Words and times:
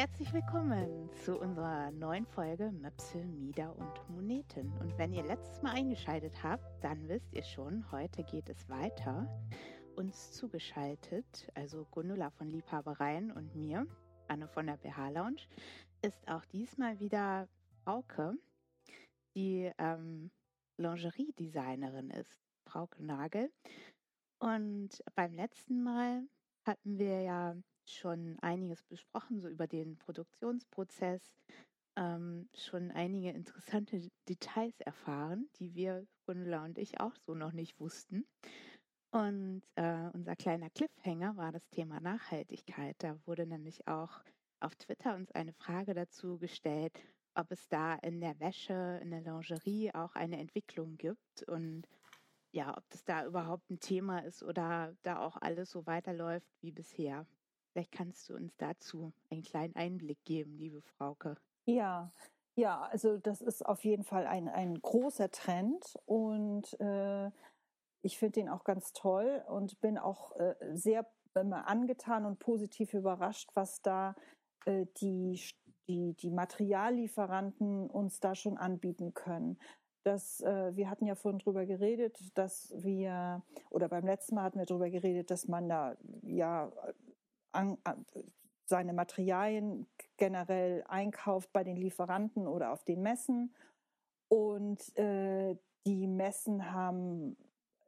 Herzlich 0.00 0.32
willkommen 0.32 1.10
zu 1.12 1.38
unserer 1.38 1.90
neuen 1.90 2.24
Folge 2.24 2.72
Möpsel, 2.72 3.22
Mieder 3.26 3.76
und 3.76 4.08
Moneten. 4.08 4.72
Und 4.78 4.96
wenn 4.96 5.12
ihr 5.12 5.22
letztes 5.22 5.60
Mal 5.60 5.74
eingeschaltet 5.74 6.42
habt, 6.42 6.82
dann 6.82 7.06
wisst 7.06 7.30
ihr 7.34 7.42
schon, 7.42 7.84
heute 7.92 8.24
geht 8.24 8.48
es 8.48 8.66
weiter. 8.70 9.28
Uns 9.96 10.32
zugeschaltet, 10.32 11.50
also 11.54 11.84
Gundula 11.90 12.30
von 12.30 12.48
Liebhabereien 12.48 13.30
und 13.30 13.54
mir, 13.54 13.86
Anne 14.26 14.48
von 14.48 14.68
der 14.68 14.78
BH 14.78 15.10
Lounge, 15.10 15.42
ist 16.00 16.26
auch 16.28 16.46
diesmal 16.46 16.98
wieder 16.98 17.46
Frauke, 17.84 18.38
die 19.36 19.70
ähm, 19.76 20.30
Lingerie-Designerin 20.78 22.08
ist, 22.08 22.40
Frauke 22.64 23.04
Nagel. 23.04 23.52
Und 24.38 25.04
beim 25.14 25.34
letzten 25.34 25.82
Mal 25.82 26.22
hatten 26.64 26.98
wir 26.98 27.20
ja 27.20 27.54
schon 27.94 28.38
einiges 28.40 28.82
besprochen, 28.82 29.40
so 29.40 29.48
über 29.48 29.66
den 29.66 29.96
Produktionsprozess, 29.98 31.32
ähm, 31.96 32.48
schon 32.54 32.90
einige 32.90 33.30
interessante 33.30 34.00
Details 34.28 34.80
erfahren, 34.80 35.48
die 35.58 35.74
wir, 35.74 36.06
Gundula 36.26 36.64
und 36.64 36.78
ich, 36.78 37.00
auch 37.00 37.14
so 37.26 37.34
noch 37.34 37.52
nicht 37.52 37.78
wussten. 37.80 38.26
Und 39.12 39.62
äh, 39.74 40.08
unser 40.12 40.36
kleiner 40.36 40.70
Cliffhanger 40.70 41.36
war 41.36 41.50
das 41.50 41.68
Thema 41.70 42.00
Nachhaltigkeit. 42.00 42.94
Da 42.98 43.18
wurde 43.26 43.44
nämlich 43.44 43.88
auch 43.88 44.22
auf 44.60 44.76
Twitter 44.76 45.16
uns 45.16 45.32
eine 45.32 45.52
Frage 45.52 45.94
dazu 45.94 46.38
gestellt, 46.38 46.96
ob 47.34 47.50
es 47.50 47.68
da 47.68 47.94
in 47.96 48.20
der 48.20 48.38
Wäsche, 48.38 49.00
in 49.02 49.10
der 49.10 49.22
Lingerie 49.22 49.92
auch 49.94 50.14
eine 50.14 50.38
Entwicklung 50.38 50.96
gibt 50.96 51.42
und 51.48 51.88
ja, 52.52 52.76
ob 52.76 52.88
das 52.90 53.04
da 53.04 53.24
überhaupt 53.24 53.70
ein 53.70 53.80
Thema 53.80 54.20
ist 54.20 54.42
oder 54.42 54.96
da 55.02 55.20
auch 55.20 55.36
alles 55.36 55.70
so 55.70 55.86
weiterläuft 55.86 56.50
wie 56.60 56.72
bisher. 56.72 57.26
Vielleicht 57.72 57.92
kannst 57.92 58.28
du 58.28 58.34
uns 58.34 58.56
dazu 58.56 59.12
einen 59.30 59.42
kleinen 59.42 59.76
Einblick 59.76 60.24
geben, 60.24 60.56
liebe 60.56 60.82
Frauke. 60.82 61.36
Ja, 61.66 62.12
ja, 62.56 62.82
also 62.82 63.16
das 63.16 63.40
ist 63.40 63.64
auf 63.64 63.84
jeden 63.84 64.04
Fall 64.04 64.26
ein, 64.26 64.48
ein 64.48 64.80
großer 64.80 65.30
Trend 65.30 65.94
und 66.04 66.78
äh, 66.80 67.30
ich 68.02 68.18
finde 68.18 68.40
den 68.40 68.48
auch 68.48 68.64
ganz 68.64 68.92
toll 68.92 69.44
und 69.48 69.80
bin 69.80 69.98
auch 69.98 70.36
äh, 70.36 70.54
sehr 70.72 71.06
immer 71.34 71.68
angetan 71.68 72.26
und 72.26 72.38
positiv 72.38 72.92
überrascht, 72.92 73.50
was 73.54 73.82
da 73.82 74.14
äh, 74.64 74.86
die, 75.00 75.40
die, 75.88 76.14
die 76.14 76.30
Materiallieferanten 76.30 77.88
uns 77.88 78.20
da 78.20 78.34
schon 78.34 78.58
anbieten 78.58 79.14
können. 79.14 79.58
Das, 80.02 80.40
äh, 80.40 80.74
wir 80.74 80.90
hatten 80.90 81.06
ja 81.06 81.14
vorhin 81.14 81.38
drüber 81.38 81.66
geredet, 81.66 82.18
dass 82.34 82.74
wir, 82.76 83.42
oder 83.68 83.88
beim 83.88 84.04
letzten 84.04 84.34
Mal 84.34 84.44
hatten 84.44 84.58
wir 84.58 84.66
drüber 84.66 84.90
geredet, 84.90 85.30
dass 85.30 85.46
man 85.46 85.68
da 85.68 85.96
ja 86.22 86.72
an, 87.52 87.78
an, 87.84 88.04
seine 88.66 88.92
Materialien 88.92 89.86
generell 90.16 90.84
einkauft 90.88 91.52
bei 91.52 91.64
den 91.64 91.76
Lieferanten 91.76 92.46
oder 92.46 92.72
auf 92.72 92.84
den 92.84 93.02
Messen. 93.02 93.54
Und 94.28 94.96
äh, 94.96 95.56
die 95.86 96.06
Messen 96.06 96.72
haben, 96.72 97.36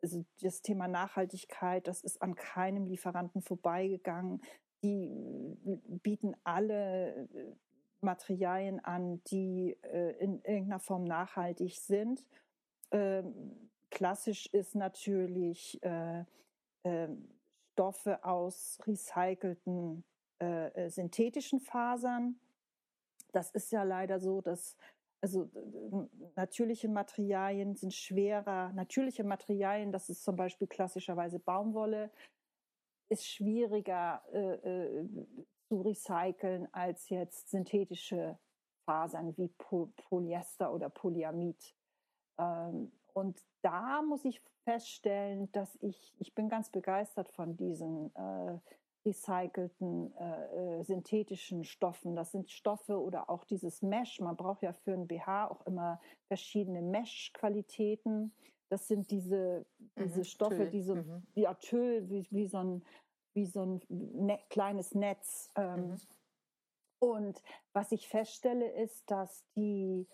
also 0.02 0.24
das 0.40 0.62
Thema 0.62 0.88
Nachhaltigkeit, 0.88 1.86
das 1.86 2.02
ist 2.02 2.20
an 2.20 2.34
keinem 2.34 2.86
Lieferanten 2.86 3.42
vorbeigegangen. 3.42 4.42
Die 4.82 5.56
äh, 5.64 5.78
bieten 6.02 6.34
alle 6.42 7.14
äh, 7.14 7.54
Materialien 8.00 8.80
an, 8.80 9.22
die 9.28 9.76
äh, 9.82 10.16
in 10.18 10.42
irgendeiner 10.42 10.80
Form 10.80 11.04
nachhaltig 11.04 11.78
sind. 11.78 12.26
Ähm, 12.90 13.70
klassisch 13.90 14.46
ist 14.46 14.74
natürlich 14.74 15.80
äh, 15.84 16.24
äh, 16.82 17.08
Stoffe 17.72 18.22
aus 18.24 18.78
recycelten 18.86 20.04
äh, 20.40 20.68
äh, 20.68 20.90
synthetischen 20.90 21.60
Fasern. 21.60 22.38
Das 23.32 23.50
ist 23.52 23.72
ja 23.72 23.82
leider 23.82 24.20
so, 24.20 24.40
dass 24.40 24.76
also 25.22 25.48
natürliche 26.34 26.88
Materialien 26.88 27.76
sind 27.76 27.94
schwerer. 27.94 28.72
Natürliche 28.72 29.24
Materialien, 29.24 29.92
das 29.92 30.08
ist 30.08 30.24
zum 30.24 30.34
Beispiel 30.36 30.66
klassischerweise 30.66 31.38
Baumwolle, 31.38 32.10
ist 33.08 33.26
schwieriger 33.26 34.22
äh, 34.32 34.54
äh, 34.54 35.08
zu 35.68 35.80
recyceln 35.80 36.68
als 36.72 37.08
jetzt 37.08 37.50
synthetische 37.50 38.38
Fasern 38.84 39.36
wie 39.36 39.48
Polyester 40.08 40.72
oder 40.72 40.90
Polyamid. 40.90 41.74
Ähm, 42.38 42.90
und 43.14 43.42
da 43.62 44.02
muss 44.02 44.24
ich 44.24 44.42
feststellen, 44.64 45.50
dass 45.52 45.76
ich, 45.80 46.14
ich 46.18 46.34
bin 46.34 46.48
ganz 46.48 46.70
begeistert 46.70 47.28
von 47.30 47.56
diesen 47.56 48.14
äh, 48.14 48.58
recycelten 49.04 50.14
äh, 50.16 50.78
äh, 50.78 50.82
synthetischen 50.84 51.64
Stoffen. 51.64 52.14
Das 52.14 52.32
sind 52.32 52.50
Stoffe 52.50 53.00
oder 53.00 53.28
auch 53.28 53.44
dieses 53.44 53.82
Mesh. 53.82 54.20
Man 54.20 54.36
braucht 54.36 54.62
ja 54.62 54.72
für 54.72 54.92
ein 54.92 55.08
BH 55.08 55.48
auch 55.48 55.66
immer 55.66 56.00
verschiedene 56.28 56.82
Mesh-Qualitäten. 56.82 58.32
Das 58.68 58.86
sind 58.88 59.10
diese, 59.10 59.66
diese 59.98 60.20
mhm, 60.20 60.24
Stoffe, 60.24 60.56
Tüll. 60.56 60.70
die 60.70 60.82
so, 60.82 60.94
mhm. 60.94 61.26
ja, 61.34 61.54
Tüll, 61.54 62.08
wie, 62.08 62.26
wie 62.30 62.46
so 62.46 62.58
ein, 62.58 62.84
wie 63.34 63.46
so 63.46 63.64
ein 63.64 63.80
ne 63.88 64.38
kleines 64.50 64.94
Netz. 64.94 65.50
Ähm, 65.56 65.90
mhm. 65.90 66.00
Und 67.00 67.42
was 67.72 67.90
ich 67.90 68.08
feststelle, 68.08 68.70
ist, 68.70 69.10
dass 69.10 69.44
die 69.56 70.06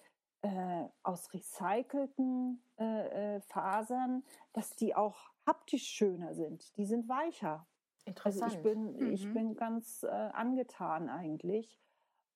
äh, 0.42 0.84
aus 1.02 1.32
recycelten 1.32 2.62
äh, 2.78 3.36
äh, 3.36 3.40
Fasern, 3.40 4.24
dass 4.52 4.76
die 4.76 4.94
auch 4.94 5.30
haptisch 5.46 5.86
schöner 5.86 6.34
sind. 6.34 6.76
Die 6.76 6.86
sind 6.86 7.08
weicher. 7.08 7.66
Interessant. 8.04 8.44
Also 8.44 8.56
ich 8.56 8.62
bin, 8.62 8.92
mhm. 8.96 9.12
ich 9.12 9.32
bin 9.32 9.56
ganz 9.56 10.02
äh, 10.02 10.08
angetan 10.08 11.08
eigentlich. 11.08 11.78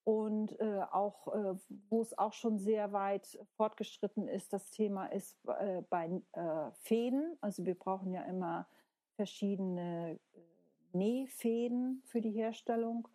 Und 0.03 0.59
äh, 0.59 0.81
auch, 0.91 1.33
äh, 1.33 1.55
wo 1.89 2.01
es 2.01 2.17
auch 2.17 2.33
schon 2.33 2.59
sehr 2.59 2.91
weit 2.91 3.39
fortgeschritten 3.55 4.27
ist, 4.27 4.51
das 4.51 4.69
Thema 4.69 5.05
ist 5.05 5.41
bei 5.43 6.21
Fäden. 6.81 7.37
Also 7.39 7.65
wir 7.65 7.75
brauchen 7.75 8.13
ja 8.13 8.23
immer 8.23 8.67
verschiedene 9.15 10.19
äh, 10.33 10.97
Nähfäden 10.97 12.01
für 12.05 12.21
die 12.21 12.31
Herstellung. 12.31 13.07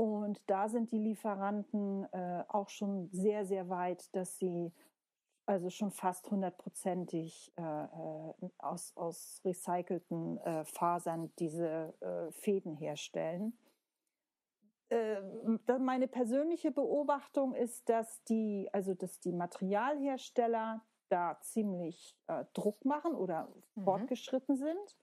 Und 0.00 0.40
da 0.46 0.70
sind 0.70 0.92
die 0.92 0.98
Lieferanten 0.98 2.10
äh, 2.14 2.42
auch 2.48 2.70
schon 2.70 3.10
sehr, 3.12 3.44
sehr 3.44 3.68
weit, 3.68 4.08
dass 4.16 4.38
sie 4.38 4.72
also 5.44 5.68
schon 5.68 5.90
fast 5.90 6.30
hundertprozentig 6.30 7.52
äh, 7.58 7.62
äh 7.62 8.32
aus, 8.56 8.96
aus 8.96 9.42
recycelten 9.44 10.38
äh, 10.38 10.64
Fasern 10.64 11.30
diese 11.38 11.92
äh, 12.00 12.32
Fäden 12.32 12.76
herstellen. 12.76 13.52
Äh, 14.88 15.20
meine 15.78 16.08
persönliche 16.08 16.70
Beobachtung 16.70 17.54
ist, 17.54 17.86
dass 17.90 18.24
die, 18.24 18.70
also 18.72 18.94
dass 18.94 19.20
die 19.20 19.32
Materialhersteller 19.32 20.82
da 21.10 21.36
ziemlich 21.42 22.16
äh, 22.26 22.46
Druck 22.54 22.86
machen 22.86 23.14
oder 23.14 23.52
mhm. 23.74 23.82
fortgeschritten 23.82 24.56
sind, 24.56 24.96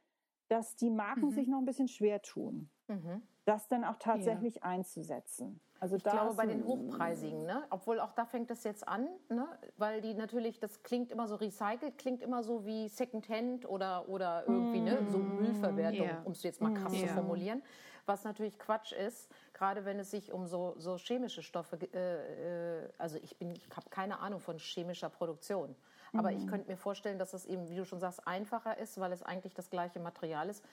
dass 0.48 0.76
die 0.76 0.90
Marken 0.90 1.28
mhm. 1.28 1.34
sich 1.34 1.48
noch 1.48 1.60
ein 1.60 1.66
bisschen 1.66 1.88
schwer 1.88 2.24
tun. 2.24 2.72
Mhm 2.88 3.22
das 3.48 3.68
dann 3.70 3.86
auch 3.86 3.96
tatsächlich 3.98 4.56
ja. 4.56 4.62
einzusetzen. 4.64 5.60
Also 5.80 5.96
ich 5.96 6.04
glaube 6.04 6.34
bei 6.34 6.48
den 6.48 6.66
hochpreisigen, 6.66 7.46
ne? 7.46 7.64
obwohl 7.70 8.00
auch 8.00 8.12
da 8.14 8.26
fängt 8.26 8.50
es 8.50 8.64
jetzt 8.64 8.88
an, 8.88 9.08
ne? 9.30 9.48
weil 9.78 10.02
die 10.02 10.16
natürlich, 10.16 10.60
das 10.60 10.82
klingt 10.84 11.12
immer 11.12 11.28
so 11.28 11.36
recycelt, 11.36 11.98
klingt 11.98 12.22
immer 12.24 12.44
so 12.44 12.66
wie 12.66 12.88
Secondhand 12.90 13.70
oder, 13.70 14.10
oder 14.10 14.44
irgendwie 14.48 14.82
mm. 14.82 14.86
ne? 14.86 15.06
so 15.10 15.20
mm, 15.20 15.36
Müllverwertung, 15.36 16.08
yeah. 16.08 16.22
um 16.26 16.32
es 16.32 16.42
jetzt 16.42 16.62
mal 16.62 16.74
krass 16.74 16.94
mm. 16.94 16.96
zu 16.96 17.08
formulieren, 17.08 17.62
was 18.08 18.24
natürlich 18.24 18.58
Quatsch 18.58 18.92
ist, 18.92 19.30
gerade 19.54 19.86
wenn 19.86 20.00
es 20.00 20.10
sich 20.10 20.34
um 20.34 20.48
so, 20.48 20.74
so 20.78 20.98
chemische 20.98 21.44
Stoffe, 21.44 21.78
äh, 21.94 22.80
äh, 22.80 22.90
also 22.98 23.20
ich 23.22 23.38
bin, 23.38 23.52
ich 23.52 23.70
habe 23.76 23.88
keine 23.90 24.20
Ahnung 24.20 24.40
von 24.40 24.58
chemischer 24.58 25.10
Produktion, 25.10 25.76
aber 26.12 26.32
ich 26.32 26.44
mm. 26.46 26.50
könnte 26.50 26.72
mir 26.72 26.78
vorstellen, 26.78 27.20
dass 27.20 27.34
es 27.34 27.46
eben, 27.46 27.70
wie 27.70 27.76
du 27.76 27.86
schon 27.86 28.00
sagst, 28.00 28.28
einfacher 28.28 28.80
ist, 28.80 29.00
weil 29.00 29.12
es 29.12 29.22
eigentlich 29.22 29.54
das 29.54 29.70
gleiche 29.70 30.00
Material 30.00 30.50
ist. 30.50 30.66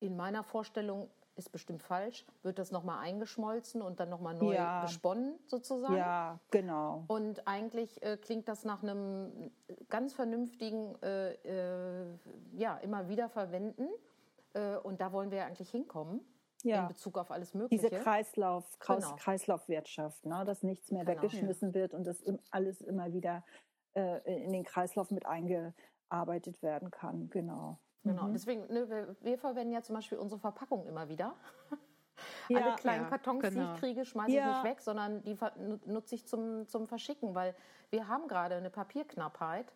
In 0.00 0.16
meiner 0.16 0.42
Vorstellung 0.42 1.08
ist 1.36 1.52
bestimmt 1.52 1.82
falsch, 1.82 2.24
wird 2.42 2.58
das 2.58 2.70
nochmal 2.70 3.00
eingeschmolzen 3.00 3.82
und 3.82 4.00
dann 4.00 4.08
nochmal 4.08 4.34
neu 4.34 4.54
ja. 4.54 4.82
gesponnen 4.82 5.38
sozusagen. 5.46 5.96
Ja, 5.96 6.40
genau. 6.50 7.04
Und 7.08 7.46
eigentlich 7.46 8.02
äh, 8.02 8.16
klingt 8.16 8.48
das 8.48 8.64
nach 8.64 8.82
einem 8.82 9.50
ganz 9.88 10.14
vernünftigen, 10.14 10.94
äh, 11.02 11.32
äh, 11.32 12.18
ja, 12.52 12.76
immer 12.78 13.08
wieder 13.08 13.28
verwenden. 13.28 13.88
Äh, 14.54 14.76
und 14.78 15.00
da 15.00 15.12
wollen 15.12 15.30
wir 15.30 15.38
ja 15.38 15.46
eigentlich 15.46 15.70
hinkommen. 15.70 16.20
Ja. 16.62 16.82
In 16.82 16.88
Bezug 16.88 17.18
auf 17.18 17.30
alles 17.30 17.54
Mögliche. 17.54 17.88
Diese 17.88 18.02
Kreislauf, 18.02 18.78
Kreis, 18.78 19.04
genau. 19.04 19.16
Kreislaufwirtschaft, 19.16 20.24
ne? 20.24 20.42
dass 20.44 20.62
nichts 20.62 20.90
mehr 20.90 21.04
genau. 21.04 21.22
weggeschmissen 21.22 21.68
ja. 21.68 21.74
wird 21.74 21.94
und 21.94 22.04
das 22.04 22.24
alles 22.50 22.80
immer 22.80 23.12
wieder 23.12 23.44
äh, 23.94 24.44
in 24.44 24.52
den 24.52 24.64
Kreislauf 24.64 25.10
mit 25.10 25.26
eingearbeitet 25.26 26.62
werden 26.62 26.90
kann. 26.90 27.28
Genau. 27.30 27.78
Genau, 28.06 28.24
mhm. 28.24 28.32
deswegen, 28.32 28.72
ne, 28.72 28.88
wir, 28.88 29.16
wir, 29.20 29.38
verwenden 29.38 29.72
ja 29.72 29.82
zum 29.82 29.96
Beispiel 29.96 30.18
unsere 30.18 30.40
Verpackung 30.40 30.86
immer 30.86 31.08
wieder. 31.08 31.34
Ja, 32.48 32.60
Alle 32.60 32.76
kleinen 32.76 33.02
ja, 33.04 33.10
Kartons, 33.10 33.42
genau. 33.42 33.66
die 33.66 33.74
ich 33.74 33.80
kriege, 33.80 34.04
schmeiße 34.06 34.32
ja. 34.32 34.48
ich 34.48 34.56
nicht 34.56 34.64
weg, 34.64 34.80
sondern 34.80 35.22
die 35.24 35.36
nutze 35.84 36.14
ich 36.14 36.26
zum, 36.26 36.66
zum 36.66 36.86
Verschicken, 36.86 37.34
weil 37.34 37.54
wir 37.90 38.08
haben 38.08 38.26
gerade 38.26 38.54
eine 38.54 38.70
Papierknappheit. 38.70 39.70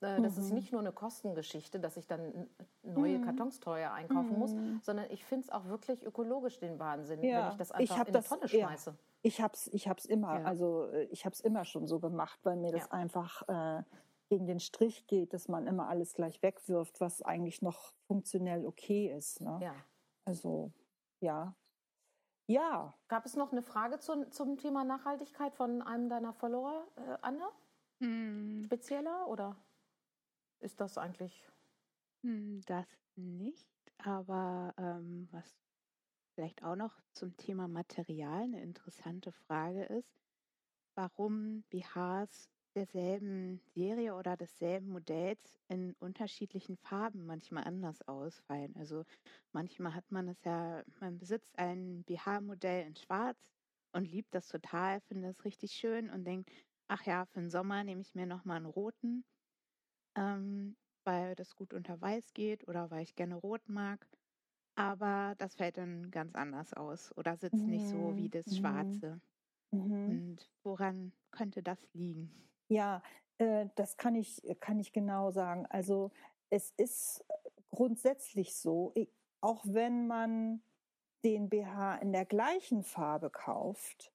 Äh, 0.00 0.20
das 0.20 0.36
mhm. 0.36 0.42
ist 0.42 0.52
nicht 0.52 0.72
nur 0.72 0.80
eine 0.80 0.92
Kostengeschichte, 0.92 1.80
dass 1.80 1.96
ich 1.96 2.06
dann 2.06 2.48
neue 2.82 3.18
mhm. 3.18 3.24
Kartons 3.24 3.60
teuer 3.60 3.92
einkaufen 3.92 4.32
mhm. 4.32 4.38
muss, 4.38 4.54
sondern 4.82 5.06
ich 5.10 5.24
finde 5.24 5.44
es 5.44 5.52
auch 5.52 5.66
wirklich 5.66 6.04
ökologisch 6.04 6.58
den 6.58 6.78
Wahnsinn, 6.78 7.22
ja. 7.22 7.44
wenn 7.44 7.52
ich 7.52 7.56
das 7.56 7.72
einfach 7.72 8.00
ich 8.00 8.08
in 8.08 8.14
die 8.14 8.28
Tonne 8.28 8.48
schmeiße. 8.48 8.90
Ja. 8.90 8.96
Ich 9.22 9.40
habe 9.40 9.54
es 9.54 9.66
ich 9.68 9.88
hab's 9.88 10.04
immer, 10.04 10.46
also 10.46 10.86
äh, 10.86 11.04
ich 11.04 11.24
habe 11.24 11.34
es 11.34 11.40
immer 11.40 11.64
schon 11.64 11.86
so 11.86 12.00
gemacht, 12.00 12.40
weil 12.42 12.56
mir 12.56 12.72
das 12.72 12.90
einfach 12.90 13.48
äh, 13.48 13.82
gegen 14.32 14.46
den 14.46 14.60
Strich 14.60 15.06
geht, 15.06 15.34
dass 15.34 15.46
man 15.46 15.66
immer 15.66 15.88
alles 15.88 16.14
gleich 16.14 16.42
wegwirft, 16.42 17.02
was 17.02 17.20
eigentlich 17.20 17.60
noch 17.60 17.92
funktionell 18.06 18.64
okay 18.64 19.14
ist. 19.14 19.42
Ne? 19.42 19.58
Ja. 19.60 19.74
Also 20.24 20.72
ja, 21.20 21.54
ja. 22.46 22.94
Gab 23.08 23.26
es 23.26 23.36
noch 23.36 23.52
eine 23.52 23.62
Frage 23.62 23.98
zu, 23.98 24.30
zum 24.30 24.56
Thema 24.56 24.84
Nachhaltigkeit 24.84 25.54
von 25.54 25.82
einem 25.82 26.08
deiner 26.08 26.32
Follower, 26.32 26.86
äh, 26.96 27.18
Anne? 27.20 27.46
Hm. 28.00 28.62
Spezieller 28.64 29.28
oder 29.28 29.56
ist 30.60 30.80
das 30.80 30.96
eigentlich? 30.96 31.46
Hm, 32.22 32.62
das 32.66 32.86
nicht, 33.16 33.68
aber 33.98 34.74
ähm, 34.78 35.28
was 35.30 35.54
vielleicht 36.34 36.64
auch 36.64 36.76
noch 36.76 36.98
zum 37.12 37.36
Thema 37.36 37.68
Material 37.68 38.44
eine 38.44 38.62
interessante 38.62 39.32
Frage 39.32 39.84
ist, 39.84 40.10
warum 40.94 41.64
BHs 41.68 42.48
derselben 42.76 43.60
Serie 43.74 44.14
oder 44.14 44.36
desselben 44.36 44.88
Modells 44.90 45.58
in 45.68 45.94
unterschiedlichen 46.00 46.76
Farben 46.76 47.26
manchmal 47.26 47.64
anders 47.64 48.02
ausfallen. 48.08 48.74
Also 48.76 49.04
manchmal 49.52 49.94
hat 49.94 50.10
man 50.10 50.28
es 50.28 50.42
ja, 50.44 50.82
man 51.00 51.18
besitzt 51.18 51.58
ein 51.58 52.04
BH-Modell 52.04 52.86
in 52.86 52.96
Schwarz 52.96 53.38
und 53.92 54.10
liebt 54.10 54.34
das 54.34 54.48
total, 54.48 55.00
findet 55.02 55.32
es 55.38 55.44
richtig 55.44 55.72
schön 55.72 56.10
und 56.10 56.24
denkt, 56.24 56.50
ach 56.88 57.04
ja, 57.04 57.26
für 57.26 57.40
den 57.40 57.50
Sommer 57.50 57.84
nehme 57.84 58.00
ich 58.02 58.14
mir 58.14 58.26
nochmal 58.26 58.58
einen 58.58 58.66
roten, 58.66 59.24
ähm, 60.16 60.76
weil 61.04 61.34
das 61.36 61.56
gut 61.56 61.74
unter 61.74 62.00
Weiß 62.00 62.32
geht 62.34 62.66
oder 62.68 62.90
weil 62.90 63.02
ich 63.02 63.14
gerne 63.16 63.36
rot 63.36 63.68
mag. 63.68 64.08
Aber 64.76 65.34
das 65.38 65.56
fällt 65.56 65.78
dann 65.78 66.10
ganz 66.10 66.34
anders 66.36 66.74
aus 66.74 67.16
oder 67.16 67.36
sitzt 67.36 67.66
mhm. 67.66 67.70
nicht 67.70 67.86
so 67.86 68.16
wie 68.16 68.28
das 68.30 68.46
mhm. 68.46 68.56
Schwarze. 68.56 69.20
Mhm. 69.72 70.08
Und 70.08 70.50
woran 70.64 71.12
könnte 71.32 71.62
das 71.62 71.88
liegen? 71.94 72.51
Ja, 72.72 73.02
äh, 73.36 73.66
das 73.74 73.98
kann 73.98 74.14
ich, 74.14 74.42
kann 74.60 74.80
ich 74.80 74.92
genau 74.92 75.30
sagen. 75.30 75.66
Also 75.68 76.10
es 76.48 76.72
ist 76.78 77.22
grundsätzlich 77.70 78.56
so, 78.56 78.94
auch 79.42 79.62
wenn 79.66 80.06
man 80.06 80.62
den 81.22 81.50
BH 81.50 81.96
in 81.96 82.12
der 82.12 82.24
gleichen 82.24 82.82
Farbe 82.82 83.28
kauft, 83.28 84.10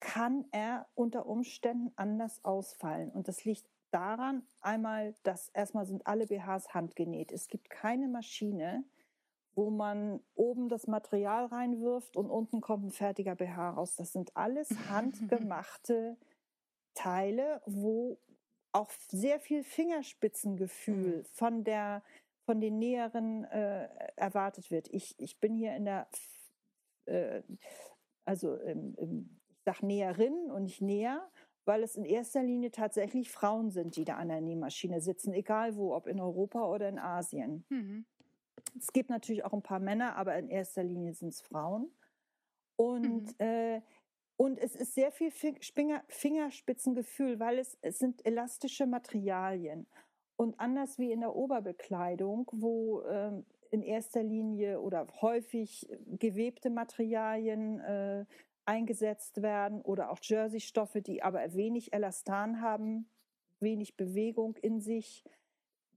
kann 0.00 0.44
er 0.52 0.86
unter 0.94 1.26
Umständen 1.26 1.92
anders 1.96 2.44
ausfallen. 2.44 3.10
Und 3.10 3.28
das 3.28 3.44
liegt 3.46 3.64
daran, 3.90 4.46
einmal, 4.60 5.14
dass 5.22 5.48
erstmal 5.48 5.86
sind 5.86 6.06
alle 6.06 6.26
BHs 6.26 6.74
handgenäht. 6.74 7.32
Es 7.32 7.48
gibt 7.48 7.70
keine 7.70 8.08
Maschine, 8.08 8.84
wo 9.54 9.70
man 9.70 10.20
oben 10.34 10.68
das 10.68 10.86
Material 10.86 11.46
reinwirft 11.46 12.18
und 12.18 12.28
unten 12.28 12.60
kommt 12.60 12.84
ein 12.84 12.90
fertiger 12.90 13.34
BH 13.34 13.70
raus. 13.70 13.96
Das 13.96 14.12
sind 14.12 14.36
alles 14.36 14.68
handgemachte 14.90 16.18
Teile, 16.96 17.62
wo 17.66 18.18
auch 18.72 18.90
sehr 19.08 19.38
viel 19.38 19.62
Fingerspitzengefühl 19.62 21.18
mhm. 21.18 21.24
von 21.24 21.64
der 21.64 22.02
von 22.44 22.60
den 22.60 22.78
Näheren 22.78 23.42
äh, 23.44 23.88
erwartet 24.14 24.70
wird. 24.70 24.88
Ich, 24.92 25.18
ich 25.18 25.40
bin 25.40 25.56
hier 25.56 25.74
in 25.74 25.84
der 25.84 26.06
äh, 27.06 27.42
also 28.24 28.56
im, 28.56 28.94
im, 28.96 29.30
ich 29.48 29.62
sag 29.64 29.82
Näherin 29.82 30.50
und 30.50 30.64
nicht 30.64 30.82
näher, 30.82 31.28
weil 31.64 31.82
es 31.82 31.96
in 31.96 32.04
erster 32.04 32.42
Linie 32.42 32.70
tatsächlich 32.70 33.30
Frauen 33.30 33.70
sind, 33.70 33.96
die 33.96 34.04
da 34.04 34.16
an 34.16 34.28
der 34.28 34.40
Nähmaschine 34.40 35.00
sitzen, 35.00 35.32
egal 35.32 35.76
wo, 35.76 35.94
ob 35.94 36.06
in 36.06 36.20
Europa 36.20 36.64
oder 36.68 36.88
in 36.88 36.98
Asien. 36.98 37.64
Mhm. 37.68 38.04
Es 38.78 38.92
gibt 38.92 39.10
natürlich 39.10 39.44
auch 39.44 39.52
ein 39.52 39.62
paar 39.62 39.80
Männer, 39.80 40.16
aber 40.16 40.36
in 40.36 40.48
erster 40.48 40.82
Linie 40.82 41.14
sind 41.14 41.30
es 41.30 41.40
Frauen. 41.40 41.90
Und 42.76 43.26
mhm. 43.38 43.46
äh, 43.46 43.80
und 44.36 44.58
es 44.58 44.76
ist 44.76 44.94
sehr 44.94 45.10
viel 45.12 45.30
Fingerspitzengefühl, 45.30 47.40
weil 47.40 47.58
es, 47.58 47.78
es 47.80 47.98
sind 47.98 48.26
elastische 48.26 48.86
Materialien. 48.86 49.86
Und 50.36 50.60
anders 50.60 50.98
wie 50.98 51.12
in 51.12 51.20
der 51.20 51.34
Oberbekleidung, 51.34 52.50
wo 52.52 53.02
ähm, 53.04 53.46
in 53.70 53.82
erster 53.82 54.22
Linie 54.22 54.80
oder 54.80 55.06
häufig 55.22 55.88
gewebte 56.18 56.68
Materialien 56.68 57.80
äh, 57.80 58.26
eingesetzt 58.66 59.40
werden 59.42 59.80
oder 59.80 60.10
auch 60.10 60.18
Jersey-Stoffe, 60.20 61.00
die 61.00 61.22
aber 61.22 61.54
wenig 61.54 61.94
Elastan 61.94 62.60
haben, 62.60 63.08
wenig 63.60 63.96
Bewegung 63.96 64.56
in 64.56 64.80
sich. 64.80 65.24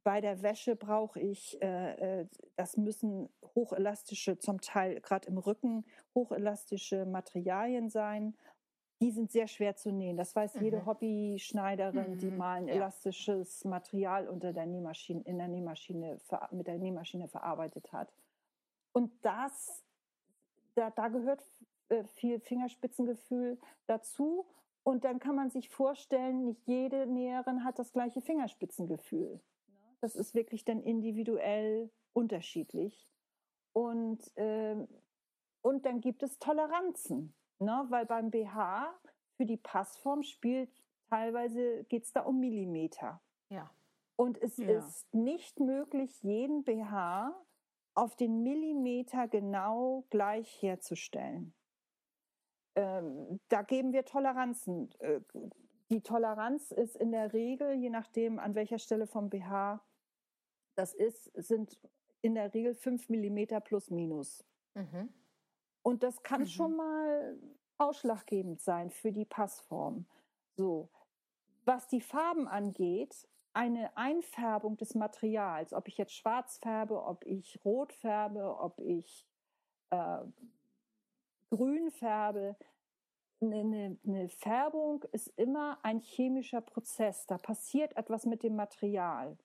Bei 0.09 0.21
der 0.21 0.41
Wäsche 0.41 0.75
brauche 0.75 1.19
ich, 1.19 1.61
äh, 1.61 2.21
äh 2.21 2.27
das 2.56 2.77
müssen 2.77 3.29
hochelastische, 3.53 4.39
zum 4.39 4.59
Teil 4.59 5.00
gerade 5.01 5.27
im 5.27 5.38
Rücken 5.38 5.85
hochelastische 6.15 7.06
Materialien 7.06 7.91
sein. 7.91 8.35
Die 9.01 9.11
sind 9.11 9.29
sehr 9.31 9.47
schwer 9.47 9.75
zu 9.75 9.91
nähen. 9.91 10.17
Das 10.17 10.35
weiß 10.35 10.56
mhm. 10.56 10.63
jede 10.63 10.85
Hobby-Schneiderin, 10.88 12.13
mhm. 12.13 12.17
die 12.17 12.31
mal 12.31 12.56
ein 12.56 12.67
ja. 12.67 12.73
elastisches 12.73 13.63
Material 13.65 14.27
unter 14.27 14.51
der 14.51 14.65
Nähmaschine, 14.65 15.21
in 15.25 15.38
der 15.38 15.47
Nähmaschine, 15.47 16.17
mit 16.50 16.65
der 16.65 16.79
Nähmaschine 16.79 17.27
verarbeitet 17.27 17.94
hat. 17.94 18.11
Und 18.94 19.11
das, 19.23 19.83
da, 20.73 20.89
da 20.89 21.09
gehört 21.09 21.44
äh, 21.89 22.03
viel 22.03 22.39
Fingerspitzengefühl 22.39 23.59
dazu. 23.85 24.47
Und 24.81 25.03
dann 25.03 25.19
kann 25.19 25.35
man 25.35 25.51
sich 25.51 25.69
vorstellen, 25.69 26.45
nicht 26.45 26.65
jede 26.65 27.06
Näherin 27.06 27.63
hat 27.63 27.77
das 27.77 27.94
gleiche 27.94 28.21
Fingerspitzengefühl. 28.21 29.39
Das 30.01 30.15
ist 30.15 30.33
wirklich 30.33 30.65
dann 30.65 30.81
individuell 30.81 31.91
unterschiedlich. 32.13 33.09
Und, 33.73 34.35
äh, 34.37 34.75
und 35.61 35.85
dann 35.85 36.01
gibt 36.01 36.23
es 36.23 36.39
Toleranzen, 36.39 37.33
ne? 37.59 37.85
weil 37.89 38.05
beim 38.05 38.31
BH 38.31 38.93
für 39.37 39.45
die 39.45 39.57
Passform 39.57 40.23
spielt 40.23 40.69
teilweise 41.09 41.83
geht 41.85 42.03
es 42.03 42.13
da 42.13 42.21
um 42.21 42.39
Millimeter. 42.39 43.21
Ja. 43.49 43.69
Und 44.15 44.37
es 44.41 44.57
ja. 44.57 44.79
ist 44.79 45.13
nicht 45.13 45.59
möglich, 45.59 46.21
jeden 46.21 46.63
BH 46.63 47.33
auf 47.95 48.15
den 48.15 48.43
Millimeter 48.43 49.27
genau 49.27 50.05
gleich 50.09 50.61
herzustellen. 50.61 51.53
Ähm, 52.75 53.39
da 53.49 53.61
geben 53.61 53.93
wir 53.93 54.05
Toleranzen. 54.05 54.91
Äh, 54.99 55.21
die 55.89 56.01
Toleranz 56.01 56.71
ist 56.71 56.95
in 56.95 57.11
der 57.11 57.33
Regel, 57.33 57.73
je 57.73 57.89
nachdem, 57.89 58.39
an 58.39 58.56
welcher 58.56 58.77
Stelle 58.77 59.07
vom 59.07 59.29
BH 59.29 59.81
das 60.80 60.94
ist, 60.94 61.30
sind 61.36 61.78
in 62.21 62.36
der 62.36 62.54
Regel 62.54 62.74
5 62.74 63.09
mm 63.09 63.59
plus 63.66 63.90
minus. 63.90 64.45
Mhm. 64.76 65.14
Und 65.81 66.04
das 66.04 66.24
kann 66.24 66.42
mhm. 66.42 66.48
schon 66.48 66.76
mal 66.78 67.38
ausschlaggebend 67.78 68.62
sein 68.62 68.90
für 68.90 69.12
die 69.12 69.26
Passform. 69.26 70.06
So, 70.56 70.90
was 71.66 71.90
die 71.90 72.00
Farben 72.00 72.48
angeht, 72.48 73.28
eine 73.52 73.95
Einfärbung 73.98 74.78
des 74.78 74.95
Materials, 74.95 75.74
ob 75.74 75.90
ich 75.90 75.98
jetzt 75.98 76.14
schwarz 76.14 76.59
färbe, 76.59 77.04
ob 77.04 77.26
ich 77.26 77.59
rot 77.66 77.92
färbe, 77.92 78.57
ob 78.57 78.80
ich 78.80 79.28
äh, 79.90 80.24
grün 81.50 81.92
färbe, 81.92 82.56
eine, 83.42 83.98
eine, 84.06 84.30
Färbung 84.30 85.04
ist 85.12 85.28
immer 85.38 85.80
ein 85.83 86.00
chemischer 86.00 86.62
Prozess. 86.62 87.26
Da 87.26 87.38
passiert 87.38 87.98
etwas 87.98 88.26
mit 88.26 88.44
dem 88.44 88.56
Material. 88.56 89.38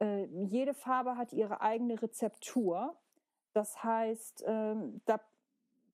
Äh, 0.00 0.24
jede 0.24 0.74
Farbe 0.74 1.16
hat 1.16 1.32
ihre 1.32 1.60
eigene 1.60 2.00
Rezeptur. 2.00 2.96
Das 3.52 3.82
heißt, 3.82 4.44
ähm, 4.46 5.00
da, 5.04 5.20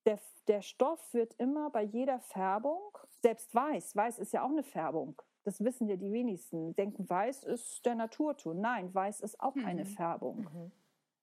der, 0.04 0.18
der 0.46 0.62
Stoff 0.62 1.12
wird 1.12 1.34
immer 1.34 1.70
bei 1.70 1.82
jeder 1.82 2.20
Färbung, 2.20 2.80
selbst 3.22 3.54
weiß, 3.54 3.96
weiß 3.96 4.18
ist 4.18 4.32
ja 4.32 4.42
auch 4.42 4.50
eine 4.50 4.62
Färbung. 4.62 5.20
Das 5.44 5.62
wissen 5.62 5.88
ja 5.88 5.96
die 5.96 6.12
wenigsten. 6.12 6.74
Denken, 6.74 7.08
weiß 7.08 7.44
ist 7.44 7.86
der 7.86 7.94
Naturton. 7.94 8.60
Nein, 8.60 8.92
weiß 8.92 9.20
ist 9.20 9.40
auch 9.40 9.54
mhm. 9.54 9.64
eine 9.64 9.84
Färbung. 9.84 10.38
Mhm. 10.40 10.72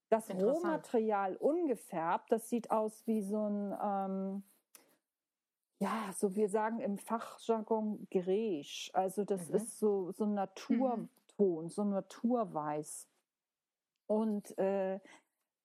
Das 0.10 0.30
Rohmaterial 0.30 1.36
ungefärbt, 1.38 2.32
das 2.32 2.48
sieht 2.50 2.72
aus 2.72 3.06
wie 3.08 3.22
so 3.22 3.50
ein, 3.50 3.76
ähm, 3.84 4.44
ja, 5.80 6.14
so 6.16 6.36
wir 6.36 6.50
sagen 6.50 6.80
im 6.80 6.98
Fachjargon 6.98 8.08
Gräsch. 8.12 8.92
Also 8.94 9.26
das 9.26 9.50
mhm. 9.50 9.56
ist 9.56 9.80
so, 9.80 10.12
so 10.12 10.24
ein 10.24 10.36
Natur, 10.36 10.98
mhm. 10.98 11.10
Ton, 11.38 11.70
so 11.70 11.84
Naturweiß. 11.84 13.08
Und, 14.08 14.58
äh, 14.58 15.00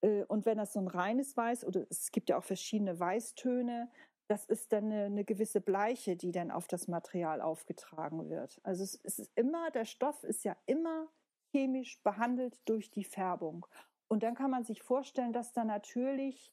äh, 0.03 0.25
und 0.29 0.47
wenn 0.47 0.59
das 0.59 0.73
so 0.73 0.81
ein 0.81 0.89
reines 0.89 1.37
Weiß, 1.37 1.65
oder 1.65 1.87
es 1.91 2.11
gibt 2.11 2.29
ja 2.29 2.39
auch 2.39 2.45
verschiedene 2.45 2.99
Weißtöne, 2.99 3.91
das 4.29 4.45
ist 4.45 4.73
dann 4.73 4.85
eine, 4.85 5.05
eine 5.05 5.25
gewisse 5.25 5.61
Bleiche, 5.61 6.17
die 6.17 6.33
dann 6.33 6.51
auf 6.51 6.69
das 6.69 6.87
Material 6.87 7.41
aufgetragen 7.41 8.29
wird. 8.29 8.61
Also 8.63 8.85
es, 8.85 9.01
es 9.03 9.19
ist 9.19 9.33
immer, 9.37 9.71
der 9.71 9.87
Stoff 9.87 10.23
ist 10.25 10.45
ja 10.45 10.57
immer 10.67 11.09
chemisch 11.51 12.03
behandelt 12.03 12.61
durch 12.67 12.91
die 12.91 13.05
Färbung. 13.05 13.67
Und 14.09 14.23
dann 14.23 14.35
kann 14.35 14.51
man 14.51 14.65
sich 14.65 14.83
vorstellen, 14.83 15.33
dass 15.33 15.53
da 15.53 15.65
natürlich 15.65 16.53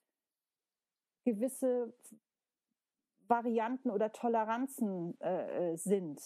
gewisse 1.26 1.94
Varianten 3.28 3.90
oder 3.90 4.12
Toleranzen 4.12 5.20
äh, 5.20 5.74
äh 5.74 5.78
sind 5.78 6.22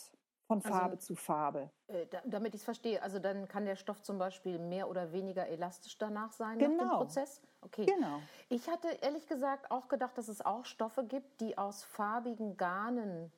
von 0.50 0.66
also, 0.66 0.70
Farbe 0.70 0.98
zu 0.98 1.16
Farbe. 1.16 1.70
Äh, 1.88 2.08
da, 2.08 2.22
damit 2.26 2.56
ich 2.56 2.62
es 2.62 2.66
verstehe, 2.66 3.04
also 3.04 3.20
dann 3.20 3.48
kann 3.48 3.66
der 3.66 3.76
Stoff 3.76 4.02
zum 4.02 4.18
Beispiel 4.18 4.58
mehr 4.58 4.90
oder 4.90 5.12
weniger 5.12 5.48
elastisch 5.48 5.96
danach 6.00 6.32
sein 6.32 6.58
genau. 6.58 6.72
nach 6.72 6.78
dem 6.78 6.88
genau. 6.88 6.98
Prozess? 6.98 7.42
Okay. 7.62 7.86
Genau. 7.86 8.20
Ich 8.50 8.68
hatte 8.68 8.88
ehrlich 9.02 9.28
gesagt 9.28 9.70
auch 9.70 9.88
gedacht, 9.88 10.18
dass 10.18 10.28
es 10.28 10.44
auch 10.44 10.66
Stoffe 10.66 11.04
gibt, 11.04 11.40
die 11.40 11.56
aus 11.56 11.84
farbigen 11.84 12.58
Garnen 12.58 13.32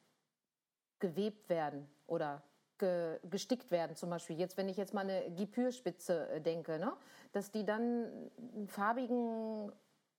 gewebt 1.00 1.50
werden 1.50 1.86
oder 2.08 2.44
ge, 2.78 3.20
gestickt 3.30 3.72
werden. 3.72 3.98
Zum 3.98 4.10
Beispiel 4.10 4.40
jetzt, 4.40 4.56
wenn 4.56 4.70
ich 4.70 4.78
jetzt 4.78 4.94
mal 4.94 5.02
eine 5.02 5.32
Gipürspitze 5.32 6.30
äh, 6.30 6.40
denke, 6.40 6.80
ne? 6.80 6.94
dass 7.34 7.52
die 7.52 7.66
dann 7.66 8.32
einen 8.56 8.70
farbigen 8.70 9.70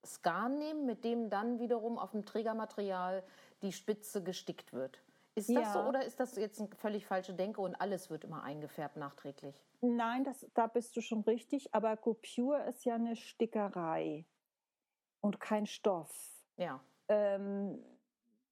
Skan 0.05 0.59
nehmen, 0.59 0.85
mit 0.85 1.05
dem 1.05 1.31
dann 1.31 1.59
wiederum 1.59 1.99
auf 1.99 2.11
dem 2.11 2.27
Trägermaterial 2.27 3.23
die 3.63 3.73
Spitze 3.73 4.23
gestickt 4.23 4.75
wird. 4.75 5.03
Ist 5.35 5.49
das 5.49 5.65
ja. 5.65 5.73
so 5.73 5.89
oder 5.89 6.05
ist 6.05 6.21
das 6.21 6.37
jetzt 6.37 6.61
eine 6.61 6.69
völlig 6.77 7.07
falsche 7.07 7.33
Denke 7.33 7.61
und 7.63 7.75
alles 7.75 8.11
wird 8.11 8.25
immer 8.25 8.43
eingefärbt 8.43 8.97
nachträglich? 8.97 9.55
Nein, 9.81 10.25
das, 10.25 10.47
da 10.55 10.67
bist 10.67 10.97
du 10.97 11.01
schon 11.01 11.23
richtig, 11.23 11.75
aber 11.75 11.97
Coupure 11.97 12.65
ist 12.69 12.85
ja 12.85 12.97
eine 12.97 13.17
Stickerei 13.17 14.27
und 15.21 15.41
kein 15.41 15.67
Stoff. 15.67 16.13
Ja. 16.57 16.81
Ähm, 17.09 17.83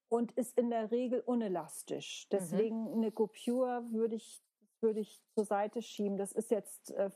und 0.08 0.32
ist 0.32 0.58
in 0.58 0.70
der 0.70 0.90
Regel 0.90 1.20
unelastisch. 1.20 2.26
Mhm. 2.26 2.37
Deswegen 2.37 2.84
mhm. 2.84 2.94
eine 2.94 3.12
Coupure 3.12 3.84
würde 3.92 4.16
ich, 4.16 4.42
würde 4.80 5.00
ich 5.00 5.22
zur 5.34 5.44
Seite 5.44 5.82
schieben. 5.82 6.16
Das 6.16 6.32
ist 6.32 6.50
jetzt 6.50 6.92
äh, 6.92 7.10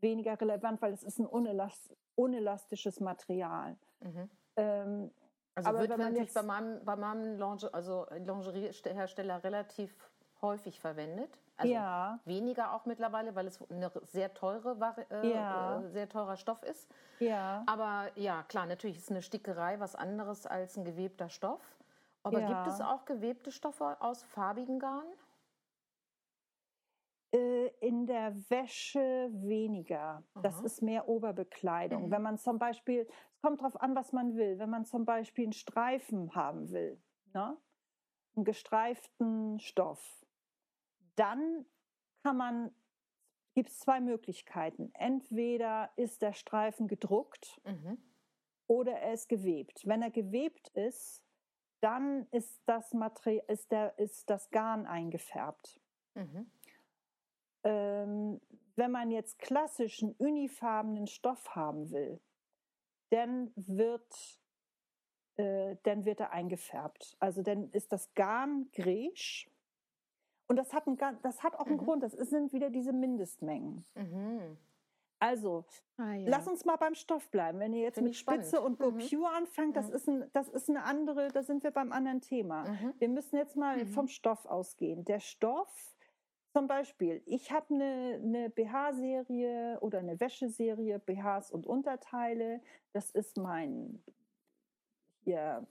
weniger 0.00 0.40
relevant, 0.40 0.80
weil 0.80 0.92
es 0.92 1.02
ist 1.02 1.18
ein 1.18 1.26
unelast 1.26 1.94
unelastisches 2.16 3.00
Material. 3.00 3.76
Mhm. 4.00 4.30
Ähm, 4.56 5.10
also 5.66 5.78
aber 5.78 5.88
wird 5.88 5.98
natürlich 5.98 6.18
jetzt, 6.22 6.34
bei 6.34 6.42
meinem, 6.42 6.84
bei 6.84 6.96
meinem 6.96 7.38
Lingerie, 7.38 7.72
also 7.72 8.06
Lingeriehersteller 8.10 9.42
relativ 9.44 9.94
häufig 10.42 10.80
verwendet. 10.80 11.30
Also 11.56 11.74
ja. 11.74 12.18
weniger 12.24 12.72
auch 12.72 12.86
mittlerweile, 12.86 13.34
weil 13.34 13.46
es 13.46 13.60
eine 13.70 13.92
sehr 14.04 14.32
teure, 14.32 14.76
äh, 15.10 15.30
ja. 15.30 15.80
äh, 15.80 15.90
sehr 15.90 16.08
teurer 16.08 16.36
Stoff 16.36 16.62
ist. 16.62 16.90
Ja. 17.18 17.62
Aber 17.66 18.08
ja, 18.14 18.42
klar, 18.44 18.64
natürlich 18.64 18.96
ist 18.96 19.10
eine 19.10 19.20
Stickerei 19.20 19.78
was 19.78 19.94
anderes 19.94 20.46
als 20.46 20.78
ein 20.78 20.84
gewebter 20.84 21.28
Stoff. 21.28 21.60
Aber 22.22 22.40
ja. 22.40 22.48
gibt 22.48 22.66
es 22.66 22.80
auch 22.80 23.04
gewebte 23.04 23.52
Stoffe 23.52 23.96
aus 24.00 24.22
farbigen 24.22 24.78
Garn? 24.78 25.06
Äh, 27.32 27.68
in 27.80 28.06
der 28.06 28.34
Wäsche 28.50 29.30
weniger. 29.32 30.24
Aha. 30.34 30.42
Das 30.42 30.60
ist 30.62 30.82
mehr 30.82 31.08
Oberbekleidung. 31.08 32.06
Mhm. 32.06 32.10
Wenn 32.10 32.22
man 32.22 32.38
zum 32.38 32.58
Beispiel, 32.58 33.06
es 33.32 33.40
kommt 33.40 33.60
darauf 33.60 33.80
an, 33.80 33.94
was 33.94 34.12
man 34.12 34.36
will. 34.36 34.58
Wenn 34.58 34.70
man 34.70 34.84
zum 34.84 35.04
Beispiel 35.04 35.44
einen 35.44 35.52
Streifen 35.52 36.34
haben 36.34 36.70
will, 36.70 37.00
ne? 37.32 37.56
einen 38.34 38.44
gestreiften 38.44 39.60
Stoff, 39.60 40.26
dann 41.14 41.66
kann 42.24 42.36
man, 42.36 42.74
gibt 43.54 43.68
es 43.68 43.78
zwei 43.78 44.00
Möglichkeiten. 44.00 44.90
Entweder 44.94 45.90
ist 45.96 46.22
der 46.22 46.32
Streifen 46.32 46.88
gedruckt 46.88 47.60
mhm. 47.64 47.98
oder 48.66 48.92
er 48.92 49.12
ist 49.12 49.28
gewebt. 49.28 49.86
Wenn 49.86 50.02
er 50.02 50.10
gewebt 50.10 50.68
ist, 50.70 51.24
dann 51.80 52.26
ist 52.32 52.60
das 52.66 52.92
Material, 52.92 53.44
ist, 53.46 53.70
der, 53.70 53.96
ist 53.98 54.28
das 54.28 54.50
Garn 54.50 54.86
eingefärbt. 54.86 55.80
Mhm. 56.14 56.50
Ähm, 57.64 58.40
wenn 58.76 58.90
man 58.90 59.10
jetzt 59.10 59.38
klassischen 59.38 60.12
unifarbenen 60.12 61.06
Stoff 61.06 61.54
haben 61.54 61.90
will, 61.90 62.20
dann 63.10 63.52
wird, 63.56 64.40
äh, 65.36 65.76
dann 65.82 66.04
wird 66.04 66.20
er 66.20 66.32
eingefärbt. 66.32 67.16
Also 67.20 67.42
dann 67.42 67.70
ist 67.70 67.92
das 67.92 68.14
Garn 68.14 68.70
gräsch. 68.72 69.50
Und 70.46 70.56
das 70.56 70.72
hat, 70.72 70.86
ein, 70.86 70.98
das 71.22 71.42
hat 71.42 71.54
auch 71.54 71.66
einen 71.66 71.76
mhm. 71.76 71.84
Grund, 71.84 72.02
das 72.02 72.12
sind 72.12 72.52
wieder 72.52 72.70
diese 72.70 72.92
Mindestmengen. 72.92 73.84
Mhm. 73.94 74.56
Also, 75.20 75.66
ah, 75.98 76.14
ja. 76.14 76.28
lass 76.30 76.48
uns 76.48 76.64
mal 76.64 76.76
beim 76.76 76.94
Stoff 76.94 77.30
bleiben. 77.30 77.60
Wenn 77.60 77.74
ihr 77.74 77.82
jetzt 77.82 77.96
Find 77.96 78.06
mit 78.06 78.16
Spitze 78.16 78.56
spannend. 78.56 78.80
und 78.80 79.10
Go 79.10 79.18
mhm. 79.18 79.24
anfangt, 79.26 79.76
das, 79.76 79.88
mhm. 79.88 79.94
ist 79.94 80.08
ein, 80.08 80.30
das 80.32 80.48
ist 80.48 80.70
eine 80.70 80.82
andere, 80.82 81.28
da 81.28 81.42
sind 81.42 81.62
wir 81.62 81.70
beim 81.70 81.92
anderen 81.92 82.22
Thema. 82.22 82.64
Mhm. 82.64 82.94
Wir 82.98 83.08
müssen 83.10 83.36
jetzt 83.36 83.54
mal 83.54 83.84
mhm. 83.84 83.88
vom 83.88 84.08
Stoff 84.08 84.46
ausgehen. 84.46 85.04
Der 85.04 85.20
Stoff, 85.20 85.94
zum 86.52 86.66
Beispiel, 86.66 87.22
ich 87.26 87.52
habe 87.52 87.74
eine, 87.74 88.20
eine 88.22 88.50
BH-Serie 88.50 89.78
oder 89.80 90.00
eine 90.00 90.18
Wäscheserie, 90.18 90.98
BHs 90.98 91.50
und 91.50 91.66
Unterteile. 91.66 92.60
Das 92.92 93.10
ist 93.10 93.36
mein 93.36 94.02
hier, 95.22 95.66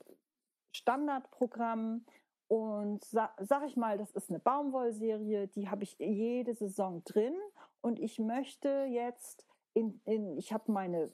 Standardprogramm. 0.72 2.06
Und 2.48 3.04
sa 3.06 3.32
sag 3.38 3.64
ich 3.66 3.78
mal, 3.78 3.98
das 3.98 4.12
ist 4.12 4.30
eine 4.30 4.40
Baumwollserie, 4.40 5.48
die 5.48 5.70
habe 5.70 5.84
ich 5.84 5.98
jede 6.00 6.56
Saison 6.56 7.04
drin 7.04 7.36
und 7.82 8.00
ich 8.00 8.18
möchte 8.18 8.88
jetzt 8.90 9.46
in, 9.74 10.02
in 10.06 10.36
ich 10.36 10.52
habe 10.52 10.72
meine 10.72 11.12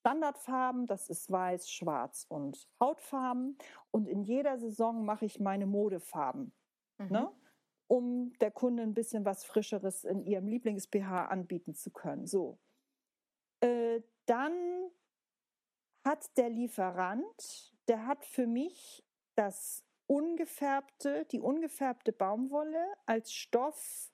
Standardfarben, 0.00 0.86
das 0.86 1.10
ist 1.10 1.32
weiß, 1.32 1.68
schwarz 1.68 2.26
und 2.28 2.68
Hautfarben 2.78 3.58
und 3.90 4.06
in 4.06 4.22
jeder 4.22 4.56
Saison 4.58 5.04
mache 5.04 5.24
ich 5.24 5.40
meine 5.40 5.66
Modefarben, 5.66 6.52
mhm. 6.98 7.08
ne? 7.08 7.32
Um 7.88 8.32
der 8.38 8.50
Kunde 8.50 8.82
ein 8.82 8.94
bisschen 8.94 9.24
was 9.24 9.44
Frischeres 9.44 10.04
in 10.04 10.24
ihrem 10.24 10.46
Lieblings-BH 10.46 11.26
anbieten 11.26 11.74
zu 11.74 11.90
können. 11.90 12.26
So. 12.26 12.58
Äh, 13.60 14.00
dann 14.26 14.54
hat 16.04 16.36
der 16.36 16.50
Lieferant, 16.50 17.74
der 17.88 18.06
hat 18.06 18.24
für 18.24 18.46
mich 18.46 19.04
das 19.34 19.84
ungefärbte, 20.06 21.26
die 21.26 21.40
ungefärbte 21.40 22.12
Baumwolle 22.12 22.84
als 23.06 23.32
Stoff 23.32 24.12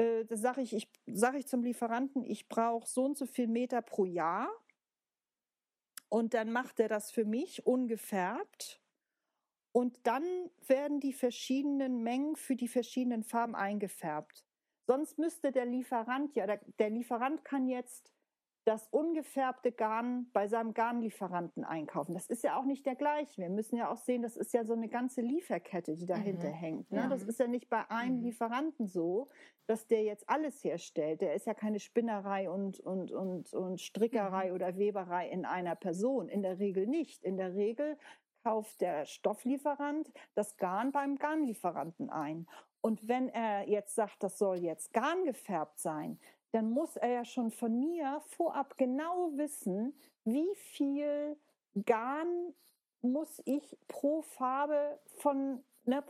äh, 0.00 0.24
da 0.24 0.36
sage 0.36 0.62
ich, 0.62 0.72
ich, 0.72 0.88
sag 1.06 1.34
ich 1.34 1.46
zum 1.46 1.62
Lieferanten, 1.62 2.24
ich 2.24 2.48
brauche 2.48 2.88
so 2.88 3.04
und 3.04 3.18
so 3.18 3.26
viel 3.26 3.48
Meter 3.48 3.82
pro 3.82 4.06
Jahr. 4.06 4.48
Und 6.08 6.32
dann 6.32 6.50
macht 6.50 6.80
er 6.80 6.88
das 6.88 7.10
für 7.10 7.26
mich 7.26 7.66
ungefärbt. 7.66 8.80
Und 9.72 10.06
dann 10.06 10.24
werden 10.66 11.00
die 11.00 11.12
verschiedenen 11.12 12.02
Mengen 12.02 12.36
für 12.36 12.56
die 12.56 12.68
verschiedenen 12.68 13.22
Farben 13.22 13.54
eingefärbt. 13.54 14.44
Sonst 14.86 15.18
müsste 15.18 15.52
der 15.52 15.66
Lieferant, 15.66 16.34
ja, 16.34 16.46
der, 16.46 16.60
der 16.78 16.90
Lieferant 16.90 17.44
kann 17.44 17.68
jetzt 17.68 18.12
das 18.64 18.88
ungefärbte 18.88 19.72
Garn 19.72 20.26
bei 20.32 20.46
seinem 20.46 20.74
Garnlieferanten 20.74 21.64
einkaufen. 21.64 22.12
Das 22.12 22.26
ist 22.26 22.44
ja 22.44 22.58
auch 22.58 22.64
nicht 22.64 22.84
der 22.84 22.94
gleiche. 22.94 23.42
Wir 23.42 23.48
müssen 23.48 23.76
ja 23.76 23.90
auch 23.90 23.96
sehen, 23.96 24.22
das 24.22 24.36
ist 24.36 24.52
ja 24.52 24.64
so 24.64 24.74
eine 24.74 24.88
ganze 24.88 25.22
Lieferkette, 25.22 25.94
die 25.94 26.06
dahinter 26.06 26.48
mhm. 26.48 26.54
hängt. 26.54 26.92
Ne? 26.92 26.98
Ja. 26.98 27.08
Das 27.08 27.22
ist 27.22 27.40
ja 27.40 27.46
nicht 27.46 27.70
bei 27.70 27.88
einem 27.90 28.18
mhm. 28.18 28.24
Lieferanten 28.24 28.86
so, 28.86 29.28
dass 29.66 29.86
der 29.86 30.02
jetzt 30.02 30.28
alles 30.28 30.62
herstellt. 30.62 31.22
Der 31.22 31.34
ist 31.34 31.46
ja 31.46 31.54
keine 31.54 31.80
Spinnerei 31.80 32.50
und, 32.50 32.80
und, 32.80 33.12
und, 33.12 33.52
und 33.54 33.80
Strickerei 33.80 34.48
mhm. 34.48 34.54
oder 34.54 34.76
Weberei 34.76 35.28
in 35.30 35.46
einer 35.46 35.74
Person. 35.74 36.28
In 36.28 36.42
der 36.42 36.58
Regel 36.58 36.86
nicht. 36.86 37.24
In 37.24 37.38
der 37.38 37.54
Regel 37.54 37.96
kauft 38.42 38.80
der 38.80 39.06
Stofflieferant 39.06 40.10
das 40.34 40.56
Garn 40.56 40.92
beim 40.92 41.16
Garnlieferanten 41.16 42.10
ein. 42.10 42.46
Und 42.80 43.08
wenn 43.08 43.28
er 43.28 43.68
jetzt 43.68 43.94
sagt, 43.94 44.22
das 44.22 44.38
soll 44.38 44.58
jetzt 44.58 44.92
Garn 44.92 45.24
gefärbt 45.24 45.78
sein, 45.78 46.18
dann 46.52 46.70
muss 46.70 46.96
er 46.96 47.08
ja 47.10 47.24
schon 47.24 47.50
von 47.50 47.78
mir 47.78 48.20
vorab 48.20 48.76
genau 48.76 49.30
wissen, 49.34 49.94
wie 50.24 50.48
viel 50.54 51.36
Garn 51.86 52.54
muss 53.02 53.40
ich 53.44 53.78
pro 53.88 54.22
Farbe 54.22 54.98
von 55.18 55.62
ne, 55.84 56.04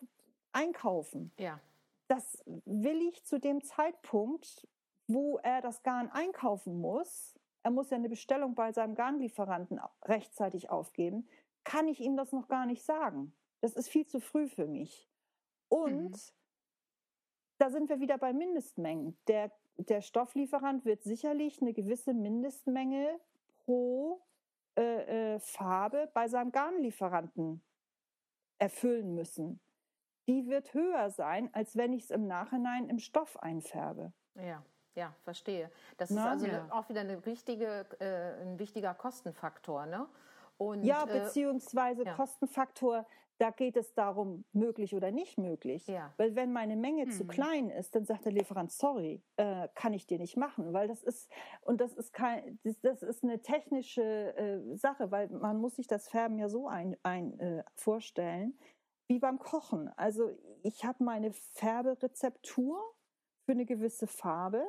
einkaufen. 0.52 1.32
Ja. 1.38 1.60
Das 2.08 2.42
will 2.46 3.02
ich 3.02 3.24
zu 3.24 3.38
dem 3.38 3.62
Zeitpunkt, 3.62 4.66
wo 5.06 5.38
er 5.38 5.60
das 5.60 5.82
Garn 5.82 6.10
einkaufen 6.10 6.80
muss. 6.80 7.38
Er 7.62 7.70
muss 7.70 7.90
ja 7.90 7.96
eine 7.96 8.08
Bestellung 8.08 8.54
bei 8.54 8.72
seinem 8.72 8.94
Garnlieferanten 8.94 9.80
rechtzeitig 10.04 10.70
aufgeben. 10.70 11.28
Kann 11.64 11.88
ich 11.88 12.00
ihm 12.00 12.16
das 12.16 12.32
noch 12.32 12.48
gar 12.48 12.66
nicht 12.66 12.82
sagen. 12.84 13.34
Das 13.60 13.74
ist 13.74 13.88
viel 13.88 14.06
zu 14.06 14.20
früh 14.20 14.48
für 14.48 14.66
mich. 14.66 15.08
Und 15.68 16.10
mhm. 16.10 16.32
da 17.58 17.70
sind 17.70 17.88
wir 17.88 18.00
wieder 18.00 18.18
bei 18.18 18.32
Mindestmengen. 18.32 19.18
Der 19.28 19.52
der 19.88 20.02
Stofflieferant 20.02 20.84
wird 20.84 21.02
sicherlich 21.02 21.60
eine 21.60 21.72
gewisse 21.72 22.12
Mindestmenge 22.12 23.18
pro 23.64 24.20
äh, 24.76 25.34
äh, 25.34 25.40
Farbe 25.40 26.10
bei 26.14 26.28
seinem 26.28 26.52
Garnlieferanten 26.52 27.62
erfüllen 28.58 29.14
müssen. 29.14 29.60
Die 30.28 30.46
wird 30.48 30.74
höher 30.74 31.10
sein, 31.10 31.52
als 31.54 31.76
wenn 31.76 31.92
ich 31.92 32.04
es 32.04 32.10
im 32.10 32.26
Nachhinein 32.26 32.88
im 32.88 32.98
Stoff 32.98 33.38
einfärbe. 33.42 34.12
Ja, 34.34 34.62
ja, 34.94 35.14
verstehe. 35.22 35.70
Das 35.96 36.10
Na, 36.10 36.22
ist 36.22 36.28
also 36.28 36.46
ja. 36.46 36.66
auch 36.70 36.88
wieder 36.88 37.00
eine 37.00 37.24
wichtige, 37.24 37.86
äh, 38.00 38.42
ein 38.42 38.58
wichtiger 38.58 38.94
Kostenfaktor, 38.94 39.86
ne? 39.86 40.06
Und, 40.60 40.84
ja, 40.84 41.04
äh, 41.04 41.20
beziehungsweise 41.20 42.04
ja. 42.04 42.12
Kostenfaktor, 42.12 43.06
da 43.38 43.48
geht 43.48 43.78
es 43.78 43.94
darum, 43.94 44.44
möglich 44.52 44.94
oder 44.94 45.10
nicht 45.10 45.38
möglich. 45.38 45.86
Ja. 45.86 46.12
Weil 46.18 46.36
wenn 46.36 46.52
meine 46.52 46.76
Menge 46.76 47.06
mhm. 47.06 47.12
zu 47.12 47.26
klein 47.26 47.70
ist, 47.70 47.94
dann 47.94 48.04
sagt 48.04 48.26
der 48.26 48.32
Lieferant, 48.32 48.70
sorry, 48.70 49.22
äh, 49.36 49.68
kann 49.74 49.94
ich 49.94 50.06
dir 50.06 50.18
nicht 50.18 50.36
machen, 50.36 50.74
weil 50.74 50.86
das 50.86 51.02
ist, 51.02 51.30
und 51.62 51.80
das 51.80 51.94
ist 51.94 52.12
kein, 52.12 52.58
das, 52.62 52.78
das 52.82 53.02
ist 53.02 53.24
eine 53.24 53.40
technische 53.40 54.36
äh, 54.36 54.76
Sache, 54.76 55.10
weil 55.10 55.30
man 55.30 55.58
muss 55.58 55.76
sich 55.76 55.86
das 55.86 56.10
Färben 56.10 56.38
ja 56.38 56.50
so 56.50 56.68
ein, 56.68 56.94
ein 57.02 57.40
äh, 57.40 57.64
vorstellen. 57.74 58.58
wie 59.08 59.18
beim 59.18 59.38
Kochen. 59.38 59.88
Also 59.96 60.30
ich 60.62 60.84
habe 60.84 61.02
meine 61.02 61.32
Färberezeptur 61.32 62.78
für 63.46 63.52
eine 63.52 63.64
gewisse 63.64 64.06
Farbe 64.06 64.62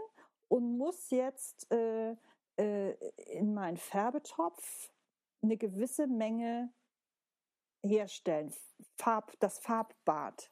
und 0.47 0.77
muss 0.77 1.09
jetzt 1.09 1.69
äh, 1.69 2.15
äh, 2.57 2.91
in 3.27 3.53
meinen 3.53 3.75
Färbetopf 3.75 4.89
eine 5.41 5.57
gewisse 5.57 6.07
Menge 6.07 6.71
herstellen, 7.83 8.53
Farb, 8.97 9.33
das 9.39 9.59
Farbbad. 9.59 10.51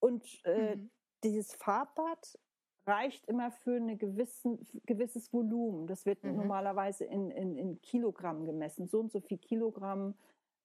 Und 0.00 0.24
äh, 0.44 0.76
mhm. 0.76 0.90
dieses 1.24 1.54
Farbbad 1.54 2.38
reicht 2.86 3.26
immer 3.26 3.50
für 3.50 3.76
ein 3.76 3.98
gewisses 3.98 5.32
Volumen. 5.32 5.86
Das 5.86 6.06
wird 6.06 6.24
mhm. 6.24 6.36
normalerweise 6.36 7.04
in, 7.04 7.30
in, 7.30 7.58
in, 7.58 7.80
Kilogramm 7.82 8.44
gemessen. 8.46 8.88
So 8.88 9.00
und 9.00 9.12
so 9.12 9.20
viel 9.20 9.38
Kilogramm 9.38 10.14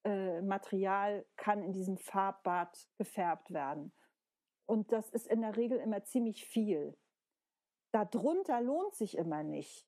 äh, 0.06 0.42
Material 0.42 1.26
kann 1.36 1.64
in 1.64 1.74
diesem 1.74 1.98
Farbbad 1.98 2.88
gefärbt 2.98 3.52
werden. 3.52 3.92
Und 4.66 4.92
das 4.92 5.10
ist 5.10 5.28
in 5.28 5.42
der 5.42 5.58
Regel 5.58 5.78
immer 5.80 6.04
ziemlich 6.04 6.46
viel. 6.46 6.96
Darunter 7.92 8.62
lohnt 8.62 8.96
sich 8.96 9.18
immer 9.18 9.44
nicht. 9.44 9.86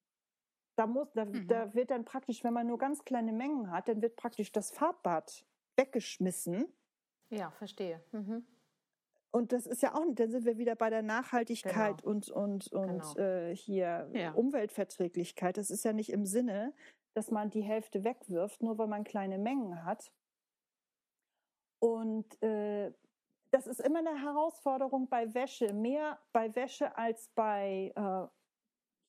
Da, 0.76 0.88
muss, 0.88 1.08
da, 1.14 1.26
mhm. 1.26 1.48
da 1.48 1.74
wird 1.74 1.92
dann 1.92 2.06
praktisch, 2.06 2.44
wenn 2.44 2.54
man 2.54 2.68
nur 2.68 2.78
ganz 2.78 3.04
kleine 3.06 3.32
Mengen 3.32 3.72
hat, 3.72 3.88
dann 3.88 4.02
wird 4.02 4.16
praktisch 4.16 4.52
das 4.52 4.72
Farbbad 4.72 5.46
weggeschmissen. 5.78 6.66
Ja, 7.30 7.52
verstehe. 7.52 8.02
Mhm. 8.12 8.46
Und 9.32 9.52
das 9.52 9.68
ist 9.68 9.82
ja 9.82 9.94
auch, 9.94 10.06
dann 10.14 10.32
sind 10.32 10.46
wir 10.46 10.58
wieder 10.58 10.76
bei 10.76 10.90
der 10.90 11.02
Nachhaltigkeit 11.02 12.02
genau. 12.02 12.10
und, 12.10 12.30
und, 12.30 12.72
und 12.72 13.02
genau. 13.02 13.18
äh, 13.18 13.56
hier 13.56 14.10
ja. 14.14 14.32
Umweltverträglichkeit. 14.32 15.58
Das 15.58 15.70
ist 15.70 15.84
ja 15.84 15.92
nicht 15.92 16.10
im 16.10 16.26
Sinne, 16.26 16.74
dass 17.16 17.32
man 17.32 17.50
die 17.50 17.62
Hälfte 17.62 18.04
wegwirft, 18.04 18.64
nur 18.64 18.78
weil 18.78 18.88
man 18.88 19.04
kleine 19.04 19.38
Mengen 19.38 19.84
hat. 19.84 20.12
Und 21.80 22.42
äh, 22.42 22.94
das 23.52 23.68
ist 23.68 23.82
immer 23.82 24.00
eine 24.00 24.22
Herausforderung 24.22 25.10
bei 25.10 25.34
Wäsche, 25.34 25.74
mehr 25.74 26.20
bei 26.32 26.56
Wäsche 26.56 26.98
als 26.98 27.30
bei 27.36 27.92
äh, 27.96 28.28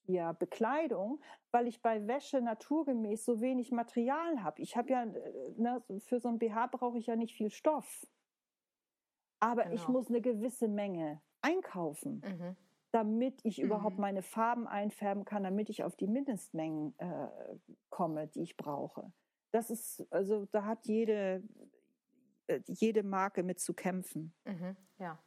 ja, 0.09 0.33
Bekleidung, 0.33 1.21
weil 1.51 1.67
ich 1.67 1.83
bei 1.83 2.07
Wäsche 2.07 2.41
naturgemäß 2.41 3.25
so 3.25 3.41
wenig 3.41 3.73
Material 3.73 4.43
habe. 4.43 4.61
Ich 4.63 4.77
habe 4.77 4.91
ja, 4.91 5.05
äh, 5.05 5.53
ne, 5.57 5.83
für 5.99 6.21
so 6.21 6.29
ein 6.29 6.39
BH 6.39 6.69
brauche 6.69 6.99
ich 6.99 7.07
ja 7.07 7.17
nicht 7.17 7.35
viel 7.35 7.51
Stoff. 7.51 8.07
Aber 9.41 9.65
genau. 9.65 9.75
ich 9.75 9.89
muss 9.89 10.09
eine 10.09 10.21
gewisse 10.21 10.69
Menge 10.69 11.21
einkaufen, 11.43 12.23
mhm. 12.25 12.57
damit 12.91 13.41
ich 13.45 13.59
mhm. 13.59 13.65
überhaupt 13.65 13.99
meine 13.99 14.23
Farben 14.23 14.67
einfärben 14.67 15.25
kann, 15.25 15.45
damit 15.45 15.71
ich 15.71 15.85
auf 15.85 15.97
die 15.97 16.07
Mindestmengen 16.07 16.95
äh, 16.99 17.29
komme, 17.91 18.29
die 18.29 18.43
ich 18.43 18.57
brauche. 18.57 19.13
Das 19.53 19.71
ist, 19.71 20.07
also 20.11 20.47
da 20.47 20.65
hat 20.65 20.87
jede, 20.87 21.43
äh, 22.47 22.61
jede 22.67 23.03
Marke 23.03 23.43
mit 23.43 23.61
zu 23.61 23.75
kämpfen. 23.75 24.35
Mhm. 24.45 24.77
Ja. 24.99 25.23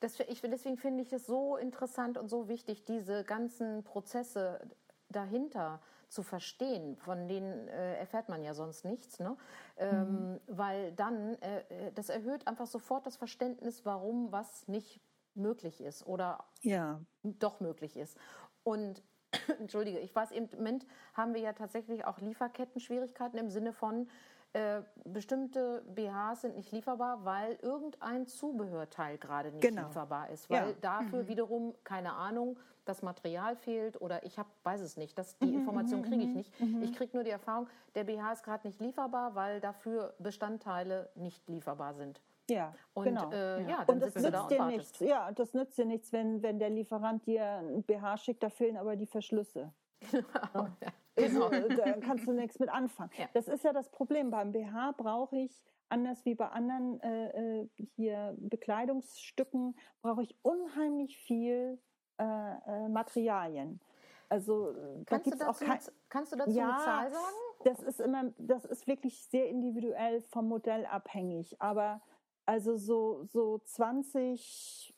Das, 0.00 0.20
ich, 0.20 0.40
deswegen 0.40 0.76
finde 0.76 1.02
ich 1.02 1.12
es 1.12 1.26
so 1.26 1.56
interessant 1.56 2.18
und 2.18 2.28
so 2.28 2.48
wichtig, 2.48 2.84
diese 2.84 3.24
ganzen 3.24 3.82
Prozesse 3.84 4.60
dahinter 5.08 5.80
zu 6.08 6.22
verstehen, 6.22 6.96
von 6.96 7.28
denen 7.28 7.68
äh, 7.68 7.96
erfährt 7.96 8.28
man 8.28 8.42
ja 8.42 8.54
sonst 8.54 8.84
nichts, 8.84 9.18
ne? 9.20 9.36
Ähm, 9.76 10.32
mhm. 10.32 10.40
weil 10.46 10.92
dann, 10.92 11.34
äh, 11.42 11.60
äh, 11.68 11.92
das 11.92 12.08
erhöht 12.08 12.46
einfach 12.46 12.66
sofort 12.66 13.06
das 13.06 13.16
Verständnis, 13.16 13.84
warum 13.84 14.32
was 14.32 14.66
nicht 14.68 15.00
möglich 15.34 15.80
ist 15.80 16.06
oder 16.06 16.44
ja. 16.62 17.00
doch 17.22 17.60
möglich 17.60 17.96
ist. 17.96 18.16
Und 18.64 19.02
Entschuldige, 19.60 19.98
ich 19.98 20.14
weiß, 20.14 20.30
im 20.30 20.48
Moment 20.54 20.86
haben 21.12 21.34
wir 21.34 21.40
ja 21.40 21.52
tatsächlich 21.52 22.06
auch 22.06 22.18
Lieferketten-Schwierigkeiten 22.18 23.36
im 23.36 23.50
Sinne 23.50 23.72
von, 23.72 24.08
äh, 24.54 24.82
bestimmte 25.04 25.82
BHs 25.94 26.42
sind 26.42 26.56
nicht 26.56 26.72
lieferbar, 26.72 27.24
weil 27.24 27.58
irgendein 27.62 28.26
Zubehörteil 28.26 29.18
gerade 29.18 29.52
nicht 29.52 29.62
genau. 29.62 29.86
lieferbar 29.86 30.30
ist, 30.30 30.48
weil 30.48 30.70
ja. 30.70 30.74
dafür 30.80 31.24
mhm. 31.24 31.28
wiederum, 31.28 31.74
keine 31.84 32.14
Ahnung, 32.14 32.58
das 32.86 33.02
Material 33.02 33.56
fehlt 33.56 34.00
oder 34.00 34.24
ich 34.24 34.38
hab, 34.38 34.46
weiß 34.64 34.80
es 34.80 34.96
nicht. 34.96 35.18
Das, 35.18 35.36
die 35.38 35.46
mhm, 35.46 35.60
Information 35.60 36.02
kriege 36.02 36.22
ich 36.22 36.30
mhm, 36.30 36.36
nicht. 36.36 36.60
Mhm. 36.60 36.82
Ich 36.82 36.94
kriege 36.94 37.14
nur 37.14 37.24
die 37.24 37.30
Erfahrung, 37.30 37.68
der 37.94 38.04
BH 38.04 38.32
ist 38.32 38.42
gerade 38.42 38.66
nicht 38.66 38.80
lieferbar, 38.80 39.34
weil 39.34 39.60
dafür 39.60 40.14
Bestandteile 40.18 41.10
nicht 41.14 41.46
lieferbar 41.48 41.94
sind. 41.94 42.22
Ja, 42.50 42.74
und, 42.94 43.04
genau. 43.04 43.30
Äh, 43.30 43.62
ja. 43.62 43.68
ja 43.68 43.84
und 43.86 44.00
das 44.00 44.14
nützt 44.14 44.32
da 44.32 44.46
dir 44.46 44.64
nichts. 44.64 45.00
Ja, 45.00 45.30
das 45.32 45.52
nützt 45.52 45.76
dir 45.76 45.84
nichts, 45.84 46.12
wenn, 46.12 46.42
wenn 46.42 46.58
der 46.58 46.70
Lieferant 46.70 47.26
dir 47.26 47.44
ein 47.58 47.82
BH 47.82 48.16
schickt, 48.16 48.42
da 48.42 48.48
fehlen 48.48 48.78
aber 48.78 48.96
die 48.96 49.06
Verschlüsse. 49.06 49.70
Genau. 50.52 50.68
Ja. 50.80 50.92
Genau. 51.16 51.48
da 51.50 51.92
kannst 51.94 52.28
du 52.28 52.32
nichts 52.32 52.60
mit 52.60 52.68
anfangen. 52.68 53.10
Ja. 53.18 53.26
Das 53.34 53.48
ist 53.48 53.64
ja 53.64 53.72
das 53.72 53.90
Problem. 53.90 54.30
Beim 54.30 54.52
BH 54.52 54.92
brauche 54.92 55.36
ich, 55.36 55.64
anders 55.88 56.24
wie 56.24 56.36
bei 56.36 56.48
anderen 56.48 57.00
äh, 57.00 57.62
äh 57.62 57.68
hier 57.96 58.36
Bekleidungsstücken, 58.38 59.76
brauche 60.00 60.22
ich 60.22 60.36
unheimlich 60.42 61.18
viel 61.18 61.80
äh, 62.18 62.24
äh, 62.24 62.88
Materialien. 62.88 63.80
Also 64.28 64.74
kannst, 65.06 65.26
da 65.26 65.30
du 65.30 65.38
dazu, 65.38 65.64
kein, 65.64 65.80
kannst 66.08 66.32
du 66.32 66.36
dazu 66.36 66.50
ja, 66.50 66.68
eine 66.68 66.84
Zahl 66.84 67.10
sagen? 67.10 67.36
Das 67.64 67.82
ist 67.82 68.00
immer, 68.00 68.32
das 68.38 68.64
ist 68.64 68.86
wirklich 68.86 69.24
sehr 69.24 69.48
individuell 69.48 70.20
vom 70.20 70.48
Modell 70.48 70.84
abhängig. 70.86 71.60
Aber 71.60 72.02
also 72.44 72.76
so, 72.76 73.24
so 73.24 73.58
20, 73.64 74.94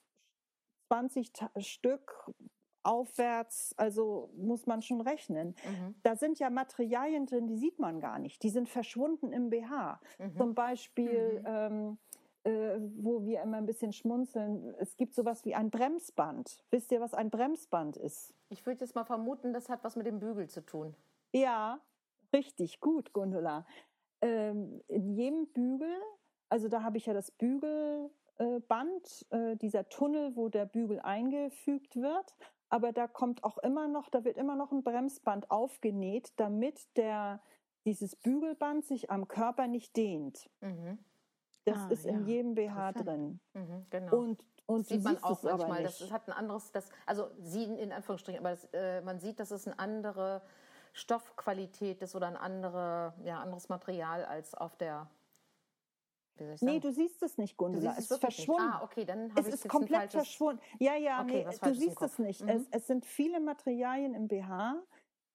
20 0.88 1.32
Stück 1.58 2.30
aufwärts, 2.82 3.74
also 3.76 4.30
muss 4.36 4.66
man 4.66 4.82
schon 4.82 5.00
rechnen. 5.00 5.54
Mhm. 5.64 5.94
Da 6.02 6.16
sind 6.16 6.38
ja 6.38 6.50
Materialien 6.50 7.26
drin, 7.26 7.46
die 7.46 7.56
sieht 7.56 7.78
man 7.78 8.00
gar 8.00 8.18
nicht. 8.18 8.42
Die 8.42 8.50
sind 8.50 8.68
verschwunden 8.68 9.32
im 9.32 9.50
BH. 9.50 10.00
Mhm. 10.18 10.36
Zum 10.36 10.54
Beispiel, 10.54 11.40
mhm. 11.40 11.46
ähm, 11.46 11.98
äh, 12.44 12.80
wo 12.96 13.24
wir 13.24 13.42
immer 13.42 13.58
ein 13.58 13.66
bisschen 13.66 13.92
schmunzeln, 13.92 14.74
es 14.78 14.96
gibt 14.96 15.14
sowas 15.14 15.44
wie 15.44 15.54
ein 15.54 15.70
Bremsband. 15.70 16.64
Wisst 16.70 16.90
ihr, 16.92 17.00
was 17.00 17.12
ein 17.12 17.30
Bremsband 17.30 17.96
ist? 17.98 18.34
Ich 18.48 18.64
würde 18.64 18.80
jetzt 18.80 18.94
mal 18.94 19.04
vermuten, 19.04 19.52
das 19.52 19.68
hat 19.68 19.84
was 19.84 19.96
mit 19.96 20.06
dem 20.06 20.18
Bügel 20.18 20.48
zu 20.48 20.64
tun. 20.64 20.96
Ja, 21.32 21.80
richtig, 22.32 22.80
gut, 22.80 23.12
Gundula. 23.12 23.66
Ähm, 24.22 24.82
in 24.88 25.10
jedem 25.10 25.48
Bügel, 25.48 25.94
also 26.48 26.68
da 26.68 26.82
habe 26.82 26.96
ich 26.96 27.06
ja 27.06 27.12
das 27.12 27.30
Bügelband, 27.30 29.26
äh, 29.30 29.56
dieser 29.56 29.88
Tunnel, 29.90 30.34
wo 30.34 30.48
der 30.48 30.64
Bügel 30.64 30.98
eingefügt 31.00 31.96
wird 31.96 32.34
aber 32.70 32.92
da 32.92 33.08
kommt 33.08 33.44
auch 33.44 33.58
immer 33.58 33.88
noch, 33.88 34.08
da 34.08 34.24
wird 34.24 34.38
immer 34.38 34.56
noch 34.56 34.72
ein 34.72 34.82
Bremsband 34.82 35.50
aufgenäht, 35.50 36.32
damit 36.36 36.96
der, 36.96 37.42
dieses 37.84 38.16
Bügelband 38.16 38.84
sich 38.84 39.10
am 39.10 39.28
Körper 39.28 39.66
nicht 39.66 39.96
dehnt. 39.96 40.48
Mhm. 40.60 40.98
Das 41.64 41.78
ah, 41.78 41.88
ist 41.90 42.04
ja. 42.06 42.12
in 42.12 42.26
jedem 42.26 42.54
BH 42.54 42.92
drin. 42.92 43.40
Mhm, 43.52 43.86
genau. 43.90 44.16
Und, 44.16 44.44
und 44.66 44.86
sieht 44.86 45.02
man 45.02 45.22
auch 45.22 45.42
manchmal. 45.42 45.82
Das 45.82 46.10
hat 46.10 46.28
ein 46.28 46.32
anderes, 46.32 46.70
das, 46.72 46.88
also 47.06 47.28
sie 47.40 47.64
in 47.64 47.92
Anführungsstrichen, 47.92 48.40
aber 48.40 48.50
das, 48.50 48.64
äh, 48.72 49.02
man 49.02 49.18
sieht, 49.18 49.40
dass 49.40 49.50
es 49.50 49.66
eine 49.66 49.78
andere 49.78 50.42
Stoffqualität 50.92 52.02
ist 52.02 52.14
oder 52.14 52.28
ein 52.28 52.36
andere, 52.36 53.14
ja, 53.24 53.40
anderes 53.40 53.68
Material 53.68 54.24
als 54.24 54.54
auf 54.54 54.76
der 54.76 55.10
Nee, 56.60 56.80
du 56.80 56.92
siehst 56.92 57.22
es 57.22 57.38
nicht, 57.38 57.56
Gundula. 57.56 57.94
Es 57.96 58.10
ist 58.10 58.20
verschwunden. 58.20 58.70
Ah, 58.70 58.82
okay, 58.82 59.04
dann 59.04 59.30
habe 59.30 59.40
ich 59.40 59.54
Es 59.54 59.64
ist 59.64 59.68
komplett 59.68 60.12
verschwunden. 60.12 60.60
Ja, 60.78 60.96
ja, 60.96 61.22
okay, 61.22 61.46
nee, 61.48 61.56
du 61.62 61.74
siehst 61.74 62.02
es 62.02 62.18
nicht. 62.18 62.42
Mhm. 62.42 62.48
Es, 62.48 62.68
es, 62.70 62.86
sind 62.86 63.04
viele 63.04 63.40
Materialien 63.40 64.14
im 64.14 64.28
BH, 64.28 64.82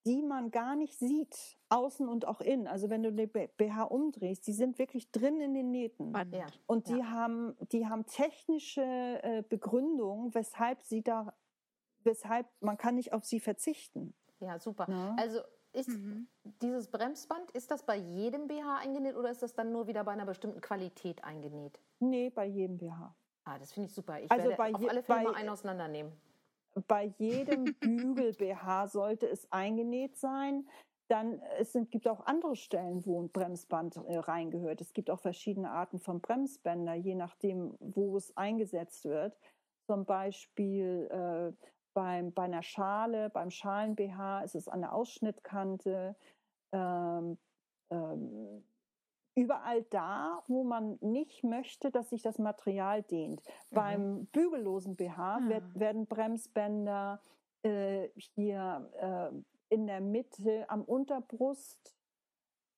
die 0.05 0.21
man 0.21 0.51
gar 0.51 0.75
nicht 0.75 0.97
sieht, 0.97 1.57
außen 1.69 2.07
und 2.07 2.27
auch 2.27 2.41
innen. 2.41 2.67
Also 2.67 2.89
wenn 2.89 3.03
du 3.03 3.11
den 3.11 3.29
BH 3.29 3.83
umdrehst, 3.83 4.45
die 4.47 4.53
sind 4.53 4.77
wirklich 4.77 5.11
drin 5.11 5.41
in 5.41 5.53
den 5.53 5.71
Nähten. 5.71 6.13
Ja. 6.31 6.45
Und 6.67 6.87
die 6.89 6.97
ja. 6.97 7.09
haben, 7.09 7.55
die 7.71 7.87
haben 7.87 8.05
technische 8.05 8.83
äh, 8.83 9.43
Begründungen, 9.47 10.33
weshalb 10.35 10.83
sie 10.83 11.01
da, 11.01 11.33
weshalb 12.03 12.47
man 12.59 12.77
kann 12.77 12.95
nicht 12.95 13.13
auf 13.13 13.25
sie 13.25 13.39
verzichten. 13.39 14.13
Ja, 14.39 14.59
super. 14.59 14.85
Ja. 14.89 15.15
Also 15.17 15.39
ist 15.75 15.89
mhm. 15.89 16.27
dieses 16.61 16.87
Bremsband, 16.87 17.51
ist 17.51 17.69
das 17.71 17.85
bei 17.85 17.95
jedem 17.97 18.47
BH 18.47 18.77
eingenäht 18.77 19.15
oder 19.15 19.29
ist 19.29 19.43
das 19.43 19.53
dann 19.53 19.71
nur 19.71 19.87
wieder 19.87 20.03
bei 20.03 20.11
einer 20.11 20.25
bestimmten 20.25 20.61
Qualität 20.61 21.23
eingenäht? 21.23 21.79
Nee, 21.99 22.29
bei 22.29 22.45
jedem 22.45 22.77
BH. 22.77 23.15
Ah, 23.45 23.59
das 23.59 23.73
finde 23.73 23.87
ich 23.87 23.93
super. 23.93 24.19
Ich 24.19 24.31
also 24.31 24.49
werde 24.49 24.63
auf 24.63 24.89
alle 24.89 25.03
Fälle 25.03 25.03
bei, 25.03 25.23
mal 25.23 25.35
einen 25.35 25.49
auseinandernehmen. 25.49 26.11
Bei 26.87 27.13
jedem 27.17 27.65
Bügel-BH 27.79 28.87
sollte 28.87 29.27
es 29.27 29.51
eingenäht 29.51 30.17
sein. 30.17 30.67
Dann 31.07 31.39
es 31.59 31.71
sind, 31.71 31.91
gibt 31.91 32.07
auch 32.07 32.25
andere 32.25 32.55
Stellen, 32.55 33.05
wo 33.05 33.21
ein 33.21 33.29
Bremsband 33.29 33.97
äh, 33.97 34.17
reingehört. 34.17 34.81
Es 34.81 34.93
gibt 34.93 35.11
auch 35.11 35.19
verschiedene 35.19 35.69
Arten 35.69 35.99
von 35.99 36.19
Bremsbänder, 36.19 36.95
je 36.95 37.13
nachdem, 37.13 37.75
wo 37.79 38.17
es 38.17 38.35
eingesetzt 38.35 39.05
wird. 39.05 39.37
Zum 39.85 40.05
Beispiel 40.05 41.07
äh, 41.11 41.74
beim, 41.95 42.33
bei 42.33 42.43
einer 42.43 42.61
Schale, 42.61 43.31
beim 43.31 43.49
Schalen-BH 43.49 44.41
ist 44.41 44.53
es 44.53 44.67
an 44.67 44.81
der 44.81 44.93
Ausschnittkante. 44.93 46.15
Ähm, 46.71 47.39
ähm, 47.89 48.63
überall 49.33 49.83
da, 49.83 50.43
wo 50.47 50.63
man 50.63 50.97
nicht 51.01 51.43
möchte, 51.43 51.89
dass 51.89 52.09
sich 52.09 52.21
das 52.21 52.37
Material 52.37 53.01
dehnt. 53.01 53.41
Mhm. 53.41 53.75
Beim 53.75 54.25
bügellosen 54.27 54.95
BH 54.95 55.39
mhm. 55.39 55.49
wird, 55.49 55.79
werden 55.79 56.05
Bremsbänder 56.05 57.21
äh, 57.63 58.09
hier 58.15 58.91
äh, 58.99 59.73
in 59.73 59.87
der 59.87 60.01
Mitte 60.01 60.69
am 60.69 60.83
Unterbrust, 60.83 61.95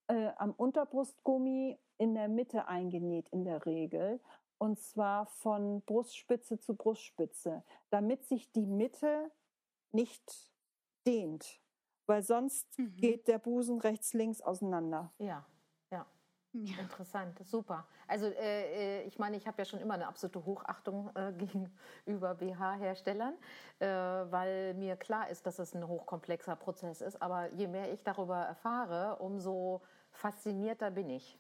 äh, 0.08 0.32
am 0.38 0.52
Unterbrustgummi 0.52 1.80
in 1.98 2.14
der 2.14 2.30
Mitte 2.30 2.68
eingenäht 2.68 3.28
in 3.30 3.44
der 3.44 3.66
Regel. 3.66 4.20
Und 4.58 4.80
zwar 4.80 5.28
von 5.28 5.82
Brustspitze 5.82 6.60
zu 6.60 6.76
Brustspitze, 6.76 7.64
damit 7.90 8.26
sich 8.26 8.52
die 8.52 8.66
Mitte 8.66 9.32
nicht 9.92 10.52
dehnt, 11.06 11.60
weil 12.06 12.24
sonst 12.24 12.78
mhm. 12.78 12.96
geht 12.96 13.28
der 13.28 13.40
Busen 13.40 13.80
rechts, 13.80 14.14
links 14.14 14.42
auseinander. 14.42 15.12
Ja, 15.20 15.46
ja. 15.92 16.06
Ja. 16.54 16.80
Interessant, 16.80 17.40
super. 17.46 17.86
Also 18.08 18.28
äh, 18.28 19.02
äh 19.02 19.04
ich 19.04 19.20
meine, 19.20 19.38
ich 19.38 19.46
habe 19.48 19.60
ja 19.60 19.66
schon 19.66 19.80
immer 19.80 19.94
eine 19.94 20.08
absolute 20.08 20.44
Hochachtung 20.46 21.12
äh, 21.16 21.32
gegenüber 22.06 22.36
BH-Herstellern, 22.36 23.36
äh, 23.80 23.88
weil 23.88 24.74
mir 24.74 24.96
klar 24.96 25.30
ist, 25.30 25.46
dass 25.46 25.60
es 25.60 25.76
ein 25.76 25.88
hochkomplexer 25.88 26.56
Prozess 26.56 27.02
ist. 27.02 27.22
Aber 27.22 27.52
je 27.54 27.68
mehr 27.68 27.92
ich 27.94 28.04
darüber 28.04 28.38
erfahre, 28.38 29.18
umso 29.18 29.82
faszinierter 30.12 30.90
bin 30.90 31.10
ich. 31.10 31.38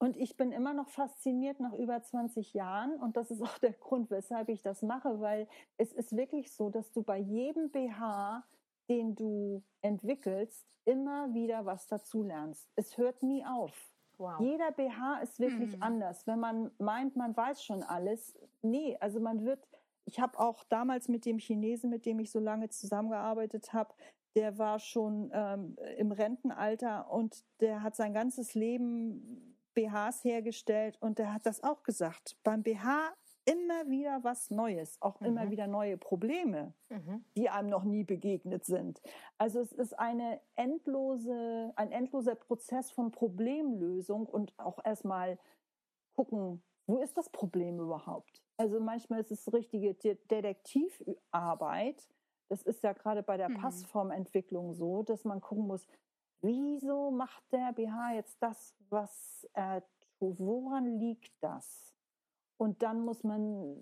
Und 0.00 0.16
ich 0.16 0.38
bin 0.38 0.50
immer 0.50 0.72
noch 0.72 0.88
fasziniert 0.88 1.60
nach 1.60 1.74
über 1.74 2.02
20 2.02 2.54
Jahren. 2.54 2.98
Und 2.98 3.18
das 3.18 3.30
ist 3.30 3.42
auch 3.42 3.58
der 3.58 3.74
Grund, 3.74 4.10
weshalb 4.10 4.48
ich 4.48 4.62
das 4.62 4.80
mache, 4.82 5.20
weil 5.20 5.46
es 5.76 5.92
ist 5.92 6.16
wirklich 6.16 6.52
so, 6.52 6.70
dass 6.70 6.90
du 6.90 7.02
bei 7.02 7.18
jedem 7.18 7.70
BH, 7.70 8.42
den 8.88 9.14
du 9.14 9.62
entwickelst, 9.82 10.66
immer 10.86 11.34
wieder 11.34 11.66
was 11.66 11.86
dazulernst. 11.86 12.66
Es 12.76 12.96
hört 12.96 13.22
nie 13.22 13.44
auf. 13.44 13.92
Wow. 14.16 14.40
Jeder 14.40 14.72
BH 14.72 15.20
ist 15.22 15.38
wirklich 15.38 15.74
hm. 15.74 15.82
anders. 15.82 16.26
Wenn 16.26 16.40
man 16.40 16.70
meint, 16.78 17.14
man 17.16 17.36
weiß 17.36 17.62
schon 17.62 17.82
alles, 17.82 18.38
nee, 18.62 18.96
also 19.00 19.20
man 19.20 19.44
wird, 19.44 19.68
ich 20.06 20.18
habe 20.18 20.38
auch 20.40 20.64
damals 20.64 21.08
mit 21.08 21.26
dem 21.26 21.38
Chinesen, 21.38 21.90
mit 21.90 22.06
dem 22.06 22.20
ich 22.20 22.30
so 22.30 22.40
lange 22.40 22.70
zusammengearbeitet 22.70 23.74
habe, 23.74 23.92
der 24.34 24.56
war 24.56 24.78
schon 24.78 25.30
ähm, 25.34 25.76
im 25.98 26.12
Rentenalter 26.12 27.10
und 27.10 27.44
der 27.60 27.82
hat 27.82 27.96
sein 27.96 28.14
ganzes 28.14 28.54
Leben 28.54 29.49
BHs 29.74 30.24
hergestellt 30.24 30.96
und 31.00 31.18
der 31.18 31.34
hat 31.34 31.46
das 31.46 31.62
auch 31.62 31.82
gesagt. 31.82 32.36
Beim 32.42 32.62
BH 32.62 33.14
immer 33.44 33.88
wieder 33.88 34.22
was 34.22 34.50
Neues, 34.50 34.96
auch 35.00 35.20
mhm. 35.20 35.26
immer 35.26 35.50
wieder 35.50 35.66
neue 35.66 35.96
Probleme, 35.96 36.74
mhm. 36.88 37.24
die 37.36 37.50
einem 37.50 37.68
noch 37.68 37.84
nie 37.84 38.04
begegnet 38.04 38.64
sind. 38.64 39.00
Also 39.38 39.60
es 39.60 39.72
ist 39.72 39.98
eine 39.98 40.40
endlose, 40.56 41.72
ein 41.76 41.90
endloser 41.90 42.34
Prozess 42.34 42.90
von 42.90 43.10
Problemlösung 43.10 44.26
und 44.26 44.52
auch 44.58 44.84
erstmal 44.84 45.38
gucken, 46.14 46.62
wo 46.86 46.98
ist 46.98 47.16
das 47.16 47.30
Problem 47.30 47.80
überhaupt? 47.80 48.42
Also 48.56 48.80
manchmal 48.80 49.20
ist 49.20 49.30
es 49.30 49.52
richtige 49.52 49.94
Detektivarbeit. 49.94 52.08
Das 52.48 52.62
ist 52.62 52.82
ja 52.82 52.92
gerade 52.92 53.22
bei 53.22 53.36
der 53.36 53.48
mhm. 53.48 53.58
Passformentwicklung 53.58 54.74
so, 54.74 55.02
dass 55.02 55.24
man 55.24 55.40
gucken 55.40 55.66
muss, 55.66 55.86
wieso 56.42 57.10
macht 57.10 57.42
der 57.52 57.72
BH 57.72 58.14
jetzt 58.14 58.42
das, 58.42 58.74
was 58.88 59.48
er 59.52 59.82
tut? 60.18 60.38
Woran 60.38 60.98
liegt 60.98 61.32
das? 61.42 61.94
Und 62.56 62.82
dann 62.82 63.04
muss 63.04 63.24
man 63.24 63.76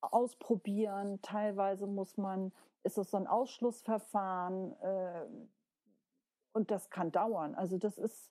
ausprobieren. 0.00 1.20
Teilweise 1.22 1.86
muss 1.86 2.16
man, 2.16 2.52
ist 2.82 2.98
es 2.98 3.10
so 3.10 3.16
ein 3.16 3.26
Ausschlussverfahren 3.26 4.72
äh, 4.80 5.26
und 6.52 6.70
das 6.70 6.90
kann 6.90 7.12
dauern. 7.12 7.54
Also 7.54 7.78
das 7.78 7.98
ist 7.98 8.30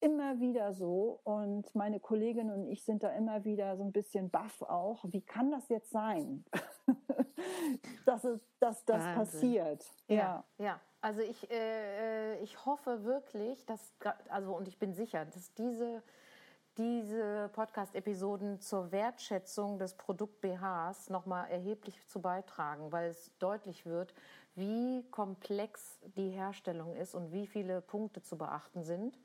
immer 0.00 0.40
wieder 0.40 0.72
so 0.72 1.20
und 1.24 1.74
meine 1.74 2.00
Kollegin 2.00 2.50
und 2.50 2.68
ich 2.68 2.84
sind 2.84 3.02
da 3.02 3.10
immer 3.10 3.44
wieder 3.44 3.76
so 3.76 3.84
ein 3.84 3.92
bisschen 3.92 4.30
baff 4.30 4.62
auch. 4.62 5.04
Wie 5.08 5.20
kann 5.20 5.50
das 5.50 5.68
jetzt 5.68 5.90
sein, 5.90 6.44
dass, 8.06 8.24
es, 8.24 8.40
dass 8.58 8.84
das 8.84 9.02
Wahnsinn. 9.02 9.14
passiert? 9.14 9.84
Ja, 10.08 10.44
ja. 10.58 10.64
ja. 10.64 10.80
Also 11.00 11.22
ich, 11.22 11.50
äh, 11.50 12.34
äh, 12.34 12.42
ich 12.42 12.64
hoffe 12.66 13.04
wirklich, 13.04 13.64
dass, 13.66 13.92
also 14.28 14.54
und 14.54 14.68
ich 14.68 14.78
bin 14.78 14.92
sicher, 14.92 15.24
dass 15.24 15.54
diese, 15.54 16.02
diese 16.76 17.48
Podcast-Episoden 17.54 18.60
zur 18.60 18.92
Wertschätzung 18.92 19.78
des 19.78 19.94
Produkt 19.94 20.40
BHs 20.40 21.08
nochmal 21.08 21.50
erheblich 21.50 22.06
zu 22.06 22.20
beitragen, 22.20 22.92
weil 22.92 23.10
es 23.10 23.32
deutlich 23.38 23.86
wird, 23.86 24.14
wie 24.54 25.04
komplex 25.10 25.98
die 26.16 26.30
Herstellung 26.30 26.94
ist 26.94 27.14
und 27.14 27.32
wie 27.32 27.46
viele 27.46 27.80
Punkte 27.80 28.20
zu 28.22 28.36
beachten 28.36 28.84
sind. 28.84 29.18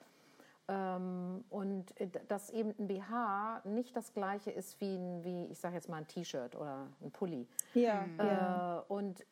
Ähm, 0.67 1.43
und 1.49 1.93
dass 2.27 2.49
eben 2.49 2.73
ein 2.79 2.87
BH 2.87 3.61
nicht 3.65 3.95
das 3.95 4.13
gleiche 4.13 4.49
ist 4.49 4.79
wie, 4.81 4.95
ein, 4.95 5.23
wie 5.23 5.45
ich 5.45 5.59
sage 5.59 5.75
jetzt 5.75 5.89
mal 5.89 5.97
ein 5.97 6.07
T-Shirt 6.07 6.55
oder 6.55 6.87
ein 7.01 7.11
Pulli. 7.11 7.47
Ja, 7.73 8.05
äh, 8.17 8.25
ja. 8.25 8.85
Und 8.87 9.25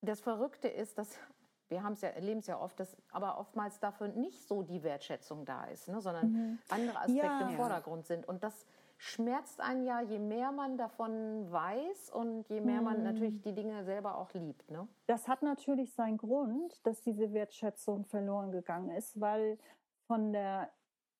das 0.00 0.20
Verrückte 0.20 0.68
ist, 0.68 0.98
dass 0.98 1.18
wir 1.68 1.82
haben 1.82 1.94
es 1.94 2.00
ja, 2.00 2.10
erleben 2.10 2.40
es 2.40 2.46
ja 2.46 2.60
oft, 2.60 2.78
dass 2.78 2.96
aber 3.10 3.38
oftmals 3.38 3.80
dafür 3.80 4.08
nicht 4.08 4.46
so 4.46 4.62
die 4.62 4.82
Wertschätzung 4.82 5.44
da 5.44 5.64
ist, 5.64 5.88
ne, 5.88 6.00
sondern 6.00 6.32
mhm. 6.32 6.58
andere 6.68 6.98
Aspekte 6.98 7.26
ja. 7.26 7.48
im 7.48 7.56
Vordergrund 7.56 8.06
sind. 8.06 8.26
Und 8.28 8.44
das 8.44 8.66
schmerzt 8.98 9.60
einen 9.60 9.84
ja, 9.84 10.00
je 10.00 10.18
mehr 10.18 10.52
man 10.52 10.78
davon 10.78 11.50
weiß 11.50 12.10
und 12.10 12.48
je 12.48 12.60
mehr 12.60 12.78
mhm. 12.78 12.84
man 12.84 13.02
natürlich 13.02 13.40
die 13.42 13.54
Dinge 13.54 13.84
selber 13.84 14.16
auch 14.16 14.32
liebt. 14.32 14.70
Ne? 14.70 14.88
Das 15.06 15.28
hat 15.28 15.42
natürlich 15.42 15.92
seinen 15.92 16.16
Grund, 16.16 16.84
dass 16.86 17.02
diese 17.02 17.32
Wertschätzung 17.32 18.04
verloren 18.04 18.52
gegangen 18.52 18.90
ist, 18.90 19.20
weil 19.20 19.58
von 20.06 20.32
der 20.32 20.70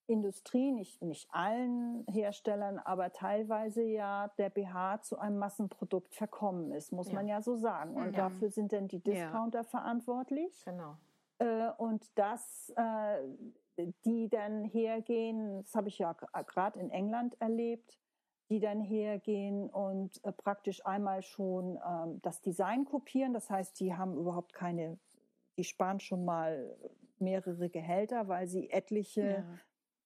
Industrie, 0.07 0.73
nicht, 0.73 1.03
nicht 1.03 1.29
allen 1.33 2.05
Herstellern, 2.09 2.79
aber 2.79 3.12
teilweise 3.12 3.83
ja 3.83 4.31
der 4.38 4.51
BH 4.51 5.03
zu 5.03 5.19
einem 5.19 5.38
Massenprodukt 5.38 6.14
verkommen 6.14 6.73
ist, 6.73 6.92
muss 6.92 7.09
ja. 7.09 7.14
man 7.14 7.27
ja 7.27 7.42
so 7.42 7.57
sagen. 7.57 7.95
Und 7.95 8.12
ja. 8.16 8.29
dafür 8.29 8.51
sind 8.51 8.73
dann 8.73 8.88
die 8.88 9.01
Discounter 9.01 9.61
ja. 9.61 9.64
verantwortlich. 9.64 10.64
Genau. 10.64 10.97
Äh, 11.38 11.71
und 11.79 12.07
das, 12.16 12.73
äh, 12.77 13.85
die 14.05 14.29
dann 14.29 14.64
hergehen, 14.64 15.62
das 15.62 15.75
habe 15.75 15.88
ich 15.88 15.99
ja 15.99 16.12
gerade 16.12 16.79
in 16.79 16.90
England 16.90 17.40
erlebt, 17.40 17.99
die 18.49 18.61
dann 18.61 18.81
hergehen 18.81 19.69
und 19.69 20.25
äh, 20.25 20.33
praktisch 20.33 20.85
einmal 20.87 21.23
schon 21.23 21.79
ähm, 21.87 22.21
das 22.23 22.40
Design 22.40 22.85
kopieren. 22.85 23.35
Das 23.35 23.51
heißt, 23.51 23.79
die 23.81 23.95
haben 23.95 24.16
überhaupt 24.16 24.53
keine, 24.53 24.99
die 25.59 25.64
sparen 25.64 26.01
schon 26.01 26.25
mal 26.25 26.77
mehrere 27.19 27.69
Gehälter, 27.69 28.29
weil 28.29 28.47
sie 28.47 28.71
etliche 28.71 29.45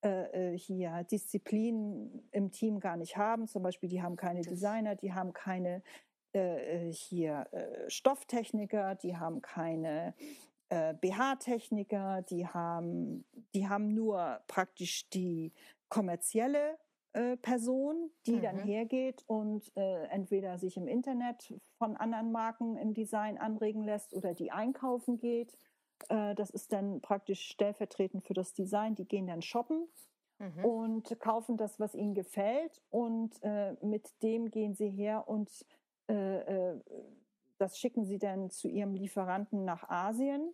äh, 0.03 0.53
äh, 0.55 0.59
hier 0.59 1.05
Disziplinen 1.05 2.27
im 2.33 2.51
Team 2.51 2.81
gar 2.81 2.97
nicht 2.97 3.19
haben. 3.19 3.47
Zum 3.47 3.63
Beispiel, 3.63 3.89
die 3.89 4.03
haben 4.03 4.17
keine 4.17 4.41
Designer, 4.41 4.95
die 4.95 5.13
haben 5.13 5.35
keine 5.35 5.83
äh, 6.35 6.89
äh 6.89 6.93
hier 6.93 7.47
äh, 7.53 7.91
Stofftechniker, 7.91 8.95
die 8.95 9.19
haben 9.19 9.43
keine 9.43 10.15
äh, 10.71 10.95
BH-Techniker, 10.95 12.23
die 12.23 12.47
haben, 12.47 13.27
die 13.55 13.69
haben 13.69 13.93
nur 13.93 14.41
praktisch 14.47 15.09
die 15.11 15.53
kommerzielle 15.89 16.79
Person, 17.43 18.13
die 18.25 18.37
mhm. 18.37 18.43
dann 18.43 18.59
hergeht 18.61 19.25
und 19.27 19.77
äh, 19.77 20.05
entweder 20.11 20.59
sich 20.59 20.77
im 20.77 20.87
Internet 20.87 21.53
von 21.77 21.97
anderen 21.97 22.31
Marken 22.31 22.77
im 22.77 22.95
Design 22.95 23.37
anregen 23.37 23.83
lässt 23.83 24.15
oder 24.15 24.33
die 24.33 24.53
einkaufen 24.53 25.19
geht 25.19 25.59
äh, 26.09 26.35
das 26.35 26.51
ist 26.51 26.73
dann 26.73 27.01
praktisch 27.01 27.49
stellvertretend 27.49 28.25
für 28.25 28.35
das 28.35 28.53
Design. 28.53 28.95
Die 28.95 29.07
gehen 29.07 29.27
dann 29.27 29.43
shoppen 29.43 29.89
mhm. 30.39 30.65
und 30.65 31.21
kaufen 31.21 31.57
das, 31.57 31.79
was 31.81 31.95
ihnen 31.95 32.15
gefällt. 32.15 32.81
Und 32.91 33.43
äh, 33.43 33.75
mit 33.83 34.23
dem 34.23 34.51
gehen 34.51 34.75
sie 34.75 34.91
her 34.91 35.29
und 35.29 35.51
äh, 36.09 36.73
äh, 36.73 36.81
das 37.59 37.79
schicken 37.79 38.05
sie 38.05 38.19
dann 38.19 38.51
zu 38.51 38.69
ihrem 38.69 38.95
Lieferanten 38.95 39.65
nach 39.65 39.89
Asien 39.89 40.53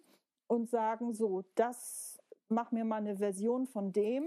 und 0.49 0.69
sagen 0.69 1.13
so, 1.13 1.45
das 1.55 2.19
mach 2.49 2.73
mir 2.73 2.85
mal 2.85 2.97
eine 2.97 3.17
Version 3.17 3.67
von 3.67 3.93
dem 3.93 4.25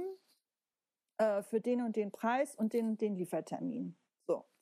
für 1.41 1.59
den 1.59 1.81
und 1.81 1.97
den 1.97 2.11
Preis 2.11 2.55
und 2.55 2.71
den 2.71 2.91
und 2.91 3.01
den 3.01 3.17
Liefertermin. 3.17 3.93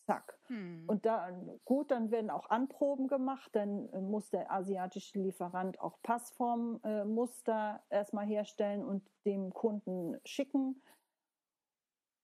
Zack. 0.07 0.39
Hm. 0.47 0.85
Und 0.87 1.05
dann, 1.05 1.59
gut, 1.65 1.91
dann 1.91 2.11
werden 2.11 2.29
auch 2.29 2.49
Anproben 2.49 3.09
gemacht, 3.09 3.53
dann 3.53 3.89
äh, 3.89 3.99
muss 3.99 4.29
der 4.29 4.49
asiatische 4.49 5.19
Lieferant 5.19 5.81
auch 5.81 6.01
Passformmuster 6.01 7.83
äh, 7.89 7.95
erstmal 7.95 8.25
herstellen 8.25 8.85
und 8.85 9.03
dem 9.25 9.53
Kunden 9.53 10.17
schicken. 10.23 10.81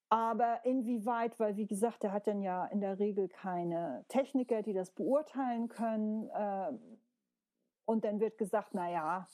Aber 0.07 0.63
inwieweit, 0.63 1.37
weil 1.41 1.57
wie 1.57 1.67
gesagt, 1.67 2.03
der 2.03 2.13
hat 2.13 2.25
dann 2.27 2.41
ja 2.41 2.65
in 2.67 2.79
der 2.79 2.99
Regel 2.99 3.27
keine 3.27 4.05
Techniker, 4.07 4.61
die 4.61 4.73
das 4.73 4.91
beurteilen 4.91 5.67
können. 5.67 6.29
Äh, 6.29 6.71
und 7.83 8.05
dann 8.05 8.21
wird 8.21 8.37
gesagt, 8.37 8.69
na 8.71 8.89
ja, 8.89 9.27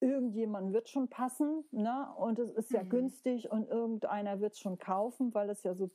irgendjemand 0.00 0.72
wird 0.72 0.88
schon 0.88 1.08
passen, 1.08 1.64
ne? 1.72 2.08
Und 2.16 2.38
es 2.38 2.50
ist 2.52 2.70
ja 2.70 2.82
mhm. 2.82 2.88
günstig 2.88 3.50
und 3.50 3.68
irgendeiner 3.68 4.40
wird 4.40 4.54
es 4.54 4.60
schon 4.60 4.78
kaufen, 4.78 5.34
weil 5.34 5.50
es 5.50 5.62
ja 5.62 5.74
so 5.74 5.90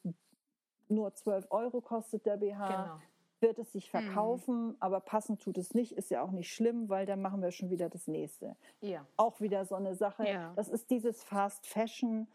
nur 0.92 1.14
12 1.14 1.48
Euro 1.50 1.82
kostet 1.82 2.26
der 2.26 2.38
BH. 2.38 2.68
Genau. 2.68 3.02
Wird 3.40 3.58
es 3.58 3.72
sich 3.72 3.92
mhm. 3.92 4.00
verkaufen, 4.00 4.68
mhm. 4.68 4.76
aber 4.80 5.00
passend 5.00 5.42
tut 5.42 5.58
es 5.58 5.74
nicht, 5.74 5.94
ist 5.94 6.12
ja 6.12 6.22
auch 6.22 6.32
nicht 6.32 6.54
schlimm, 6.54 6.90
weil 6.90 7.08
dann 7.08 7.22
machen 7.22 7.42
wir 7.42 7.52
schon 7.52 7.72
wieder 7.72 7.90
das 7.90 8.08
nächste. 8.08 8.56
Ja. 8.82 9.06
Auch 9.18 9.42
wieder 9.42 9.66
so 9.66 9.74
eine 9.74 9.96
Sache. 9.96 10.28
Ja. 10.28 10.54
Das 10.56 10.70
ist 10.70 10.92
dieses 10.92 11.24
Fast 11.24 11.66
Fashion, 11.66 12.28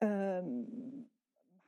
ähm, 0.00 1.10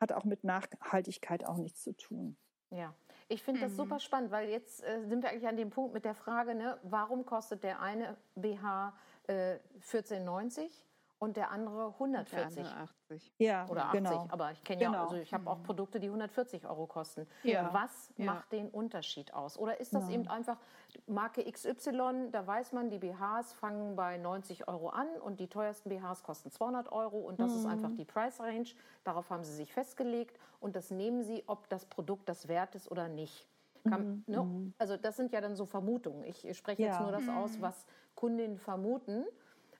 hat 0.00 0.12
auch 0.12 0.24
mit 0.24 0.44
Nachhaltigkeit 0.44 1.44
auch 1.46 1.56
nichts 1.56 1.82
zu 1.82 1.96
tun. 1.96 2.36
Ja, 2.70 2.94
ich 3.28 3.42
finde 3.42 3.60
das 3.60 3.72
mhm. 3.72 3.76
super 3.76 4.00
spannend, 4.00 4.30
weil 4.30 4.48
jetzt 4.48 4.84
äh, 4.84 5.04
sind 5.06 5.22
wir 5.22 5.30
eigentlich 5.30 5.48
an 5.48 5.56
dem 5.56 5.70
Punkt 5.70 5.92
mit 5.94 6.04
der 6.04 6.14
Frage, 6.14 6.54
ne, 6.54 6.78
warum 6.82 7.24
kostet 7.24 7.64
der 7.64 7.80
eine 7.80 8.16
BH 8.34 8.94
äh, 9.26 9.58
14,90 9.82 10.70
und 11.18 11.36
der 11.36 11.50
andere 11.50 11.94
140. 11.98 12.54
Der 12.56 12.64
andere 12.66 12.76
80. 12.82 13.32
Ja, 13.38 13.66
oder 13.68 13.86
80. 13.86 13.98
genau. 13.98 14.26
Aber 14.30 14.52
ich 14.52 14.62
kenne 14.64 14.82
ja, 14.82 14.90
Genau. 14.90 15.02
also 15.04 15.16
ich 15.16 15.32
habe 15.32 15.48
auch 15.48 15.62
Produkte, 15.62 15.98
die 16.00 16.08
140 16.10 16.66
Euro 16.66 16.86
kosten. 16.86 17.26
Ja. 17.42 17.72
Was 17.72 18.12
Ja. 18.16 18.26
macht 18.26 18.52
den 18.52 18.68
Unterschied 18.68 19.32
aus? 19.32 19.58
Oder 19.58 19.80
ist 19.80 19.94
das 19.94 20.08
Ja. 20.08 20.14
eben 20.14 20.28
einfach 20.28 20.58
Marke 21.06 21.42
XY, 21.50 22.30
da 22.30 22.46
weiß 22.46 22.72
man, 22.72 22.90
die 22.90 22.98
BHs 22.98 23.52
fangen 23.52 23.96
bei 23.96 24.18
90 24.18 24.68
Euro 24.68 24.88
an 24.90 25.08
und 25.20 25.40
die 25.40 25.48
teuersten 25.48 25.88
BHs 25.88 26.22
kosten 26.22 26.50
200 26.50 26.92
Euro 26.92 27.18
und 27.18 27.40
das 27.40 27.54
ist 27.54 27.66
einfach 27.66 27.92
die 27.92 28.04
Price 28.04 28.40
Range. 28.40 28.68
Darauf 29.04 29.30
haben 29.30 29.44
sie 29.44 29.54
sich 29.54 29.72
festgelegt 29.72 30.38
und 30.60 30.76
das 30.76 30.90
nehmen 30.90 31.22
sie, 31.22 31.44
ob 31.46 31.68
das 31.68 31.86
Produkt 31.86 32.28
das 32.28 32.48
wert 32.48 32.74
ist 32.74 32.90
oder 32.90 33.08
nicht. 33.08 33.48
Kann, 33.84 34.04
ne? 34.26 34.48
Also 34.78 34.96
das 34.96 35.16
sind 35.16 35.32
ja 35.32 35.40
dann 35.40 35.54
so 35.54 35.64
Vermutungen. 35.64 36.24
Ich 36.24 36.46
spreche 36.56 36.82
jetzt 36.82 36.98
Ja. 36.98 37.02
nur 37.02 37.12
das 37.12 37.28
aus, 37.28 37.60
was 37.60 37.86
Kundinnen 38.16 38.58
vermuten. 38.58 39.24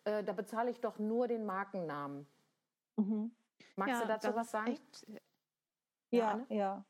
Äh, 0.07 0.23
da 0.25 0.33
bezahle 0.33 0.71
ich 0.71 0.81
doch 0.81 0.99
nur 0.99 1.27
den 1.29 1.45
Markennamen. 1.45 2.27
Mhm. 2.97 3.35
Magst 3.77 4.03
du 4.03 4.07
dazu 4.07 4.35
was 4.35 4.51
sagen? 4.51 4.73
Echt, 4.73 5.07
Ja, 6.11 6.31
Anne? 6.31 6.47
ja. 6.49 6.85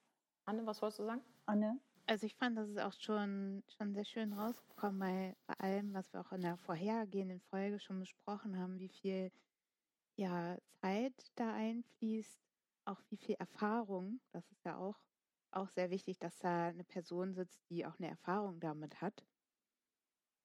Anne, 0.45 0.67
was 0.67 0.81
wolltest 0.83 1.01
du 1.01 1.05
sagen? 1.05 1.23
Anne? 1.47 1.81
also 2.07 2.27
ich 2.27 2.37
fand, 2.37 2.57
das 2.57 2.69
ist 2.69 2.79
auch 2.79 2.93
schon, 2.93 3.65
schon 3.77 3.93
sehr 3.93 4.05
schön 4.05 4.33
rausgekommen, 4.33 4.99
bei, 5.01 5.37
bei 5.47 5.55
allem, 5.59 5.93
was 5.93 6.13
wir 6.13 6.21
auch 6.21 6.33
in 6.33 6.43
der 6.43 6.57
vorhergehenden 6.57 7.41
Folge 7.41 7.81
schon 7.81 7.99
besprochen 7.99 8.59
haben, 8.59 8.79
wie 8.79 8.89
viel 8.89 9.33
ja, 10.17 10.57
Zeit 10.81 11.33
da 11.35 11.53
einfließt, 11.53 12.41
auch 12.85 13.03
wie 13.11 13.17
viel 13.17 13.35
Erfahrung. 13.39 14.21
Das 14.33 14.49
ist 14.51 14.65
ja 14.65 14.77
auch, 14.77 14.97
auch 15.51 15.69
sehr 15.71 15.91
wichtig, 15.91 16.19
dass 16.19 16.39
da 16.39 16.69
eine 16.69 16.85
Person 16.85 17.35
sitzt, 17.35 17.69
die 17.71 17.85
auch 17.87 17.99
eine 17.99 18.09
Erfahrung 18.09 18.61
damit 18.61 19.01
hat. 19.01 19.27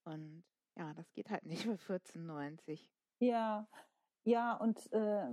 Und 0.04 0.44
ja, 0.82 0.94
das 0.96 1.14
geht 1.14 1.30
halt 1.30 1.46
nicht 1.46 1.64
für 1.64 1.78
14,90. 1.78 2.90
Ja, 3.20 3.68
ja, 4.24 4.56
und, 4.56 4.92
äh, 4.94 5.28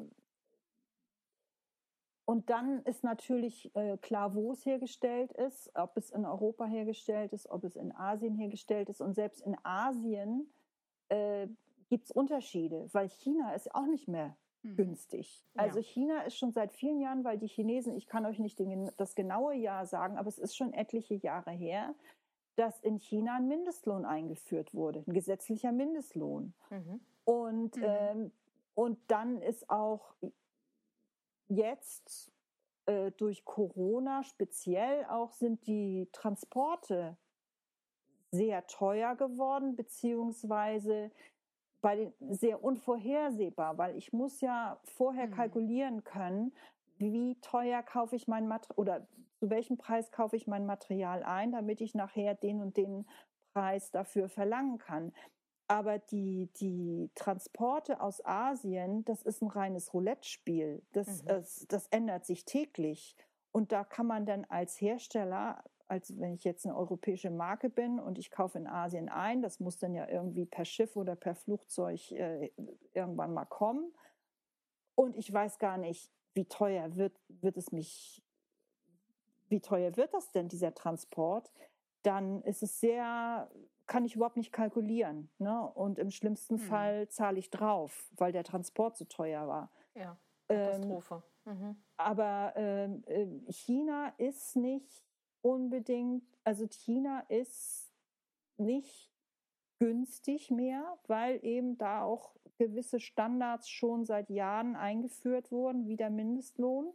und 2.26 2.50
dann 2.50 2.82
ist 2.82 3.02
natürlich 3.02 3.74
äh, 3.74 3.96
klar, 3.96 4.34
wo 4.34 4.52
es 4.52 4.66
hergestellt 4.66 5.32
ist, 5.32 5.70
ob 5.74 5.96
es 5.96 6.10
in 6.10 6.26
Europa 6.26 6.66
hergestellt 6.66 7.32
ist, 7.32 7.48
ob 7.48 7.64
es 7.64 7.76
in 7.76 7.94
Asien 7.96 8.34
hergestellt 8.34 8.90
ist. 8.90 9.00
Und 9.00 9.14
selbst 9.14 9.40
in 9.40 9.56
Asien 9.62 10.52
äh, 11.08 11.48
gibt 11.88 12.04
es 12.04 12.10
Unterschiede, 12.10 12.88
weil 12.92 13.08
China 13.08 13.54
ist 13.54 13.74
auch 13.74 13.86
nicht 13.86 14.08
mehr 14.08 14.36
Mhm. 14.62 14.76
günstig. 14.76 15.46
Also 15.56 15.78
Ja. 15.78 15.84
China 15.84 16.22
ist 16.22 16.36
schon 16.36 16.50
seit 16.52 16.72
vielen 16.72 17.00
Jahren, 17.00 17.22
weil 17.24 17.38
die 17.38 17.46
Chinesen, 17.46 17.94
ich 17.96 18.08
kann 18.08 18.26
euch 18.26 18.40
nicht 18.40 18.58
den, 18.58 18.90
das 18.96 19.14
genaue 19.14 19.54
Jahr 19.54 19.86
sagen, 19.86 20.18
aber 20.18 20.28
es 20.28 20.38
ist 20.38 20.56
schon 20.56 20.72
etliche 20.72 21.14
Jahre 21.14 21.52
her, 21.52 21.94
dass 22.58 22.80
in 22.80 22.98
China 22.98 23.36
ein 23.36 23.46
Mindestlohn 23.46 24.04
eingeführt 24.04 24.74
wurde, 24.74 25.04
ein 25.06 25.14
gesetzlicher 25.14 25.70
Mindestlohn. 25.70 26.54
Mhm. 26.70 27.00
Und, 27.24 27.76
Mhm. 27.76 27.82
ähm, 27.84 28.32
und 28.74 28.98
dann 29.06 29.40
ist 29.40 29.70
auch 29.70 30.16
jetzt 31.48 32.32
äh, 32.86 33.12
durch 33.12 33.44
Corona 33.44 34.24
speziell 34.24 35.04
auch 35.06 35.32
sind 35.32 35.66
die 35.68 36.08
Transporte 36.12 37.16
sehr 38.30 38.66
teuer 38.66 39.14
geworden, 39.14 39.76
beziehungsweise 39.76 41.12
bei 41.80 41.94
den 41.94 42.12
sehr 42.34 42.64
unvorhersehbar, 42.64 43.78
weil 43.78 43.96
ich 43.96 44.12
muss 44.12 44.40
ja 44.40 44.80
vorher 44.82 45.28
Mhm. 45.28 45.32
kalkulieren 45.32 46.02
können, 46.02 46.52
wie 46.96 47.40
teuer 47.40 47.84
kaufe 47.84 48.16
ich 48.16 48.26
mein 48.26 48.48
Material 48.48 48.76
oder 48.78 49.06
zu 49.40 49.50
welchem 49.50 49.78
Preis 49.78 50.10
kaufe 50.10 50.36
ich 50.36 50.46
mein 50.46 50.66
Material 50.66 51.22
ein, 51.22 51.52
damit 51.52 51.80
ich 51.80 51.94
nachher 51.94 52.34
den 52.34 52.60
und 52.60 52.76
den 52.76 53.06
Preis 53.54 53.90
dafür 53.90 54.28
verlangen 54.28 54.78
kann. 54.78 55.12
Aber 55.68 55.98
die, 55.98 56.50
die 56.60 57.10
Transporte 57.14 58.00
aus 58.00 58.24
Asien, 58.24 59.04
das 59.04 59.22
ist 59.22 59.42
ein 59.42 59.48
reines 59.48 59.92
Roulette-Spiel. 59.92 60.82
Das, 60.92 61.22
Mhm. 61.22 61.28
es, 61.30 61.66
das 61.68 61.86
ändert 61.88 62.24
sich 62.24 62.44
täglich. 62.44 63.16
Und 63.52 63.72
da 63.72 63.84
kann 63.84 64.06
man 64.06 64.24
dann 64.24 64.44
als 64.46 64.80
Hersteller, 64.80 65.62
als 65.86 66.18
wenn 66.18 66.34
ich 66.34 66.44
jetzt 66.44 66.64
eine 66.66 66.76
europäische 66.76 67.30
Marke 67.30 67.70
bin 67.70 67.98
und 67.98 68.18
ich 68.18 68.30
kaufe 68.30 68.58
in 68.58 68.66
Asien 68.66 69.08
ein, 69.08 69.42
das 69.42 69.60
muss 69.60 69.78
dann 69.78 69.94
ja 69.94 70.08
irgendwie 70.08 70.46
per 70.46 70.64
Schiff 70.64 70.96
oder 70.96 71.16
per 71.16 71.34
Flugzeug 71.34 72.12
äh, 72.12 72.50
irgendwann 72.94 73.34
mal 73.34 73.46
kommen. 73.46 73.92
Und 74.94 75.16
ich 75.16 75.32
weiß 75.32 75.58
gar 75.58 75.78
nicht, 75.78 76.10
wie 76.34 76.46
teuer 76.46 76.96
wird, 76.96 77.18
wird 77.28 77.56
es 77.56 77.72
mich, 77.72 78.22
wie 79.50 79.60
teuer 79.60 79.96
wird 79.96 80.14
das 80.14 80.30
denn, 80.32 80.48
dieser 80.48 80.74
Transport? 80.74 81.52
Dann 82.02 82.42
ist 82.42 82.62
es 82.62 82.80
sehr, 82.80 83.50
kann 83.86 84.04
ich 84.04 84.14
überhaupt 84.16 84.36
nicht 84.36 84.52
kalkulieren. 84.52 85.30
Ne? 85.38 85.66
Und 85.74 85.98
im 85.98 86.10
schlimmsten 86.10 86.54
Mhm. 86.54 86.58
Fall 86.60 87.08
zahle 87.08 87.38
ich 87.38 87.50
drauf, 87.50 88.10
weil 88.16 88.32
der 88.32 88.44
Transport 88.44 88.96
so 88.96 89.04
teuer 89.04 89.46
war. 89.48 89.70
Ja, 89.94 90.16
Ähm, 90.48 90.64
Katastrophe. 90.82 91.22
Mhm. 91.44 91.76
aber 91.96 92.52
ähm, 92.56 93.02
äh, 93.06 93.26
China 93.52 94.08
ist 94.18 94.56
nicht 94.56 95.04
unbedingt, 95.42 96.24
also 96.44 96.66
China 96.66 97.20
ist 97.28 97.92
nicht 98.56 99.10
günstig 99.78 100.50
mehr, 100.50 100.98
weil 101.06 101.44
eben 101.44 101.78
da 101.78 102.02
auch 102.02 102.34
gewisse 102.58 102.98
Standards 102.98 103.68
schon 103.68 104.04
seit 104.04 104.30
Jahren 104.30 104.74
eingeführt 104.74 105.52
wurden, 105.52 105.86
wie 105.86 105.96
der 105.96 106.10
Mindestlohn. 106.10 106.92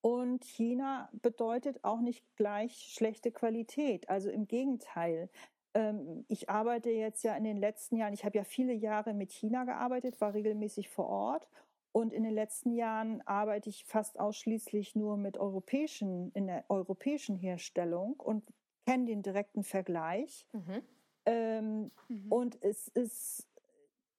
Und 0.00 0.44
China 0.44 1.08
bedeutet 1.12 1.84
auch 1.84 2.00
nicht 2.00 2.24
gleich 2.36 2.92
schlechte 2.92 3.32
Qualität. 3.32 4.08
Also 4.08 4.30
im 4.30 4.46
Gegenteil. 4.46 5.28
Ähm, 5.74 6.24
ich 6.28 6.48
arbeite 6.48 6.90
jetzt 6.90 7.24
ja 7.24 7.36
in 7.36 7.44
den 7.44 7.56
letzten 7.56 7.96
Jahren, 7.96 8.14
ich 8.14 8.24
habe 8.24 8.38
ja 8.38 8.44
viele 8.44 8.72
Jahre 8.72 9.12
mit 9.14 9.32
China 9.32 9.64
gearbeitet, 9.64 10.20
war 10.20 10.34
regelmäßig 10.34 10.88
vor 10.88 11.08
Ort. 11.08 11.48
Und 11.92 12.12
in 12.12 12.22
den 12.22 12.34
letzten 12.34 12.72
Jahren 12.72 13.22
arbeite 13.26 13.70
ich 13.70 13.84
fast 13.84 14.20
ausschließlich 14.20 14.94
nur 14.94 15.16
mit 15.16 15.36
europäischen, 15.38 16.30
in 16.32 16.46
der 16.46 16.64
europäischen 16.68 17.36
Herstellung 17.36 18.14
und 18.20 18.44
kenne 18.86 19.06
den 19.06 19.22
direkten 19.22 19.64
Vergleich. 19.64 20.46
Mhm. 20.52 20.82
Ähm, 21.26 21.90
Mhm. 22.08 22.32
und 22.32 22.62
es 22.62 22.88
ist, 22.88 23.48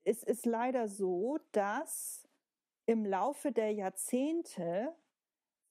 es 0.03 0.23
ist 0.23 0.45
leider 0.45 0.87
so, 0.87 1.37
dass 1.51 2.27
im 2.85 3.05
Laufe 3.05 3.51
der 3.51 3.71
Jahrzehnte, 3.71 4.93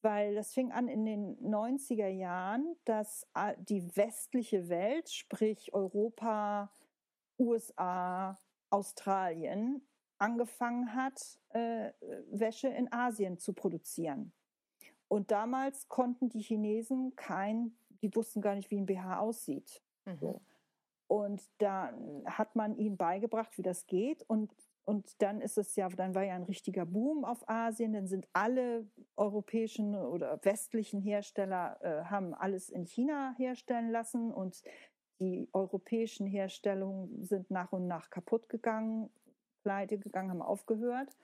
weil 0.03 0.35
das 0.35 0.53
fing 0.53 0.73
an 0.73 0.89
in 0.89 1.05
den 1.05 1.37
90er 1.39 2.09
Jahren, 2.09 2.77
dass 2.85 3.27
die 3.59 3.97
westliche 3.97 4.69
Welt, 4.69 5.11
sprich 5.11 5.73
Europa, 5.75 6.71
USA, 7.39 8.39
Australien, 8.71 9.83
angefangen 10.19 10.95
hat, 10.95 11.39
äh, 11.51 11.93
Wäsche 12.31 12.69
in 12.69 12.93
Asien 12.93 13.39
zu 13.39 13.53
produzieren. 13.53 14.33
Und 15.09 15.31
damals 15.31 15.89
konnten 15.89 16.29
die 16.29 16.43
Chinesen 16.43 17.15
kein, 17.17 17.77
die 18.03 18.15
wussten 18.15 18.41
gar 18.41 18.55
nicht, 18.55 18.71
wie 18.71 18.79
ein 18.79 18.87
BH 18.87 19.21
aussieht. 19.21 19.83
Mhm. 20.05 20.41
Und 21.07 21.43
da 21.59 21.93
hat 22.27 22.55
man 22.55 22.77
ihnen 22.77 22.99
beigebracht, 22.99 23.57
wie 23.57 23.63
das 23.63 23.87
geht. 23.87 24.23
Und, 24.29 24.53
und 24.89 25.21
dann 25.21 25.43
ist 25.43 25.59
es 25.59 25.77
ja, 25.77 25.87
dann 25.91 26.15
war 26.15 26.23
ja 26.25 26.35
ein 26.35 26.45
richtiger 26.45 26.87
Boom 26.87 27.23
auf 27.23 27.47
Asien. 27.47 27.93
Dann 27.93 28.07
sind 28.07 28.27
alle 28.33 28.89
europäischen 29.17 29.95
oder 29.95 30.43
westlichen 30.43 31.03
Hersteller, 31.03 31.77
äh, 31.83 32.05
haben 32.07 32.33
alles 32.33 32.71
in 32.71 32.87
China 32.87 33.35
herstellen 33.37 33.91
lassen. 33.91 34.33
Und 34.33 34.63
die 35.21 35.47
europäischen 35.53 36.27
Herstellungen 36.27 37.23
sind 37.23 37.51
nach 37.51 37.71
und 37.73 37.87
nach 37.87 38.09
kaputt 38.09 38.49
gegangen, 38.49 39.11
pleite 39.63 39.99
gegangen, 39.99 40.31
haben 40.31 40.41
aufgehört. 40.41 41.15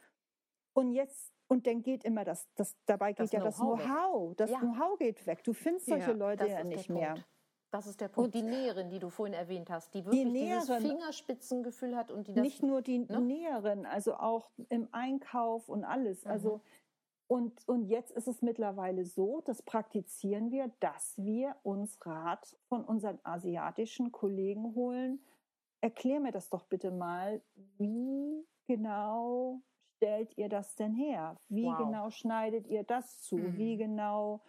Und 0.75 0.93
jetzt, 0.93 1.33
und 1.49 1.67
dann 1.67 1.83
geht 1.83 2.05
immer 2.05 2.25
das, 2.25 2.47
das 2.57 2.77
dabei 2.85 3.13
geht 3.13 3.21
Das 3.21 3.33
ja 3.33 3.41
das 3.41 3.57
Know-how. 3.57 4.37
Das 4.37 4.51
Ja. 4.51 4.59
Know-how 4.59 4.99
geht 4.99 5.27
weg. 5.27 5.43
Du 5.43 5.55
findest 5.55 5.87
solche 5.87 6.11
Ja, 6.11 6.17
Leute 6.17 6.47
ja 6.49 6.65
nicht 6.65 6.91
mehr. 6.91 7.15
Punkt. 7.15 7.29
Das 7.75 7.89
ist 7.89 8.01
der 8.01 8.07
Punkt. 8.09 8.35
Und- 8.35 8.41
die 8.41 8.49
Näherin, 8.49 8.89
die 8.89 9.01
du 9.01 9.11
vorhin 9.11 9.35
erwähnt 9.35 9.69
hast, 9.69 9.93
die 9.95 10.05
wirklich 10.05 10.23
dieses 10.33 10.69
Näherin- 10.69 10.81
Fingerspitzengefühl 10.83 11.97
hat 11.97 12.13
und 12.13 12.29
die 12.29 12.35
das 12.35 12.43
nicht 12.43 12.63
nur 12.63 12.83
die 12.83 13.01
ne? 13.01 13.21
Näherin, 13.21 13.85
also 13.85 14.15
auch 14.15 14.51
im 14.69 14.87
Einkauf 14.93 15.69
und 15.69 15.85
alles. 15.85 16.25
Mhm. 16.25 16.31
Also 16.31 16.61
und, 17.27 17.67
und 17.67 17.85
jetzt 17.87 18.13
ist 18.13 18.29
es 18.29 18.43
mittlerweile 18.43 19.05
so, 19.07 19.41
das 19.41 19.63
praktizieren 19.63 20.51
wir, 20.53 20.71
dass 20.79 21.15
wir 21.17 21.57
uns 21.65 21.99
Rat 22.07 22.55
von 22.69 22.85
unseren 22.85 23.19
asiatischen 23.25 24.13
Kollegen 24.13 24.75
holen. 24.77 25.19
Erklär 25.81 26.21
mir 26.21 26.33
das 26.33 26.51
doch 26.51 26.65
bitte 26.67 26.91
mal, 26.93 27.41
wie 27.79 28.47
genau 28.69 29.61
stellt 29.97 30.37
ihr 30.37 30.49
das 30.49 30.77
denn 30.77 30.95
her? 30.95 31.35
Wie 31.49 31.65
Wow. 31.65 31.79
genau 31.79 32.11
schneidet 32.11 32.67
ihr 32.69 32.85
das 32.85 33.23
zu? 33.23 33.37
Mhm. 33.37 33.57
Wie 33.57 33.77
genau 33.79 34.43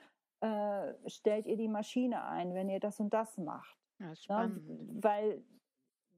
äh, 0.45 1.09
stellt 1.09 1.47
ihr 1.47 1.57
die 1.57 1.67
Maschine 1.67 2.23
ein, 2.25 2.53
wenn 2.53 2.69
ihr 2.69 2.79
das 2.79 2.99
und 2.99 3.13
das 3.13 3.37
macht? 3.37 3.77
Ja, 3.99 4.07
Ja, 4.09 4.15
spannend. 4.15 5.03
weil 5.03 5.43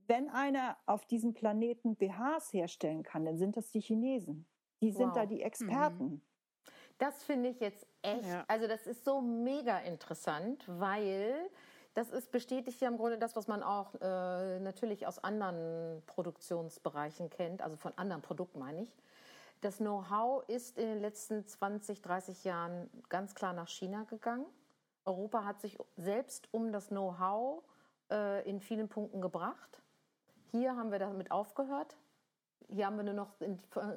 wenn 0.08 0.30
einer 0.30 0.78
auf 0.86 1.06
diesem 1.06 1.34
Planeten 1.34 1.96
BHs 1.96 2.54
herstellen 2.54 3.04
kann, 3.04 3.26
dann 3.26 3.38
sind 3.38 3.58
das 3.58 3.72
die 3.72 3.82
Chinesen. 3.82 4.46
Die 4.82 4.92
sind 4.92 5.10
Wow. 5.10 5.16
da 5.16 5.26
die 5.26 5.42
Experten. 5.42 6.22
Das 6.98 7.24
finde 7.24 7.50
ich 7.50 7.60
jetzt 7.60 7.86
echt, 8.02 8.26
Ja. 8.26 8.44
also 8.48 8.68
das 8.68 8.88
ist 8.88 9.04
so 9.06 9.22
mega 9.22 9.80
interessant, 9.80 10.64
weil 10.68 11.36
das 11.94 12.10
ist 12.12 12.32
bestätigt 12.32 12.80
ja 12.82 12.88
im 12.88 12.98
Grunde 12.98 13.18
das, 13.18 13.36
was 13.36 13.48
man 13.48 13.62
auch 13.64 13.94
äh, 14.02 14.60
natürlich 14.60 15.06
aus 15.08 15.20
anderen 15.24 16.02
Produktionsbereichen 16.06 17.30
kennt, 17.30 17.62
also 17.62 17.76
von 17.76 17.92
anderen 17.98 18.22
Produkten 18.22 18.60
meine 18.60 18.84
ich. 18.84 18.96
Das 19.62 19.78
Know-how 19.78 20.48
ist 20.48 20.78
in 20.78 20.88
den 20.88 21.00
letzten 21.00 21.46
20, 21.46 22.02
30 22.02 22.44
Jahren 22.44 22.90
ganz 23.10 23.34
klar 23.34 23.54
nach 23.54 23.68
China 23.68 24.04
gegangen. 24.04 24.46
Europa 25.04 25.46
hat 25.46 25.62
sich 25.62 25.78
selbst 25.96 26.48
um 26.52 26.72
das 26.72 26.90
Know-how 26.90 27.64
äh, 28.12 28.48
in 28.48 28.60
vielen 28.60 28.88
Punkten 28.88 29.20
gebracht. 29.20 29.82
Hier 30.52 30.76
haben 30.76 30.92
wir 30.92 31.00
damit 31.00 31.32
aufgehört. 31.32 31.98
Hier 32.70 32.86
haben 32.86 32.98
wir 32.98 33.04
nur 33.04 33.14
noch 33.14 33.34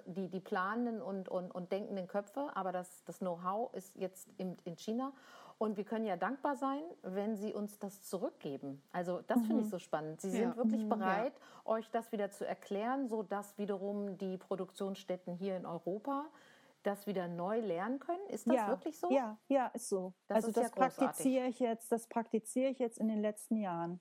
die, 0.07 0.29
die 0.29 0.41
planenden 0.41 1.03
und, 1.03 1.29
und, 1.29 1.51
und 1.51 1.73
denkenden 1.73 2.07
Köpfe, 2.07 2.51
aber 2.55 2.71
das, 2.71 3.05
das 3.05 3.19
Know-how 3.19 3.75
ist 3.75 3.97
jetzt 3.97 4.29
in, 4.39 4.57
in 4.65 4.77
China. 4.77 5.13
Und 5.61 5.77
wir 5.77 5.85
können 5.85 6.07
ja 6.07 6.17
dankbar 6.17 6.57
sein, 6.57 6.83
wenn 7.03 7.37
Sie 7.37 7.53
uns 7.53 7.79
das 7.79 8.01
zurückgeben. 8.01 8.83
Also 8.93 9.21
das 9.27 9.41
mhm. 9.41 9.45
finde 9.45 9.61
ich 9.61 9.67
mhm. 9.67 9.71
so 9.73 9.79
spannend. 9.79 10.19
Sie 10.23 10.31
sind 10.31 10.57
wirklich 10.57 10.85
mhm, 10.85 10.89
bereit, 10.89 11.35
ja. 11.39 11.73
euch 11.73 11.91
das 11.91 12.11
wieder 12.13 12.31
zu 12.31 12.47
erklären, 12.47 13.09
sodass 13.09 13.59
wiederum 13.59 14.17
die 14.17 14.39
Produktionsstätten 14.39 15.35
hier 15.35 15.59
in 15.59 15.67
Europa 15.67 16.25
das 16.83 17.07
wieder 17.07 17.29
neu 17.29 17.61
lernen 17.61 18.01
können. 18.01 18.27
Ist 18.31 18.47
das 18.47 18.55
ja, 18.55 18.69
wirklich 18.69 18.99
so? 18.99 19.11
Ja, 19.11 19.37
ja, 19.49 19.67
ist 19.75 19.91
so. 19.91 20.15
Das 20.29 20.37
also 20.37 20.49
ist 20.49 20.57
das 20.57 20.65
ja 20.65 20.71
praktiziere 20.71 21.49
ich 21.49 21.61
jetzt, 21.61 21.93
das 21.93 22.07
praktiziere 22.07 22.71
ich 22.71 22.79
jetzt 22.79 22.97
in 22.97 23.09
den 23.09 23.21
letzten 23.21 23.59
Jahren. 23.59 24.01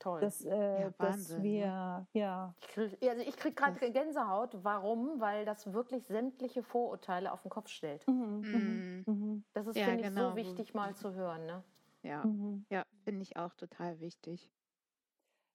Toll. 0.00 0.20
Dass, 0.22 0.42
äh, 0.44 0.48
ja, 0.48 0.92
Wahnsinn, 0.96 1.36
dass 1.36 1.42
wir, 1.42 1.66
ne? 1.66 2.06
ja. 2.14 2.54
Ich 2.58 2.68
krieg, 2.68 2.98
also 3.02 3.22
ich 3.22 3.36
kriege 3.36 3.54
gerade 3.54 3.92
Gänsehaut. 3.92 4.56
Warum? 4.62 5.20
Weil 5.20 5.44
das 5.44 5.72
wirklich 5.74 6.06
sämtliche 6.06 6.62
Vorurteile 6.62 7.30
auf 7.32 7.42
den 7.42 7.50
Kopf 7.50 7.68
stellt. 7.68 8.08
Mhm. 8.08 8.40
Mhm. 8.40 9.04
mhm. 9.06 9.44
Das 9.52 9.66
ist, 9.66 9.76
ja, 9.76 9.84
finde 9.84 10.04
genau. 10.04 10.20
ich, 10.20 10.30
so 10.30 10.36
wichtig 10.36 10.74
mal 10.74 10.94
zu 10.94 11.12
hören. 11.12 11.44
Ne? 11.44 11.62
Ja, 12.02 12.24
mhm. 12.24 12.64
ja 12.70 12.84
finde 13.04 13.22
ich 13.22 13.36
auch 13.36 13.52
total 13.54 14.00
wichtig. 14.00 14.50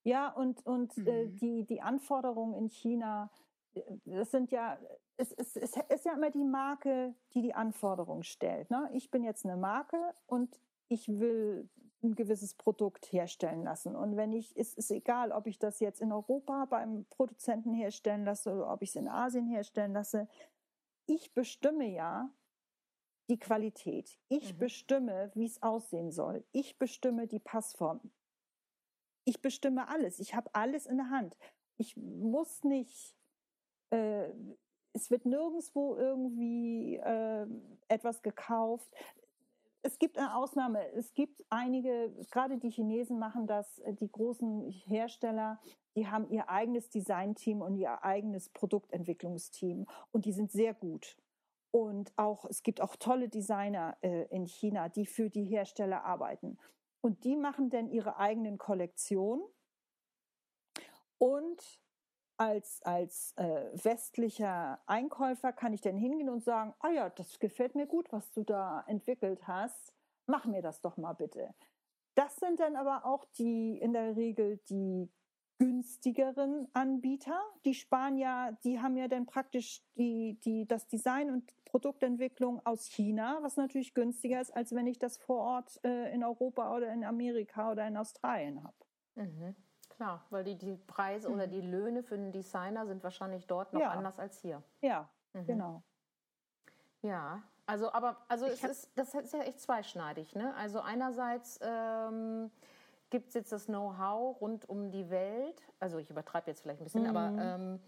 Ja, 0.03 0.29
und, 0.29 0.63
und 0.67 0.95
äh, 0.99 1.25
mhm. 1.25 1.36
die, 1.38 1.65
die 1.65 1.81
Anforderungen 1.81 2.53
in 2.53 2.69
China, 2.69 3.31
äh, 3.73 3.81
das 4.05 4.29
sind 4.29 4.51
ja, 4.51 4.77
es, 5.17 5.31
es, 5.31 5.55
es 5.55 5.75
ist 5.89 6.05
ja 6.05 6.13
immer 6.13 6.29
die 6.29 6.43
Marke, 6.43 7.15
die 7.34 7.41
die 7.41 7.55
Anforderungen 7.55 8.21
stellt. 8.21 8.69
Ne? 8.69 8.91
Ich 8.93 9.10
bin 9.10 9.23
jetzt 9.23 9.43
eine 9.43 9.58
Marke 9.58 9.97
und 10.27 10.60
ich 10.88 11.08
will 11.08 11.67
ein 12.05 12.15
gewisses 12.15 12.53
Produkt 12.53 13.11
herstellen 13.11 13.63
lassen. 13.63 13.95
Und 13.95 14.17
wenn 14.17 14.33
ich, 14.33 14.55
es 14.57 14.73
ist 14.73 14.91
egal, 14.91 15.31
ob 15.31 15.47
ich 15.47 15.59
das 15.59 15.79
jetzt 15.79 16.01
in 16.01 16.11
Europa 16.11 16.65
beim 16.65 17.05
Produzenten 17.09 17.73
herstellen 17.73 18.25
lasse 18.25 18.53
oder 18.53 18.71
ob 18.71 18.81
ich 18.81 18.89
es 18.89 18.95
in 18.95 19.07
Asien 19.07 19.47
herstellen 19.47 19.93
lasse. 19.93 20.27
Ich 21.05 21.33
bestimme 21.33 21.87
ja 21.87 22.29
die 23.29 23.39
Qualität. 23.39 24.19
Ich 24.29 24.53
mhm. 24.53 24.57
bestimme, 24.59 25.31
wie 25.33 25.45
es 25.45 25.61
aussehen 25.61 26.11
soll. 26.11 26.43
Ich 26.51 26.77
bestimme 26.77 27.27
die 27.27 27.39
Passform. 27.39 27.99
Ich 29.25 29.41
bestimme 29.41 29.87
alles. 29.87 30.19
Ich 30.19 30.35
habe 30.35 30.49
alles 30.53 30.85
in 30.85 30.97
der 30.97 31.09
Hand. 31.09 31.35
Ich 31.77 31.97
muss 31.97 32.63
nicht, 32.63 33.15
äh, 33.89 34.29
es 34.93 35.09
wird 35.09 35.25
nirgendwo 35.25 35.95
irgendwie 35.95 36.97
äh, 36.97 37.47
etwas 37.87 38.21
gekauft 38.21 38.93
es 39.85 39.99
gibt 39.99 40.17
eine 40.17 40.35
Ausnahme. 40.35 40.91
Es 40.93 41.13
gibt 41.13 41.45
einige, 41.49 42.11
gerade 42.31 42.57
die 42.57 42.71
Chinesen 42.71 43.19
machen 43.19 43.45
das, 43.45 43.77
äh, 43.79 43.93
die 43.93 44.11
großen 44.11 44.71
Hersteller, 44.71 45.59
die 45.95 46.07
haben 46.07 46.27
ihr 46.29 46.49
eigenes 46.49 46.89
Designteam 46.89 47.61
und 47.61 47.75
ihr 47.77 48.03
eigenes 48.03 48.49
Produktentwicklungsteam 48.49 49.85
und 50.11 50.25
die 50.25 50.33
sind 50.33 50.51
sehr 50.51 50.73
gut. 50.73 51.15
Und 51.71 52.11
auch, 52.15 52.45
es 52.45 52.63
gibt 52.63 52.81
auch 52.81 52.95
tolle 52.95 53.29
Designer 53.29 53.95
äh, 54.01 54.23
in 54.29 54.47
China, 54.47 54.89
die 54.89 55.05
für 55.05 55.29
die 55.29 55.45
Hersteller 55.45 56.03
arbeiten. 56.03 56.57
Und 57.01 57.23
die 57.23 57.35
machen 57.35 57.69
dann 57.69 57.87
ihre 57.87 58.17
eigenen 58.17 58.57
Kollektionen 58.57 59.45
und 61.19 61.79
als, 62.37 62.81
als 62.83 63.33
äh, 63.37 63.69
westlicher 63.83 64.79
Einkäufer 64.85 65.53
kann 65.53 65.73
ich 65.73 65.81
dann 65.81 65.97
hingehen 65.97 66.29
und 66.29 66.43
sagen, 66.43 66.73
ah 66.79 66.89
ja, 66.89 67.09
das 67.09 67.39
gefällt 67.39 67.75
mir 67.75 67.87
gut, 67.87 68.11
was 68.11 68.31
du 68.31 68.43
da 68.43 68.83
entwickelt 68.87 69.47
hast. 69.47 69.93
Mach 70.27 70.45
mir 70.45 70.61
das 70.61 70.81
doch 70.81 70.97
mal 70.97 71.13
bitte. 71.13 71.53
Das 72.15 72.35
sind 72.37 72.59
dann 72.59 72.75
aber 72.75 73.05
auch 73.05 73.25
die 73.37 73.77
in 73.77 73.93
der 73.93 74.15
Regel 74.15 74.57
die 74.69 75.09
günstigeren 75.57 76.67
Anbieter. 76.73 77.39
Die 77.63 77.73
Spanier, 77.73 78.57
die 78.63 78.79
haben 78.79 78.97
ja 78.97 79.07
dann 79.07 79.25
praktisch 79.25 79.81
die, 79.95 80.39
die, 80.43 80.67
das 80.67 80.87
Design 80.87 81.29
und 81.29 81.53
Produktentwicklung 81.65 82.65
aus 82.65 82.87
China, 82.87 83.39
was 83.41 83.57
natürlich 83.57 83.93
günstiger 83.93 84.41
ist, 84.41 84.55
als 84.55 84.73
wenn 84.73 84.87
ich 84.87 84.99
das 84.99 85.17
vor 85.17 85.39
Ort 85.39 85.79
äh, 85.83 86.13
in 86.13 86.23
Europa 86.23 86.75
oder 86.75 86.91
in 86.91 87.03
Amerika 87.03 87.71
oder 87.71 87.87
in 87.87 87.97
Australien 87.97 88.63
habe. 88.63 88.75
Mhm. 89.15 89.55
Klar, 89.95 90.21
weil 90.29 90.43
die, 90.43 90.58
die 90.58 90.75
Preise 90.75 91.29
mhm. 91.29 91.36
oder 91.36 91.47
die 91.47 91.62
Löhne 91.62 92.03
für 92.03 92.15
einen 92.15 92.31
Designer 92.31 92.86
sind 92.86 93.03
wahrscheinlich 93.03 93.47
dort 93.47 93.73
noch 93.73 93.81
ja. 93.81 93.91
anders 93.91 94.19
als 94.19 94.39
hier. 94.39 94.62
Ja, 94.81 95.08
mhm. 95.34 95.45
genau. 95.45 95.84
Ja, 97.01 97.41
also 97.65 97.91
aber 97.93 98.17
also 98.27 98.45
es 98.45 98.63
ist, 98.63 98.89
das 98.95 99.13
ist 99.13 99.34
ja 99.34 99.41
echt 99.41 99.60
zweischneidig. 99.60 100.36
Ne? 100.36 100.53
Also 100.55 100.81
einerseits 100.81 101.60
ähm, 101.62 102.51
gibt 103.10 103.29
es 103.29 103.36
jetzt 103.36 103.51
das 103.51 103.65
Know-how 103.65 104.39
rund 104.41 104.67
um 104.67 104.91
die 104.91 105.10
Welt. 105.10 105.62
Also 105.79 105.97
ich 105.97 106.10
übertreibe 106.10 106.51
jetzt 106.51 106.62
vielleicht 106.62 106.81
ein 106.81 106.84
bisschen, 106.84 107.03
mhm. 107.03 107.15
aber 107.15 107.41
ähm, 107.41 107.79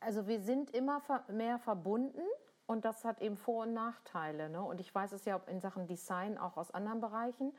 also 0.00 0.26
wir 0.26 0.40
sind 0.40 0.70
immer 0.74 1.00
mehr 1.28 1.58
verbunden 1.58 2.22
und 2.66 2.84
das 2.84 3.04
hat 3.04 3.20
eben 3.20 3.36
Vor- 3.36 3.64
und 3.64 3.72
Nachteile. 3.72 4.48
Ne? 4.48 4.62
Und 4.62 4.80
ich 4.80 4.94
weiß 4.94 5.12
es 5.12 5.24
ja 5.24 5.40
in 5.46 5.60
Sachen 5.60 5.86
Design 5.86 6.38
auch 6.38 6.56
aus 6.56 6.70
anderen 6.70 7.00
Bereichen. 7.00 7.52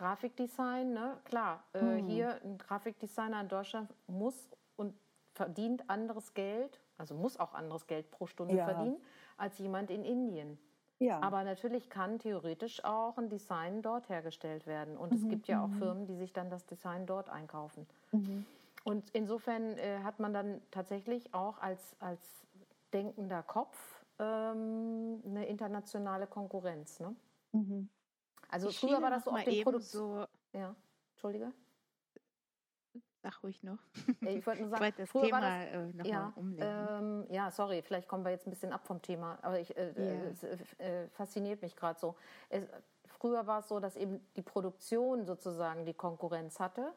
Grafikdesign, 0.00 0.94
ne? 0.94 1.18
klar, 1.24 1.62
äh, 1.74 1.80
hm. 1.80 2.06
hier 2.06 2.40
ein 2.42 2.56
Grafikdesigner 2.56 3.38
in 3.42 3.48
Deutschland 3.48 3.92
muss 4.06 4.48
und 4.76 4.94
verdient 5.34 5.90
anderes 5.90 6.32
Geld, 6.32 6.80
also 6.96 7.14
muss 7.14 7.38
auch 7.38 7.52
anderes 7.52 7.86
Geld 7.86 8.10
pro 8.10 8.26
Stunde 8.26 8.56
ja. 8.56 8.64
verdienen, 8.64 8.96
als 9.36 9.58
jemand 9.58 9.90
in 9.90 10.02
Indien. 10.02 10.58
Ja. 11.00 11.20
Aber 11.20 11.44
natürlich 11.44 11.90
kann 11.90 12.18
theoretisch 12.18 12.82
auch 12.82 13.18
ein 13.18 13.28
Design 13.28 13.82
dort 13.82 14.08
hergestellt 14.08 14.66
werden. 14.66 14.96
Und 14.96 15.12
mhm. 15.12 15.18
es 15.18 15.28
gibt 15.28 15.48
ja 15.48 15.62
auch 15.62 15.68
mhm. 15.68 15.78
Firmen, 15.78 16.06
die 16.06 16.16
sich 16.16 16.32
dann 16.32 16.48
das 16.48 16.64
Design 16.64 17.04
dort 17.04 17.28
einkaufen. 17.28 17.86
Mhm. 18.12 18.46
Und 18.84 19.10
insofern 19.10 19.76
äh, 19.76 19.98
hat 20.02 20.18
man 20.18 20.32
dann 20.32 20.62
tatsächlich 20.70 21.34
auch 21.34 21.58
als, 21.58 21.94
als 22.00 22.46
denkender 22.94 23.42
Kopf 23.42 23.76
ähm, 24.18 25.22
eine 25.26 25.44
internationale 25.46 26.26
Konkurrenz. 26.26 27.00
Ne? 27.00 27.14
Mhm. 27.52 27.90
Also 28.50 28.68
ich 28.68 28.78
früher 28.78 29.00
war 29.00 29.10
das 29.10 29.24
so 29.24 29.30
auf 29.30 29.44
dem 29.44 29.62
Produkt. 29.62 29.84
So 29.84 30.26
ja, 30.52 30.74
Entschuldige. 31.12 31.52
Sag 33.22 33.42
ruhig 33.42 33.62
noch. 33.62 33.78
Ich 34.22 34.46
wollte 34.46 34.62
nur 34.62 34.70
sagen, 34.70 34.84
ich 34.86 34.94
das 34.94 35.10
Thema 35.10 35.40
das, 35.40 35.66
äh, 35.66 36.08
ja, 36.08 36.32
ähm, 36.38 37.26
ja, 37.28 37.50
sorry, 37.50 37.82
vielleicht 37.82 38.08
kommen 38.08 38.24
wir 38.24 38.30
jetzt 38.30 38.46
ein 38.46 38.50
bisschen 38.50 38.72
ab 38.72 38.86
vom 38.86 39.02
Thema, 39.02 39.38
aber 39.42 39.60
ich, 39.60 39.76
äh, 39.76 39.92
yeah. 39.94 40.30
es 40.30 40.42
äh, 40.78 41.08
fasziniert 41.08 41.60
mich 41.60 41.76
gerade 41.76 42.00
so. 42.00 42.14
Es, 42.48 42.64
früher 43.04 43.46
war 43.46 43.60
es 43.60 43.68
so, 43.68 43.78
dass 43.78 43.96
eben 43.96 44.26
die 44.36 44.42
Produktion 44.42 45.26
sozusagen 45.26 45.84
die 45.84 45.92
Konkurrenz 45.92 46.58
hatte. 46.60 46.94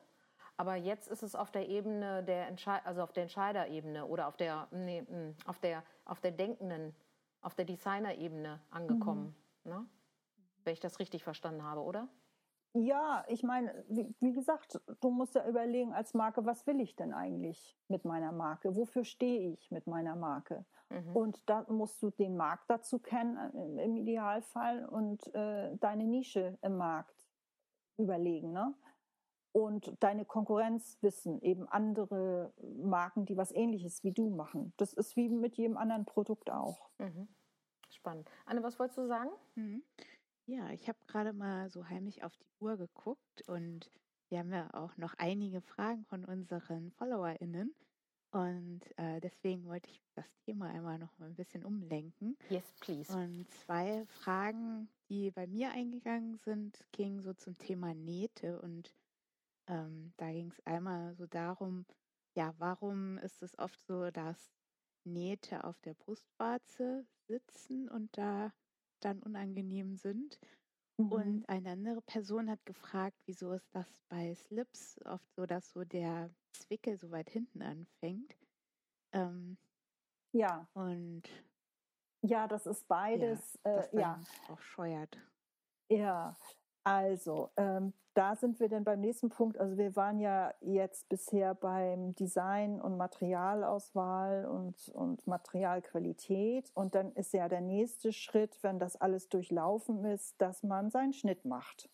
Aber 0.56 0.76
jetzt 0.76 1.10
ist 1.10 1.24
es 1.24 1.36
auf 1.36 1.52
der 1.52 1.68
Ebene 1.68 2.24
der 2.24 2.48
Entschei 2.48 2.80
also 2.86 3.02
auf 3.02 3.12
der 3.12 3.24
Entscheiderebene 3.24 4.06
oder 4.06 4.28
auf 4.28 4.38
der 4.38 4.68
nee, 4.72 5.04
hm, 5.06 5.36
auf 5.46 5.60
der 5.60 5.84
auf 6.06 6.22
der 6.22 6.32
denkenden, 6.32 6.96
auf 7.42 7.56
der 7.56 7.66
Designerebene 7.66 8.62
angekommen. 8.70 9.36
Mhm. 9.64 9.72
Ne? 9.72 9.86
Wenn 10.66 10.74
ich 10.74 10.80
das 10.80 11.00
richtig 11.00 11.24
verstanden 11.24 11.64
habe, 11.64 11.82
oder? 11.82 12.10
Ja, 12.76 13.24
ich 13.28 13.44
meine, 13.44 13.86
wie, 13.88 14.16
wie, 14.20 14.34
gesagt, 14.34 14.82
du 15.00 15.12
musst 15.12 15.36
ja 15.36 15.48
überlegen 15.48 15.94
als 15.94 16.16
Marke, 16.16 16.44
was 16.44 16.66
will 16.66 16.80
ich 16.80 16.96
denn 16.96 17.14
eigentlich 17.14 17.78
mit 17.88 18.04
meiner 18.04 18.32
Marke? 18.32 18.76
Wofür 18.76 19.04
stehe 19.04 19.52
ich 19.52 19.70
mit 19.70 19.86
meiner 19.86 20.16
Marke? 20.16 20.66
Mhm. 20.90 21.16
Und 21.16 21.50
da 21.50 21.66
musst 21.70 22.02
du 22.02 22.10
den 22.10 22.36
Markt 22.36 22.72
dazu 22.72 22.98
kennen, 22.98 23.38
äh, 23.38 23.84
im 23.84 23.96
Idealfall, 23.96 24.86
und 24.86 25.34
äh, 25.36 25.76
deine 25.78 26.08
Nische 26.08 26.58
im 26.64 26.78
Markt 26.78 27.30
überlegen. 27.98 28.54
Ne? 28.54 28.74
Und 29.52 29.96
deine 30.00 30.26
Konkurrenz 30.26 30.98
wissen, 31.02 31.44
eben 31.44 31.68
andere 31.70 32.54
Marken, 32.82 33.28
die 33.28 33.38
was 33.38 33.52
ähnliches 33.52 34.04
wie 34.04 34.14
du 34.14 34.32
machen. 34.32 34.74
Das 34.78 34.94
ist 34.94 35.16
wie 35.16 35.30
mit 35.30 35.58
jedem 35.58 35.78
anderen 35.78 36.06
Produkt 36.06 36.50
auch. 36.50 36.90
Mhm. 36.98 37.28
Spannend. 37.92 38.28
Anne, 38.46 38.64
was 38.64 38.80
wolltest 38.80 38.98
du 38.98 39.06
sagen? 39.06 39.30
Mhm. 39.54 39.84
Ja, 40.46 40.70
ich 40.72 40.88
habe 40.90 41.00
gerade 41.08 41.34
mal 41.34 41.70
so 41.70 41.88
heimlich 41.88 42.24
auf 42.24 42.36
die 42.36 42.52
Uhr 42.60 42.78
geguckt 42.78 43.48
und 43.48 43.90
wir 44.30 44.40
haben 44.40 44.52
ja 44.52 44.74
auch 44.74 44.98
noch 44.98 45.14
einige 45.18 45.62
Fragen 45.62 46.06
von 46.06 46.26
unseren 46.26 46.92
FollowerInnen. 46.92 47.74
Und 48.32 48.82
äh, 48.98 49.22
deswegen 49.22 49.66
wollte 49.66 49.92
ich 49.92 50.02
das 50.16 50.26
Thema 50.40 50.68
einmal 50.70 50.98
noch 50.98 51.16
mal 51.20 51.28
ein 51.28 51.36
bisschen 51.36 51.64
umlenken. 51.64 52.36
Yes, 52.50 52.74
please. 52.80 53.16
Und 53.16 53.48
zwei 53.52 54.06
Fragen, 54.08 54.90
die 55.08 55.30
bei 55.30 55.46
mir 55.46 55.72
eingegangen 55.72 56.38
sind, 56.38 56.80
gingen 56.92 57.22
so 57.22 57.34
zum 57.34 57.58
Thema 57.60 57.94
Nähte. 57.94 58.60
Und 58.60 58.92
ähm, 59.68 60.14
da 60.18 60.32
ging 60.32 60.50
es 60.50 60.66
einmal 60.66 61.14
so 61.16 61.28
darum, 61.28 61.86
ja, 62.36 62.56
warum 62.58 63.20
ist 63.20 63.44
es 63.44 63.58
oft 63.60 63.80
so, 63.86 64.10
dass 64.10 64.52
Nähte 65.04 65.64
auf 65.64 65.80
der 65.82 65.94
Brustwarze 65.94 67.06
sitzen 67.28 67.88
und 67.88 68.18
da 68.18 68.52
dann 69.06 69.20
unangenehm 69.20 69.96
sind. 69.96 70.40
Mhm. 70.98 71.12
Und 71.12 71.50
eine 71.50 71.72
andere 71.72 72.02
Person 72.02 72.50
hat 72.50 72.64
gefragt, 72.66 73.18
wieso 73.26 73.54
ist 73.54 73.68
das 73.74 73.88
bei 74.10 74.34
Slips 74.36 75.00
oft 75.06 75.34
so, 75.36 75.46
dass 75.46 75.72
so 75.72 75.84
der 75.84 76.30
Zwickel 76.54 76.98
so 76.98 77.12
weit 77.12 77.30
hinten 77.30 77.62
anfängt. 77.62 78.36
Ähm, 79.12 79.58
ja. 80.32 80.68
Und 80.74 81.24
ja, 82.22 82.48
das 82.48 82.66
ist 82.66 82.88
beides. 82.88 83.60
Ja, 83.66 83.76
das 83.76 83.94
äh, 83.94 84.00
ja. 84.00 84.20
auch 84.50 84.62
scheuert. 84.62 85.18
Ja, 85.90 86.38
also, 86.84 87.50
ähm, 87.58 87.94
da 88.14 88.36
sind 88.36 88.60
wir 88.60 88.70
dann 88.70 88.84
beim 88.84 89.00
nächsten 89.00 89.30
Punkt. 89.30 89.58
Also 89.58 89.78
wir 89.78 89.96
waren 89.96 90.20
ja 90.20 90.54
jetzt 90.62 91.10
bisher 91.10 91.56
beim 91.56 92.14
Design 92.16 92.80
und 92.80 92.98
Materialauswahl 92.98 94.46
und, 94.46 94.90
und 94.90 95.26
Materialqualität. 95.26 96.70
Und 96.76 96.94
dann 96.96 97.12
ist 97.14 97.34
ja 97.34 97.48
der 97.48 97.62
nächste 97.62 98.14
Schritt, 98.14 98.62
wenn 98.62 98.80
das 98.80 98.96
alles 98.96 99.30
durchlaufen 99.30 100.06
ist, 100.06 100.40
dass 100.40 100.62
man 100.64 100.92
seinen 100.92 101.14
Schnitt 101.14 101.46
macht. 101.46 101.90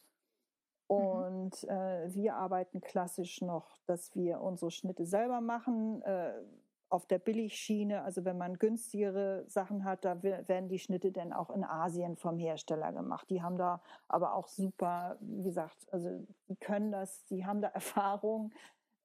Mhm. 0.90 0.96
Und 0.96 1.64
mhm. 1.64 1.70
äh, 1.70 2.14
wir 2.14 2.36
arbeiten 2.36 2.82
klassisch 2.82 3.42
noch, 3.42 3.78
dass 3.86 4.14
wir 4.16 4.42
unsere 4.42 4.72
Schnitte 4.72 5.06
selber 5.06 5.40
machen. 5.40 6.02
Äh, 6.02 6.34
auf 6.90 7.06
der 7.06 7.20
Billigschiene, 7.20 8.02
also 8.02 8.26
wenn 8.26 8.38
man 8.38 8.58
günstigere 8.58 9.44
Sachen 9.48 9.84
hat, 9.84 10.06
da 10.06 10.24
werden 10.24 10.70
die 10.70 10.80
Schnitte 10.80 11.12
dann 11.12 11.34
auch 11.34 11.52
in 11.52 11.64
Asien 11.64 12.18
vom 12.18 12.38
Hersteller 12.38 12.92
gemacht. 12.92 13.30
Die 13.30 13.44
haben 13.44 13.58
da 13.58 13.82
aber 14.08 14.34
auch 14.34 14.48
super, 14.48 15.18
wie 15.22 15.44
gesagt, 15.44 15.78
also 15.92 16.10
die 16.48 16.56
können 16.56 16.92
das, 16.92 17.26
die 17.26 17.46
haben 17.46 17.62
da 17.62 17.68
Erfahrung, 17.80 18.52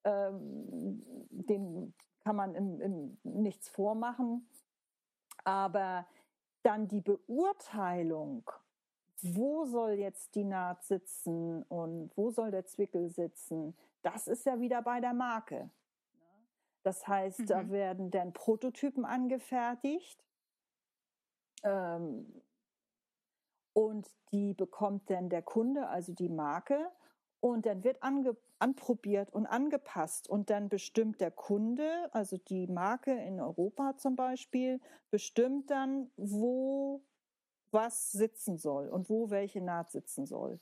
ähm, 0.03 1.03
den 1.29 1.93
kann 2.23 2.35
man 2.35 2.55
im, 2.55 2.81
im 2.81 3.17
nichts 3.23 3.69
vormachen. 3.69 4.49
Aber 5.43 6.07
dann 6.63 6.87
die 6.87 7.01
Beurteilung, 7.01 8.49
wo 9.21 9.65
soll 9.65 9.91
jetzt 9.91 10.33
die 10.33 10.43
Naht 10.43 10.83
sitzen 10.83 11.61
und 11.63 12.11
wo 12.15 12.31
soll 12.31 12.49
der 12.49 12.65
Zwickel 12.65 13.09
sitzen, 13.09 13.77
das 14.01 14.27
ist 14.27 14.45
ja 14.45 14.59
wieder 14.59 14.81
bei 14.81 14.99
der 14.99 15.13
Marke. 15.13 15.69
Das 16.85 17.07
heißt, 17.07 17.39
mhm. 17.39 17.45
da 17.47 17.69
werden 17.71 18.11
dann 18.11 18.31
Prototypen 18.31 19.05
angefertigt 19.05 20.23
ähm, 21.63 22.43
und 23.73 24.07
die 24.31 24.53
bekommt 24.53 25.09
dann 25.09 25.29
der 25.29 25.41
Kunde, 25.41 25.87
also 25.87 26.13
die 26.13 26.29
Marke, 26.29 26.91
und 27.39 27.65
dann 27.65 27.83
wird 27.83 28.03
ange 28.03 28.37
anprobiert 28.59 29.33
und 29.33 29.47
angepasst 29.47 30.29
und 30.29 30.51
dann 30.51 30.69
bestimmt 30.69 31.19
der 31.21 31.31
Kunde, 31.31 32.09
also 32.13 32.37
die 32.37 32.67
Marke 32.67 33.11
in 33.11 33.41
Europa 33.41 33.97
zum 33.97 34.15
Beispiel, 34.15 34.79
bestimmt 35.09 35.71
dann, 35.71 36.11
wo 36.17 37.03
was 37.71 38.11
sitzen 38.11 38.59
soll 38.59 38.89
und 38.89 39.09
wo 39.09 39.31
welche 39.31 39.59
Naht 39.59 39.91
sitzen 39.91 40.27
soll. 40.27 40.59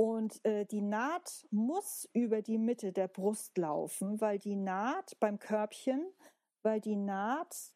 Und 0.00 0.42
äh, 0.46 0.64
die 0.64 0.80
Naht 0.80 1.46
muss 1.50 2.08
über 2.14 2.40
die 2.40 2.56
Mitte 2.56 2.90
der 2.90 3.06
Brust 3.06 3.58
laufen, 3.58 4.18
weil 4.22 4.38
die 4.38 4.56
Naht 4.56 5.20
beim 5.20 5.38
Körbchen, 5.38 6.10
weil 6.62 6.80
die 6.80 6.96
Naht 6.96 7.74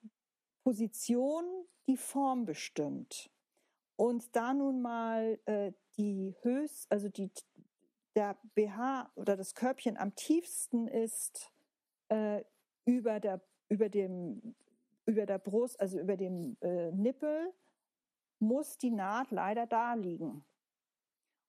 Position 0.62 1.44
die 1.86 1.98
Form 1.98 2.46
bestimmt. 2.46 3.30
Und 3.96 4.34
da 4.34 4.54
nun 4.54 4.80
mal 4.80 5.38
äh, 5.44 5.72
die 5.98 6.34
höchst, 6.40 6.90
also 6.90 7.10
die, 7.10 7.30
der 8.16 8.38
BH 8.54 9.12
oder 9.16 9.36
das 9.36 9.54
Körbchen 9.54 9.98
am 9.98 10.14
tiefsten 10.14 10.88
ist 10.88 11.52
äh, 12.08 12.42
über 12.86 13.20
der 13.20 13.42
über 13.68 13.90
dem 13.90 14.54
über 15.04 15.26
der 15.26 15.38
Brust, 15.38 15.78
also 15.78 16.00
über 16.00 16.16
dem 16.16 16.56
äh, 16.62 16.90
Nippel, 16.90 17.52
muss 18.38 18.78
die 18.78 18.92
Naht 18.92 19.30
leider 19.30 19.66
da 19.66 19.92
liegen. 19.92 20.42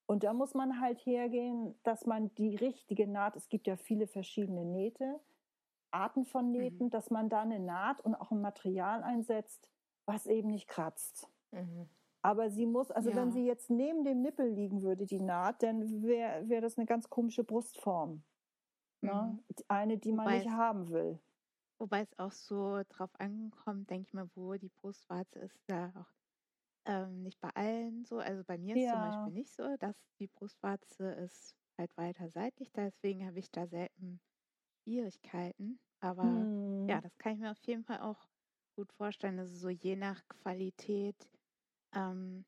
Und 0.07 0.23
da 0.23 0.33
muss 0.33 0.53
man 0.53 0.79
halt 0.79 0.99
hergehen, 1.05 1.75
dass 1.83 2.05
man 2.05 2.33
die 2.35 2.55
richtige 2.55 3.07
Naht, 3.07 3.35
es 3.35 3.49
gibt 3.49 3.65
ja 3.67 3.75
viele 3.75 4.07
verschiedene 4.07 4.63
Nähte, 4.63 5.19
Arten 5.91 6.25
von. 6.25 6.51
Nähten, 6.51 6.87
mhm. 6.87 6.89
dass 6.91 7.09
man 7.09 7.29
da 7.29 7.41
eine 7.41 7.59
Naht 7.59 8.01
und 8.01 8.15
auch 8.15 8.31
ein 8.31 8.41
Material 8.41 9.01
einsetzt, 9.03 9.71
was 10.05 10.27
eben 10.27 10.49
nicht 10.49 10.67
kratzt. 10.67 11.29
Mhm. 11.51 11.89
Aber 12.21 12.49
sie 12.49 12.65
muss, 12.65 12.91
also 12.91 13.11
ja. 13.11 13.15
wenn 13.15 13.31
sie 13.31 13.45
jetzt 13.45 13.69
neben 13.69 14.03
dem 14.03 14.21
Nippel 14.21 14.49
liegen 14.49 14.81
würde, 14.81 15.05
die 15.05 15.19
Naht, 15.19 15.63
dann 15.63 16.03
wäre 16.03 16.47
wär 16.49 16.61
das 16.61 16.77
eine 16.77 16.85
ganz 16.85 17.09
komische 17.09 17.43
Brustform. 17.43 18.23
Ne? 19.01 19.13
Mhm. 19.13 19.19
Ne? 19.19 19.39
Eine, 19.67 19.97
die 19.97 20.11
man 20.11 20.25
wobei 20.25 20.37
nicht 20.37 20.47
es, 20.47 20.53
haben 20.53 20.89
will. 20.89 21.19
Wobei 21.77 22.01
es 22.01 22.19
auch 22.19 22.31
so 22.31 22.81
drauf 22.89 23.11
ankommt, 23.19 23.89
denke 23.89 24.07
ich 24.07 24.13
mal, 24.13 24.29
wo 24.35 24.53
die 24.55 24.69
Brustwarze 24.69 25.39
ist, 25.39 25.59
da 25.67 25.91
auch 25.95 26.11
ähm, 26.85 27.23
nicht 27.23 27.39
bei 27.39 27.49
allen 27.55 28.05
so. 28.05 28.19
Also 28.19 28.43
bei 28.43 28.57
mir 28.57 28.75
ist 28.75 28.89
zum 28.89 29.01
Beispiel 29.01 29.31
nicht 29.31 29.51
so, 29.53 29.75
dass 29.77 29.95
die 30.19 30.27
Brustwarze 30.27 31.11
ist 31.11 31.55
halt 31.77 31.95
weiter 31.97 32.29
seitlich. 32.29 32.71
Deswegen 32.73 33.25
habe 33.25 33.39
ich 33.39 33.51
da 33.51 33.67
selten 33.67 34.21
Schwierigkeiten. 34.83 35.79
Aber 36.01 36.47
mhm. 36.87 36.89
ja, 36.89 37.01
das 37.01 37.17
kann 37.17 37.33
ich 37.33 37.39
mir 37.39 37.51
auf 37.51 37.63
jeden 37.67 37.85
Fall 37.85 38.01
auch 38.01 38.29
gut 38.77 38.93
vorstellen. 38.93 39.39
Also 39.39 39.55
so 39.57 39.69
je 39.69 39.95
nach 39.95 40.27
Qualität 40.29 41.29
ähm, 41.93 42.45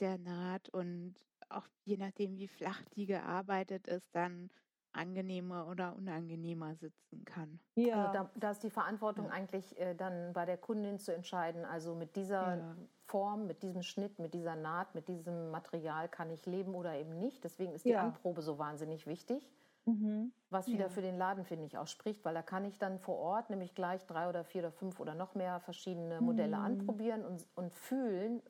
der 0.00 0.18
Naht 0.18 0.68
und 0.70 1.14
auch 1.48 1.68
je 1.84 1.96
nachdem, 1.96 2.38
wie 2.38 2.48
flach 2.48 2.82
die 2.94 3.06
gearbeitet 3.06 3.86
ist, 3.86 4.14
dann 4.14 4.50
angenehmer 4.96 5.68
oder 5.68 5.94
unangenehmer 5.96 6.74
sitzen 6.74 7.24
kann. 7.24 7.60
Ja, 7.74 8.06
also 8.06 8.12
da, 8.12 8.30
da, 8.34 8.50
ist 8.50 8.62
die 8.62 8.70
Verantwortung 8.70 9.26
ja. 9.26 9.32
eigentlich 9.32 9.78
äh, 9.78 9.94
dann 9.94 10.32
bei 10.32 10.44
der 10.44 10.56
Kundin 10.56 10.98
zu 10.98 11.14
entscheiden. 11.14 11.64
Also 11.64 11.94
mit 11.94 12.16
dieser 12.16 12.56
ja. 12.56 12.76
Form, 13.04 13.46
mit 13.46 13.62
diesem 13.62 13.82
Schnitt, 13.82 14.18
mit 14.18 14.34
dieser 14.34 14.56
Naht, 14.56 14.94
mit 14.94 15.08
diesem 15.08 15.50
Material 15.50 16.08
kann 16.08 16.30
ich 16.30 16.46
leben 16.46 16.74
oder 16.74 16.94
eben 16.94 17.18
nicht. 17.18 17.44
Deswegen 17.44 17.72
ist 17.72 17.84
die 17.84 17.90
ja. 17.90 18.02
Anprobe 18.02 18.42
so 18.42 18.58
wahnsinnig 18.58 19.06
wichtig. 19.06 19.50
Mhm. 19.86 20.32
Was 20.50 20.66
wieder 20.66 20.90
für 20.90 21.00
den 21.00 21.16
Laden, 21.16 21.44
finde 21.44 21.64
ich, 21.64 21.78
auch 21.78 21.86
spricht, 21.86 22.24
weil 22.24 22.34
da 22.34 22.42
kann 22.42 22.64
ich 22.64 22.76
dann 22.76 22.98
vor 22.98 23.18
Ort 23.18 23.50
nämlich 23.50 23.74
gleich 23.74 24.04
drei 24.04 24.28
oder 24.28 24.42
vier 24.42 24.62
oder 24.62 24.72
fünf 24.72 24.98
oder 24.98 25.14
noch 25.14 25.36
mehr 25.36 25.60
verschiedene 25.60 26.20
Modelle 26.20 26.56
mhm. 26.56 26.64
anprobieren 26.64 27.24
und, 27.24 27.46
und 27.54 27.72
fühlen, 27.72 28.42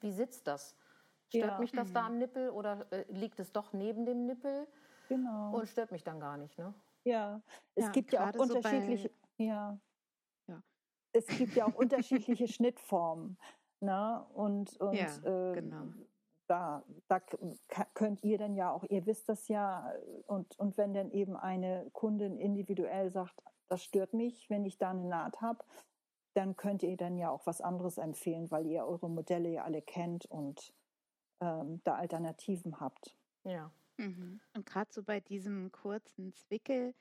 wie 0.00 0.12
sitzt 0.12 0.46
das? 0.46 0.76
Stört 1.28 1.58
mich 1.60 1.72
das 1.72 1.88
mhm. 1.88 1.94
da 1.94 2.06
am 2.06 2.18
Nippel 2.18 2.50
oder 2.50 2.86
äh, 2.90 3.04
liegt 3.10 3.40
es 3.40 3.52
doch 3.52 3.72
neben 3.72 4.04
dem 4.04 4.26
Nippel? 4.26 4.66
Genau. 5.08 5.56
Und 5.56 5.68
stört 5.68 5.90
mich 5.90 6.04
dann 6.04 6.20
gar 6.20 6.36
nicht, 6.36 6.56
ne? 6.58 6.74
Ja, 7.04 7.40
es 7.74 7.84
ja, 7.84 7.90
gibt 7.90 8.12
ja 8.12 8.28
auch 8.28 8.34
unterschiedliche, 8.34 9.08
so 9.38 9.44
ja. 9.44 9.78
ja. 10.46 10.62
Es 11.12 11.26
gibt 11.26 11.54
ja 11.54 11.66
auch 11.66 11.74
unterschiedliche 11.74 12.48
Schnittformen. 12.48 13.38
Ne? 13.80 14.26
Und, 14.34 14.76
und 14.80 14.94
ja, 14.94 15.06
äh, 15.06 15.54
genau. 15.54 15.84
da, 16.48 16.84
da 17.06 17.20
könnt 17.94 18.22
ihr 18.24 18.38
dann 18.38 18.54
ja 18.54 18.70
auch, 18.72 18.84
ihr 18.84 19.06
wisst 19.06 19.28
das 19.28 19.48
ja, 19.48 19.92
und, 20.26 20.58
und 20.58 20.76
wenn 20.76 20.92
dann 20.92 21.10
eben 21.12 21.36
eine 21.36 21.88
Kundin 21.92 22.38
individuell 22.38 23.10
sagt, 23.10 23.40
das 23.68 23.82
stört 23.84 24.14
mich, 24.14 24.50
wenn 24.50 24.64
ich 24.64 24.78
da 24.78 24.90
eine 24.90 25.04
Naht 25.04 25.40
habe, 25.40 25.64
dann 26.34 26.56
könnt 26.56 26.82
ihr 26.82 26.96
dann 26.96 27.16
ja 27.16 27.30
auch 27.30 27.46
was 27.46 27.60
anderes 27.60 27.98
empfehlen, 27.98 28.50
weil 28.50 28.66
ihr 28.66 28.84
eure 28.84 29.08
Modelle 29.08 29.48
ja 29.48 29.64
alle 29.64 29.82
kennt 29.82 30.26
und 30.26 30.74
ähm, 31.40 31.80
da 31.84 31.94
Alternativen 31.94 32.80
habt. 32.80 33.16
Ja. 33.44 33.70
Mhm. 33.98 34.40
Und 34.54 34.66
gerade 34.66 34.92
so 34.92 35.02
bei 35.02 35.20
diesem 35.20 35.72
kurzen 35.72 36.32
Zwickel, 36.32 36.94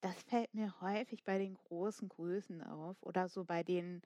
das 0.00 0.22
fällt 0.22 0.54
mir 0.54 0.80
häufig 0.80 1.24
bei 1.24 1.38
den 1.38 1.54
großen 1.54 2.08
Größen 2.08 2.62
auf 2.62 3.02
oder 3.02 3.28
so 3.28 3.44
bei 3.44 3.62
den, 3.62 4.02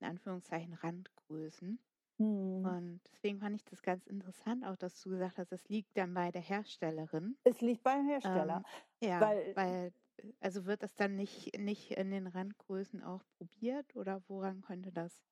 in 0.00 0.06
Anführungszeichen, 0.08 0.74
Randgrößen. 0.74 1.78
Mhm. 2.18 2.64
Und 2.64 3.02
deswegen 3.12 3.40
fand 3.40 3.56
ich 3.56 3.64
das 3.64 3.82
ganz 3.82 4.06
interessant, 4.06 4.64
auch 4.64 4.76
dass 4.76 5.00
du 5.02 5.10
gesagt 5.10 5.38
hast, 5.38 5.52
es 5.52 5.68
liegt 5.68 5.96
dann 5.98 6.14
bei 6.14 6.32
der 6.32 6.42
Herstellerin. 6.42 7.38
Es 7.44 7.60
liegt 7.60 7.82
beim 7.82 8.06
Hersteller. 8.06 8.62
Ähm, 8.62 8.64
ja, 9.02 9.20
weil, 9.20 9.56
weil, 9.56 9.92
also 10.40 10.66
wird 10.66 10.82
das 10.82 10.94
dann 10.94 11.16
nicht, 11.16 11.58
nicht 11.58 11.92
in 11.92 12.10
den 12.10 12.26
Randgrößen 12.26 13.02
auch 13.02 13.22
probiert 13.38 13.96
oder 13.96 14.22
woran 14.28 14.62
könnte 14.62 14.92
das? 14.92 15.22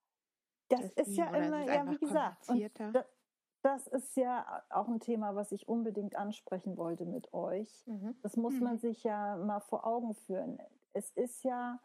Das, 0.69 0.93
das 0.95 1.09
ist 1.09 1.17
ja 1.17 1.27
immer, 1.29 1.65
ja, 1.67 1.89
wie 1.89 1.99
gesagt, 1.99 2.45
das, 2.93 3.07
das 3.63 3.87
ist 3.87 4.17
ja 4.17 4.63
auch 4.71 4.89
ein 4.89 5.01
Thema, 5.01 5.35
was 5.35 5.53
ich 5.53 5.69
unbedingt 5.69 6.17
ansprechen 6.17 6.77
wollte 6.77 7.05
mit 7.05 7.33
euch. 7.33 7.87
Mhm. 7.87 8.17
Das 8.23 8.37
muss 8.37 8.55
mhm. 8.55 8.65
man 8.65 8.79
sich 8.79 9.05
ja 9.05 9.37
mal 9.37 9.61
vor 9.61 9.87
Augen 9.87 10.15
führen. 10.15 10.59
Es 10.93 11.11
ist 11.11 11.45
ja 11.45 11.81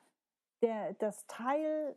der, 0.62 0.94
das 0.94 1.26
Teil, 1.28 1.96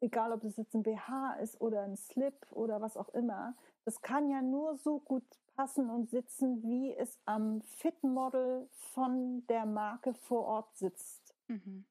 egal 0.00 0.32
ob 0.32 0.44
es 0.44 0.56
jetzt 0.56 0.74
ein 0.74 0.84
BH 0.84 1.34
ist 1.42 1.60
oder 1.60 1.82
ein 1.82 1.96
Slip 1.96 2.46
oder 2.52 2.80
was 2.80 2.96
auch 2.96 3.08
immer, 3.10 3.56
das 3.84 4.00
kann 4.02 4.30
ja 4.30 4.40
nur 4.40 4.76
so 4.76 5.00
gut 5.00 5.24
passen 5.56 5.90
und 5.90 6.10
sitzen, 6.10 6.62
wie 6.62 6.94
es 6.94 7.18
am 7.24 7.62
Fit-Model 7.62 8.68
von 8.92 9.44
der 9.48 9.66
Marke 9.66 10.14
vor 10.14 10.44
Ort 10.44 10.76
sitzt. 10.76 11.34
Mhm. 11.48 11.84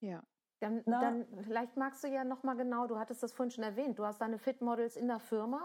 Ja. 0.00 0.24
Dann, 0.64 0.82
dann, 0.86 1.26
vielleicht 1.42 1.76
magst 1.76 2.02
du 2.04 2.08
ja 2.08 2.24
noch 2.24 2.42
mal 2.42 2.54
genau, 2.54 2.86
du 2.86 2.98
hattest 2.98 3.22
das 3.22 3.32
vorhin 3.32 3.50
schon 3.50 3.64
erwähnt, 3.64 3.98
du 3.98 4.04
hast 4.04 4.20
deine 4.20 4.38
Fit-Models 4.38 4.96
in 4.96 5.08
der 5.08 5.18
Firma, 5.18 5.60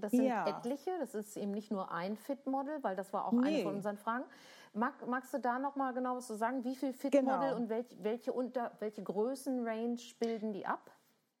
das 0.00 0.12
sind 0.12 0.24
ja. 0.24 0.46
etliche, 0.46 0.90
das 0.98 1.14
ist 1.14 1.36
eben 1.36 1.52
nicht 1.52 1.70
nur 1.70 1.92
ein 1.92 2.16
Fit-Model, 2.16 2.82
weil 2.82 2.96
das 2.96 3.12
war 3.12 3.26
auch 3.26 3.32
nee. 3.32 3.46
eine 3.46 3.62
von 3.62 3.74
unseren 3.76 3.98
Fragen. 3.98 4.24
Mag, 4.72 5.06
magst 5.06 5.32
du 5.32 5.38
da 5.38 5.58
noch 5.58 5.76
mal 5.76 5.92
genau 5.92 6.16
was 6.16 6.26
zu 6.26 6.34
sagen, 6.34 6.64
wie 6.64 6.74
viel 6.74 6.92
Fit-Model 6.92 7.40
genau. 7.40 7.56
und 7.56 7.68
welch, 7.68 7.96
welche, 8.00 8.32
unter, 8.32 8.72
welche 8.80 9.02
Größenrange 9.02 10.00
bilden 10.18 10.52
die 10.52 10.66
ab? 10.66 10.90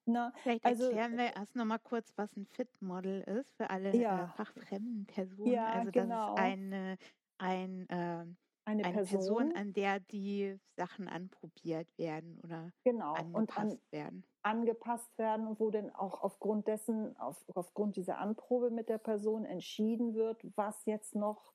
Na, 0.06 0.32
Vielleicht 0.42 0.64
also, 0.64 0.84
erklären 0.84 1.16
wir 1.16 1.34
erst 1.34 1.56
noch 1.56 1.64
mal 1.64 1.78
kurz, 1.78 2.12
was 2.16 2.36
ein 2.36 2.46
Fit-Model 2.46 3.22
ist 3.22 3.54
für 3.56 3.70
alle 3.70 3.96
ja. 3.96 4.24
äh, 4.24 4.28
fachfremden 4.28 5.06
Personen. 5.06 5.50
Ja, 5.50 5.66
also 5.66 5.90
das 5.90 5.92
genau. 5.92 6.34
ist 6.34 6.40
eine, 6.40 6.98
ein, 7.38 7.88
äh, 7.88 8.26
eine, 8.64 8.84
eine 8.84 8.94
Person. 8.94 9.18
Person. 9.18 9.56
an 9.56 9.72
der 9.72 10.00
die 10.00 10.58
Sachen 10.76 11.08
anprobiert 11.08 11.88
werden 11.98 12.40
oder 12.42 12.72
genau. 12.84 13.12
angepasst 13.12 13.58
an, 13.58 13.78
werden. 13.90 14.24
Angepasst 14.42 15.18
werden 15.18 15.46
und 15.46 15.60
wo 15.60 15.70
dann 15.70 15.94
auch 15.94 16.22
aufgrund 16.22 16.66
dessen, 16.66 17.16
auf, 17.18 17.44
aufgrund 17.54 17.96
dieser 17.96 18.18
Anprobe 18.18 18.70
mit 18.70 18.88
der 18.88 18.98
Person 18.98 19.44
entschieden 19.44 20.14
wird, 20.14 20.44
was 20.56 20.84
jetzt 20.86 21.14
noch 21.14 21.52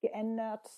geändert 0.00 0.68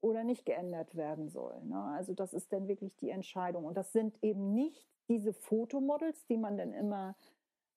oder 0.00 0.22
nicht 0.22 0.44
geändert 0.44 0.94
werden 0.96 1.28
soll. 1.28 1.62
Ne? 1.64 1.82
Also 1.96 2.12
das 2.12 2.34
ist 2.34 2.52
dann 2.52 2.68
wirklich 2.68 2.94
die 2.96 3.10
Entscheidung. 3.10 3.64
Und 3.64 3.76
das 3.76 3.92
sind 3.92 4.22
eben 4.22 4.52
nicht 4.52 4.86
diese 5.08 5.32
Fotomodels, 5.32 6.26
die 6.26 6.36
man 6.36 6.56
dann 6.56 6.72
immer 6.72 7.16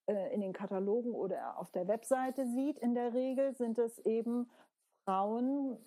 äh, 0.08 0.34
in 0.34 0.42
den 0.42 0.54
Katalogen 0.54 1.14
oder 1.14 1.58
auf 1.58 1.72
der 1.72 1.88
Webseite 1.88 2.46
sieht. 2.46 2.80
In 2.80 2.96
der 2.96 3.14
Regel 3.14 3.54
sind 3.56 3.78
es 3.78 3.98
eben 4.00 4.50
Frauen, 5.06 5.78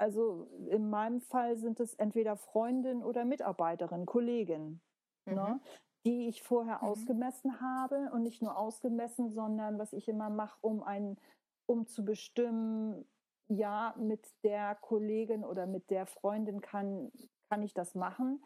also 0.00 0.48
in 0.68 0.90
meinem 0.90 1.20
Fall 1.20 1.56
sind 1.56 1.80
es 1.80 1.94
entweder 1.94 2.36
Freundin 2.36 3.02
oder 3.02 3.24
Mitarbeiterin, 3.24 4.06
Kollegin, 4.06 4.80
ne, 5.26 5.32
mhm. 5.32 5.36
ne, 5.36 5.60
die 6.04 6.28
ich 6.28 6.42
vorher 6.42 6.78
mhm. 6.78 6.88
ausgemessen 6.88 7.60
habe 7.60 8.10
und 8.12 8.22
nicht 8.22 8.42
nur 8.42 8.56
ausgemessen, 8.56 9.30
sondern 9.30 9.78
was 9.78 9.92
ich 9.92 10.08
immer 10.08 10.30
mache, 10.30 10.58
um 10.62 10.82
ein, 10.82 11.18
um 11.66 11.86
zu 11.86 12.04
bestimmen, 12.04 13.04
ja, 13.48 13.94
mit 13.98 14.26
der 14.44 14.76
Kollegin 14.76 15.44
oder 15.44 15.66
mit 15.66 15.90
der 15.90 16.06
Freundin 16.06 16.60
kann, 16.60 17.10
kann 17.48 17.62
ich 17.62 17.74
das 17.74 17.94
machen 17.94 18.40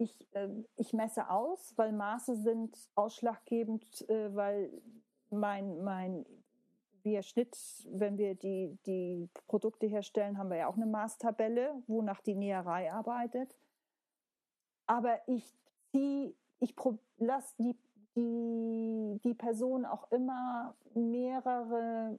ich, 0.00 0.26
äh, 0.34 0.48
ich 0.76 0.92
messe 0.92 1.30
aus, 1.30 1.74
weil 1.76 1.92
Maße 1.92 2.36
sind 2.36 2.76
ausschlaggebend, 2.94 4.08
äh, 4.08 4.34
weil 4.34 4.82
mein, 5.28 5.82
mein 5.84 6.24
wir 7.10 7.22
Schnitt, 7.22 7.56
wenn 7.90 8.16
wir 8.18 8.34
die, 8.34 8.78
die 8.86 9.28
Produkte 9.46 9.86
herstellen, 9.86 10.38
haben 10.38 10.50
wir 10.50 10.56
ja 10.56 10.68
auch 10.68 10.76
eine 10.76 10.86
Maßtabelle, 10.86 11.82
wonach 11.86 12.20
die 12.20 12.34
Näherei 12.34 12.92
arbeitet. 12.92 13.56
Aber 14.86 15.20
ich 15.28 15.44
ziehe, 15.90 16.34
ich 16.60 16.74
lasse 17.18 17.54
die, 17.58 17.76
die, 18.16 19.20
die 19.24 19.34
Person 19.34 19.84
auch 19.84 20.10
immer 20.10 20.74
mehrere 20.94 22.18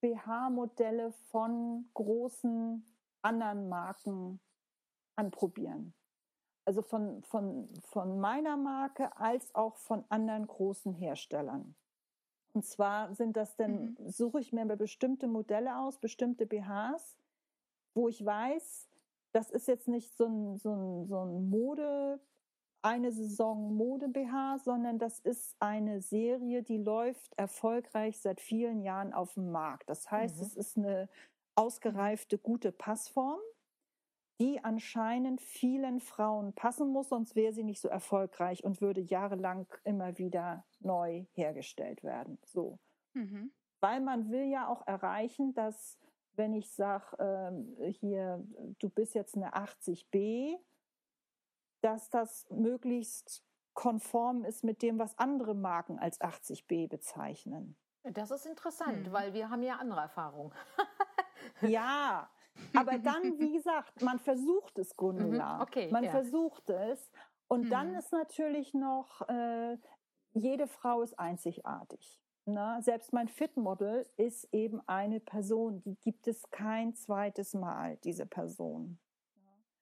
BH-Modelle 0.00 1.12
von 1.30 1.88
großen 1.94 2.84
anderen 3.22 3.68
Marken 3.68 4.40
anprobieren 5.16 5.94
also 6.68 6.82
von, 6.82 7.22
von, 7.22 7.66
von 7.80 8.20
meiner 8.20 8.58
Marke 8.58 9.16
als 9.16 9.54
auch 9.54 9.76
von 9.76 10.04
anderen 10.10 10.46
großen 10.46 10.92
Herstellern. 10.92 11.74
Und 12.52 12.64
zwar 12.64 13.14
sind 13.14 13.36
das 13.36 13.56
dann, 13.56 13.96
mhm. 13.98 14.08
suche 14.08 14.40
ich 14.40 14.52
mir 14.52 14.64
bestimmte 14.76 15.28
Modelle 15.28 15.78
aus, 15.78 15.98
bestimmte 15.98 16.46
BHs, 16.46 17.16
wo 17.94 18.08
ich 18.08 18.24
weiß, 18.24 18.88
das 19.32 19.50
ist 19.50 19.68
jetzt 19.68 19.88
nicht 19.88 20.16
so 20.16 20.26
ein, 20.26 20.56
so 20.56 20.72
ein, 20.72 21.06
so 21.06 21.18
ein 21.20 21.50
Mode, 21.50 22.20
eine 22.82 23.12
Saison 23.12 23.76
Mode-BH, 23.76 24.58
sondern 24.60 24.98
das 24.98 25.18
ist 25.20 25.56
eine 25.60 26.00
Serie, 26.00 26.62
die 26.62 26.78
läuft 26.78 27.34
erfolgreich 27.36 28.18
seit 28.20 28.40
vielen 28.40 28.82
Jahren 28.82 29.12
auf 29.12 29.34
dem 29.34 29.50
Markt. 29.50 29.88
Das 29.88 30.10
heißt, 30.10 30.36
mhm. 30.36 30.42
es 30.42 30.56
ist 30.56 30.78
eine 30.78 31.08
ausgereifte, 31.54 32.38
gute 32.38 32.72
Passform 32.72 33.40
die 34.40 34.62
anscheinend 34.62 35.40
vielen 35.40 36.00
Frauen 36.00 36.54
passen 36.54 36.88
muss, 36.88 37.08
sonst 37.08 37.34
wäre 37.34 37.52
sie 37.52 37.64
nicht 37.64 37.80
so 37.80 37.88
erfolgreich 37.88 38.64
und 38.64 38.80
würde 38.80 39.00
jahrelang 39.00 39.66
immer 39.84 40.18
wieder 40.18 40.64
neu 40.80 41.24
hergestellt 41.32 42.04
werden. 42.04 42.38
So. 42.44 42.78
Mhm. 43.14 43.52
Weil 43.80 44.00
man 44.00 44.30
will 44.30 44.44
ja 44.44 44.68
auch 44.68 44.86
erreichen, 44.86 45.54
dass 45.54 45.98
wenn 46.34 46.52
ich 46.52 46.70
sage, 46.72 47.16
ähm, 47.18 47.76
hier, 48.00 48.44
du 48.78 48.88
bist 48.88 49.14
jetzt 49.14 49.36
eine 49.36 49.54
80b, 49.54 50.56
dass 51.80 52.10
das 52.10 52.46
möglichst 52.50 53.44
konform 53.74 54.44
ist 54.44 54.64
mit 54.64 54.82
dem, 54.82 54.98
was 54.98 55.18
andere 55.18 55.54
Marken 55.54 55.98
als 55.98 56.20
80b 56.20 56.88
bezeichnen. 56.88 57.76
Das 58.02 58.30
ist 58.30 58.46
interessant, 58.46 59.06
hm. 59.06 59.12
weil 59.12 59.34
wir 59.34 59.50
haben 59.50 59.62
ja 59.62 59.76
andere 59.76 60.00
Erfahrungen. 60.00 60.52
ja, 61.60 62.30
aber 62.74 62.98
dann, 62.98 63.22
wie 63.38 63.52
gesagt, 63.52 64.02
man 64.02 64.18
versucht 64.18 64.78
es, 64.78 64.96
Gundula. 64.96 65.56
Mhm, 65.56 65.62
okay, 65.62 65.90
man 65.90 66.04
ja. 66.04 66.10
versucht 66.10 66.68
es. 66.70 67.10
Und 67.48 67.66
mhm. 67.66 67.70
dann 67.70 67.94
ist 67.94 68.12
natürlich 68.12 68.74
noch, 68.74 69.28
äh, 69.28 69.76
jede 70.32 70.66
Frau 70.66 71.02
ist 71.02 71.18
einzigartig. 71.18 72.20
Ne? 72.44 72.78
Selbst 72.80 73.12
mein 73.12 73.28
Fitmodel 73.28 74.06
ist 74.16 74.48
eben 74.52 74.80
eine 74.86 75.20
Person, 75.20 75.82
die 75.82 75.96
gibt 75.96 76.26
es 76.28 76.48
kein 76.50 76.94
zweites 76.94 77.54
Mal, 77.54 77.98
diese 78.04 78.26
Person. 78.26 78.98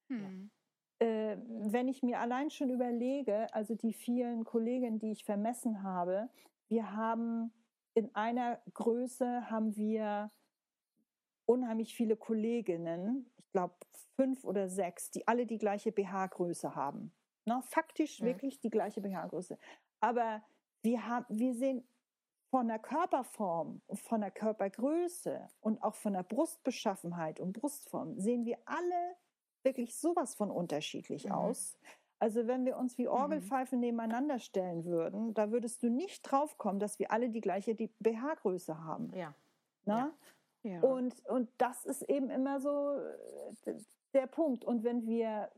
Mhm. 0.09 0.51
Äh, 0.99 1.37
wenn 1.47 1.87
ich 1.87 2.01
mir 2.01 2.19
allein 2.19 2.49
schon 2.49 2.69
überlege, 2.69 3.53
also 3.53 3.75
die 3.75 3.93
vielen 3.93 4.43
Kolleginnen, 4.43 4.99
die 4.99 5.11
ich 5.11 5.23
vermessen 5.23 5.83
habe, 5.83 6.29
wir 6.67 6.93
haben 6.93 7.53
in 7.93 8.13
einer 8.15 8.61
Größe 8.73 9.49
haben 9.49 9.75
wir 9.75 10.31
unheimlich 11.47 11.95
viele 11.95 12.15
Kolleginnen, 12.15 13.31
ich 13.37 13.51
glaube 13.51 13.75
fünf 14.15 14.43
oder 14.43 14.69
sechs, 14.69 15.11
die 15.11 15.27
alle 15.27 15.45
die 15.45 15.57
gleiche 15.57 15.91
BH-Größe 15.91 16.75
haben. 16.75 17.13
Ne? 17.45 17.61
Faktisch 17.63 18.19
ja. 18.19 18.25
wirklich 18.25 18.59
die 18.59 18.69
gleiche 18.69 19.01
BH-Größe. 19.01 19.57
Aber 19.99 20.43
wir, 20.83 21.07
haben, 21.07 21.25
wir 21.29 21.53
sehen 21.53 21.87
von 22.49 22.67
der 22.67 22.79
Körperform, 22.79 23.81
von 23.93 24.21
der 24.21 24.31
Körpergröße 24.31 25.47
und 25.59 25.81
auch 25.83 25.95
von 25.95 26.13
der 26.13 26.23
Brustbeschaffenheit 26.23 27.39
und 27.39 27.53
Brustform 27.53 28.19
sehen 28.19 28.45
wir 28.45 28.57
alle 28.65 29.15
wirklich 29.63 29.97
sowas 29.97 30.35
von 30.35 30.49
unterschiedlich 30.49 31.25
mhm. 31.25 31.31
aus. 31.31 31.77
Also 32.19 32.47
wenn 32.47 32.65
wir 32.65 32.77
uns 32.77 32.97
wie 32.97 33.05
mhm. 33.05 33.11
Orgelpfeifen 33.11 33.79
mhm. 33.79 33.85
nebeneinander 33.85 34.39
stellen 34.39 34.85
würden, 34.85 35.33
da 35.33 35.51
würdest 35.51 35.83
du 35.83 35.89
nicht 35.89 36.23
drauf 36.23 36.57
kommen, 36.57 36.79
dass 36.79 36.99
wir 36.99 37.11
alle 37.11 37.29
die 37.29 37.41
gleiche 37.41 37.75
BH-Größe 37.75 38.83
haben. 38.83 39.13
Ja. 39.15 39.33
Na? 39.85 39.97
ja. 39.97 40.13
Ja. 40.63 40.81
Und, 40.81 41.25
und 41.27 41.49
das 41.57 41.85
ist 41.85 42.03
eben 42.03 42.29
immer 42.29 42.59
so 42.59 42.99
äh, 43.65 43.73
der 44.13 44.27
Punkt. 44.27 44.65
Und 44.65 44.83
wenn 44.83 45.05
wir 45.05 45.49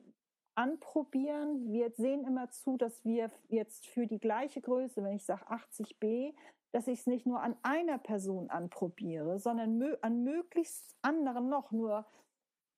anprobieren, 0.56 1.72
wir 1.72 1.92
sehen 1.92 2.26
immer 2.26 2.50
zu, 2.50 2.78
dass 2.78 3.06
wir 3.06 3.32
jetzt 3.48 3.88
für 3.88 4.08
die 4.08 4.20
gleiche 4.20 4.62
Größe, 4.62 5.04
wenn 5.04 5.16
ich 5.16 5.26
sage 5.26 5.48
80b, 5.48 6.34
dass 6.72 6.88
ich 6.88 7.00
es 7.00 7.08
nicht 7.08 7.26
nur 7.26 7.42
an 7.42 7.58
einer 7.64 7.98
Person 7.98 8.50
anprobiere, 8.50 9.40
sondern 9.40 9.82
an 10.02 10.24
möglichst 10.24 10.96
anderen 11.02 11.50
noch. 11.50 11.72
Nur 11.72 12.06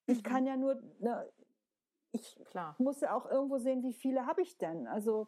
ich 0.06 0.20
mhm. 0.20 0.24
kann 0.24 0.46
ja 0.46 0.58
nur, 0.58 0.82
ne, 1.00 1.28
ich 2.12 2.40
Klar. 2.46 2.76
muss 2.78 3.02
ja 3.02 3.16
auch 3.16 3.30
irgendwo 3.30 3.58
sehen, 3.58 3.84
wie 3.84 3.94
viele 3.94 4.26
habe 4.26 4.42
ich 4.42 4.58
denn. 4.58 4.88
Also 4.88 5.28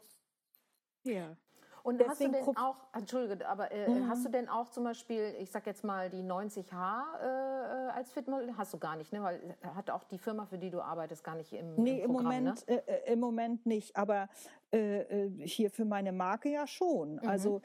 ja. 1.03 1.35
Und 1.83 1.99
Deswegen 1.99 2.33
hast 2.33 2.47
du 2.47 2.53
denn 2.53 2.57
auch, 2.57 2.75
entschuldige, 2.93 3.47
aber 3.47 3.71
äh, 3.71 3.89
mhm. 3.89 4.07
hast 4.07 4.25
du 4.25 4.29
denn 4.29 4.47
auch 4.47 4.69
zum 4.69 4.85
Beispiel, 4.85 5.35
ich 5.39 5.51
sag 5.51 5.67
jetzt 5.67 5.83
mal 5.83 6.09
die 6.09 6.23
90H 6.23 6.71
äh, 6.71 7.25
äh, 7.25 7.89
als 7.91 8.09
Fitmodel? 8.11 8.55
Hast 8.57 8.73
du 8.73 8.77
gar 8.77 8.95
nicht, 8.95 9.11
ne? 9.11 9.21
Weil 9.21 9.35
äh, 9.61 9.67
hat 9.75 9.89
auch 9.89 10.05
die 10.05 10.17
Firma, 10.17 10.45
für 10.45 10.57
die 10.57 10.69
du 10.69 10.81
arbeitest, 10.81 11.25
gar 11.25 11.35
nicht 11.35 11.51
im, 11.51 11.75
nee, 11.75 12.01
im, 12.01 12.13
Programm, 12.13 12.31
im 12.31 12.43
Moment, 12.43 12.69
ne? 12.69 12.87
äh, 12.87 13.11
im 13.11 13.19
Moment 13.19 13.65
nicht, 13.65 13.95
aber 13.95 14.29
hier 14.71 15.69
für 15.69 15.85
meine 15.85 16.11
Marke 16.11 16.49
ja 16.49 16.65
schon. 16.65 17.17
Mhm. 17.17 17.27
Also 17.27 17.61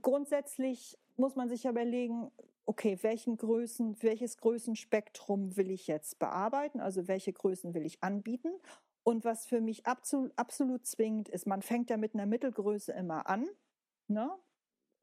grundsätzlich 0.00 0.96
muss 1.16 1.34
man 1.34 1.48
sich 1.48 1.64
überlegen, 1.64 2.30
okay, 2.66 2.96
welchen 3.02 3.36
Größen, 3.36 4.00
welches 4.00 4.38
Größenspektrum 4.38 5.56
will 5.56 5.72
ich 5.72 5.88
jetzt 5.88 6.20
bearbeiten? 6.20 6.78
Also 6.78 7.08
welche 7.08 7.32
Größen 7.32 7.74
will 7.74 7.84
ich 7.84 8.00
anbieten? 8.04 8.52
Und 9.02 9.24
was 9.24 9.46
für 9.46 9.60
mich 9.60 9.86
absolut, 9.86 10.32
absolut 10.36 10.86
zwingend 10.86 11.28
ist, 11.28 11.46
man 11.46 11.62
fängt 11.62 11.90
ja 11.90 11.96
mit 11.96 12.14
einer 12.14 12.26
Mittelgröße 12.26 12.92
immer 12.92 13.28
an, 13.28 13.48
ne? 14.08 14.30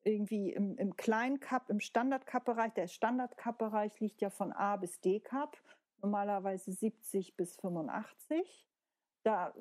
irgendwie 0.07 0.51
im, 0.53 0.77
im 0.77 0.95
kleinen 0.95 1.39
Cup, 1.39 1.69
im 1.69 1.79
Standard-Cup-Bereich. 1.79 2.73
Der 2.73 2.87
Standard-Cup-Bereich 2.87 3.99
liegt 3.99 4.21
ja 4.21 4.29
von 4.29 4.53
A 4.53 4.77
bis 4.77 5.01
D-Cup, 5.01 5.57
normalerweise 6.01 6.71
70 6.71 7.35
bis 7.35 7.57
85. 7.57 8.65
Da 9.23 9.53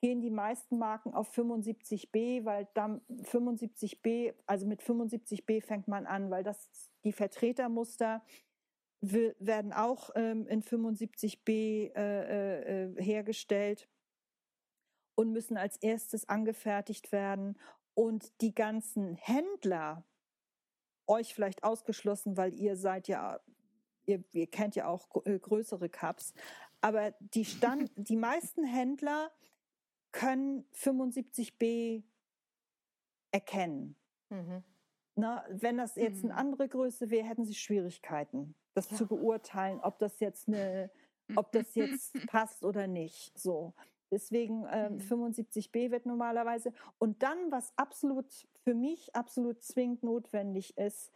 gehen 0.00 0.20
die 0.20 0.30
meisten 0.30 0.78
Marken 0.78 1.14
auf 1.14 1.32
75b, 1.36 2.44
weil 2.44 2.66
dann 2.74 3.02
75b, 3.24 4.34
also 4.46 4.66
mit 4.66 4.82
75b 4.82 5.62
fängt 5.62 5.86
man 5.86 6.06
an, 6.06 6.30
weil 6.30 6.42
das 6.42 6.68
die 7.04 7.12
Vertretermuster 7.12 8.22
werden 9.02 9.72
auch 9.72 10.10
ähm, 10.14 10.46
in 10.46 10.62
75b 10.62 11.48
äh, 11.48 11.90
äh, 11.94 12.84
äh, 12.84 13.02
hergestellt 13.02 13.88
und 15.16 15.32
müssen 15.32 15.56
als 15.56 15.76
erstes 15.76 16.28
angefertigt 16.28 17.10
werden. 17.12 17.58
Und 17.94 18.40
die 18.40 18.54
ganzen 18.54 19.16
Händler, 19.16 20.04
euch 21.06 21.34
vielleicht 21.34 21.64
ausgeschlossen, 21.64 22.36
weil 22.36 22.54
ihr 22.54 22.76
seid 22.76 23.08
ja, 23.08 23.40
ihr, 24.06 24.22
ihr 24.32 24.46
kennt 24.46 24.76
ja 24.76 24.86
auch 24.86 25.08
äh, 25.26 25.38
größere 25.38 25.88
Cups, 25.88 26.32
aber 26.80 27.12
die, 27.18 27.44
Stand, 27.44 27.90
die 27.96 28.16
meisten 28.16 28.64
Händler 28.64 29.32
können 30.12 30.64
75b 30.74 32.04
erkennen. 33.32 33.96
Mhm. 34.28 34.62
Na, 35.14 35.44
wenn 35.50 35.76
das 35.76 35.96
jetzt 35.96 36.22
eine 36.22 36.32
mhm. 36.32 36.38
andere 36.38 36.68
Größe 36.68 37.10
wäre, 37.10 37.26
hätten 37.26 37.44
sie 37.44 37.54
Schwierigkeiten, 37.54 38.54
das 38.74 38.90
ja. 38.90 38.96
zu 38.96 39.06
beurteilen, 39.06 39.80
ob 39.80 39.98
das 39.98 40.20
jetzt 40.20 40.48
eine, 40.48 40.90
ob 41.36 41.52
das 41.52 41.74
jetzt 41.74 42.14
passt 42.28 42.64
oder 42.64 42.86
nicht. 42.86 43.38
So. 43.38 43.74
Deswegen 44.10 44.66
ähm, 44.70 44.94
mhm. 44.96 45.26
75b 45.26 45.90
wird 45.90 46.06
normalerweise. 46.06 46.72
Und 46.98 47.22
dann, 47.22 47.50
was 47.50 47.72
absolut 47.76 48.26
für 48.62 48.74
mich 48.74 49.14
absolut 49.16 49.62
zwingend 49.62 50.02
notwendig 50.02 50.76
ist, 50.76 51.10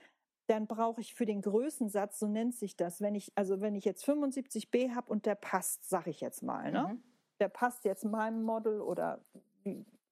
dann 0.47 0.67
brauche 0.67 1.01
ich 1.01 1.15
für 1.15 1.27
den 1.27 1.43
Größensatz, 1.43 2.19
so 2.19 2.29
nennt 2.29 2.55
sich 2.55 2.77
das, 2.77 3.01
wenn 3.01 3.15
ich, 3.15 3.33
also 3.35 3.61
wenn 3.61 3.75
ich 3.75 3.85
jetzt 3.85 4.09
75b 4.09 4.95
habe 4.95 5.11
und 5.11 5.27
der 5.27 5.35
passt, 5.35 5.89
sage 5.89 6.11
ich 6.11 6.21
jetzt 6.21 6.43
mal, 6.43 6.71
ne? 6.71 6.89
Mhm. 6.93 7.03
Der 7.39 7.49
passt 7.49 7.85
jetzt 7.85 8.05
meinem 8.05 8.43
Model 8.45 8.81
oder 8.81 9.21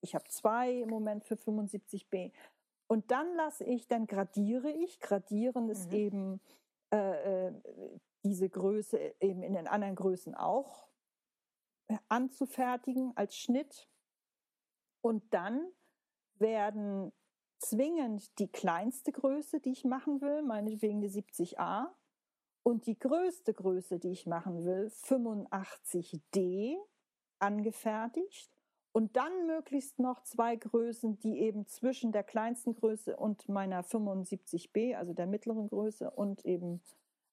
ich 0.02 0.14
habe 0.14 0.24
zwei 0.28 0.80
im 0.80 0.90
Moment 0.90 1.24
für 1.24 1.36
75b. 1.36 2.32
Und 2.86 3.10
dann 3.10 3.34
lasse 3.36 3.64
ich, 3.64 3.88
dann 3.88 4.06
gradiere 4.06 4.70
ich. 4.70 5.00
Gradieren 5.00 5.70
ist 5.70 5.90
mhm. 5.90 5.96
eben 5.96 6.40
äh, 6.96 7.52
diese 8.24 8.48
Größe 8.48 9.14
eben 9.20 9.42
in 9.42 9.54
den 9.54 9.66
anderen 9.66 9.94
Größen 9.94 10.34
auch 10.34 10.88
äh, 11.88 11.98
anzufertigen 12.08 13.16
als 13.16 13.36
Schnitt. 13.36 13.88
Und 15.00 15.34
dann 15.34 15.70
werden 16.36 17.12
zwingend 17.58 18.38
die 18.38 18.50
kleinste 18.50 19.12
Größe, 19.12 19.60
die 19.60 19.72
ich 19.72 19.84
machen 19.84 20.20
will, 20.20 20.42
meinetwegen 20.42 21.00
die 21.00 21.10
70a, 21.10 21.88
und 22.62 22.86
die 22.86 22.98
größte 22.98 23.52
Größe, 23.52 23.98
die 23.98 24.12
ich 24.12 24.26
machen 24.26 24.64
will, 24.64 24.86
85D, 24.86 26.78
angefertigt. 27.38 28.50
Und 28.94 29.16
dann 29.16 29.48
möglichst 29.48 29.98
noch 29.98 30.22
zwei 30.22 30.54
Größen, 30.54 31.18
die 31.18 31.40
eben 31.40 31.66
zwischen 31.66 32.12
der 32.12 32.22
kleinsten 32.22 32.76
Größe 32.76 33.16
und 33.16 33.48
meiner 33.48 33.82
75b, 33.82 34.94
also 34.94 35.12
der 35.12 35.26
mittleren 35.26 35.68
Größe, 35.68 36.12
und 36.12 36.44
eben 36.44 36.80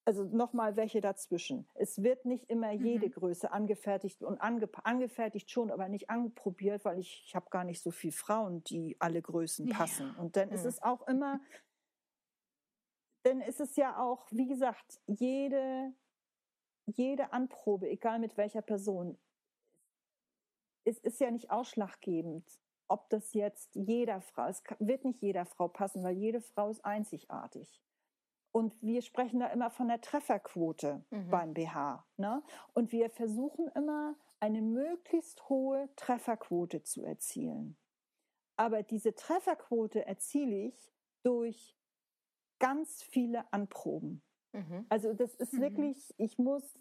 also 0.04 0.24
nochmal 0.24 0.76
welche 0.76 1.02
dazwischen. 1.02 1.68
Es 1.76 2.02
wird 2.02 2.26
nicht 2.26 2.50
immer 2.50 2.72
jede 2.72 3.06
mhm. 3.06 3.12
Größe 3.12 3.52
angefertigt 3.52 4.24
und 4.24 4.42
ange 4.42 4.68
angefertigt 4.84 5.52
schon, 5.52 5.70
aber 5.70 5.88
nicht 5.88 6.10
anprobiert, 6.10 6.84
weil 6.84 6.98
ich, 6.98 7.26
ich 7.28 7.36
habe 7.36 7.52
gar 7.52 7.64
nicht 7.64 7.84
so 7.84 7.92
viele 7.92 8.14
Frauen, 8.14 8.64
die 8.64 8.98
alle 8.98 9.22
Größen 9.22 9.70
passen. 9.70 10.14
Ja. 10.16 10.20
Und 10.20 10.38
dann 10.38 10.50
mhm. 10.50 10.56
ist 10.56 10.66
es 10.66 10.82
auch 10.82 11.08
immer, 11.08 11.40
dann 13.22 13.40
ist 13.42 13.62
es 13.62 13.76
ja 13.76 14.02
auch, 14.02 14.26
wie 14.32 14.48
gesagt, 14.48 15.00
jede, 15.06 15.94
jede 16.88 17.34
Anprobe, 17.34 17.88
egal 17.88 18.18
mit 18.18 18.36
welcher 18.36 18.64
Person, 18.64 19.20
es 20.84 20.98
ist 21.00 21.20
ja 21.20 21.32
nicht 21.32 21.52
ausschlaggebend, 21.52 22.46
ob 22.88 23.10
das 23.10 23.34
jetzt 23.34 23.74
jeder 23.76 24.22
Frau, 24.22 24.48
es 24.48 24.64
wird 24.80 25.06
nicht 25.06 25.22
jeder 25.22 25.46
Frau 25.46 25.68
passen, 25.68 26.04
weil 26.04 26.18
jede 26.18 26.42
Frau 26.42 26.70
ist 26.70 26.84
einzigartig. 26.84 27.82
Und 28.52 28.76
wir 28.82 29.02
sprechen 29.02 29.40
da 29.40 29.48
immer 29.48 29.70
von 29.70 29.88
der 29.88 30.02
Trefferquote 30.02 31.06
mhm. 31.10 31.30
beim 31.30 31.54
BH. 31.54 32.06
Ne? 32.18 32.44
Und 32.74 32.92
wir 32.92 33.10
versuchen 33.10 33.70
immer, 33.76 34.16
eine 34.42 34.62
möglichst 34.62 35.48
hohe 35.50 35.88
Trefferquote 35.96 36.82
zu 36.84 37.04
erzielen. 37.06 37.78
Aber 38.58 38.84
diese 38.84 39.16
Trefferquote 39.16 40.06
erziele 40.06 40.68
ich 40.68 40.92
durch 41.24 41.78
ganz 42.60 43.04
viele 43.04 43.52
Anproben. 43.54 44.22
Mhm. 44.52 44.86
Also 44.90 45.14
das 45.14 45.36
ist 45.36 45.54
mhm. 45.54 45.62
wirklich, 45.62 46.14
ich 46.18 46.38
muss 46.38 46.78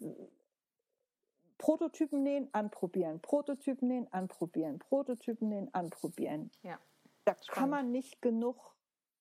Prototypen 1.61 2.23
nähen, 2.23 2.49
anprobieren, 2.53 3.21
Prototypen 3.21 3.87
nähen, 3.87 4.11
anprobieren, 4.11 4.79
Prototypen 4.79 5.47
nähen, 5.47 5.71
anprobieren. 5.73 6.49
Ja. 6.63 6.79
Da 7.23 7.33
Spannend. 7.33 7.51
kann 7.51 7.69
man 7.69 7.91
nicht 7.91 8.19
genug 8.19 8.75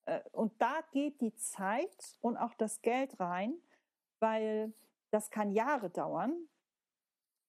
äh, 0.07 0.21
und 0.33 0.53
da 0.61 0.81
geht 0.93 1.21
die 1.21 1.35
Zeit 1.37 2.17
und 2.23 2.39
auch 2.39 2.55
das 2.55 2.81
Geld 2.81 3.21
rein, 3.21 3.55
weil 4.21 4.73
das 5.11 5.31
kann 5.31 5.53
Jahre 5.53 5.91
dauern. 5.91 6.49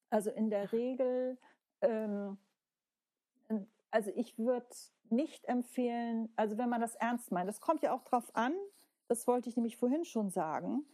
Also 0.10 0.30
in 0.30 0.50
der 0.50 0.74
Regel, 0.74 1.38
ähm, 1.80 2.38
also 3.92 4.12
ich 4.14 4.38
würde 4.38 4.68
nicht 5.10 5.46
empfehlen, 5.46 6.34
also 6.36 6.58
wenn 6.58 6.68
man 6.68 6.82
das 6.82 6.96
ernst 6.96 7.32
meint, 7.32 7.48
das 7.48 7.62
kommt 7.62 7.82
ja 7.82 7.94
auch 7.94 8.04
drauf 8.04 8.36
an, 8.36 8.54
das 9.08 9.26
wollte 9.26 9.48
ich 9.48 9.56
nämlich 9.56 9.78
vorhin 9.78 10.04
schon 10.04 10.30
sagen, 10.30 10.86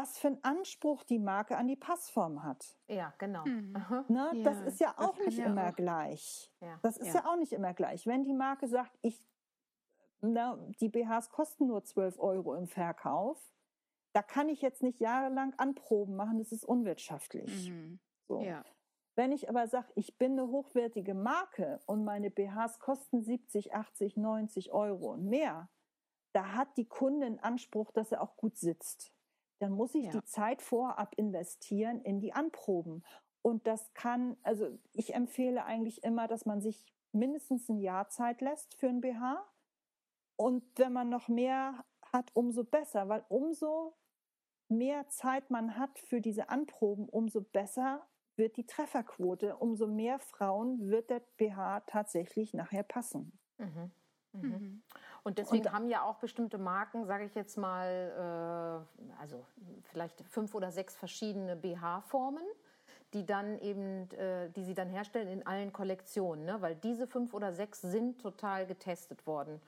was 0.00 0.18
für 0.18 0.28
einen 0.28 0.44
Anspruch 0.44 1.02
die 1.04 1.18
Marke 1.18 1.56
an 1.56 1.66
die 1.66 1.76
Passform 1.76 2.42
hat. 2.44 2.76
Ja, 2.86 3.12
genau. 3.18 3.44
Mhm. 3.44 3.74
Ne, 4.08 4.30
ja, 4.34 4.42
das 4.44 4.60
ist 4.62 4.80
ja 4.80 4.94
auch 4.96 5.18
nicht 5.18 5.38
ja 5.38 5.46
immer 5.46 5.68
auch. 5.68 5.76
gleich. 5.76 6.52
Ja. 6.60 6.78
Das 6.82 6.96
ist 6.96 7.08
ja. 7.08 7.14
ja 7.14 7.26
auch 7.26 7.36
nicht 7.36 7.52
immer 7.52 7.74
gleich. 7.74 8.06
Wenn 8.06 8.22
die 8.22 8.32
Marke 8.32 8.68
sagt, 8.68 8.96
ich 9.02 9.22
na, 10.20 10.58
die 10.80 10.88
BHs 10.88 11.30
kosten 11.30 11.66
nur 11.66 11.84
12 11.84 12.18
Euro 12.18 12.54
im 12.54 12.66
Verkauf. 12.66 13.38
Da 14.12 14.22
kann 14.22 14.48
ich 14.48 14.62
jetzt 14.62 14.82
nicht 14.82 15.00
jahrelang 15.00 15.54
Anproben 15.58 16.16
machen, 16.16 16.38
das 16.38 16.50
ist 16.50 16.64
unwirtschaftlich. 16.64 17.70
Mhm. 17.70 18.00
So. 18.26 18.40
Ja. 18.40 18.64
Wenn 19.14 19.32
ich 19.32 19.48
aber 19.48 19.66
sage, 19.68 19.88
ich 19.96 20.16
bin 20.16 20.32
eine 20.32 20.48
hochwertige 20.48 21.14
Marke 21.14 21.80
und 21.86 22.04
meine 22.04 22.30
BHs 22.30 22.78
kosten 22.78 23.22
70, 23.22 23.74
80, 23.74 24.16
90 24.16 24.72
Euro 24.72 25.12
und 25.12 25.26
mehr, 25.26 25.68
da 26.32 26.52
hat 26.54 26.76
die 26.76 26.88
Kundin 26.88 27.38
Anspruch, 27.38 27.90
dass 27.92 28.12
er 28.12 28.22
auch 28.22 28.36
gut 28.36 28.58
sitzt. 28.58 29.12
Dann 29.58 29.72
muss 29.72 29.94
ich 29.94 30.04
ja. 30.04 30.10
die 30.10 30.24
Zeit 30.24 30.62
vorab 30.62 31.14
investieren 31.16 32.00
in 32.02 32.20
die 32.20 32.32
Anproben. 32.32 33.02
Und 33.42 33.66
das 33.66 33.92
kann, 33.94 34.36
also 34.42 34.78
ich 34.92 35.14
empfehle 35.14 35.64
eigentlich 35.64 36.04
immer, 36.04 36.28
dass 36.28 36.46
man 36.46 36.60
sich 36.60 36.92
mindestens 37.12 37.68
ein 37.68 37.78
Jahr 37.78 38.08
Zeit 38.08 38.40
lässt 38.40 38.74
für 38.74 38.88
ein 38.88 39.00
BH 39.00 39.44
und 40.36 40.62
wenn 40.76 40.92
man 40.92 41.08
noch 41.08 41.28
mehr 41.28 41.84
hat, 42.12 42.30
umso 42.34 42.64
besser, 42.64 43.08
weil 43.08 43.24
umso 43.28 43.96
mehr 44.68 45.08
Zeit 45.08 45.50
man 45.50 45.76
hat 45.76 45.98
für 45.98 46.20
diese 46.20 46.48
Anproben, 46.48 47.08
umso 47.08 47.40
besser 47.40 48.06
wird 48.36 48.56
die 48.56 48.66
Trefferquote, 48.66 49.56
umso 49.56 49.86
mehr 49.86 50.18
Frauen 50.18 50.88
wird 50.88 51.10
der 51.10 51.20
BH 51.38 51.80
tatsächlich 51.80 52.54
nachher 52.54 52.84
passen. 52.84 53.38
Mhm. 53.58 53.90
Mhm. 54.32 54.82
Und 55.28 55.36
deswegen 55.36 55.66
und, 55.66 55.72
haben 55.74 55.88
ja 55.90 56.04
auch 56.04 56.16
bestimmte 56.16 56.56
Marken, 56.56 57.04
sage 57.04 57.24
ich 57.26 57.34
jetzt 57.34 57.58
mal, 57.58 58.86
äh, 58.96 59.20
also 59.20 59.44
vielleicht 59.82 60.22
fünf 60.22 60.54
oder 60.54 60.72
sechs 60.72 60.96
verschiedene 60.96 61.54
BH-Formen, 61.54 62.46
die 63.12 63.26
dann 63.26 63.58
eben, 63.58 64.10
äh, 64.12 64.48
die 64.48 64.64
sie 64.64 64.72
dann 64.72 64.88
herstellen 64.88 65.28
in 65.28 65.46
allen 65.46 65.70
Kollektionen, 65.70 66.46
ne? 66.46 66.62
weil 66.62 66.76
diese 66.76 67.06
fünf 67.06 67.34
oder 67.34 67.52
sechs 67.52 67.82
sind 67.82 68.22
total 68.22 68.64
getestet 68.64 69.26
worden. 69.26 69.60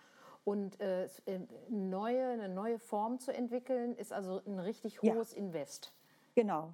Und 0.44 0.80
äh, 0.80 1.04
äh, 1.04 1.40
neue, 1.68 2.30
eine 2.30 2.48
neue 2.48 2.78
Form 2.78 3.18
zu 3.18 3.30
entwickeln, 3.30 3.94
ist 3.94 4.14
also 4.14 4.40
ein 4.46 4.60
richtig 4.60 5.02
hohes 5.02 5.32
ja. 5.32 5.38
Invest. 5.40 5.92
Genau. 6.36 6.72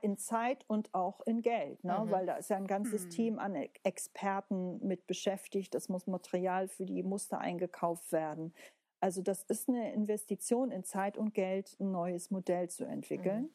In 0.00 0.16
Zeit 0.16 0.64
und 0.68 0.94
auch 0.94 1.20
in 1.26 1.42
Geld, 1.42 1.84
ne? 1.84 2.02
Mhm. 2.04 2.10
weil 2.10 2.26
da 2.26 2.36
ist 2.36 2.50
ja 2.50 2.56
ein 2.56 2.66
ganzes 2.66 3.06
mhm. 3.06 3.10
Team 3.10 3.38
an 3.38 3.54
Experten 3.82 4.86
mit 4.86 5.06
beschäftigt. 5.06 5.74
Es 5.74 5.88
muss 5.88 6.06
Material 6.06 6.68
für 6.68 6.86
die 6.86 7.02
Muster 7.02 7.38
eingekauft 7.38 8.12
werden. 8.12 8.54
Also 9.00 9.22
das 9.22 9.44
ist 9.44 9.68
eine 9.68 9.92
Investition 9.92 10.70
in 10.70 10.84
Zeit 10.84 11.16
und 11.16 11.34
Geld, 11.34 11.76
ein 11.80 11.92
neues 11.92 12.30
Modell 12.30 12.68
zu 12.68 12.84
entwickeln. 12.84 13.42
Mhm. 13.42 13.50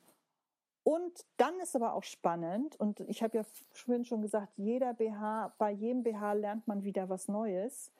Und 0.85 1.25
dann 1.37 1.59
ist 1.61 1.75
aber 1.75 1.93
auch 1.93 2.03
spannend, 2.03 2.75
und 2.77 2.99
ich 3.01 3.23
habe 3.23 3.37
ja 3.37 3.43
vorhin 3.71 4.03
schon 4.03 4.21
gesagt, 4.21 4.51
jeder 4.57 4.93
BH, 4.93 5.55
bei 5.57 5.71
jedem 5.71 6.03
BH 6.03 6.33
lernt 6.33 6.67
man 6.67 6.83
wieder 6.83 7.09
was 7.09 7.27
Neues 7.29 7.91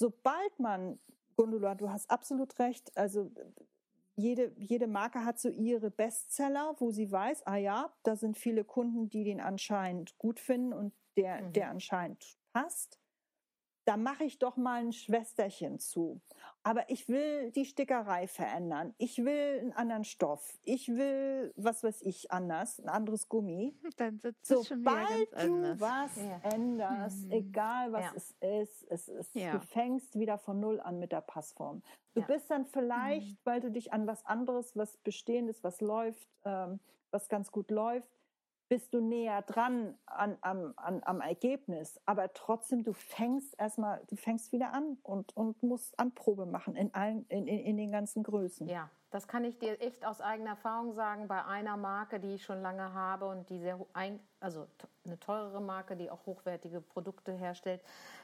sobald 0.00 0.58
man, 0.58 0.98
Gundula, 1.36 1.74
du 1.74 1.90
hast 1.90 2.10
absolut 2.10 2.58
recht, 2.58 2.96
also 2.96 3.30
jede, 4.20 4.52
jede 4.56 4.86
Marke 4.86 5.24
hat 5.24 5.38
so 5.38 5.48
ihre 5.48 5.90
Bestseller, 5.90 6.74
wo 6.78 6.90
sie 6.90 7.10
weiß, 7.10 7.46
ah 7.46 7.56
ja, 7.56 7.92
da 8.02 8.16
sind 8.16 8.38
viele 8.38 8.64
Kunden, 8.64 9.08
die 9.08 9.24
den 9.24 9.40
anscheinend 9.40 10.16
gut 10.18 10.38
finden 10.38 10.72
und 10.72 10.92
der, 11.16 11.42
mhm. 11.42 11.52
der 11.52 11.70
anscheinend 11.70 12.38
passt 12.52 13.00
da 13.90 13.96
mache 13.96 14.22
ich 14.22 14.38
doch 14.38 14.56
mal 14.56 14.82
ein 14.82 14.92
Schwesterchen 14.92 15.80
zu. 15.80 16.20
Aber 16.62 16.88
ich 16.90 17.08
will 17.08 17.50
die 17.50 17.64
Stickerei 17.64 18.28
verändern. 18.28 18.94
Ich 18.98 19.18
will 19.18 19.58
einen 19.58 19.72
anderen 19.72 20.04
Stoff. 20.04 20.60
Ich 20.62 20.86
will, 20.86 21.52
was 21.56 21.82
weiß 21.82 22.02
ich, 22.02 22.30
anders, 22.30 22.78
ein 22.78 22.88
anderes 22.88 23.28
Gummi. 23.28 23.74
Dann 23.96 24.20
sitzt 24.20 24.46
Sobald 24.46 24.68
schon 24.68 24.80
wieder 24.80 24.94
ganz 24.94 25.34
anders. 25.34 25.78
du 25.78 25.80
was 25.80 26.16
ja. 26.24 26.40
änderst, 26.52 27.26
mhm. 27.26 27.32
egal 27.32 27.92
was 27.92 28.04
ja. 28.04 28.12
es 28.14 28.34
ist, 28.40 28.84
es 28.92 29.08
ist 29.08 29.34
ja. 29.34 29.50
du 29.50 29.60
fängst 29.60 30.16
wieder 30.16 30.38
von 30.38 30.60
Null 30.60 30.78
an 30.78 31.00
mit 31.00 31.10
der 31.10 31.22
Passform. 31.22 31.82
Du 32.14 32.22
bist 32.22 32.48
dann 32.48 32.66
vielleicht, 32.66 33.32
mhm. 33.32 33.38
weil 33.42 33.60
du 33.60 33.72
dich 33.72 33.92
an 33.92 34.06
was 34.06 34.24
anderes, 34.24 34.76
was 34.76 34.98
Bestehendes, 34.98 35.64
was 35.64 35.80
läuft, 35.80 36.28
ähm, 36.44 36.78
was 37.10 37.28
ganz 37.28 37.50
gut 37.50 37.72
läuft, 37.72 38.08
bist 38.70 38.94
du 38.94 39.00
näher 39.00 39.42
dran 39.42 39.98
an, 40.06 40.38
an, 40.42 40.72
an, 40.76 41.02
am 41.04 41.20
Ergebnis. 41.20 42.00
Aber 42.06 42.32
trotzdem, 42.32 42.84
du 42.84 42.92
fängst 42.92 43.58
erstmal, 43.58 44.00
du 44.08 44.14
fängst 44.14 44.52
wieder 44.52 44.72
an 44.72 44.96
und, 45.02 45.36
und 45.36 45.60
musst 45.64 45.98
Anprobe 45.98 46.46
machen 46.46 46.76
in 46.76 46.94
allen, 46.94 47.26
in, 47.26 47.48
in, 47.48 47.58
in 47.58 47.76
den 47.76 47.90
ganzen 47.90 48.22
Größen. 48.22 48.68
Ja, 48.68 48.88
das 49.10 49.26
kann 49.26 49.42
ich 49.42 49.58
dir 49.58 49.80
echt 49.82 50.06
aus 50.06 50.20
eigener 50.20 50.50
Erfahrung 50.50 50.92
sagen. 50.92 51.26
Bei 51.26 51.44
einer 51.44 51.76
Marke, 51.76 52.20
die 52.20 52.34
ich 52.34 52.44
schon 52.44 52.62
lange 52.62 52.94
habe 52.94 53.26
und 53.26 53.50
die 53.50 53.58
sehr, 53.58 53.76
also 54.38 54.68
eine 55.04 55.18
teurere 55.18 55.60
Marke, 55.60 55.96
die 55.96 56.08
auch 56.08 56.24
hochwertige 56.24 56.80
Produkte 56.80 57.32
herstellt, 57.32 57.82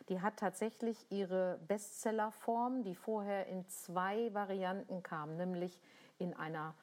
die 0.08 0.20
hat 0.20 0.36
tatsächlich 0.36 1.10
ihre 1.10 1.58
Bestsellerform, 1.66 2.84
die 2.84 2.94
vorher 2.94 3.48
in 3.48 3.66
zwei 3.66 4.32
Varianten 4.32 5.02
kam, 5.02 5.36
nämlich 5.36 5.82
in 6.18 6.34
einer 6.34 6.76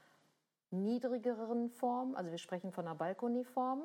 niedrigeren 0.73 1.69
Form, 1.69 2.15
also 2.15 2.31
wir 2.31 2.37
sprechen 2.37 2.71
von 2.71 2.85
einer 2.85 2.95
Balkoniform, 2.95 3.83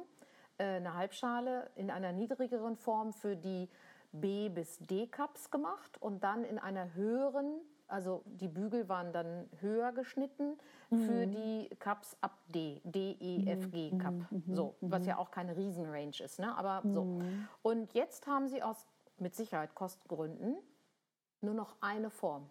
äh, 0.58 0.64
eine 0.64 0.94
Halbschale 0.94 1.70
in 1.76 1.90
einer 1.90 2.12
niedrigeren 2.12 2.76
Form 2.76 3.12
für 3.12 3.36
die 3.36 3.68
B 4.12 4.48
bis 4.48 4.78
D 4.78 5.06
Cups 5.06 5.50
gemacht 5.50 6.00
und 6.00 6.24
dann 6.24 6.44
in 6.44 6.58
einer 6.58 6.94
höheren, 6.94 7.60
also 7.86 8.22
die 8.26 8.48
Bügel 8.48 8.88
waren 8.88 9.12
dann 9.12 9.48
höher 9.60 9.92
geschnitten 9.92 10.58
mhm. 10.90 11.00
für 11.00 11.26
die 11.26 11.68
Cups 11.78 12.16
ab 12.20 12.38
D, 12.48 12.80
D, 12.84 13.16
E, 13.20 13.46
F, 13.50 13.70
G 13.70 13.92
mhm. 13.92 13.98
Cup, 13.98 14.14
mhm. 14.30 14.54
so, 14.54 14.74
was 14.80 15.06
ja 15.06 15.18
auch 15.18 15.30
keine 15.30 15.56
Riesenrange 15.56 16.22
ist, 16.24 16.38
ne? 16.38 16.56
aber 16.56 16.82
so. 16.88 17.04
Mhm. 17.04 17.48
Und 17.62 17.92
jetzt 17.92 18.26
haben 18.26 18.48
sie 18.48 18.62
aus 18.62 18.86
mit 19.18 19.34
Sicherheit 19.34 19.74
Kostengründen 19.74 20.56
nur 21.40 21.54
noch 21.54 21.76
eine 21.80 22.10
Form. 22.10 22.48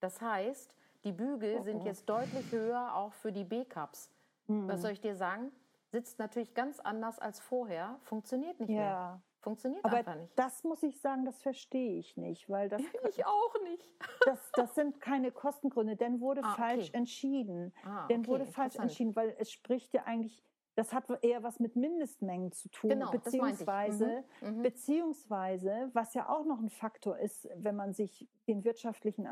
Das 0.00 0.20
heißt, 0.20 0.74
die 1.04 1.12
Bügel 1.12 1.58
oh, 1.60 1.62
sind 1.62 1.84
jetzt 1.84 2.08
deutlich 2.08 2.50
höher, 2.52 2.94
auch 2.94 3.12
für 3.12 3.32
die 3.32 3.44
B-Cups. 3.44 4.10
Mhm. 4.46 4.68
Was 4.68 4.82
soll 4.82 4.92
ich 4.92 5.00
dir 5.00 5.16
sagen? 5.16 5.50
Sitzt 5.88 6.18
natürlich 6.18 6.54
ganz 6.54 6.78
anders 6.80 7.18
als 7.18 7.40
vorher, 7.40 7.98
funktioniert 8.02 8.60
nicht 8.60 8.70
ja. 8.70 8.76
mehr. 8.76 9.22
Funktioniert 9.40 9.82
Aber 9.84 9.96
einfach 9.96 10.16
nicht. 10.16 10.38
Das 10.38 10.64
muss 10.64 10.82
ich 10.82 11.00
sagen, 11.00 11.24
das 11.24 11.40
verstehe 11.40 11.98
ich 11.98 12.16
nicht, 12.18 12.50
weil 12.50 12.68
das 12.68 12.82
ich 13.08 13.24
auch 13.24 13.54
nicht. 13.64 13.94
das, 14.26 14.52
das 14.52 14.74
sind 14.74 15.00
keine 15.00 15.32
Kostengründe, 15.32 15.96
denn 15.96 16.20
wurde 16.20 16.42
ah, 16.44 16.54
falsch 16.54 16.88
okay. 16.88 16.98
entschieden. 16.98 17.72
Ah, 17.84 18.06
denn 18.08 18.20
okay, 18.20 18.28
wurde 18.28 18.46
falsch 18.46 18.76
entschieden, 18.76 19.16
weil 19.16 19.34
es 19.38 19.50
spricht 19.50 19.94
ja 19.94 20.04
eigentlich 20.04 20.44
das 20.76 20.92
hat 20.92 21.04
eher 21.22 21.42
was 21.42 21.60
mit 21.60 21.76
Mindestmengen 21.76 22.52
zu 22.52 22.68
tun, 22.70 22.90
genau, 22.90 23.10
beziehungsweise, 23.10 24.24
mhm. 24.40 24.58
Mhm. 24.58 24.62
beziehungsweise, 24.62 25.90
was 25.92 26.14
ja 26.14 26.28
auch 26.28 26.44
noch 26.44 26.60
ein 26.60 26.70
Faktor 26.70 27.18
ist, 27.18 27.48
wenn 27.56 27.76
man 27.76 27.92
sich 27.92 28.28
den 28.46 28.64
wirtschaftlichen 28.64 29.26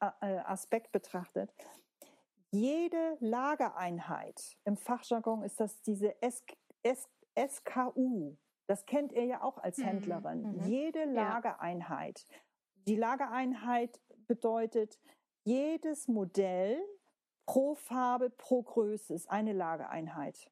Aspekt 0.00 0.92
betrachtet. 0.92 1.52
Jede 2.50 3.16
Lagereinheit, 3.20 4.56
im 4.64 4.76
Fachjargon 4.76 5.42
ist 5.42 5.58
das 5.58 5.82
diese 5.82 6.14
SKU, 7.36 8.36
das 8.66 8.86
kennt 8.86 9.12
ihr 9.12 9.24
ja 9.24 9.42
auch 9.42 9.58
als 9.58 9.78
mhm. 9.78 9.84
Händlerin. 9.84 10.42
Mhm. 10.42 10.60
Jede 10.66 11.04
Lagereinheit. 11.04 12.24
Die 12.86 12.96
Lagereinheit 12.96 14.00
bedeutet, 14.26 15.00
jedes 15.42 16.08
Modell 16.08 16.78
pro 17.46 17.74
Farbe, 17.74 18.30
pro 18.30 18.62
Größe 18.62 19.12
ist 19.14 19.30
eine 19.30 19.52
Lagereinheit. 19.52 20.50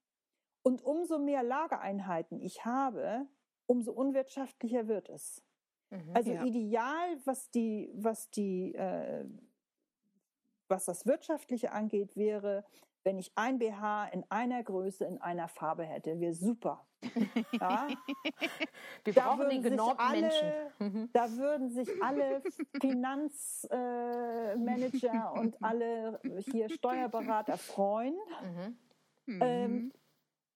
Und 0.63 0.85
umso 0.85 1.19
mehr 1.19 1.43
Lagereinheiten 1.43 2.41
ich 2.41 2.65
habe, 2.65 3.27
umso 3.67 3.93
unwirtschaftlicher 3.93 4.89
wird 4.89 5.09
es. 5.09 5.43
Mhm, 5.91 6.11
also 6.15 6.33
ja. 6.33 6.45
ideal, 6.45 7.17
was 7.25 7.51
die, 7.51 7.91
was 7.95 8.31
die, 8.31 8.75
äh, 8.75 9.25
was 10.69 10.85
das 10.85 11.07
Wirtschaftliche 11.07 11.73
angeht, 11.73 12.17
wäre, 12.17 12.65
wenn 13.05 13.19
ich 13.19 13.33
ein 13.35 13.59
BH 13.59 14.07
in 14.07 14.25
einer 14.31 14.63
Größe, 14.63 15.05
in 15.05 15.19
einer 15.19 15.49
Farbe 15.49 15.85
hätte, 15.85 16.21
wäre 16.21 16.35
super. 16.35 16.87
Ja? 17.53 17.89
Wir 19.05 19.13
da 19.13 19.23
brauchen 19.23 19.51
die 19.51 19.61
genormten 19.61 20.07
alle, 20.07 20.21
Menschen. 20.21 20.53
Mhm. 20.79 21.11
Da 21.13 21.33
würden 21.33 21.71
sich 21.71 21.89
alle 22.01 22.43
Finanzmanager 22.81 25.33
äh, 25.35 25.41
und 25.41 25.61
alle 25.63 26.21
hier 26.51 26.69
Steuerberater 26.69 27.59
freuen. 27.59 28.15
Mhm. 29.27 29.41
Ähm, 29.41 29.73
mhm. 29.73 29.93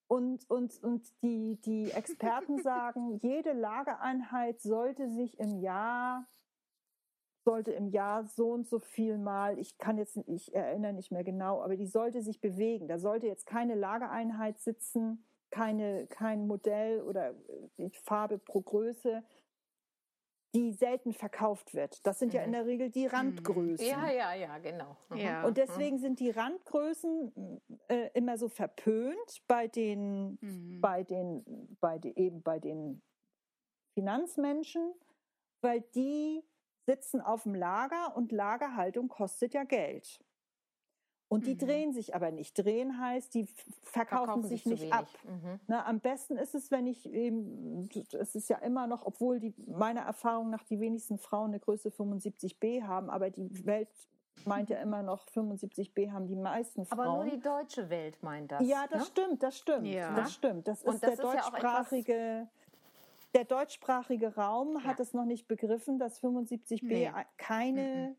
Und, 0.07 0.49
und, 0.49 0.81
und 0.83 1.05
die, 1.21 1.59
die 1.61 1.91
Experten 1.91 2.57
sagen, 2.63 3.19
jede 3.21 3.53
Lagereinheit 3.53 4.61
sollte 4.61 5.09
sich 5.09 5.37
im 5.39 5.59
Jahr, 5.59 6.25
sollte 7.43 7.71
im 7.71 7.89
Jahr 7.89 8.25
so 8.25 8.51
und 8.51 8.67
so 8.67 8.79
viel 8.79 9.17
mal, 9.17 9.59
ich 9.59 9.77
kann 9.77 9.97
jetzt, 9.97 10.17
ich 10.27 10.53
erinnere 10.53 10.93
nicht 10.93 11.11
mehr 11.11 11.23
genau, 11.23 11.61
aber 11.61 11.75
die 11.75 11.87
sollte 11.87 12.21
sich 12.21 12.39
bewegen. 12.39 12.87
Da 12.87 12.99
sollte 12.99 13.27
jetzt 13.27 13.45
keine 13.45 13.75
Lagereinheit 13.75 14.59
sitzen, 14.59 15.25
keine, 15.49 16.07
kein 16.07 16.47
Modell 16.47 17.01
oder 17.01 17.35
äh, 17.77 17.89
Farbe 18.03 18.37
pro 18.37 18.61
Größe, 18.61 19.23
die 20.55 20.73
selten 20.73 21.13
verkauft 21.13 21.73
wird. 21.73 22.05
Das 22.05 22.19
sind 22.19 22.29
mhm. 22.29 22.35
ja 22.35 22.43
in 22.43 22.49
mhm. 22.49 22.53
der 22.53 22.65
Regel 22.65 22.89
die 22.89 23.05
mhm. 23.05 23.11
Randgrößen. 23.11 23.85
Ja, 23.85 24.09
ja, 24.09 24.33
ja, 24.33 24.57
genau. 24.59 24.97
Mhm. 25.09 25.17
Ja. 25.17 25.45
Und 25.45 25.57
deswegen 25.57 25.97
sind 25.99 26.19
die 26.19 26.29
Randgrößen 26.29 27.61
äh, 27.87 28.09
immer 28.13 28.37
so 28.37 28.47
verpönt 28.47 29.41
bei 29.47 29.67
den, 29.67 30.37
mhm. 30.41 30.81
bei 30.81 31.03
den, 31.03 31.77
bei 31.79 31.97
die, 31.99 32.17
eben 32.17 32.41
bei 32.41 32.59
den 32.59 33.01
Finanzmenschen, 33.93 34.93
weil 35.61 35.81
die 35.95 36.43
sitzen 36.85 37.19
auf 37.19 37.43
dem 37.43 37.55
Lager 37.55 38.15
und 38.15 38.31
Lagerhaltung 38.31 39.09
kostet 39.09 39.53
ja 39.53 39.63
Geld. 39.63 40.19
Und 41.29 41.45
die 41.45 41.55
mhm. 41.55 41.59
drehen 41.59 41.93
sich 41.93 42.15
aber 42.15 42.31
nicht. 42.31 42.57
Drehen 42.57 42.99
heißt, 42.99 43.33
die 43.33 43.47
verkaufen, 43.81 44.25
verkaufen 44.25 44.43
sich, 44.43 44.63
sich 44.63 44.81
nicht 44.83 44.93
ab. 44.93 45.07
Mhm. 45.25 45.59
Na, 45.67 45.85
am 45.85 45.99
besten 45.99 46.37
ist 46.37 46.55
es, 46.55 46.71
wenn 46.71 46.87
ich 46.87 47.11
eben, 47.11 47.89
es 48.17 48.35
ist 48.35 48.49
ja 48.49 48.57
immer 48.59 48.87
noch, 48.87 49.05
obwohl 49.05 49.39
die 49.39 49.53
meiner 49.67 50.01
Erfahrung 50.01 50.49
nach 50.49 50.63
die 50.63 50.79
wenigsten 50.79 51.17
Frauen 51.17 51.49
eine 51.49 51.59
Größe 51.59 51.89
75b 51.89 52.83
haben, 52.83 53.09
aber 53.09 53.29
die 53.29 53.65
Welt 53.65 53.89
meint 54.45 54.69
ja 54.69 54.77
immer 54.77 55.03
noch 55.03 55.27
75b 55.27 56.11
haben 56.11 56.27
die 56.27 56.35
meisten 56.35 56.85
Frauen. 56.85 56.99
Aber 56.99 57.23
nur 57.23 57.31
die 57.31 57.41
deutsche 57.41 57.89
Welt 57.89 58.21
meint 58.23 58.51
das. 58.51 58.65
Ja, 58.65 58.85
das 58.89 58.99
ne? 58.99 59.05
stimmt, 59.07 59.43
das 59.43 59.57
stimmt, 59.57 59.87
ja. 59.87 60.15
das 60.15 60.33
stimmt. 60.33 60.67
Das 60.67 60.77
ist 60.83 60.85
das 60.85 60.99
der 61.01 61.13
ist 61.13 61.23
deutschsprachige. 61.23 62.13
Ja 62.13 62.47
der 63.35 63.43
deutschsprachige 63.43 64.35
Raum 64.35 64.83
hat 64.85 64.99
es 64.99 65.13
noch 65.13 65.25
nicht 65.25 65.47
begriffen, 65.47 65.99
dass 65.99 66.23
75b 66.23 66.79
nee. 66.81 67.11
keine 67.37 67.81
mhm 68.09 68.15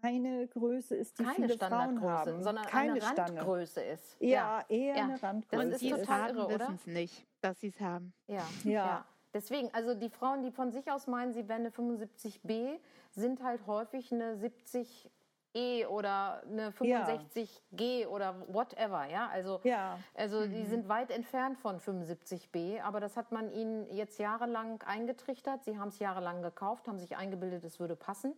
keine 0.00 0.46
Größe 0.48 0.96
ist, 0.96 1.18
die 1.18 1.24
keine 1.24 1.48
viele 1.48 1.58
Frauen 1.58 2.00
haben, 2.02 2.42
sondern 2.42 2.64
keine 2.66 2.92
eine 2.92 3.02
Randgröße 3.02 3.80
ist. 3.80 4.16
Ja, 4.20 4.28
ja. 4.28 4.64
eher 4.68 4.96
ja. 4.96 5.04
eine 5.04 5.22
Randgröße. 5.22 5.70
Das 5.70 5.82
ist 5.82 5.90
total 5.90 6.36
irre, 6.36 6.54
oder? 6.54 6.74
es 6.74 6.86
nicht, 6.86 7.26
dass 7.40 7.60
sie 7.60 7.68
es 7.68 7.80
haben. 7.80 8.12
Ja. 8.26 8.46
ja. 8.64 8.70
ja. 8.70 9.04
Deswegen, 9.34 9.72
also 9.74 9.94
die 9.94 10.08
Frauen, 10.08 10.42
die 10.42 10.50
von 10.50 10.72
sich 10.72 10.90
aus 10.90 11.06
meinen, 11.06 11.32
sie 11.32 11.48
wären 11.48 11.60
eine 11.60 11.70
75b, 11.70 12.78
sind 13.10 13.42
halt 13.42 13.66
häufig 13.66 14.12
eine 14.12 14.36
70 14.36 15.10
E 15.54 15.86
oder 15.86 16.42
eine 16.44 16.70
65G 16.70 18.00
ja. 18.00 18.08
oder 18.08 18.34
whatever, 18.48 19.06
ja. 19.06 19.28
Also, 19.28 19.60
ja. 19.64 19.98
also 20.14 20.40
mhm. 20.40 20.52
die 20.52 20.64
sind 20.66 20.88
weit 20.88 21.10
entfernt 21.10 21.58
von 21.58 21.80
75B, 21.80 22.80
aber 22.82 23.00
das 23.00 23.16
hat 23.16 23.32
man 23.32 23.50
ihnen 23.50 23.90
jetzt 23.90 24.18
jahrelang 24.18 24.82
eingetrichtert. 24.82 25.64
Sie 25.64 25.78
haben 25.78 25.88
es 25.88 25.98
jahrelang 25.98 26.42
gekauft, 26.42 26.86
haben 26.86 26.98
sich 26.98 27.16
eingebildet, 27.16 27.64
es 27.64 27.80
würde 27.80 27.96
passen. 27.96 28.34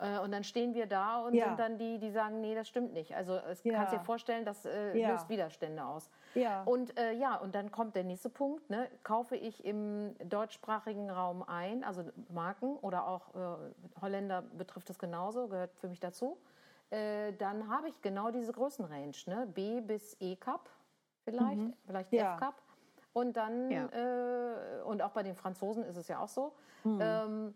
Äh, 0.00 0.18
und 0.18 0.32
dann 0.32 0.44
stehen 0.44 0.74
wir 0.74 0.86
da 0.86 1.20
und 1.20 1.34
ja. 1.34 1.46
sind 1.46 1.60
dann 1.60 1.78
die, 1.78 1.98
die 1.98 2.10
sagen, 2.10 2.40
nee, 2.40 2.54
das 2.54 2.68
stimmt 2.68 2.92
nicht. 2.92 3.14
Also 3.14 3.36
es 3.36 3.62
ja. 3.64 3.74
kannst 3.74 3.92
dir 3.92 4.00
vorstellen, 4.00 4.44
das 4.44 4.64
äh, 4.64 4.98
ja. 4.98 5.12
löst 5.12 5.28
Widerstände 5.28 5.84
aus. 5.84 6.10
Ja. 6.34 6.62
Und 6.64 6.98
äh, 6.98 7.12
ja, 7.12 7.36
und 7.36 7.54
dann 7.54 7.70
kommt 7.70 7.94
der 7.94 8.04
nächste 8.04 8.28
Punkt. 8.28 8.68
Ne? 8.70 8.88
Kaufe 9.02 9.36
ich 9.36 9.64
im 9.64 10.16
deutschsprachigen 10.28 11.10
Raum 11.10 11.42
ein, 11.42 11.84
also 11.84 12.04
Marken 12.28 12.76
oder 12.76 13.06
auch 13.06 13.34
äh, 13.34 14.00
Holländer 14.00 14.42
betrifft 14.42 14.90
das 14.90 14.98
genauso, 14.98 15.48
gehört 15.48 15.76
für 15.76 15.88
mich 15.88 16.00
dazu. 16.00 16.38
Äh, 16.90 17.32
dann 17.34 17.68
habe 17.68 17.88
ich 17.88 18.00
genau 18.02 18.30
diese 18.30 18.52
Größenrange, 18.52 19.12
ne? 19.26 19.46
B 19.52 19.80
bis 19.80 20.16
E 20.20 20.36
Cup 20.36 20.68
vielleicht, 21.24 21.60
mhm. 21.60 21.74
vielleicht 21.86 22.12
F 22.12 22.36
Cup. 22.38 22.54
Und 23.12 23.36
dann, 23.36 23.70
äh, 23.70 24.82
und 24.84 25.00
auch 25.00 25.10
bei 25.10 25.22
den 25.22 25.36
Franzosen 25.36 25.84
ist 25.84 25.96
es 25.96 26.08
ja 26.08 26.18
auch 26.18 26.28
so. 26.28 26.52
Mhm. 26.82 26.98
Ähm, 27.00 27.54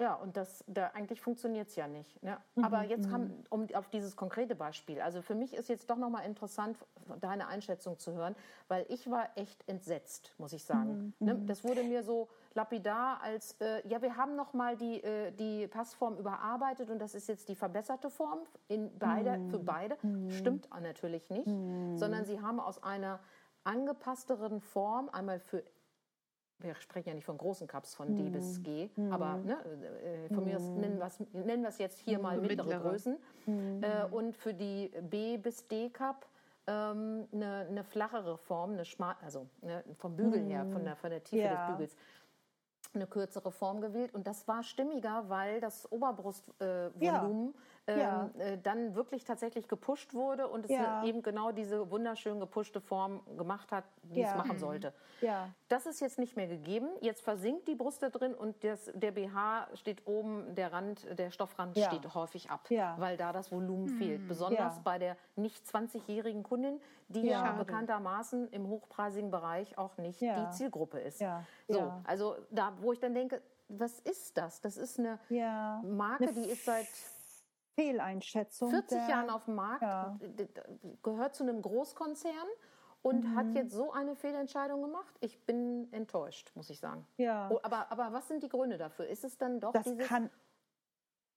ja, 0.00 0.14
und 0.14 0.36
das, 0.36 0.64
da 0.66 0.88
eigentlich 0.94 1.20
funktioniert 1.20 1.68
es 1.68 1.76
ja 1.76 1.86
nicht. 1.86 2.22
Ne? 2.22 2.38
Mhm. 2.54 2.64
Aber 2.64 2.84
jetzt 2.84 3.10
kam, 3.10 3.24
mhm. 3.24 3.44
um 3.50 3.66
auf 3.74 3.90
dieses 3.90 4.16
konkrete 4.16 4.54
Beispiel. 4.54 5.00
Also 5.00 5.20
für 5.20 5.34
mich 5.34 5.52
ist 5.52 5.68
jetzt 5.68 5.90
doch 5.90 5.98
nochmal 5.98 6.24
interessant, 6.24 6.78
deine 7.20 7.48
Einschätzung 7.48 7.98
zu 7.98 8.14
hören, 8.14 8.34
weil 8.68 8.86
ich 8.88 9.10
war 9.10 9.28
echt 9.36 9.68
entsetzt, 9.68 10.34
muss 10.38 10.54
ich 10.54 10.64
sagen. 10.64 11.14
Mhm. 11.18 11.26
Ne? 11.26 11.42
Das 11.46 11.64
wurde 11.64 11.82
mir 11.82 12.02
so 12.02 12.28
lapidar 12.54 13.20
als, 13.22 13.56
äh, 13.60 13.86
ja, 13.86 14.00
wir 14.00 14.16
haben 14.16 14.36
nochmal 14.36 14.76
die, 14.76 15.02
äh, 15.02 15.32
die 15.32 15.68
Passform 15.68 16.16
überarbeitet 16.16 16.88
und 16.88 16.98
das 16.98 17.14
ist 17.14 17.28
jetzt 17.28 17.50
die 17.50 17.54
verbesserte 17.54 18.08
Form 18.08 18.38
in 18.68 18.90
beide, 18.98 19.36
mhm. 19.36 19.50
für 19.50 19.58
beide. 19.58 19.98
Stimmt 20.30 20.68
natürlich 20.80 21.28
nicht, 21.28 21.44
sondern 21.98 22.24
sie 22.24 22.40
haben 22.40 22.58
aus 22.58 22.82
einer 22.82 23.20
angepassteren 23.64 24.60
Form 24.60 25.10
einmal 25.10 25.38
für 25.38 25.62
wir 26.60 26.74
sprechen 26.76 27.08
ja 27.08 27.14
nicht 27.14 27.24
von 27.24 27.38
großen 27.38 27.66
Cups 27.66 27.94
von 27.94 28.16
D 28.16 28.30
bis 28.30 28.56
hm. 28.56 28.62
G, 28.62 28.90
mhm. 28.96 29.12
aber 29.12 29.36
ne, 29.38 29.56
äh, 30.02 30.34
von 30.34 30.44
mir 30.44 30.56
aus 30.56 30.68
nennen 30.68 31.62
wir 31.62 31.68
es 31.68 31.78
jetzt 31.78 31.98
hier 32.00 32.18
mal 32.18 32.38
mittlere, 32.38 32.66
mittlere. 32.66 32.90
Größen. 32.90 33.16
Mhm. 33.46 33.82
Äh, 33.82 34.04
und 34.10 34.36
für 34.36 34.54
die 34.54 34.90
B 35.02 35.36
bis 35.36 35.66
D 35.68 35.90
Cup 35.90 36.24
äh, 36.24 36.40
ähm, 36.70 37.28
eine, 37.32 37.66
eine, 37.68 37.84
flachere 37.84 38.38
Form, 38.38 38.72
eine 38.72 38.84
Schmal 38.84 39.16
also 39.22 39.46
ne, 39.62 39.84
vom 39.96 40.16
Bügel 40.16 40.44
her, 40.44 40.66
von 40.66 40.84
der, 40.84 40.96
von 40.96 41.10
der 41.10 41.22
Tiefe 41.22 41.44
ja. 41.44 41.66
des 41.66 41.72
Bügels 41.72 41.96
eine 42.92 43.06
kürzere 43.06 43.52
Form 43.52 43.80
gewählt 43.80 44.12
und 44.14 44.26
das 44.26 44.48
war 44.48 44.62
stimmiger, 44.64 45.28
weil 45.28 45.60
das 45.60 45.90
Oberbrustvolumen 45.92 46.90
äh, 46.98 47.04
ja. 47.04 47.52
Ähm, 47.92 48.40
äh, 48.40 48.58
dann 48.58 48.94
wirklich 48.94 49.24
tatsächlich 49.24 49.68
gepusht 49.68 50.14
wurde 50.14 50.48
und 50.48 50.64
es 50.64 50.70
ja. 50.70 51.04
eben 51.04 51.22
genau 51.22 51.52
diese 51.52 51.90
wunderschön 51.90 52.40
gepuschte 52.40 52.80
Form 52.80 53.20
gemacht 53.36 53.72
hat, 53.72 53.84
die 54.02 54.20
ja. 54.20 54.30
es 54.30 54.36
machen 54.36 54.58
sollte. 54.58 54.92
Ja. 55.20 55.50
Das 55.68 55.86
ist 55.86 56.00
jetzt 56.00 56.18
nicht 56.18 56.36
mehr 56.36 56.46
gegeben. 56.46 56.88
Jetzt 57.00 57.22
versinkt 57.22 57.68
die 57.68 57.74
Brust 57.74 58.02
da 58.02 58.10
drin 58.10 58.34
und 58.34 58.62
das, 58.64 58.90
der 58.94 59.12
BH 59.12 59.68
steht 59.74 60.06
oben, 60.06 60.54
der 60.54 60.72
Rand, 60.72 61.06
der 61.18 61.30
Stoffrand 61.30 61.78
steht 61.78 62.14
häufig 62.14 62.50
ab, 62.50 62.68
weil 62.98 63.16
da 63.16 63.32
das 63.32 63.52
Volumen 63.52 63.94
mhm. 63.94 63.98
fehlt. 63.98 64.28
Besonders 64.28 64.80
bei 64.82 64.98
der 64.98 65.16
nicht 65.36 65.64
20-jährigen 65.66 66.42
Kundin, 66.42 66.80
die 67.08 67.26
ja, 67.26 67.52
bekanntermaßen 67.52 68.48
im 68.50 68.68
hochpreisigen 68.68 69.30
Bereich 69.30 69.76
auch 69.78 69.96
nicht 69.98 70.20
die 70.20 70.50
Zielgruppe 70.52 70.98
ist. 71.00 71.22
So, 71.68 71.92
also 72.04 72.36
da, 72.50 72.72
wo 72.80 72.92
ich 72.92 73.00
dann 73.00 73.14
denke, 73.14 73.42
was 73.70 74.00
ist 74.00 74.36
das? 74.36 74.60
Das 74.60 74.76
ist 74.76 74.98
eine 74.98 75.18
Marke, 75.82 76.24
eine 76.24 76.32
die 76.32 76.48
ist 76.50 76.64
seit 76.64 76.88
Fehleinschätzung. 77.74 78.70
40 78.70 78.98
der, 78.98 79.08
Jahren 79.08 79.30
auf 79.30 79.44
dem 79.44 79.54
Markt, 79.54 79.82
ja. 79.82 80.18
gehört 81.02 81.34
zu 81.34 81.44
einem 81.44 81.62
Großkonzern 81.62 82.48
und 83.02 83.24
mhm. 83.24 83.34
hat 83.36 83.52
jetzt 83.54 83.72
so 83.72 83.92
eine 83.92 84.14
Fehlentscheidung 84.14 84.82
gemacht. 84.82 85.16
Ich 85.20 85.44
bin 85.46 85.92
enttäuscht, 85.92 86.52
muss 86.54 86.70
ich 86.70 86.78
sagen. 86.78 87.06
Ja. 87.16 87.48
Oh, 87.50 87.58
aber, 87.62 87.90
aber 87.90 88.12
was 88.12 88.28
sind 88.28 88.42
die 88.42 88.48
Gründe 88.48 88.76
dafür? 88.76 89.06
Ist 89.06 89.24
es 89.24 89.38
dann 89.38 89.60
doch 89.60 89.72
das 89.72 89.84
dieses... 89.84 90.06
Kann, 90.06 90.30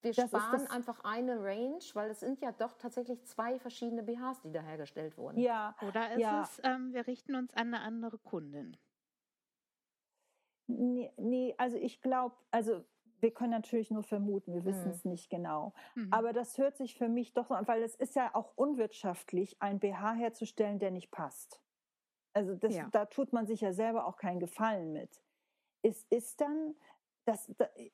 wir 0.04 0.12
sparen 0.12 0.66
einfach 0.66 1.00
eine 1.02 1.42
Range, 1.42 1.82
weil 1.94 2.10
es 2.10 2.20
sind 2.20 2.40
ja 2.42 2.52
doch 2.52 2.74
tatsächlich 2.74 3.24
zwei 3.24 3.58
verschiedene 3.58 4.02
BHs, 4.02 4.42
die 4.42 4.52
da 4.52 4.60
hergestellt 4.60 5.16
wurden. 5.16 5.38
Ja. 5.38 5.74
Oder 5.88 6.12
ist 6.12 6.20
ja. 6.20 6.42
es, 6.42 6.60
ähm, 6.62 6.92
wir 6.92 7.06
richten 7.06 7.34
uns 7.34 7.54
an 7.54 7.68
eine 7.68 7.80
andere 7.80 8.18
Kundin? 8.18 8.76
Nee, 10.66 11.10
nee 11.16 11.54
also 11.56 11.78
ich 11.78 12.02
glaube, 12.02 12.36
also 12.50 12.84
wir 13.24 13.32
können 13.32 13.52
natürlich 13.52 13.90
nur 13.90 14.02
vermuten, 14.02 14.52
wir 14.52 14.66
wissen 14.66 14.90
es 14.90 15.02
mhm. 15.02 15.12
nicht 15.12 15.30
genau. 15.30 15.72
Mhm. 15.94 16.12
Aber 16.12 16.34
das 16.34 16.58
hört 16.58 16.76
sich 16.76 16.94
für 16.94 17.08
mich 17.08 17.32
doch 17.32 17.48
so 17.48 17.54
an, 17.54 17.66
weil 17.66 17.82
es 17.82 17.94
ist 17.94 18.14
ja 18.14 18.30
auch 18.34 18.52
unwirtschaftlich, 18.54 19.56
ein 19.62 19.80
BH 19.80 20.12
herzustellen, 20.12 20.78
der 20.78 20.90
nicht 20.90 21.10
passt. 21.10 21.58
Also 22.34 22.54
das, 22.54 22.74
ja. 22.74 22.86
da 22.92 23.06
tut 23.06 23.32
man 23.32 23.46
sich 23.46 23.62
ja 23.62 23.72
selber 23.72 24.06
auch 24.06 24.18
keinen 24.18 24.40
Gefallen 24.40 24.92
mit. 24.92 25.22
Es 25.80 26.04
ist 26.10 26.42
dann, 26.42 26.74
das, 27.24 27.50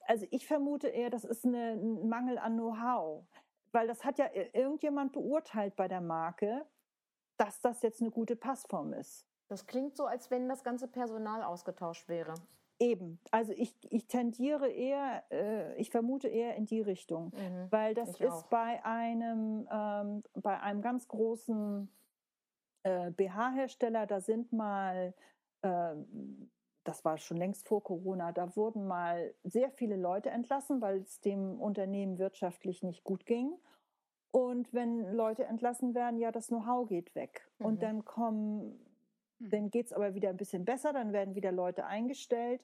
also 0.08 0.26
ich 0.32 0.48
vermute 0.48 0.88
eher, 0.88 1.10
das 1.10 1.24
ist 1.24 1.44
eine, 1.44 1.74
ein 1.74 2.08
Mangel 2.08 2.36
an 2.36 2.54
Know-how, 2.54 3.24
weil 3.70 3.86
das 3.86 4.04
hat 4.04 4.18
ja 4.18 4.28
irgendjemand 4.52 5.12
beurteilt 5.12 5.76
bei 5.76 5.86
der 5.86 6.00
Marke, 6.00 6.66
dass 7.36 7.60
das 7.60 7.82
jetzt 7.82 8.00
eine 8.00 8.10
gute 8.10 8.34
Passform 8.34 8.94
ist. 8.94 9.28
Das 9.46 9.66
klingt 9.66 9.96
so, 9.96 10.06
als 10.06 10.28
wenn 10.32 10.48
das 10.48 10.64
ganze 10.64 10.88
Personal 10.88 11.44
ausgetauscht 11.44 12.08
wäre. 12.08 12.34
Eben, 12.82 13.20
also 13.30 13.52
ich, 13.52 13.76
ich 13.92 14.06
tendiere 14.06 14.68
eher, 14.70 15.22
äh, 15.30 15.76
ich 15.76 15.90
vermute 15.90 16.28
eher 16.28 16.56
in 16.56 16.64
die 16.64 16.80
Richtung, 16.80 17.26
mhm, 17.26 17.66
weil 17.70 17.92
das 17.92 18.18
ist 18.18 18.30
auch. 18.30 18.46
bei 18.46 18.82
einem, 18.86 19.68
ähm, 19.70 20.22
bei 20.34 20.58
einem 20.60 20.80
ganz 20.80 21.06
großen 21.06 21.90
äh, 22.84 23.10
BH-Hersteller, 23.10 24.06
da 24.06 24.22
sind 24.22 24.54
mal, 24.54 25.12
äh, 25.60 25.94
das 26.84 27.04
war 27.04 27.18
schon 27.18 27.36
längst 27.36 27.68
vor 27.68 27.82
Corona, 27.82 28.32
da 28.32 28.56
wurden 28.56 28.86
mal 28.86 29.34
sehr 29.44 29.70
viele 29.70 29.96
Leute 29.96 30.30
entlassen, 30.30 30.80
weil 30.80 31.00
es 31.00 31.20
dem 31.20 31.60
Unternehmen 31.60 32.18
wirtschaftlich 32.18 32.82
nicht 32.82 33.04
gut 33.04 33.26
ging. 33.26 33.52
Und 34.32 34.72
wenn 34.72 35.12
Leute 35.12 35.44
entlassen 35.44 35.94
werden, 35.94 36.18
ja, 36.18 36.30
das 36.30 36.46
Know-how 36.46 36.88
geht 36.88 37.14
weg. 37.14 37.50
Mhm. 37.58 37.66
Und 37.66 37.82
dann 37.82 38.04
kommen. 38.04 38.86
Dann 39.40 39.70
geht 39.70 39.86
es 39.86 39.92
aber 39.92 40.14
wieder 40.14 40.28
ein 40.28 40.36
bisschen 40.36 40.64
besser, 40.64 40.92
dann 40.92 41.12
werden 41.12 41.34
wieder 41.34 41.50
Leute 41.50 41.86
eingestellt 41.86 42.60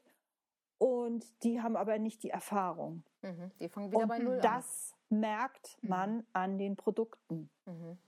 und 0.79 1.25
die 1.43 1.63
haben 1.63 1.77
aber 1.77 1.99
nicht 1.99 2.23
die 2.23 2.31
Erfahrung. 2.31 3.03
Mhm. 3.23 3.51
Die 3.61 3.69
fangen 3.69 3.91
wieder 3.91 4.03
und 4.03 4.09
bei 4.09 4.19
Null 4.19 4.41
das 4.41 4.95
an. 5.11 5.21
merkt 5.21 5.79
mhm. 5.81 5.89
man 5.89 6.17
mhm. 6.17 6.27
an 6.35 6.59
den 6.59 6.77
Produkten. 6.77 7.49
Mhm. 7.65 7.99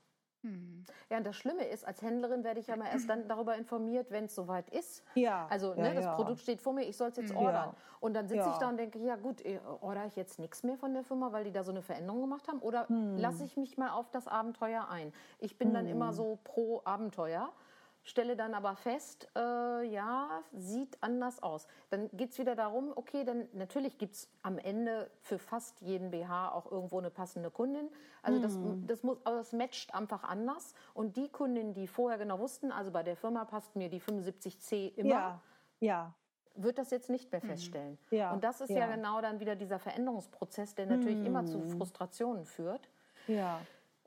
mhm. 0.42 0.84
Ja, 1.08 1.16
und 1.16 1.26
das 1.26 1.36
Schlimme 1.36 1.64
ist, 1.64 1.86
als 1.86 2.02
Händlerin 2.02 2.44
werde 2.44 2.60
ich 2.60 2.66
ja 2.66 2.76
mal 2.76 2.88
erst 2.92 3.08
dann 3.08 3.26
darüber 3.26 3.56
informiert, 3.56 4.10
wenn 4.10 4.26
es 4.26 4.34
soweit 4.34 4.68
ist. 4.68 5.02
Ja. 5.14 5.46
Also 5.48 5.74
ne, 5.74 5.88
ja, 5.88 5.94
das 5.94 6.04
ja. 6.04 6.14
Produkt 6.14 6.40
steht 6.40 6.60
vor 6.60 6.74
mir, 6.74 6.86
ich 6.86 6.96
soll 6.96 7.08
es 7.08 7.16
jetzt 7.16 7.34
ordern. 7.34 7.70
Ja. 7.70 7.74
Und 8.00 8.14
dann 8.14 8.28
sitze 8.28 8.48
ich 8.50 8.58
da 8.58 8.68
und 8.68 8.76
denke, 8.76 8.98
ja 8.98 9.16
gut, 9.16 9.40
äh, 9.44 9.60
ordere 9.80 10.06
ich 10.06 10.16
jetzt 10.16 10.38
nichts 10.38 10.62
mehr 10.62 10.76
von 10.76 10.92
der 10.92 11.04
Firma, 11.04 11.32
weil 11.32 11.44
die 11.44 11.52
da 11.52 11.64
so 11.64 11.70
eine 11.70 11.80
Veränderung 11.80 12.20
gemacht 12.20 12.46
haben? 12.48 12.58
Oder 12.58 12.86
hm. 12.88 13.16
lasse 13.16 13.44
ich 13.44 13.56
mich 13.56 13.78
mal 13.78 13.90
auf 13.90 14.10
das 14.10 14.28
Abenteuer 14.28 14.88
ein? 14.90 15.14
Ich 15.38 15.56
bin 15.56 15.68
hm. 15.68 15.74
dann 15.74 15.86
immer 15.86 16.12
so 16.12 16.38
pro 16.44 16.82
Abenteuer 16.84 17.50
stelle 18.02 18.36
dann 18.36 18.54
aber 18.54 18.76
fest, 18.76 19.28
äh, 19.36 19.82
ja, 19.84 20.42
sieht 20.52 20.96
anders 21.02 21.42
aus. 21.42 21.66
Dann 21.90 22.08
geht 22.12 22.30
es 22.30 22.38
wieder 22.38 22.54
darum, 22.54 22.92
okay, 22.94 23.24
dann 23.24 23.48
natürlich 23.52 23.98
gibt 23.98 24.14
es 24.14 24.28
am 24.42 24.58
Ende 24.58 25.10
für 25.20 25.38
fast 25.38 25.80
jeden 25.82 26.10
BH 26.10 26.52
auch 26.52 26.70
irgendwo 26.70 26.98
eine 26.98 27.10
passende 27.10 27.50
Kundin. 27.50 27.88
Also 28.22 28.40
das, 28.40 28.54
hm. 28.54 28.86
das, 28.86 29.02
muss, 29.02 29.18
aber 29.24 29.36
das 29.36 29.52
matcht 29.52 29.94
einfach 29.94 30.24
anders. 30.24 30.74
Und 30.94 31.16
die 31.16 31.28
Kundin, 31.28 31.74
die 31.74 31.86
vorher 31.86 32.18
genau 32.18 32.38
wussten, 32.38 32.72
also 32.72 32.90
bei 32.90 33.02
der 33.02 33.16
Firma 33.16 33.44
passt 33.44 33.76
mir 33.76 33.88
die 33.88 34.00
75C 34.00 34.94
immer. 34.96 35.08
Ja, 35.08 35.42
ja 35.80 36.14
wird 36.60 36.78
das 36.78 36.90
jetzt 36.90 37.08
nicht 37.08 37.30
mehr 37.30 37.40
mhm. 37.42 37.48
feststellen. 37.48 37.98
Ja, 38.10 38.32
und 38.32 38.44
das 38.44 38.60
ist 38.60 38.70
ja. 38.70 38.78
ja. 38.78 38.86
genau 38.94 39.20
dann 39.20 39.40
wieder 39.40 39.56
dieser 39.56 39.78
Veränderungsprozess, 39.78 40.74
der 40.74 40.86
natürlich 40.86 41.18
mm. 41.18 41.26
immer 41.26 41.46
zu 41.46 41.58
mhm. 41.58 41.68
Frustrationen 41.68 42.44
führt. 42.44 42.88
Ja. 43.28 43.60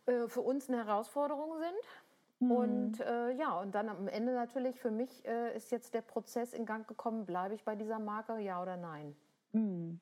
Äh, 0.06 0.28
für 0.28 0.42
uns 0.42 0.68
eine 0.68 0.78
Herausforderung 0.78 1.58
sind. 1.58 2.01
Mhm. 2.42 2.52
Und 2.52 3.00
äh, 3.00 3.32
ja, 3.34 3.60
und 3.60 3.74
dann 3.76 3.88
am 3.88 4.08
Ende 4.08 4.34
natürlich 4.34 4.80
für 4.80 4.92
mich 4.92 5.24
äh, 5.26 5.56
ist 5.56 5.72
jetzt 5.72 5.94
der 5.94 6.02
Prozess 6.02 6.54
in 6.54 6.66
Gang 6.66 6.88
gekommen, 6.88 7.26
bleibe 7.26 7.54
ich 7.54 7.64
bei 7.64 7.76
dieser 7.76 8.00
Marke, 8.00 8.40
ja 8.40 8.62
oder 8.62 8.78
nein? 8.78 9.16
Mhm. 9.54 10.02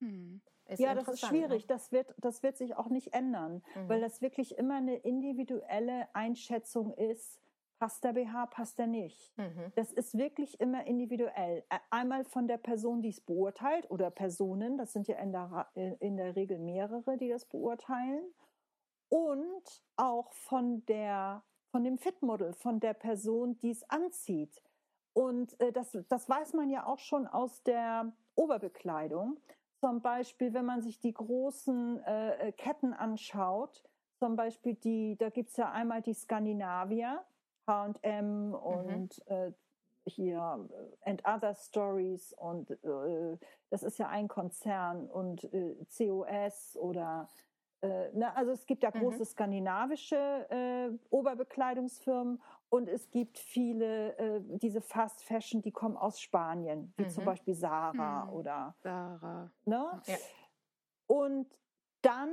Mhm. 0.00 0.40
Ja, 0.76 0.94
das 0.94 1.08
ist 1.08 1.26
schwierig. 1.26 1.62
Ne? 1.62 1.66
Das, 1.68 1.92
wird, 1.92 2.14
das 2.18 2.42
wird 2.42 2.56
sich 2.56 2.76
auch 2.76 2.88
nicht 2.88 3.12
ändern, 3.12 3.62
weil 3.86 3.98
mhm. 3.98 4.02
das 4.02 4.22
wirklich 4.22 4.56
immer 4.56 4.76
eine 4.76 4.96
individuelle 4.96 6.08
Einschätzung 6.14 6.92
ist. 6.94 7.40
Passt 7.78 8.04
der 8.04 8.12
BH, 8.12 8.46
passt 8.46 8.78
der 8.78 8.86
nicht? 8.86 9.36
Mhm. 9.38 9.72
Das 9.74 9.90
ist 9.90 10.16
wirklich 10.16 10.60
immer 10.60 10.86
individuell. 10.86 11.64
Einmal 11.90 12.24
von 12.24 12.46
der 12.46 12.58
Person, 12.58 13.02
die 13.02 13.08
es 13.08 13.20
beurteilt 13.20 13.90
oder 13.90 14.10
Personen, 14.10 14.78
das 14.78 14.92
sind 14.92 15.08
ja 15.08 15.16
in 15.16 15.32
der, 15.32 15.68
in 16.00 16.16
der 16.16 16.36
Regel 16.36 16.58
mehrere, 16.58 17.16
die 17.16 17.30
das 17.30 17.46
beurteilen 17.46 18.22
und 19.10 19.82
auch 19.96 20.32
von 20.32 20.86
der 20.86 21.42
von 21.70 21.84
dem 21.84 21.98
Fitmodel, 21.98 22.52
von 22.52 22.80
der 22.80 22.94
Person, 22.94 23.56
die 23.58 23.70
es 23.70 23.88
anzieht. 23.88 24.60
Und 25.12 25.58
äh, 25.60 25.72
das, 25.72 25.96
das 26.08 26.28
weiß 26.28 26.54
man 26.54 26.70
ja 26.70 26.86
auch 26.86 26.98
schon 26.98 27.26
aus 27.26 27.62
der 27.62 28.12
Oberbekleidung. 28.34 29.38
Zum 29.80 30.02
Beispiel, 30.02 30.52
wenn 30.52 30.66
man 30.66 30.82
sich 30.82 31.00
die 31.00 31.14
großen 31.14 32.02
äh, 32.04 32.48
äh 32.48 32.52
Ketten 32.52 32.92
anschaut, 32.92 33.84
zum 34.18 34.36
Beispiel 34.36 34.74
die, 34.74 35.16
da 35.16 35.30
gibt 35.30 35.50
es 35.50 35.56
ja 35.56 35.70
einmal 35.70 36.02
die 36.02 36.14
Skandinavier, 36.14 37.24
HM 37.66 38.54
und 38.54 39.22
mhm. 39.28 39.34
äh, 39.34 39.52
hier 40.06 40.68
äh, 41.02 41.10
And 41.10 41.22
Other 41.26 41.54
Stories 41.54 42.32
und 42.34 42.70
äh, 42.70 43.38
das 43.70 43.82
ist 43.82 43.98
ja 43.98 44.08
ein 44.08 44.28
Konzern 44.28 45.08
und 45.08 45.44
äh, 45.54 45.76
COS 45.96 46.76
oder 46.76 47.28
äh, 47.82 48.12
ne, 48.12 48.34
also 48.36 48.52
es 48.52 48.66
gibt 48.66 48.82
ja 48.82 48.90
mhm. 48.92 49.00
große 49.00 49.20
mhm. 49.20 49.24
skandinavische 49.24 50.16
äh, 50.50 50.90
Oberbekleidungsfirmen 51.10 52.40
und 52.68 52.88
es 52.88 53.10
gibt 53.10 53.38
viele, 53.38 54.16
äh, 54.18 54.40
diese 54.44 54.80
Fast 54.80 55.22
Fashion, 55.24 55.62
die 55.62 55.72
kommen 55.72 55.96
aus 55.96 56.20
Spanien, 56.20 56.92
wie 56.96 57.04
mhm. 57.04 57.10
zum 57.10 57.24
Beispiel 57.24 57.54
Sarah 57.54 58.26
mhm. 58.26 58.32
oder 58.32 58.74
Sarah. 58.82 59.50
Ne? 59.64 60.02
Ja. 60.06 60.16
Und 61.06 61.46
dann, 62.02 62.30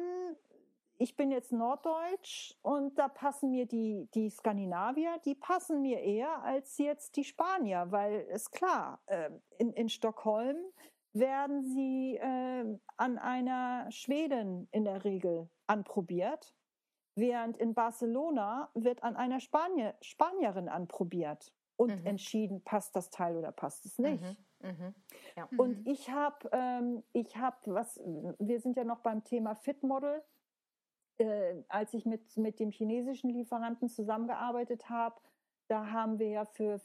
ich 0.97 1.15
bin 1.15 1.31
jetzt 1.31 1.51
Norddeutsch 1.51 2.53
und 2.61 2.99
da 2.99 3.07
passen 3.07 3.49
mir 3.49 3.65
die, 3.65 4.07
die 4.13 4.29
Skandinavier, 4.29 5.17
die 5.25 5.33
passen 5.33 5.81
mir 5.81 6.01
eher 6.01 6.43
als 6.43 6.77
jetzt 6.77 7.15
die 7.15 7.23
Spanier, 7.23 7.87
weil 7.89 8.27
es 8.29 8.51
klar, 8.51 8.99
äh, 9.07 9.31
in, 9.57 9.73
in 9.73 9.89
Stockholm 9.89 10.57
werden 11.19 11.63
sie 11.63 12.17
äh, 12.17 12.77
an 12.97 13.17
einer 13.17 13.89
Schwedin 13.91 14.67
in 14.71 14.85
der 14.85 15.03
Regel 15.03 15.49
anprobiert, 15.67 16.55
während 17.15 17.57
in 17.57 17.73
Barcelona 17.73 18.69
wird 18.73 19.03
an 19.03 19.15
einer 19.15 19.39
Spanier, 19.39 19.95
Spanierin 20.01 20.69
anprobiert 20.69 21.51
und 21.75 22.01
mhm. 22.01 22.05
entschieden, 22.05 22.63
passt 22.63 22.95
das 22.95 23.09
Teil 23.09 23.35
oder 23.37 23.51
passt 23.51 23.85
es 23.85 23.97
nicht. 23.97 24.23
Mhm. 24.23 24.37
Mhm. 24.69 24.95
Ja. 25.35 25.47
Und 25.57 25.85
mhm. 25.85 25.91
ich 25.91 26.09
habe, 26.09 26.49
ähm, 26.51 27.03
ich 27.13 27.37
habe 27.37 27.57
was, 27.65 27.99
wir 28.39 28.59
sind 28.59 28.75
ja 28.75 28.83
noch 28.83 28.99
beim 28.99 29.23
Thema 29.23 29.55
Fitmodel. 29.55 30.23
Äh, 31.19 31.63
als 31.67 31.93
ich 31.93 32.05
mit, 32.05 32.37
mit 32.37 32.59
dem 32.59 32.71
chinesischen 32.71 33.29
Lieferanten 33.31 33.89
zusammengearbeitet 33.89 34.89
habe, 34.89 35.19
da 35.67 35.91
haben 35.91 36.19
wir 36.19 36.29
ja 36.29 36.45
für, 36.45 36.79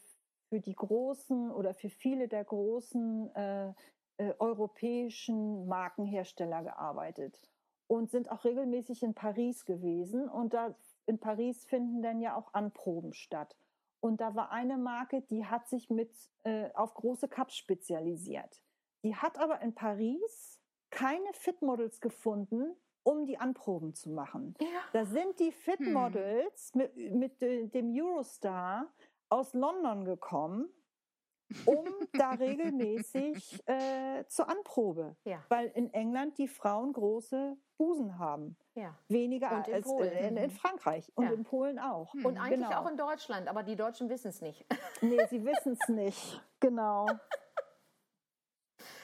für 0.48 0.60
die 0.60 0.74
großen 0.74 1.50
oder 1.50 1.74
für 1.74 1.90
viele 1.90 2.28
der 2.28 2.44
großen 2.44 3.34
äh, 3.34 3.72
äh, 4.22 4.34
europäischen 4.38 5.66
Markenhersteller 5.66 6.62
gearbeitet 6.62 7.40
und 7.88 8.10
sind 8.10 8.30
auch 8.30 8.44
regelmäßig 8.44 9.02
in 9.02 9.14
Paris 9.14 9.64
gewesen. 9.64 10.28
Und 10.28 10.54
da 10.54 10.76
in 11.06 11.18
Paris 11.18 11.64
finden 11.64 12.02
dann 12.02 12.20
ja 12.20 12.36
auch 12.36 12.54
Anproben 12.54 13.14
statt. 13.14 13.56
Und 14.00 14.20
da 14.20 14.36
war 14.36 14.52
eine 14.52 14.78
Marke, 14.78 15.22
die 15.22 15.44
hat 15.44 15.68
sich 15.68 15.90
mit 15.90 16.12
äh, 16.44 16.70
auf 16.74 16.94
große 16.94 17.26
Cups 17.26 17.56
spezialisiert. 17.56 18.62
Die 19.02 19.16
hat 19.16 19.38
aber 19.38 19.60
in 19.60 19.74
Paris 19.74 20.60
keine 20.90 21.32
Fitmodels 21.32 22.00
gefunden, 22.00 22.76
um 23.02 23.26
die 23.26 23.38
Anproben 23.38 23.94
zu 23.94 24.10
machen. 24.10 24.54
Ja. 24.60 24.66
Da 24.92 25.04
sind 25.04 25.40
die 25.40 25.50
Fitmodels 25.50 26.72
hm. 26.74 26.78
mit, 26.78 27.40
mit 27.40 27.74
dem 27.74 27.92
Eurostar 27.92 28.86
aus 29.28 29.52
London 29.54 30.04
gekommen, 30.04 30.68
um 31.66 31.84
da 32.12 32.32
regelmäßig 32.32 33.62
äh, 33.66 34.24
zur 34.28 34.48
Anprobe. 34.48 35.16
Ja. 35.24 35.38
Weil 35.48 35.68
in 35.68 35.92
England 35.92 36.38
die 36.38 36.48
Frauen 36.48 36.92
große 36.92 37.56
Busen 37.76 38.18
haben. 38.18 38.56
Ja. 38.74 38.96
Weniger 39.08 39.50
als 39.50 39.86
in, 39.86 39.98
in, 39.98 40.36
in, 40.36 40.44
mhm. 40.44 40.50
Frankreich 40.50 41.10
und 41.14 41.24
ja. 41.24 41.32
in 41.32 41.44
Polen 41.44 41.78
auch. 41.78 42.14
Und 42.14 42.38
eigentlich 42.38 42.68
genau. 42.68 42.80
auch 42.80 42.90
in 42.90 42.96
Deutschland, 42.96 43.48
aber 43.48 43.62
die 43.62 43.76
Deutschen 43.76 44.08
wissen 44.08 44.28
es 44.28 44.40
nicht. 44.40 44.64
Nee, 45.02 45.26
sie 45.30 45.44
wissen 45.44 45.76
es 45.80 45.88
nicht. 45.88 46.42
Genau. 46.60 47.06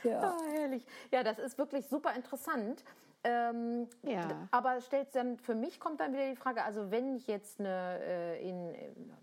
Ja. 0.04 0.36
Oh, 0.36 0.44
herrlich. 0.52 0.86
Ja, 1.10 1.24
das 1.24 1.38
ist 1.38 1.58
wirklich 1.58 1.88
super 1.88 2.14
interessant. 2.14 2.84
Ähm, 3.24 3.88
ja. 4.02 4.48
Aber 4.52 4.80
stellt 4.80 5.14
dann 5.14 5.38
für 5.38 5.54
mich 5.54 5.80
kommt 5.80 6.00
dann 6.00 6.12
wieder 6.12 6.28
die 6.28 6.36
Frage, 6.36 6.62
also 6.62 6.90
wenn 6.90 7.16
ich 7.16 7.26
jetzt 7.26 7.58
eine 7.58 7.98
äh, 8.00 8.48
in, 8.48 8.74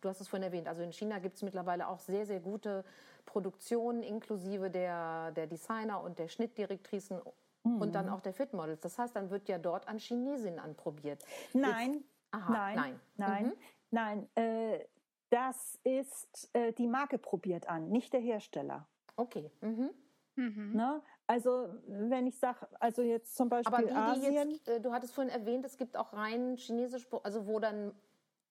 du 0.01 0.09
hast 0.09 0.19
es 0.19 0.27
vorhin 0.27 0.43
erwähnt, 0.43 0.67
also 0.67 0.81
in 0.81 0.91
China 0.91 1.19
gibt 1.19 1.37
es 1.37 1.43
mittlerweile 1.43 1.87
auch 1.87 1.99
sehr, 1.99 2.25
sehr 2.25 2.41
gute 2.41 2.83
Produktionen 3.25 4.03
inklusive 4.03 4.69
der, 4.69 5.31
der 5.31 5.47
Designer 5.47 6.01
und 6.01 6.19
der 6.19 6.27
Schnittdirektrisen 6.27 7.19
mhm. 7.63 7.81
und 7.81 7.95
dann 7.95 8.09
auch 8.09 8.21
der 8.21 8.33
Fitmodels. 8.33 8.81
Das 8.81 8.97
heißt, 8.97 9.15
dann 9.15 9.29
wird 9.29 9.47
ja 9.47 9.57
dort 9.57 9.87
an 9.87 9.99
Chinesinnen 9.99 10.59
anprobiert. 10.59 11.23
Nein, 11.53 11.93
jetzt, 11.93 12.05
aha, 12.31 12.53
nein, 12.53 12.75
nein, 12.75 12.99
nein, 13.17 13.45
mhm. 13.45 13.53
nein. 13.91 14.29
Äh, 14.35 14.85
das 15.29 15.79
ist 15.83 16.49
äh, 16.53 16.71
die 16.73 16.87
Marke 16.87 17.17
probiert 17.17 17.67
an, 17.67 17.89
nicht 17.89 18.13
der 18.13 18.21
Hersteller. 18.21 18.87
Okay. 19.15 19.51
Mhm. 19.61 19.89
Mhm. 20.35 20.73
Ne? 20.73 21.01
Also 21.27 21.69
wenn 21.87 22.27
ich 22.27 22.37
sage, 22.37 22.67
also 22.79 23.01
jetzt 23.01 23.35
zum 23.35 23.49
Beispiel 23.49 23.73
Aber 23.73 23.85
die, 23.85 23.93
Asien. 23.93 24.51
Jetzt, 24.51 24.67
äh, 24.67 24.79
du 24.79 24.91
hattest 24.91 25.13
vorhin 25.13 25.33
erwähnt, 25.33 25.65
es 25.65 25.77
gibt 25.77 25.97
auch 25.97 26.13
rein 26.13 26.57
chinesisch, 26.57 27.07
also 27.23 27.47
wo 27.47 27.59
dann 27.59 27.93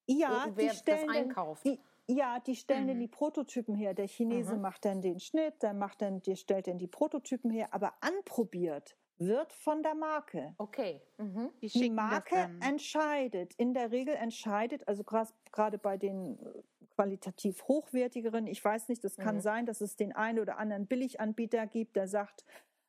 ja, 0.06 0.48
wer 0.54 0.70
die 0.70 0.76
stellen 0.76 1.06
das 1.06 1.16
einkauft. 1.16 1.64
Die, 1.64 1.80
ja, 2.06 2.40
die 2.40 2.56
stellen 2.56 2.84
mhm. 2.84 2.88
dann 2.88 3.00
die 3.00 3.08
Prototypen 3.08 3.74
her. 3.74 3.94
Der 3.94 4.08
Chinese 4.08 4.56
mhm. 4.56 4.62
macht 4.62 4.84
dann 4.84 5.00
den 5.00 5.20
Schnitt, 5.20 5.62
der 5.62 5.74
macht 5.74 6.02
dann, 6.02 6.22
der 6.22 6.36
stellt 6.36 6.66
dann 6.66 6.78
die 6.78 6.86
Prototypen 6.86 7.50
her, 7.50 7.68
aber 7.72 7.94
anprobiert 8.00 8.96
wird 9.18 9.52
von 9.52 9.82
der 9.82 9.94
Marke. 9.94 10.54
Okay. 10.58 11.00
Mhm. 11.18 11.50
Die, 11.62 11.68
die 11.68 11.90
Marke 11.90 12.50
entscheidet, 12.60 13.54
in 13.54 13.72
der 13.72 13.90
Regel 13.90 14.14
entscheidet, 14.14 14.86
also 14.88 15.04
gerade 15.04 15.78
bei 15.78 15.96
den 15.96 16.38
äh, 16.38 16.62
qualitativ 16.94 17.66
hochwertigeren, 17.68 18.46
ich 18.46 18.64
weiß 18.64 18.88
nicht, 18.88 19.04
das 19.04 19.16
kann 19.16 19.36
mhm. 19.36 19.40
sein, 19.40 19.66
dass 19.66 19.80
es 19.80 19.96
den 19.96 20.14
einen 20.14 20.40
oder 20.40 20.58
anderen 20.58 20.86
Billiganbieter 20.86 21.66
gibt, 21.66 21.96
der 21.96 22.08
sagt, 22.08 22.44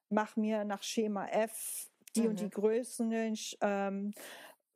mach 0.10 0.36
mir 0.36 0.66
nach 0.66 0.84
Schema 0.84 1.28
F 1.28 1.90
die 2.16 2.22
mhm. 2.22 2.30
und 2.30 2.40
die 2.40 2.46
mhm. 2.46 2.52
Größen, 2.52 3.36
ähm, 3.62 4.14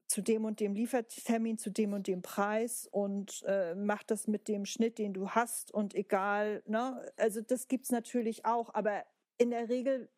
zu 0.09 0.21
dem 0.21 0.43
und 0.43 0.59
dem 0.59 0.73
Liefertermin, 0.73 1.57
zu 1.57 1.69
dem 1.69 1.93
und 1.93 2.07
dem 2.07 2.23
Preis 2.23 2.87
und 2.91 3.43
äh, 3.45 3.75
mach 3.75 4.01
das 4.03 4.27
mit 4.27 4.47
dem 4.47 4.65
Schnitt, 4.65 4.97
den 4.97 5.13
du 5.13 5.29
hast 5.29 5.71
und 5.71 5.93
egal, 5.93 6.63
ne? 6.65 7.11
Also 7.15 7.41
das 7.41 7.67
gibt 7.67 7.85
es 7.85 7.91
natürlich 7.91 8.45
auch, 8.45 8.73
aber 8.73 9.05
in 9.37 9.51
der 9.51 9.69
Regel 9.69 10.09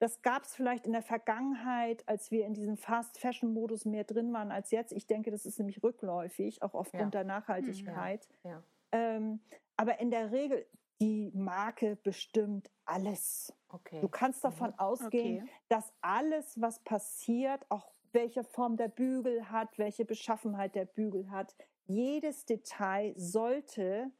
das 0.00 0.20
gab 0.20 0.42
es 0.42 0.54
vielleicht 0.54 0.84
in 0.84 0.92
der 0.92 1.02
Vergangenheit, 1.02 2.06
als 2.06 2.30
wir 2.30 2.44
in 2.44 2.52
diesem 2.52 2.76
Fast-Fashion-Modus 2.76 3.86
mehr 3.86 4.04
drin 4.04 4.34
waren 4.34 4.50
als 4.50 4.70
jetzt. 4.70 4.92
Ich 4.92 5.06
denke, 5.06 5.30
das 5.30 5.46
ist 5.46 5.58
nämlich 5.58 5.82
rückläufig, 5.82 6.62
auch 6.62 6.74
aufgrund 6.74 7.14
ja. 7.14 7.22
der 7.22 7.24
Nachhaltigkeit. 7.24 8.28
Ja. 8.42 8.50
Ja. 8.50 8.62
Ähm, 8.92 9.40
aber 9.76 10.00
in 10.00 10.10
der 10.10 10.30
Regel, 10.30 10.66
die 11.00 11.30
Marke 11.32 11.96
bestimmt 11.96 12.70
alles. 12.84 13.54
Okay. 13.68 14.00
Du 14.00 14.08
kannst 14.08 14.44
davon 14.44 14.70
mhm. 14.70 14.78
ausgehen, 14.78 15.42
okay. 15.44 15.52
dass 15.68 15.92
alles, 16.02 16.60
was 16.60 16.80
passiert, 16.80 17.64
auch 17.70 17.90
welche 18.14 18.44
Form 18.44 18.76
der 18.76 18.88
Bügel 18.88 19.50
hat, 19.50 19.78
welche 19.78 20.04
Beschaffenheit 20.04 20.74
der 20.74 20.86
Bügel 20.86 21.30
hat, 21.30 21.54
jedes 21.86 22.46
Detail 22.46 23.12
sollte 23.16 24.10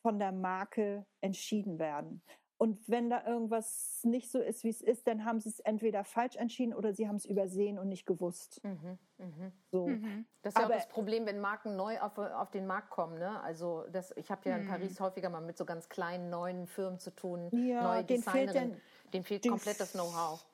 von 0.00 0.18
der 0.18 0.32
Marke 0.32 1.06
entschieden 1.20 1.78
werden. 1.78 2.22
Und 2.56 2.88
wenn 2.88 3.10
da 3.10 3.26
irgendwas 3.26 4.00
nicht 4.04 4.30
so 4.30 4.38
ist, 4.38 4.62
wie 4.62 4.68
es 4.68 4.80
ist, 4.80 5.06
dann 5.08 5.24
haben 5.24 5.40
sie 5.40 5.48
es 5.48 5.58
entweder 5.60 6.04
falsch 6.04 6.36
entschieden 6.36 6.72
oder 6.72 6.94
sie 6.94 7.08
haben 7.08 7.16
es 7.16 7.24
übersehen 7.24 7.78
und 7.78 7.88
nicht 7.88 8.06
gewusst. 8.06 8.62
Mhm, 8.62 8.98
mh. 9.18 9.52
So. 9.70 9.88
Mhm. 9.88 10.24
Das 10.40 10.54
ist 10.54 10.60
ja 10.60 10.66
auch 10.66 10.70
das 10.70 10.88
Problem, 10.88 11.26
wenn 11.26 11.40
Marken 11.40 11.76
neu 11.76 12.00
auf, 12.00 12.16
auf 12.16 12.50
den 12.52 12.66
Markt 12.66 12.90
kommen. 12.90 13.18
Ne? 13.18 13.40
Also 13.42 13.84
das, 13.90 14.12
ich 14.16 14.30
habe 14.30 14.48
ja 14.48 14.56
in 14.56 14.64
mhm. 14.64 14.68
Paris 14.68 15.00
häufiger 15.00 15.30
mal 15.30 15.40
mit 15.40 15.58
so 15.58 15.64
ganz 15.64 15.88
kleinen 15.88 16.30
neuen 16.30 16.66
Firmen 16.66 17.00
zu 17.00 17.10
tun, 17.10 17.50
ja, 17.52 17.82
neue 17.82 18.04
Designerinnen. 18.04 18.80
Denen 19.12 19.24
fehlt 19.24 19.46
komplett 19.48 19.80
das 19.80 19.92
Know-how. 19.92 20.46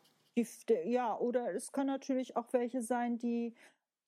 Ja, 0.85 1.19
oder 1.19 1.53
es 1.55 1.73
kann 1.73 1.87
natürlich 1.87 2.37
auch 2.37 2.53
welche 2.53 2.83
sein, 2.83 3.19
die 3.19 3.55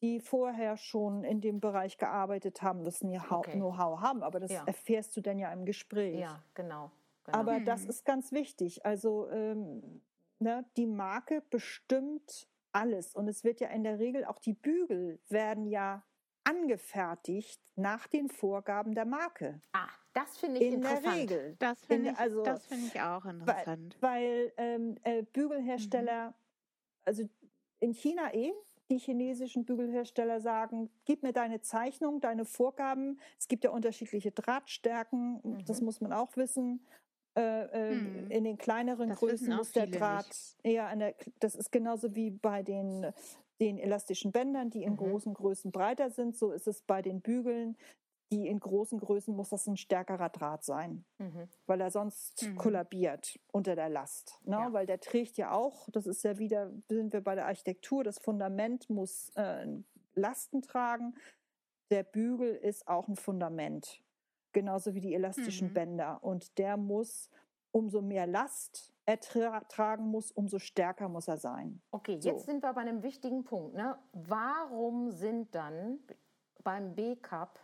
die 0.03 0.19
vorher 0.19 0.77
schon 0.77 1.23
in 1.23 1.41
dem 1.41 1.61
Bereich 1.61 1.97
gearbeitet 1.97 2.61
haben, 2.61 2.83
das 2.83 2.99
Know-how 2.99 3.47
okay. 3.47 3.61
haben, 3.61 4.25
aber 4.25 4.41
das 4.41 4.51
ja. 4.51 4.65
erfährst 4.67 5.17
du 5.17 5.21
dann 5.21 5.39
ja 5.39 5.53
im 5.53 5.65
Gespräch. 5.65 6.19
Ja, 6.19 6.43
genau. 6.55 6.91
Genau. 7.25 7.39
Aber 7.39 7.61
das 7.61 7.85
mhm. 7.85 7.91
ist 7.91 8.05
ganz 8.05 8.33
wichtig. 8.33 8.85
Also 8.85 9.31
ähm, 9.31 10.03
ne, 10.41 10.65
die 10.77 10.87
Marke 10.87 11.43
bestimmt 11.51 12.49
alles. 12.73 13.15
Und 13.15 13.29
es 13.29 13.45
wird 13.45 13.61
ja 13.61 13.69
in 13.69 13.85
der 13.85 14.01
Regel 14.01 14.25
auch 14.25 14.41
die 14.41 14.55
Bügel 14.55 15.21
werden 15.29 15.67
ja 15.67 16.03
angefertigt 16.45 17.61
nach 17.77 18.07
den 18.07 18.29
Vorgaben 18.29 18.95
der 18.95 19.05
Marke. 19.05 19.61
Ah, 19.73 19.89
das 20.13 20.37
finde 20.39 20.61
ich 20.61 20.67
in 20.67 20.75
interessant. 20.75 21.07
In 21.07 21.29
der 21.29 21.39
Regel. 21.39 21.57
Das 21.59 21.85
finde 21.85 22.11
ich, 22.11 22.19
also, 22.19 22.45
find 22.45 22.87
ich 22.95 23.01
auch 23.01 23.25
interessant. 23.25 23.97
Weil, 24.01 24.53
weil 24.53 24.53
ähm, 24.57 24.97
äh, 25.03 25.23
Bügelhersteller, 25.23 26.31
mhm. 26.31 26.35
also 27.05 27.29
in 27.81 27.93
China 27.93 28.33
eh, 28.35 28.53
die 28.91 28.99
chinesischen 28.99 29.65
Bügelhersteller 29.65 30.41
sagen, 30.41 30.91
gib 31.07 31.23
mir 31.23 31.33
deine 31.33 31.61
Zeichnung, 31.63 32.21
deine 32.21 32.45
Vorgaben. 32.45 33.19
Es 33.39 33.49
gibt 33.49 33.65
ja 33.65 33.71
unterschiedliche 33.71 34.33
Drahtstärken, 34.33 35.41
mhm. 35.43 35.65
das 35.65 35.81
muss 35.81 36.01
man 36.01 36.13
auch 36.13 36.37
wissen. 36.37 36.87
Äh, 37.35 37.41
äh, 37.41 37.95
hm. 37.95 38.31
In 38.31 38.45
den 38.45 38.59
kleineren 38.59 39.09
das 39.09 39.19
Größen 39.19 39.57
muss 39.57 39.73
der 39.73 39.87
Draht 39.87 40.27
eher 40.63 40.95
der, 40.95 41.15
das 41.41 41.55
ist 41.55 41.73
genauso 41.73 42.15
wie 42.15 42.31
bei 42.31 42.63
den, 42.63 43.11
den 43.63 43.79
elastischen 43.79 44.33
Bändern, 44.33 44.71
die 44.71 44.83
in 44.83 44.95
mhm. 44.95 44.97
großen 44.97 45.35
Größen 45.35 45.71
breiter 45.71 46.11
sind. 46.11 46.37
So 46.37 46.51
ist 46.51 46.67
es 46.67 46.83
bei 46.83 47.01
den 47.01 47.21
Bügeln. 47.21 47.77
Die 48.33 48.49
in 48.49 48.61
großen 48.61 48.99
Größen 48.99 49.37
muss 49.37 49.51
das 49.51 49.67
ein 49.67 49.77
stärkerer 49.77 50.31
Draht 50.31 50.65
sein, 50.65 51.05
mhm. 51.19 51.49
weil 51.67 51.83
er 51.83 51.91
sonst 51.91 52.43
mhm. 52.43 52.57
kollabiert 52.57 53.39
unter 53.53 53.77
der 53.77 53.91
Last. 53.91 54.41
Ne? 54.45 54.57
Ja. 54.57 54.73
Weil 54.73 54.87
der 54.87 55.01
trägt 55.01 55.37
ja 55.37 55.53
auch, 55.53 55.89
das 55.91 56.07
ist 56.07 56.25
ja 56.25 56.39
wieder, 56.39 56.73
sind 56.89 57.13
wir 57.13 57.21
bei 57.21 57.35
der 57.35 57.47
Architektur, 57.47 58.03
das 58.03 58.19
Fundament 58.19 58.89
muss 58.89 59.29
äh, 59.37 59.67
Lasten 60.15 60.63
tragen. 60.63 61.15
Der 61.91 62.05
Bügel 62.05 62.55
ist 62.55 62.89
auch 62.89 63.07
ein 63.07 63.17
Fundament 63.17 64.03
genauso 64.53 64.95
wie 64.95 65.01
die 65.01 65.15
elastischen 65.15 65.69
mhm. 65.69 65.75
Bänder. 65.75 66.25
Und 66.25 66.57
der 66.57 66.79
muss, 66.79 67.29
umso 67.71 68.01
mehr 68.01 68.27
Last 68.27 68.92
er 69.05 69.21
tragen 69.21 70.07
muss, 70.09 70.31
umso 70.31 70.59
stärker 70.59 71.09
muss 71.09 71.29
er 71.29 71.37
sein. 71.37 71.81
Okay, 71.91 72.21
so. 72.21 72.29
jetzt 72.29 72.47
sind 72.47 72.63
wir 72.63 72.73
bei 72.73 72.83
einem 72.83 73.03
wichtigen 73.03 73.45
Punkt. 73.45 73.75
Ne? 73.75 73.99
Warum 74.13 75.11
sind 75.11 75.55
dann 75.55 75.99
beim 76.63 76.95
B-Cup, 76.95 77.59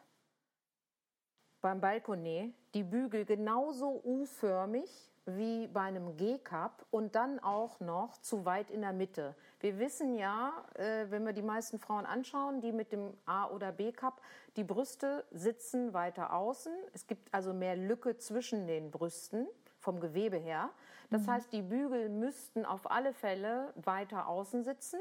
beim 1.61 1.81
Balkonet, 1.81 2.55
die 2.75 2.83
Bügel 2.83 3.25
genauso 3.25 4.01
U-förmig 4.05 5.13
wie 5.37 5.67
bei 5.69 5.83
einem 5.83 6.17
G-Cup 6.17 6.87
und 6.91 7.15
dann 7.15 7.39
auch 7.39 7.81
noch 7.81 8.17
zu 8.19 8.45
weit 8.45 8.71
in 8.71 8.81
der 8.81 8.93
Mitte. 8.93 9.35
Wir 9.61 9.79
wissen 9.79 10.15
ja, 10.15 10.53
äh, 10.75 11.07
wenn 11.11 11.25
wir 11.25 11.33
die 11.33 11.43
meisten 11.43 11.79
Frauen 11.79 12.07
anschauen, 12.07 12.61
die 12.61 12.73
mit 12.73 12.93
dem 12.93 13.13
A- 13.27 13.49
oder 13.49 13.73
B-Cup, 13.73 14.23
die 14.57 14.65
Brüste 14.65 15.25
sitzen 15.31 15.93
weiter 15.93 16.33
außen. 16.33 16.73
Es 16.95 17.07
gibt 17.07 17.33
also 17.35 17.53
mehr 17.53 17.77
Lücke 17.77 18.17
zwischen 18.17 18.67
den 18.67 18.91
Brüsten 18.91 19.47
vom 19.79 20.01
Gewebe 20.01 20.39
her. 20.39 20.71
Das 21.11 21.23
mhm. 21.23 21.31
heißt, 21.31 21.53
die 21.53 21.63
Bügel 21.63 22.09
müssten 22.09 22.65
auf 22.65 22.91
alle 22.91 23.13
Fälle 23.13 23.73
weiter 23.77 24.29
außen 24.29 24.65
sitzen 24.65 25.01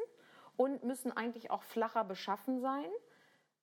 und 0.56 0.84
müssen 0.84 1.16
eigentlich 1.16 1.52
auch 1.52 1.64
flacher 1.64 2.04
beschaffen 2.04 2.60
sein 2.60 2.90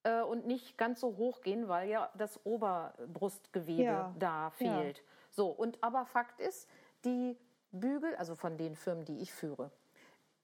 äh, 0.05 0.23
und 0.23 0.47
nicht 0.47 0.79
ganz 0.79 1.01
so 1.01 1.17
hoch 1.17 1.41
gehen, 1.41 1.69
weil 1.69 1.89
ja 1.89 2.11
das 2.17 2.45
Oberbrustgewebe 2.45 3.83
ja. 3.83 4.15
da 4.19 4.51
fehlt. 4.51 4.99
Ja. 4.99 5.05
So, 5.31 5.49
und 5.49 5.83
aber 5.83 6.05
Fakt 6.07 6.41
ist, 6.41 6.69
die 7.05 7.37
Bügel, 7.73 8.15
also 8.17 8.35
von 8.35 8.57
den 8.57 8.77
Firmen, 8.77 9.05
die 9.05 9.19
ich 9.21 9.33
führe, 9.33 9.71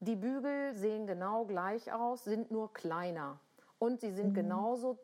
die 0.01 0.17
Bügel 0.17 0.75
sehen 0.75 1.07
genau 1.07 1.45
gleich 1.45 1.93
aus, 1.93 2.25
sind 2.25 2.51
nur 2.51 2.73
kleiner. 2.73 3.39
Und 3.79 4.01
sie 4.01 4.11
sind 4.11 4.31
mhm. 4.31 4.35
genauso 4.35 4.99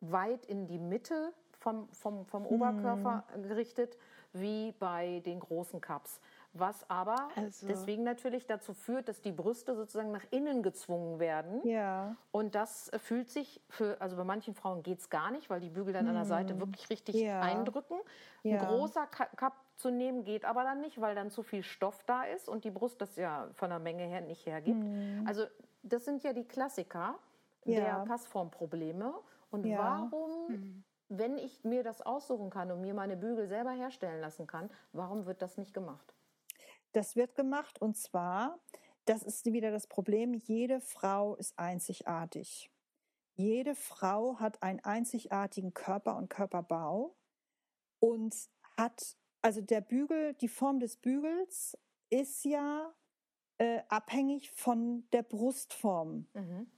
weit 0.00 0.46
in 0.46 0.66
die 0.66 0.78
Mitte 0.78 1.32
vom, 1.58 1.88
vom, 1.88 2.24
vom 2.24 2.46
Oberkörper 2.46 3.24
mhm. 3.36 3.42
gerichtet 3.42 3.98
wie 4.32 4.72
bei 4.72 5.20
den 5.24 5.40
großen 5.40 5.80
Cups. 5.80 6.20
was 6.54 6.88
aber 6.88 7.28
also. 7.36 7.66
deswegen 7.66 8.02
natürlich 8.04 8.46
dazu 8.46 8.72
führt, 8.72 9.08
dass 9.08 9.20
die 9.20 9.32
Brüste 9.32 9.76
sozusagen 9.76 10.10
nach 10.10 10.24
innen 10.30 10.62
gezwungen 10.62 11.18
werden. 11.20 11.60
Ja. 11.66 12.16
Und 12.32 12.54
das 12.54 12.90
fühlt 12.96 13.30
sich 13.30 13.60
für, 13.68 14.00
also 14.00 14.16
bei 14.16 14.24
manchen 14.24 14.54
Frauen 14.54 14.82
geht 14.82 14.98
es 14.98 15.10
gar 15.10 15.30
nicht, 15.30 15.50
weil 15.50 15.60
die 15.60 15.68
Bügel 15.68 15.92
dann 15.92 16.06
hm. 16.06 16.08
an 16.08 16.14
der 16.14 16.24
Seite 16.24 16.54
hm. 16.54 16.60
wirklich 16.60 16.88
richtig 16.90 17.16
ja. 17.16 17.40
eindrücken. 17.40 17.98
Ein 18.44 18.50
ja. 18.50 18.64
großer 18.64 19.06
Cup 19.06 19.54
zu 19.76 19.90
nehmen 19.90 20.24
geht 20.24 20.44
aber 20.44 20.64
dann 20.64 20.80
nicht, 20.80 21.00
weil 21.00 21.14
dann 21.14 21.30
zu 21.30 21.42
viel 21.42 21.62
Stoff 21.62 22.02
da 22.04 22.24
ist 22.24 22.48
und 22.48 22.64
die 22.64 22.70
Brust 22.70 23.00
das 23.00 23.14
ja 23.16 23.48
von 23.54 23.70
der 23.70 23.78
Menge 23.78 24.04
her 24.04 24.22
nicht 24.22 24.46
hergibt. 24.46 24.82
Hm. 24.82 25.24
Also 25.26 25.44
das 25.82 26.04
sind 26.04 26.22
ja 26.22 26.32
die 26.32 26.44
Klassiker 26.44 27.14
ja. 27.64 27.80
der 27.80 28.04
Passformprobleme. 28.06 29.14
Und 29.50 29.64
warum 29.64 30.48
hm 30.48 30.84
wenn 31.08 31.38
ich 31.38 31.64
mir 31.64 31.82
das 31.82 32.02
aussuchen 32.02 32.50
kann 32.50 32.70
und 32.70 32.80
mir 32.80 32.94
meine 32.94 33.16
Bügel 33.16 33.48
selber 33.48 33.72
herstellen 33.72 34.20
lassen 34.20 34.46
kann, 34.46 34.70
warum 34.92 35.26
wird 35.26 35.42
das 35.42 35.56
nicht 35.56 35.72
gemacht? 35.72 36.14
Das 36.92 37.16
wird 37.16 37.34
gemacht 37.34 37.80
und 37.80 37.96
zwar, 37.96 38.58
das 39.04 39.22
ist 39.22 39.46
wieder 39.46 39.70
das 39.70 39.86
Problem, 39.86 40.34
jede 40.34 40.80
Frau 40.80 41.34
ist 41.36 41.58
einzigartig. 41.58 42.70
Jede 43.34 43.74
Frau 43.74 44.40
hat 44.40 44.62
einen 44.62 44.80
einzigartigen 44.80 45.72
Körper 45.72 46.16
und 46.16 46.28
Körperbau 46.28 47.14
und 48.00 48.34
hat, 48.76 49.16
also 49.42 49.60
der 49.60 49.80
Bügel, 49.80 50.34
die 50.34 50.48
Form 50.48 50.80
des 50.80 50.96
Bügels 50.96 51.78
ist 52.10 52.44
ja 52.44 52.92
äh, 53.58 53.82
abhängig 53.88 54.50
von 54.50 55.08
der 55.12 55.22
Brustform. 55.22 56.26
Mhm. 56.34 56.70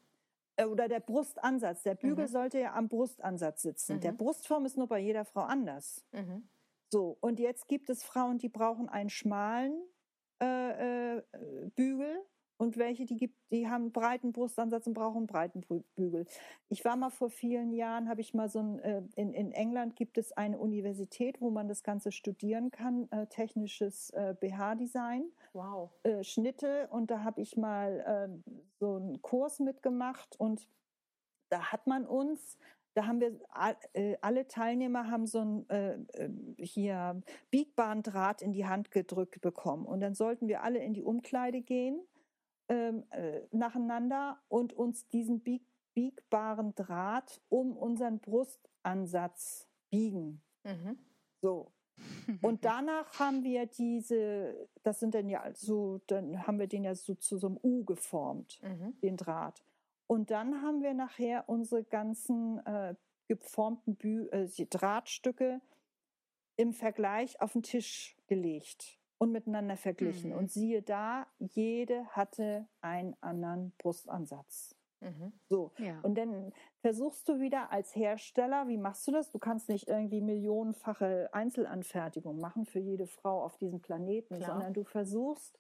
Äh, 0.61 0.67
oder 0.67 0.89
der 0.89 1.01
Brustansatz. 1.01 1.83
Der 1.83 1.95
Bügel 1.95 2.27
mhm. 2.27 2.31
sollte 2.31 2.59
ja 2.59 2.75
am 2.75 2.89
Brustansatz 2.89 3.63
sitzen. 3.63 3.97
Mhm. 3.97 4.01
Der 4.01 4.13
Brustform 4.13 4.67
ist 4.67 4.77
nur 4.77 4.89
bei 4.89 4.99
jeder 4.99 5.25
Frau 5.25 5.43
anders. 5.43 6.05
Mhm. 6.13 6.49
So, 6.93 7.17
und 7.21 7.39
jetzt 7.39 7.69
gibt 7.69 7.89
es 7.89 8.03
Frauen, 8.03 8.39
die 8.39 8.49
brauchen 8.49 8.89
einen 8.89 9.11
schmalen 9.11 9.81
äh, 10.43 11.19
äh, 11.19 11.23
Bügel 11.77 12.25
und 12.57 12.77
welche, 12.77 13.07
die 13.07 13.17
gibt, 13.17 13.37
die 13.53 13.69
haben 13.69 13.85
einen 13.85 13.93
breiten 13.93 14.33
Brustansatz 14.33 14.87
und 14.87 14.95
brauchen 14.95 15.19
einen 15.19 15.27
breiten 15.27 15.63
Bügel. 15.95 16.27
Ich 16.69 16.85
war 16.85 16.97
mal 16.97 17.11
vor 17.11 17.31
vielen 17.31 17.73
Jahren, 17.73 18.09
habe 18.09 18.21
ich 18.21 18.35
mal 18.35 18.49
so 18.49 18.59
ein, 18.59 18.79
äh, 18.81 19.03
in, 19.15 19.33
in 19.33 19.53
England 19.53 19.97
gibt 19.97 20.19
es 20.19 20.33
eine 20.33 20.59
Universität, 20.59 21.41
wo 21.41 21.51
man 21.51 21.69
das 21.69 21.83
Ganze 21.83 22.11
studieren 22.13 22.71
kann, 22.71 23.09
äh, 23.13 23.27
technisches 23.29 24.11
äh, 24.11 24.35
BH-Design. 24.39 25.31
Wow. 25.53 25.91
Äh, 26.03 26.23
Schnitte 26.23 26.89
und 26.91 27.11
da 27.11 27.25
habe 27.25 27.41
ich 27.41 27.57
mal 27.57 28.01
äh, 28.01 28.53
so 28.79 28.97
einen 28.97 29.21
Kurs 29.23 29.59
mitgemacht 29.59 30.39
und 30.39 30.69
da 31.49 31.73
hat 31.73 31.87
man 31.87 32.07
uns 32.07 32.57
da 32.95 33.07
haben 33.07 33.21
wir 33.21 33.39
äh, 33.93 34.17
alle 34.21 34.49
Teilnehmer 34.49 35.09
haben 35.09 35.27
so 35.27 35.41
ein 35.41 35.69
äh, 35.69 35.99
hier 36.59 37.23
biegbaren 37.51 38.03
Draht 38.03 38.43
in 38.43 38.53
die 38.53 38.67
Hand 38.67 38.91
gedrückt 38.91 39.41
bekommen 39.41 39.87
und 39.87 40.01
dann 40.01 40.15
sollten 40.15 40.49
wir 40.49 40.63
alle 40.63 40.81
in 40.81 40.95
die 40.95 41.03
Umkleide 41.03 41.61
gehen 41.61 42.01
ähm, 42.69 43.05
äh, 43.11 43.43
nacheinander 43.53 44.41
und 44.49 44.73
uns 44.73 45.09
diesen 45.09 45.41
bieg 45.41 45.63
biegbaren 45.93 46.75
Draht 46.77 47.41
um 47.49 47.77
unseren 47.77 48.21
Brustansatz 48.21 49.69
biegen. 49.91 50.41
Mhm. 50.65 50.99
So. 51.43 51.73
Und 52.43 52.65
danach 52.65 53.19
haben 53.19 53.45
wir 53.45 53.67
diese, 53.67 54.69
das 54.83 55.01
sind 55.01 55.15
dann 55.15 55.29
ja 55.29 55.51
so, 55.55 56.01
dann 56.07 56.47
haben 56.47 56.59
wir 56.59 56.67
den 56.67 56.85
ja 56.85 56.95
so 56.95 57.15
zu 57.15 57.39
so 57.39 57.49
einem 57.49 57.59
U 57.63 57.85
geformt, 57.85 58.61
mhm. 58.63 58.99
den 59.01 59.17
Draht. 59.17 59.65
Und 60.07 60.31
dann 60.31 60.63
haben 60.63 60.83
wir 60.83 60.95
nachher 60.95 61.49
unsere 61.49 61.85
ganzen 61.85 62.59
äh, 62.67 62.95
geformten 63.29 63.95
Bü 63.95 64.29
äh, 64.31 64.49
Drahtstücke 64.67 65.61
im 66.57 66.73
Vergleich 66.73 67.41
auf 67.41 67.53
den 67.53 67.63
Tisch 67.63 68.17
gelegt 68.27 68.99
und 69.19 69.33
miteinander 69.33 69.77
verglichen. 69.77 70.31
Mhm. 70.31 70.37
Und 70.37 70.51
siehe 70.51 70.83
da, 70.83 71.27
jede 71.39 72.07
hatte 72.09 72.67
einen 72.81 73.15
anderen 73.21 73.73
Brustansatz. 73.79 74.75
Mhm. 75.01 75.33
So. 75.49 75.73
Ja. 75.79 75.99
Und 76.03 76.17
dann 76.17 76.53
versuchst 76.81 77.29
du 77.29 77.41
wieder 77.41 77.73
als 77.73 77.95
Hersteller, 77.95 78.69
wie 78.69 78.77
machst 78.77 79.07
du 79.07 79.13
das? 79.13 79.31
Du 79.31 79.39
kannst 79.39 79.69
nicht 79.69 79.89
irgendwie 79.89 80.21
millionenfache 80.21 81.31
Einzelanfertigung 81.33 82.39
machen 82.39 82.67
für 82.67 82.81
jede 82.81 83.07
Frau 83.07 83.43
auf 83.43 83.57
diesem 83.57 83.81
Planeten, 83.81 84.37
Klar. 84.37 84.51
sondern 84.51 84.75
du 84.75 84.85
versuchst 84.85 85.59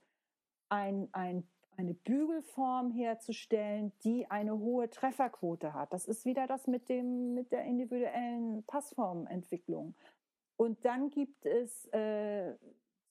ein, 0.68 1.09
ein, 1.12 1.49
eine 1.76 1.95
Bügelform 1.95 2.91
herzustellen, 2.91 3.93
die 4.05 4.30
eine 4.30 4.59
hohe 4.59 4.91
Trefferquote 4.91 5.72
hat. 5.72 5.93
Das 5.93 6.07
ist 6.07 6.24
wieder 6.24 6.47
das 6.47 6.66
mit 6.66 6.88
dem, 6.88 7.34
mit 7.34 7.53
der 7.53 7.64
individuellen 7.64 8.62
Passformentwicklung. 8.64 9.95
Und 10.57 10.84
dann 10.84 11.09
gibt 11.09 11.47
es 11.47 11.86
äh, 11.86 12.55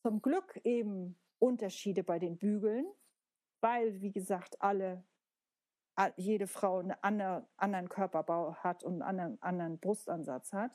zum 0.04 0.22
Glück 0.22 0.62
eben 0.64 1.18
Unterschiede 1.40 2.04
bei 2.04 2.20
den 2.20 2.38
Bügeln, 2.38 2.86
weil, 3.62 4.02
wie 4.02 4.12
gesagt, 4.12 4.62
alle, 4.62 5.04
jede 6.16 6.48
Frau 6.48 6.80
einen 6.80 6.96
andere, 7.02 7.48
anderen 7.58 7.90
Körperbau 7.90 8.56
hat 8.56 8.84
und 8.84 8.94
einen 8.94 9.02
anderen, 9.02 9.42
anderen 9.42 9.80
Brustansatz 9.80 10.54
hat. 10.54 10.72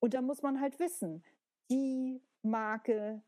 Und 0.00 0.14
da 0.14 0.22
muss 0.22 0.42
man 0.42 0.60
halt 0.60 0.78
wissen, 0.78 1.24
die 1.70 2.22
Marke 2.42 3.22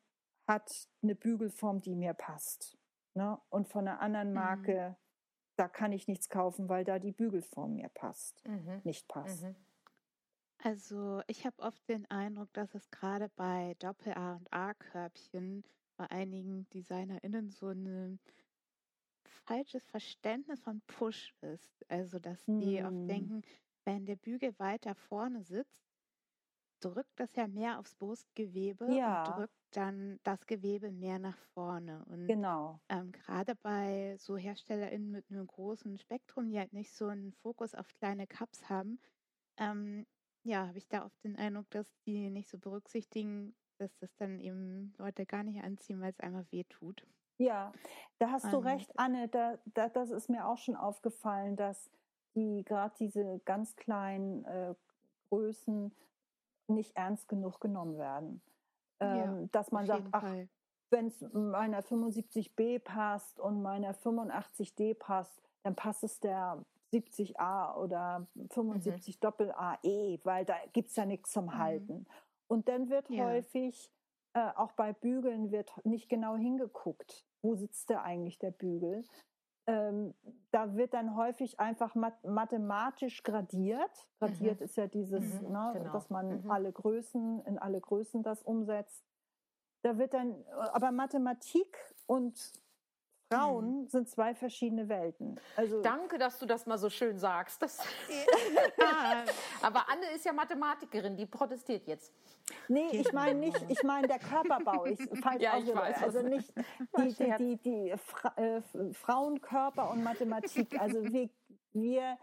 hat 0.46 0.68
eine 1.02 1.14
Bügelform, 1.14 1.80
die 1.80 1.94
mir 1.94 2.14
passt. 2.14 2.76
Ne? 3.14 3.38
Und 3.48 3.68
von 3.68 3.86
einer 3.86 4.00
anderen 4.00 4.28
mhm. 4.28 4.34
Marke, 4.34 4.90
mhm. 4.90 4.96
da 5.56 5.68
kann 5.68 5.92
ich 5.92 6.08
nichts 6.08 6.28
kaufen, 6.28 6.68
weil 6.68 6.84
da 6.84 6.98
die 6.98 7.12
Bügelform 7.12 7.74
mir 7.74 7.88
passt, 7.88 8.42
mhm. 8.46 8.80
nicht 8.84 9.06
passt. 9.08 9.44
Mhm. 9.44 9.56
Also 10.58 11.22
ich 11.26 11.44
habe 11.46 11.62
oft 11.62 11.88
den 11.88 12.10
Eindruck, 12.10 12.52
dass 12.54 12.74
es 12.74 12.90
gerade 12.90 13.28
bei 13.36 13.76
Doppel-A 13.78 14.36
und 14.36 14.52
A-Körbchen 14.52 15.62
bei 15.96 16.10
einigen 16.10 16.68
DesignerInnen 16.70 17.50
so 17.50 17.68
ein 17.68 18.18
falsches 19.46 19.84
Verständnis 19.86 20.60
von 20.60 20.80
Push 20.86 21.34
ist. 21.40 21.84
Also 21.88 22.18
dass 22.18 22.44
die 22.46 22.82
oft 22.82 22.90
hm. 22.90 23.08
denken, 23.08 23.42
wenn 23.84 24.06
der 24.06 24.16
Bügel 24.16 24.58
weiter 24.58 24.94
vorne 24.94 25.42
sitzt, 25.42 25.84
drückt 26.80 27.18
das 27.18 27.34
ja 27.36 27.46
mehr 27.46 27.78
aufs 27.78 27.94
Brustgewebe 27.94 28.92
ja. 28.94 29.24
und 29.24 29.36
drückt 29.36 29.54
dann 29.70 30.20
das 30.22 30.46
Gewebe 30.46 30.90
mehr 30.90 31.18
nach 31.18 31.38
vorne. 31.54 32.04
Und 32.06 32.26
genau. 32.26 32.80
ähm, 32.88 33.12
gerade 33.12 33.54
bei 33.56 34.16
so 34.18 34.36
HerstellerInnen 34.36 35.10
mit 35.10 35.30
einem 35.30 35.46
großen 35.46 35.98
Spektrum, 35.98 36.50
die 36.50 36.58
halt 36.58 36.72
nicht 36.72 36.92
so 36.92 37.06
einen 37.06 37.32
Fokus 37.32 37.74
auf 37.74 37.92
kleine 37.94 38.26
Cups 38.26 38.68
haben, 38.68 38.98
ähm, 39.56 40.06
ja, 40.42 40.66
habe 40.66 40.78
ich 40.78 40.88
da 40.88 41.06
oft 41.06 41.24
den 41.24 41.36
Eindruck, 41.36 41.70
dass 41.70 41.90
die 42.02 42.28
nicht 42.28 42.48
so 42.48 42.58
berücksichtigen, 42.58 43.54
dass 43.78 43.96
das 43.96 44.14
dann 44.16 44.38
eben 44.40 44.92
Leute 44.98 45.24
gar 45.24 45.42
nicht 45.42 45.62
anziehen, 45.62 46.00
weil 46.00 46.10
es 46.10 46.20
einfach 46.20 46.44
weh 46.52 46.64
tut. 46.64 47.06
Ja, 47.38 47.72
da 48.18 48.30
hast 48.30 48.52
du 48.52 48.58
recht, 48.58 48.90
Anne. 48.96 49.28
Da, 49.28 49.58
da, 49.66 49.88
das 49.88 50.10
ist 50.10 50.30
mir 50.30 50.46
auch 50.46 50.58
schon 50.58 50.76
aufgefallen, 50.76 51.56
dass 51.56 51.90
die 52.34 52.64
gerade 52.64 52.94
diese 52.98 53.40
ganz 53.44 53.76
kleinen 53.76 54.44
äh, 54.44 54.74
Größen 55.28 55.92
nicht 56.68 56.96
ernst 56.96 57.28
genug 57.28 57.60
genommen 57.60 57.98
werden. 57.98 58.40
Ähm, 59.00 59.16
ja, 59.16 59.48
dass 59.52 59.72
man 59.72 59.86
sagt, 59.86 60.08
ach, 60.12 60.24
wenn 60.90 61.08
es 61.08 61.20
meiner 61.32 61.80
75b 61.80 62.78
passt 62.78 63.40
und 63.40 63.62
meiner 63.62 63.94
85d 63.94 64.94
passt, 64.94 65.42
dann 65.62 65.74
passt 65.74 66.04
es 66.04 66.20
der 66.20 66.64
70a 66.92 67.76
oder 67.76 68.26
75 68.50 69.16
mhm. 69.16 69.20
Doppel 69.20 69.52
AE, 69.52 70.20
weil 70.22 70.44
da 70.44 70.54
gibt 70.72 70.90
es 70.90 70.96
ja 70.96 71.04
nichts 71.04 71.32
zum 71.32 71.46
mhm. 71.46 71.58
Halten. 71.58 72.06
Und 72.46 72.68
dann 72.68 72.88
wird 72.88 73.10
ja. 73.10 73.24
häufig, 73.24 73.90
äh, 74.34 74.50
auch 74.56 74.72
bei 74.72 74.92
Bügeln, 74.92 75.50
wird 75.50 75.72
nicht 75.84 76.08
genau 76.08 76.36
hingeguckt, 76.36 77.24
wo 77.42 77.54
sitzt 77.54 77.88
der 77.90 78.02
eigentlich, 78.02 78.38
der 78.38 78.50
Bügel. 78.50 79.04
Ähm, 79.66 80.14
da 80.50 80.76
wird 80.76 80.92
dann 80.92 81.16
häufig 81.16 81.58
einfach 81.58 81.94
mat 81.94 82.22
mathematisch 82.24 83.22
gradiert. 83.22 84.08
Gradiert 84.18 84.60
mhm. 84.60 84.64
ist 84.64 84.76
ja 84.76 84.86
dieses, 84.86 85.40
mhm, 85.40 85.52
ne, 85.52 85.70
genau. 85.74 85.92
dass 85.92 86.10
man 86.10 86.42
mhm. 86.42 86.50
alle 86.50 86.70
Größen, 86.72 87.42
in 87.46 87.58
alle 87.58 87.80
Größen 87.80 88.22
das 88.22 88.42
umsetzt. 88.42 89.06
Da 89.82 89.96
wird 89.98 90.14
dann, 90.14 90.44
aber 90.72 90.92
Mathematik 90.92 91.78
und 92.06 92.52
Frauen 93.32 93.82
mhm. 93.82 93.88
sind 93.88 94.08
zwei 94.08 94.34
verschiedene 94.34 94.88
Welten. 94.88 95.40
Also 95.56 95.82
Danke, 95.82 96.18
dass 96.18 96.38
du 96.38 96.46
das 96.46 96.66
mal 96.66 96.78
so 96.78 96.90
schön 96.90 97.18
sagst. 97.18 97.62
Das 97.62 97.78
Aber 99.62 99.88
Anne 99.88 100.10
ist 100.14 100.24
ja 100.24 100.32
Mathematikerin, 100.32 101.16
die 101.16 101.26
protestiert 101.26 101.86
jetzt. 101.86 102.12
Nee, 102.68 102.88
ich 102.92 103.12
meine 103.12 103.38
nicht, 103.38 103.64
ich 103.68 103.82
meine 103.82 104.06
der 104.06 104.18
Körperbau. 104.18 104.84
Ich, 104.86 104.98
ja, 105.38 105.58
ich 105.58 105.74
weiß, 105.74 106.02
also 106.02 106.22
nicht 106.22 106.52
die, 106.98 107.14
die, 107.14 107.36
die, 107.38 107.56
die 107.56 107.94
Fra 107.96 108.34
äh, 108.36 108.60
Frauenkörper 108.92 109.90
und 109.90 110.04
Mathematik. 110.04 110.78
Also 110.78 111.02
wir, 111.04 111.30
wir 111.72 112.18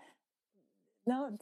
ne, 1.06 1.38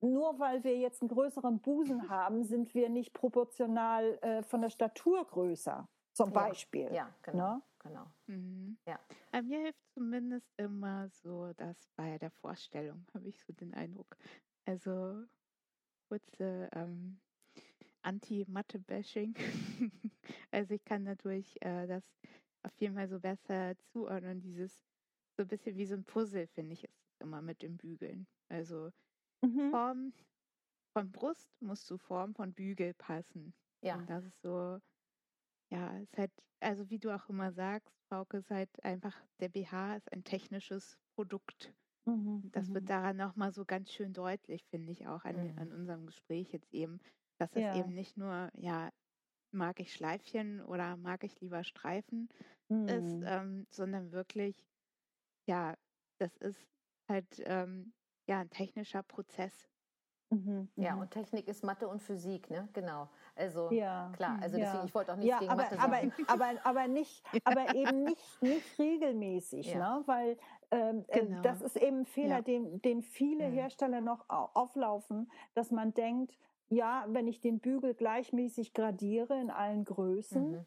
nur 0.00 0.38
weil 0.38 0.62
wir 0.64 0.76
jetzt 0.76 1.02
einen 1.02 1.08
größeren 1.08 1.60
Busen 1.60 2.08
haben, 2.08 2.44
sind 2.44 2.74
wir 2.74 2.88
nicht 2.88 3.12
proportional 3.12 4.18
äh, 4.22 4.42
von 4.42 4.62
der 4.62 4.70
Statur 4.70 5.24
größer, 5.24 5.88
zum 6.12 6.32
Beispiel. 6.32 6.86
Ja, 6.86 6.92
ja 6.92 7.14
genau. 7.22 7.54
Ne? 7.54 7.62
Genau. 7.78 8.06
Mhm. 8.26 8.78
Ja. 8.86 8.98
Aber 9.32 9.42
mir 9.42 9.60
hilft 9.60 9.84
zumindest 9.94 10.52
immer 10.56 11.08
so, 11.08 11.52
dass 11.54 11.88
bei 11.96 12.18
der 12.18 12.30
Vorstellung 12.30 13.06
habe 13.14 13.28
ich 13.28 13.38
so 13.40 13.52
den 13.52 13.74
Eindruck. 13.74 14.16
Also 14.64 15.24
kurze, 16.08 16.68
ähm, 16.72 17.20
Anti-Mathe-Bashing. 18.02 19.34
also 20.50 20.74
ich 20.74 20.84
kann 20.84 21.04
dadurch 21.04 21.56
äh, 21.60 21.86
das 21.86 22.04
auf 22.62 22.74
jeden 22.80 22.94
Fall 22.94 23.08
so 23.08 23.20
besser 23.20 23.76
zuordnen. 23.92 24.40
Dieses 24.40 24.82
so 25.36 25.42
ein 25.42 25.48
bisschen 25.48 25.76
wie 25.76 25.86
so 25.86 25.94
ein 25.94 26.04
Puzzle, 26.04 26.46
finde 26.46 26.72
ich, 26.72 26.84
ist 26.84 27.04
es 27.06 27.20
immer 27.20 27.42
mit 27.42 27.62
dem 27.62 27.76
Bügeln. 27.76 28.26
Also 28.48 28.90
mhm. 29.42 29.70
Form 29.70 30.12
von 30.92 31.10
Brust 31.12 31.50
muss 31.60 31.84
zu 31.84 31.98
Form 31.98 32.34
von 32.34 32.52
Bügel 32.52 32.94
passen. 32.94 33.54
Ja. 33.82 33.96
Und 33.96 34.08
das 34.10 34.24
ist 34.24 34.40
so, 34.42 34.80
ja, 35.70 35.96
ist 35.98 36.16
halt, 36.16 36.32
also 36.60 36.88
wie 36.90 36.98
du 36.98 37.14
auch 37.14 37.28
immer 37.28 37.52
sagst, 37.52 37.94
Frauke, 38.08 38.38
ist 38.38 38.50
halt 38.50 38.70
einfach, 38.84 39.16
der 39.40 39.48
BH 39.48 39.96
ist 39.96 40.12
ein 40.12 40.24
technisches 40.24 40.98
Produkt. 41.14 41.72
Mhm, 42.06 42.50
das 42.52 42.72
wird 42.72 42.84
mhm. 42.84 42.88
daran 42.88 43.16
nochmal 43.16 43.52
so 43.52 43.64
ganz 43.64 43.92
schön 43.92 44.12
deutlich, 44.12 44.64
finde 44.70 44.92
ich 44.92 45.06
auch 45.06 45.24
an, 45.24 45.52
mhm. 45.52 45.58
an 45.58 45.72
unserem 45.72 46.06
Gespräch 46.06 46.52
jetzt 46.52 46.72
eben, 46.72 47.00
dass 47.38 47.54
es 47.54 47.62
ja. 47.62 47.76
eben 47.76 47.92
nicht 47.92 48.16
nur, 48.16 48.50
ja, 48.54 48.90
mag 49.50 49.80
ich 49.80 49.92
Schleifchen 49.92 50.62
oder 50.62 50.96
mag 50.96 51.24
ich 51.24 51.40
lieber 51.40 51.64
Streifen 51.64 52.28
mhm. 52.68 52.88
ist, 52.88 53.22
ähm, 53.24 53.66
sondern 53.70 54.12
wirklich, 54.12 54.66
ja, 55.46 55.76
das 56.18 56.36
ist 56.38 56.66
halt 57.08 57.42
ähm, 57.44 57.92
ja 58.26 58.40
ein 58.40 58.50
technischer 58.50 59.02
Prozess. 59.02 59.68
Mhm, 60.30 60.68
ja, 60.76 60.94
mhm. 60.94 61.02
und 61.02 61.10
Technik 61.10 61.48
ist 61.48 61.64
Mathe 61.64 61.88
und 61.88 62.02
Physik, 62.02 62.50
ne? 62.50 62.68
Genau. 62.74 63.08
Also 63.34 63.70
ja, 63.70 64.12
klar, 64.14 64.38
also 64.42 64.56
deswegen, 64.56 64.78
ja. 64.78 64.84
ich 64.84 64.94
wollte 64.94 65.12
auch 65.12 65.16
nichts 65.16 65.30
ja, 65.30 65.38
gegen 65.38 65.50
aber, 65.50 65.62
Mathe 65.62 65.76
sagen. 65.76 66.12
Aber, 66.26 66.44
aber, 66.44 66.66
aber, 66.66 66.88
nicht, 66.88 67.24
aber 67.44 67.74
eben 67.74 68.04
nicht, 68.04 68.42
nicht 68.42 68.78
regelmäßig, 68.78 69.66
ja. 69.72 69.78
ne? 69.78 70.02
Weil 70.06 70.36
ähm, 70.70 71.04
äh, 71.08 71.20
genau. 71.20 71.40
das 71.40 71.62
ist 71.62 71.76
eben 71.76 72.00
ein 72.00 72.06
Fehler, 72.06 72.42
den, 72.42 72.82
den 72.82 73.00
viele 73.02 73.48
mhm. 73.48 73.54
Hersteller 73.54 74.00
noch 74.02 74.28
auflaufen, 74.28 75.30
dass 75.54 75.70
man 75.70 75.94
denkt, 75.94 76.36
ja, 76.68 77.06
wenn 77.08 77.26
ich 77.26 77.40
den 77.40 77.58
Bügel 77.60 77.94
gleichmäßig 77.94 78.74
gradiere 78.74 79.40
in 79.40 79.50
allen 79.50 79.84
Größen, 79.84 80.52
mhm. 80.52 80.66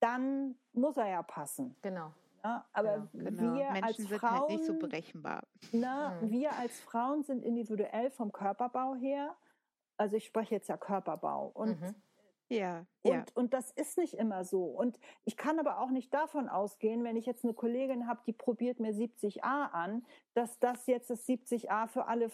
dann 0.00 0.54
muss 0.72 0.96
er 0.96 1.08
ja 1.08 1.22
passen. 1.22 1.76
Genau. 1.82 2.12
Ja, 2.44 2.66
aber 2.72 3.08
genau. 3.12 3.54
wir 3.54 3.70
Menschen 3.70 3.84
als 3.84 4.06
Frauen 4.20 4.40
halt 4.40 4.48
nicht 4.50 4.64
so 4.64 4.78
berechenbar. 4.78 5.46
Na, 5.72 6.20
mhm. 6.20 6.30
Wir 6.30 6.52
als 6.58 6.80
Frauen 6.80 7.22
sind 7.22 7.44
individuell 7.44 8.10
vom 8.10 8.32
Körperbau 8.32 8.94
her. 8.96 9.36
Also 9.96 10.16
ich 10.16 10.24
spreche 10.24 10.54
jetzt 10.56 10.68
ja 10.68 10.76
Körperbau 10.76 11.52
und 11.54 11.80
mhm. 11.80 11.94
Ja, 12.52 12.84
und, 13.00 13.12
ja. 13.12 13.24
und 13.32 13.54
das 13.54 13.70
ist 13.70 13.96
nicht 13.96 14.12
immer 14.12 14.44
so. 14.44 14.64
Und 14.64 14.98
ich 15.24 15.38
kann 15.38 15.58
aber 15.58 15.78
auch 15.78 15.88
nicht 15.88 16.12
davon 16.12 16.50
ausgehen, 16.50 17.02
wenn 17.02 17.16
ich 17.16 17.24
jetzt 17.24 17.44
eine 17.44 17.54
Kollegin 17.54 18.06
habe, 18.06 18.20
die 18.26 18.34
probiert 18.34 18.78
mir 18.78 18.92
70a 18.92 19.40
an, 19.70 20.04
dass 20.34 20.58
das 20.58 20.86
jetzt 20.86 21.08
das 21.08 21.26
70a 21.26 21.88
für 21.88 22.06
alle 22.08 22.30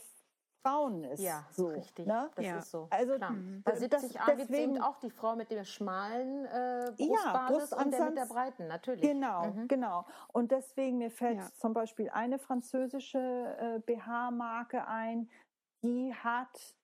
Frauen 0.69 1.05
ist. 1.05 1.21
Ja, 1.21 1.47
so, 1.51 1.69
richtig. 1.69 2.07
Ne? 2.07 2.31
Das 2.35 2.45
ja. 2.45 2.59
ist 2.59 2.71
so. 2.71 2.89
Also 2.91 3.15
Klar. 3.15 3.35
bei 3.65 3.77
70 3.77 4.21
A 4.21 4.35
gibt 4.35 4.51
es 4.51 4.81
auch 4.81 4.99
die 4.99 5.11
Frau 5.11 5.37
mit 5.37 5.51
der 5.51 5.65
schmalen 5.65 6.45
äh, 6.47 6.93
Brustbasis 6.97 7.71
ja, 7.71 7.79
und 7.79 7.91
der 7.93 8.05
mit 8.07 8.19
der 8.19 8.27
breiten, 8.27 8.67
natürlich. 8.67 9.03
Genau, 9.03 9.47
mhm. 9.47 9.69
genau. 9.69 10.07
Und 10.33 10.51
deswegen, 10.51 10.99
mir 10.99 11.11
fällt 11.11 11.39
ja. 11.39 11.49
zum 11.57 11.73
Beispiel 11.73 12.11
eine 12.11 12.39
französische 12.39 13.19
äh, 13.19 13.79
BH-Marke 13.81 14.87
ein, 14.87 15.31
die 15.83 16.15
hat 16.15 16.77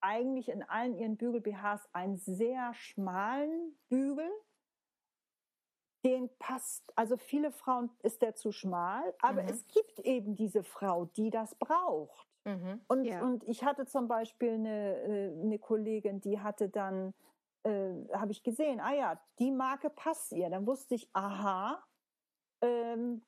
eigentlich 0.00 0.48
in 0.48 0.62
allen 0.62 0.94
ihren 0.94 1.16
Bügel-BHs 1.16 1.88
einen 1.92 2.16
sehr 2.16 2.72
schmalen 2.74 3.76
Bügel. 3.88 4.30
Den 6.04 6.30
passt, 6.38 6.90
also 6.96 7.18
viele 7.18 7.52
Frauen 7.52 7.90
ist 8.02 8.22
der 8.22 8.34
zu 8.34 8.52
schmal, 8.52 9.14
aber 9.20 9.42
mhm. 9.42 9.48
es 9.48 9.66
gibt 9.66 9.98
eben 10.00 10.34
diese 10.34 10.62
Frau, 10.62 11.04
die 11.04 11.28
das 11.28 11.54
braucht. 11.56 12.29
Mhm. 12.44 12.80
Und, 12.88 13.04
ja. 13.04 13.22
und 13.22 13.44
ich 13.44 13.64
hatte 13.64 13.86
zum 13.86 14.08
Beispiel 14.08 14.52
eine, 14.52 14.96
äh, 15.02 15.40
eine 15.40 15.58
Kollegin, 15.58 16.20
die 16.20 16.40
hatte 16.40 16.68
dann, 16.68 17.14
äh, 17.64 17.92
habe 18.12 18.32
ich 18.32 18.42
gesehen, 18.42 18.80
ah 18.80 18.94
ja, 18.94 19.20
die 19.38 19.50
Marke 19.50 19.90
passt 19.90 20.32
ihr. 20.32 20.48
Dann 20.50 20.66
wusste 20.66 20.94
ich, 20.94 21.08
aha, 21.12 21.82
ähm, 22.62 23.22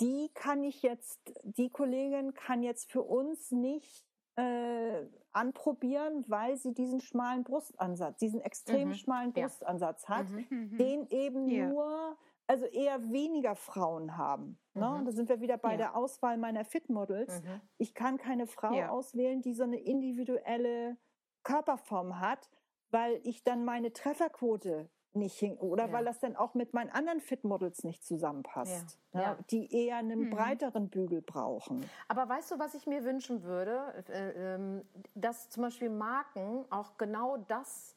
die 0.00 0.30
kann 0.34 0.64
ich 0.64 0.82
jetzt, 0.82 1.20
die 1.42 1.70
Kollegin 1.70 2.34
kann 2.34 2.62
jetzt 2.62 2.90
für 2.90 3.02
uns 3.02 3.50
nicht 3.50 4.04
äh, 4.36 5.06
anprobieren, 5.32 6.24
weil 6.28 6.56
sie 6.56 6.74
diesen 6.74 7.00
schmalen 7.00 7.44
Brustansatz, 7.44 8.18
diesen 8.18 8.40
extrem 8.40 8.88
mhm. 8.88 8.94
schmalen 8.94 9.32
Brustansatz 9.32 10.04
ja. 10.08 10.16
hat, 10.16 10.28
mhm. 10.28 10.46
mhm. 10.50 10.76
den 10.76 11.06
eben 11.08 11.48
ja. 11.48 11.68
nur 11.68 12.16
also 12.46 12.66
eher 12.66 13.10
weniger 13.10 13.54
Frauen 13.54 14.16
haben. 14.16 14.58
Ne? 14.74 14.88
Mhm. 14.88 15.04
Da 15.04 15.12
sind 15.12 15.28
wir 15.28 15.40
wieder 15.40 15.58
bei 15.58 15.72
ja. 15.72 15.76
der 15.76 15.96
Auswahl 15.96 16.38
meiner 16.38 16.64
Fitmodels. 16.64 17.42
Mhm. 17.42 17.60
Ich 17.78 17.94
kann 17.94 18.18
keine 18.18 18.46
Frau 18.46 18.72
ja. 18.72 18.90
auswählen, 18.90 19.42
die 19.42 19.54
so 19.54 19.64
eine 19.64 19.78
individuelle 19.78 20.96
Körperform 21.42 22.20
hat, 22.20 22.50
weil 22.90 23.20
ich 23.24 23.44
dann 23.44 23.64
meine 23.64 23.92
Trefferquote 23.92 24.88
nicht 25.16 25.38
hin 25.38 25.56
oder 25.56 25.86
ja. 25.86 25.92
weil 25.92 26.04
das 26.04 26.20
dann 26.20 26.36
auch 26.36 26.54
mit 26.54 26.74
meinen 26.74 26.90
anderen 26.90 27.20
Fitmodels 27.20 27.84
nicht 27.84 28.04
zusammenpasst, 28.04 28.98
ja. 29.12 29.20
Ja, 29.20 29.38
die 29.50 29.72
eher 29.74 29.96
einen 29.96 30.26
mhm. 30.26 30.30
breiteren 30.30 30.90
Bügel 30.90 31.22
brauchen. 31.22 31.84
Aber 32.06 32.28
weißt 32.28 32.50
du, 32.50 32.58
was 32.58 32.74
ich 32.74 32.86
mir 32.86 33.02
wünschen 33.04 33.42
würde, 33.42 34.04
äh, 34.08 34.54
ähm, 34.54 34.82
dass 35.14 35.48
zum 35.48 35.62
Beispiel 35.62 35.88
Marken 35.90 36.66
auch 36.70 36.98
genau 36.98 37.38
das 37.38 37.95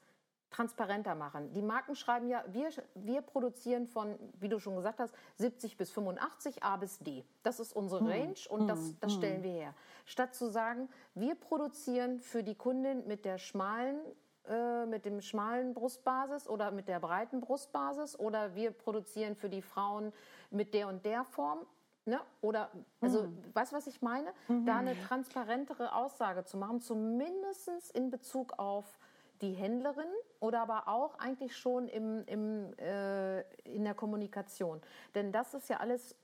transparenter 0.50 1.16
machen. 1.16 1.54
Die 1.54 1.62
Marken 1.62 1.96
schreiben 1.96 2.28
ja, 2.28 2.44
wir, 2.48 2.70
wir 2.96 3.22
produzieren 3.22 3.88
von, 3.88 4.18
wie 4.40 4.50
du 4.50 4.60
schon 4.60 4.76
gesagt 4.76 5.00
hast, 5.00 5.14
70 5.38 5.78
bis 5.78 5.92
85 5.92 6.64
A 6.64 6.78
bis 6.78 7.00
D. 7.00 7.24
Das 7.44 7.60
ist 7.60 7.74
unsere 7.74 8.02
hm. 8.02 8.08
Range 8.08 8.40
und 8.50 8.68
das, 8.68 8.80
hm. 8.80 8.98
das 9.00 9.14
stellen 9.14 9.38
hm. 9.38 9.44
wir 9.44 9.52
her. 9.52 9.76
Statt 10.06 10.34
zu 10.34 10.50
sagen, 10.50 10.90
wir 11.14 11.36
produzieren 11.36 12.20
für 12.20 12.44
die 12.44 12.56
Kundin 12.56 13.06
mit 13.08 13.26
der 13.26 13.38
schmalen 13.38 14.00
äh, 14.48 14.88
mit 14.88 15.06
dem 15.06 15.22
schmalen 15.22 15.76
Brustbasis 15.76 16.48
oder 16.48 16.72
mit 16.72 16.88
der 16.88 17.00
breiten 17.00 17.40
Brustbasis 17.40 18.18
oder 18.18 18.56
wir 18.56 18.72
produzieren 18.72 19.36
für 19.36 19.50
die 19.50 19.62
Frauen 19.62 20.12
mit 20.50 20.74
der 20.74 20.88
und 20.88 21.06
der 21.06 21.24
Form. 21.24 21.60
Ne? 22.06 22.20
Oder, 22.42 22.72
also, 23.02 23.24
mhm. 23.24 23.44
weißt 23.54 23.72
du, 23.72 23.76
was 23.76 23.86
ich 23.86 24.02
meine? 24.02 24.34
Mhm. 24.48 24.66
Da 24.66 24.78
eine 24.78 25.00
transparentere 25.04 25.94
Aussage 25.94 26.46
zu 26.46 26.58
machen, 26.58 26.82
zumindest 26.82 27.92
in 27.94 28.10
Bezug 28.10 28.58
auf 28.58 28.98
die 29.42 29.54
Händlerin 29.54 30.12
oder 30.40 30.62
aber 30.62 30.88
auch 30.88 31.18
eigentlich 31.20 31.56
schon 31.56 31.88
im, 31.88 32.24
im, 32.26 32.74
äh, 32.78 33.42
in 33.64 33.84
der 33.84 33.94
Kommunikation. 33.94 34.82
Denn 35.16 35.32
das 35.32 35.54
ist 35.54 35.70
ja 35.70 35.78
alles 35.78 36.16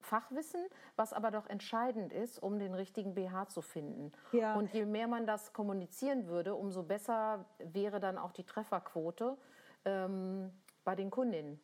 Fachwissen, 0.00 0.60
was 0.96 1.12
aber 1.12 1.30
doch 1.30 1.46
entscheidend 1.48 2.12
ist, 2.12 2.42
um 2.42 2.58
den 2.58 2.74
richtigen 2.74 3.14
BH 3.14 3.48
zu 3.48 3.62
finden. 3.62 4.12
Ja. 4.32 4.54
Und 4.54 4.72
je 4.72 4.86
mehr 4.86 5.08
man 5.08 5.26
das 5.26 5.52
kommunizieren 5.52 6.26
würde, 6.26 6.54
umso 6.54 6.82
besser 6.82 7.44
wäre 7.58 8.00
dann 8.00 8.16
auch 8.18 8.32
die 8.32 8.44
Trefferquote 8.44 9.36
ähm, 9.84 10.50
bei 10.84 10.94
den 10.94 11.10
Kundinnen. 11.10 11.60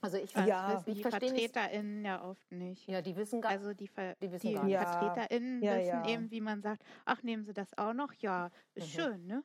Also 0.00 0.18
ich, 0.18 0.34
ja. 0.34 0.82
ich, 0.86 0.86
ich 0.86 0.96
die 0.96 1.02
VertreterInnen 1.02 2.04
ja 2.04 2.22
oft 2.22 2.52
nicht. 2.52 2.86
Ja, 2.86 3.00
die 3.00 3.16
wissen 3.16 3.40
gar 3.40 3.52
Also 3.52 3.72
die, 3.72 3.88
Ver 3.88 4.14
die, 4.16 4.30
wissen 4.30 4.48
die 4.48 4.54
gar 4.54 4.64
nicht. 4.64 4.76
VertreterInnen 4.76 5.62
ja, 5.62 5.78
wissen 5.78 6.04
ja. 6.04 6.06
eben, 6.06 6.30
wie 6.30 6.42
man 6.42 6.60
sagt, 6.60 6.84
ach, 7.06 7.22
nehmen 7.22 7.44
Sie 7.44 7.54
das 7.54 7.76
auch 7.78 7.94
noch? 7.94 8.12
Ja, 8.14 8.50
ist 8.74 8.88
mhm. 8.88 9.00
schön, 9.00 9.26
ne? 9.26 9.44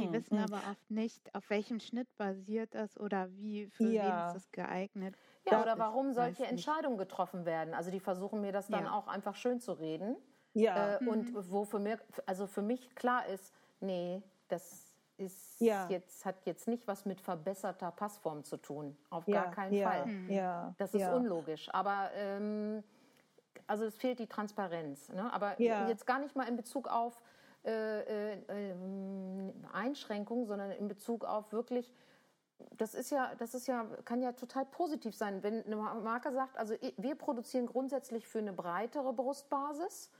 Die 0.00 0.08
mhm. 0.08 0.12
wissen 0.12 0.36
mhm. 0.36 0.44
aber 0.44 0.56
oft 0.70 0.90
nicht, 0.90 1.34
auf 1.34 1.48
welchem 1.50 1.80
Schnitt 1.80 2.08
basiert 2.16 2.74
das 2.74 2.98
oder 2.98 3.28
wie, 3.36 3.66
für 3.68 3.88
ja. 3.88 4.28
wen 4.28 4.36
ist 4.36 4.44
es 4.44 4.52
geeignet. 4.52 5.16
Ja, 5.44 5.52
das 5.52 5.62
oder 5.62 5.78
warum 5.78 6.12
solche 6.12 6.46
Entscheidungen 6.46 6.98
getroffen 6.98 7.44
werden. 7.44 7.74
Also 7.74 7.90
die 7.90 8.00
versuchen 8.00 8.40
mir 8.40 8.52
das 8.52 8.68
dann 8.68 8.84
ja. 8.84 8.92
auch 8.92 9.08
einfach 9.08 9.34
schön 9.34 9.60
zu 9.60 9.72
reden. 9.72 10.16
Ja. 10.54 10.96
Äh, 10.96 11.02
mhm. 11.02 11.08
Und 11.08 11.50
wo 11.50 11.64
für 11.64 11.78
mich, 11.78 11.98
also 12.26 12.46
für 12.46 12.62
mich 12.62 12.94
klar 12.94 13.26
ist, 13.26 13.52
nee, 13.80 14.22
das 14.48 14.92
ist 15.16 15.60
ja. 15.60 15.86
jetzt, 15.88 16.24
hat 16.24 16.36
jetzt 16.44 16.68
nicht 16.68 16.86
was 16.86 17.04
mit 17.04 17.20
verbesserter 17.20 17.90
Passform 17.90 18.44
zu 18.44 18.56
tun. 18.56 18.96
Auf 19.10 19.26
ja. 19.26 19.42
gar 19.42 19.50
keinen 19.52 19.74
ja. 19.74 19.90
Fall. 19.90 20.06
Mhm. 20.06 20.30
Ja. 20.30 20.74
Das 20.78 20.94
ist 20.94 21.08
unlogisch. 21.08 21.68
Aber 21.72 22.10
ähm, 22.14 22.82
also 23.66 23.84
es 23.84 23.96
fehlt 23.96 24.18
die 24.18 24.26
Transparenz. 24.26 25.08
Ne? 25.08 25.32
Aber 25.32 25.60
jetzt 25.60 26.06
gar 26.06 26.18
nicht 26.18 26.36
mal 26.36 26.48
in 26.48 26.56
Bezug 26.56 26.88
auf 26.88 27.22
äh, 27.64 28.34
äh, 28.34 28.74
Einschränkung, 29.72 30.46
sondern 30.46 30.70
in 30.72 30.88
Bezug 30.88 31.24
auf 31.24 31.52
wirklich, 31.52 31.92
das 32.76 32.94
ist 32.94 33.10
ja, 33.10 33.34
das 33.38 33.54
ist 33.54 33.66
ja, 33.66 33.86
kann 34.04 34.22
ja 34.22 34.32
total 34.32 34.64
positiv 34.66 35.14
sein, 35.14 35.42
wenn 35.42 35.64
eine 35.64 35.76
Marke 35.76 36.32
sagt, 36.32 36.56
also 36.56 36.74
wir 36.96 37.14
produzieren 37.14 37.66
grundsätzlich 37.66 38.26
für 38.26 38.38
eine 38.38 38.52
breitere 38.52 39.12
Brustbasis. 39.12 40.10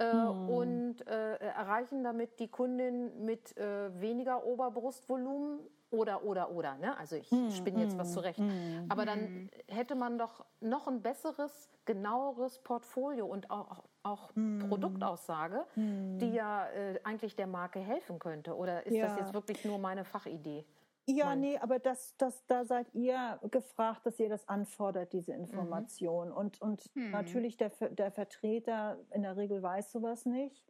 Äh, 0.00 0.12
hm. 0.12 0.48
und 0.48 1.08
äh, 1.08 1.38
erreichen 1.38 2.04
damit 2.04 2.38
die 2.38 2.46
Kundin 2.46 3.24
mit 3.24 3.56
äh, 3.56 4.00
weniger 4.00 4.44
Oberbrustvolumen 4.44 5.58
oder, 5.90 6.24
oder, 6.24 6.50
oder. 6.50 6.76
Ne? 6.76 6.96
Also 6.98 7.16
ich 7.16 7.30
hm, 7.30 7.50
spinne 7.50 7.82
jetzt 7.82 7.92
hm, 7.92 7.98
was 7.98 8.12
zurecht. 8.12 8.38
Hm, 8.38 8.86
Aber 8.88 9.06
dann 9.06 9.18
hm. 9.18 9.50
hätte 9.68 9.94
man 9.94 10.18
doch 10.18 10.44
noch 10.60 10.86
ein 10.86 11.02
besseres, 11.02 11.70
genaueres 11.84 12.58
Portfolio 12.58 13.26
und 13.26 13.50
auch, 13.50 13.84
auch 14.02 14.34
hm. 14.34 14.58
Produktaussage, 14.68 15.64
hm. 15.74 16.18
die 16.18 16.32
ja 16.32 16.66
äh, 16.68 17.00
eigentlich 17.04 17.36
der 17.36 17.46
Marke 17.46 17.80
helfen 17.80 18.18
könnte. 18.18 18.56
Oder 18.56 18.86
ist 18.86 18.94
ja. 18.94 19.06
das 19.06 19.16
jetzt 19.18 19.34
wirklich 19.34 19.64
nur 19.64 19.78
meine 19.78 20.04
Fachidee? 20.04 20.66
Ja, 21.10 21.34
nee, 21.34 21.56
aber 21.56 21.78
das, 21.78 22.14
das, 22.18 22.44
da 22.46 22.66
seid 22.66 22.94
ihr 22.94 23.40
gefragt, 23.50 24.04
dass 24.04 24.20
ihr 24.20 24.28
das 24.28 24.46
anfordert, 24.46 25.12
diese. 25.14 25.32
Information. 25.32 26.28
Mhm. 26.28 26.36
Und, 26.36 26.60
und 26.60 26.96
mhm. 26.96 27.10
natürlich 27.10 27.56
der, 27.56 27.70
der 27.90 28.10
Vertreter 28.10 28.98
in 29.12 29.22
der 29.22 29.36
Regel 29.36 29.62
weiß 29.62 29.92
sowas 29.92 30.26
nicht. 30.26 30.62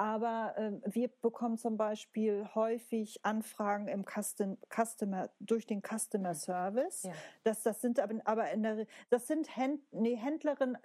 Aber 0.00 0.54
äh, 0.56 0.94
wir 0.94 1.08
bekommen 1.08 1.58
zum 1.58 1.76
Beispiel 1.76 2.48
häufig 2.54 3.22
Anfragen 3.22 3.86
im 3.86 4.06
Custom, 4.06 4.56
Customer, 4.74 5.28
durch 5.40 5.66
den 5.66 5.82
Customer 5.82 6.32
Service. 6.32 7.02
Ja. 7.02 7.12
Das, 7.44 7.62
das 7.64 7.82
sind 7.82 8.00
aber, 8.00 8.14
aber 8.24 8.50
in 8.50 8.62
der, 8.62 8.86
das 9.10 9.26
sind 9.26 9.54
Händ, 9.54 9.82
nee, 9.92 10.16
Händlerinnen, 10.16 10.78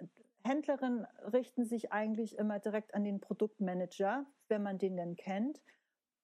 Händlerinnen 0.44 1.06
richten 1.32 1.64
sich 1.64 1.92
eigentlich 1.92 2.36
immer 2.36 2.58
direkt 2.58 2.92
an 2.92 3.04
den 3.04 3.18
Produktmanager, 3.18 4.26
wenn 4.48 4.62
man 4.62 4.76
den 4.76 4.98
denn 4.98 5.16
kennt. 5.16 5.62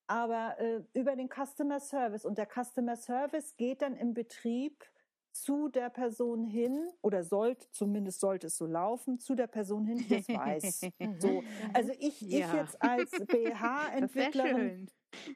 Aber 0.05 0.59
äh, 0.59 0.83
über 0.93 1.15
den 1.15 1.29
Customer 1.29 1.79
Service. 1.79 2.25
Und 2.25 2.37
der 2.37 2.45
Customer 2.47 2.95
Service 2.95 3.57
geht 3.57 3.81
dann 3.81 3.95
im 3.95 4.13
Betrieb 4.13 4.85
zu 5.33 5.69
der 5.69 5.89
Person 5.89 6.43
hin 6.43 6.89
oder 7.01 7.23
sollte, 7.23 7.67
zumindest 7.71 8.19
sollte 8.19 8.47
es 8.47 8.57
so 8.57 8.65
laufen, 8.65 9.19
zu 9.19 9.35
der 9.35 9.47
Person 9.47 9.85
hin, 9.85 9.97
die 9.97 10.07
das 10.07 10.27
weiß. 10.29 10.81
so. 11.19 11.41
Mhm. 11.41 11.47
Also 11.73 11.91
ich, 11.99 12.21
ja. 12.21 12.47
ich 12.47 12.53
jetzt 12.53 12.81
als 12.81 13.11
BH-Entwicklerin 13.11 14.87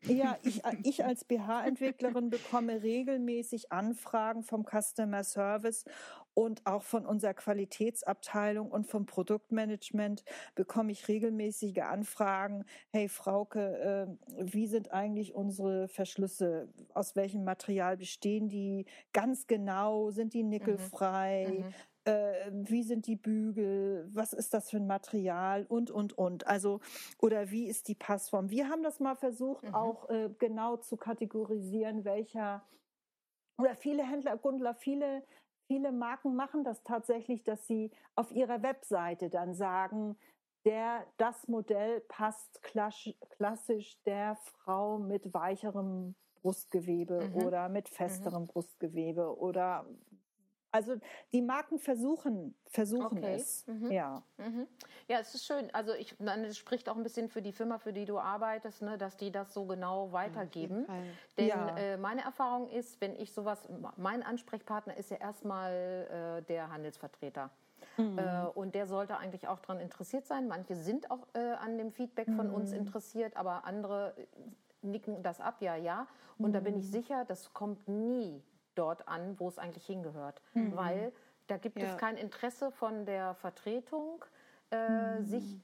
ja, 0.07 0.37
ich, 0.43 0.61
ich 0.83 1.05
als 1.05 1.25
BH-Entwicklerin 1.25 2.29
bekomme 2.29 2.81
regelmäßig 2.83 3.71
Anfragen 3.71 4.43
vom 4.43 4.65
Customer 4.65 5.23
Service 5.23 5.85
und 6.37 6.67
auch 6.67 6.83
von 6.83 7.07
unserer 7.07 7.33
Qualitätsabteilung 7.33 8.69
und 8.69 8.85
vom 8.85 9.07
Produktmanagement 9.07 10.23
bekomme 10.53 10.91
ich 10.91 11.07
regelmäßige 11.07 11.79
Anfragen. 11.79 12.63
Hey 12.91 13.09
Frauke, 13.09 14.17
äh, 14.37 14.45
wie 14.53 14.67
sind 14.67 14.91
eigentlich 14.91 15.33
unsere 15.33 15.87
Verschlüsse? 15.87 16.71
Aus 16.93 17.15
welchem 17.15 17.43
Material 17.43 17.97
bestehen 17.97 18.49
die? 18.49 18.85
Ganz 19.13 19.47
genau, 19.47 20.11
sind 20.11 20.35
die 20.35 20.43
mhm. 20.43 20.49
nickelfrei? 20.49 21.47
Mhm. 21.49 21.65
Mhm 21.65 21.73
wie 22.49 22.83
sind 22.83 23.05
die 23.05 23.17
Bügel, 23.17 24.07
was 24.13 24.31
ist 24.31 24.53
das 24.53 24.69
für 24.69 24.77
ein 24.77 24.87
Material 24.87 25.65
und, 25.67 25.91
und, 25.91 26.17
und. 26.17 26.47
Also, 26.47 26.79
oder 27.19 27.51
wie 27.51 27.67
ist 27.67 27.89
die 27.89 27.95
Passform? 27.95 28.49
Wir 28.49 28.69
haben 28.69 28.81
das 28.81 29.01
mal 29.01 29.15
versucht, 29.15 29.63
mhm. 29.63 29.75
auch 29.75 30.09
äh, 30.09 30.29
genau 30.39 30.77
zu 30.77 30.95
kategorisieren, 30.95 32.05
welcher, 32.05 32.65
oder 33.57 33.75
viele 33.75 34.09
Händler, 34.09 34.37
Gundler, 34.37 34.73
viele, 34.73 35.21
viele 35.67 35.91
Marken 35.91 36.35
machen 36.35 36.63
das 36.63 36.81
tatsächlich, 36.83 37.43
dass 37.43 37.67
sie 37.67 37.91
auf 38.15 38.31
ihrer 38.31 38.63
Webseite 38.63 39.29
dann 39.29 39.53
sagen, 39.53 40.17
der, 40.65 41.05
das 41.17 41.47
Modell 41.47 42.01
passt 42.01 42.61
klassisch 42.63 44.01
der 44.05 44.35
Frau 44.35 44.97
mit 44.97 45.33
weicherem 45.33 46.15
Brustgewebe 46.41 47.29
mhm. 47.29 47.43
oder 47.43 47.69
mit 47.69 47.89
mhm. 47.89 47.95
festerem 47.95 48.43
mhm. 48.43 48.47
Brustgewebe 48.47 49.37
oder 49.37 49.85
also 50.77 50.95
die 51.31 51.41
Marken 51.41 51.79
versuchen, 51.79 52.53
versuchen 52.67 53.17
okay. 53.17 53.35
es. 53.35 53.65
Mhm. 53.65 53.91
Ja. 53.91 54.23
Mhm. 54.37 54.67
Ja, 55.07 55.19
es 55.19 55.33
ist 55.33 55.45
schön. 55.45 55.73
Also 55.73 55.93
ich, 55.93 56.15
es 56.19 56.57
spricht 56.57 56.87
auch 56.87 56.95
ein 56.95 57.03
bisschen 57.03 57.29
für 57.29 57.41
die 57.41 57.51
Firma, 57.51 57.79
für 57.79 57.93
die 57.93 58.05
du 58.05 58.19
arbeitest, 58.19 58.83
ne, 58.83 58.97
dass 58.97 59.17
die 59.17 59.31
das 59.31 59.53
so 59.53 59.65
genau 59.65 60.11
weitergeben. 60.11 60.85
Denn 61.37 61.47
ja. 61.47 61.75
äh, 61.77 61.97
meine 61.97 62.21
Erfahrung 62.21 62.69
ist, 62.69 63.01
wenn 63.01 63.15
ich 63.15 63.33
sowas, 63.33 63.67
mein 63.95 64.21
Ansprechpartner 64.21 64.95
ist 64.97 65.09
ja 65.09 65.17
erstmal 65.17 66.37
äh, 66.39 66.43
der 66.43 66.71
Handelsvertreter. 66.71 67.49
Mhm. 67.97 68.19
Äh, 68.19 68.45
und 68.53 68.75
der 68.75 68.85
sollte 68.85 69.17
eigentlich 69.17 69.47
auch 69.47 69.59
daran 69.59 69.79
interessiert 69.79 70.27
sein. 70.27 70.47
Manche 70.47 70.75
sind 70.75 71.09
auch 71.09 71.27
äh, 71.33 71.39
an 71.39 71.79
dem 71.79 71.91
Feedback 71.91 72.27
von 72.35 72.51
uns 72.51 72.69
mhm. 72.71 72.77
interessiert, 72.77 73.35
aber 73.35 73.65
andere 73.65 74.13
nicken 74.83 75.23
das 75.23 75.41
ab, 75.41 75.55
ja, 75.61 75.75
ja. 75.75 76.07
Und 76.37 76.53
da 76.53 76.59
bin 76.59 76.77
ich 76.77 76.85
mhm. 76.85 76.91
sicher, 76.91 77.25
das 77.25 77.51
kommt 77.53 77.87
nie 77.87 78.43
dort 78.77 79.07
an, 79.07 79.39
wo 79.39 79.47
es 79.47 79.57
eigentlich 79.57 79.85
hingehört. 79.85 80.41
Mhm. 80.53 80.75
Weil 80.75 81.11
da 81.47 81.57
gibt 81.57 81.79
ja. 81.79 81.91
es 81.91 81.97
kein 81.97 82.17
Interesse 82.17 82.71
von 82.71 83.05
der 83.05 83.33
Vertretung, 83.35 84.23
äh, 84.71 85.19
mhm. 85.19 85.25
sich 85.25 85.59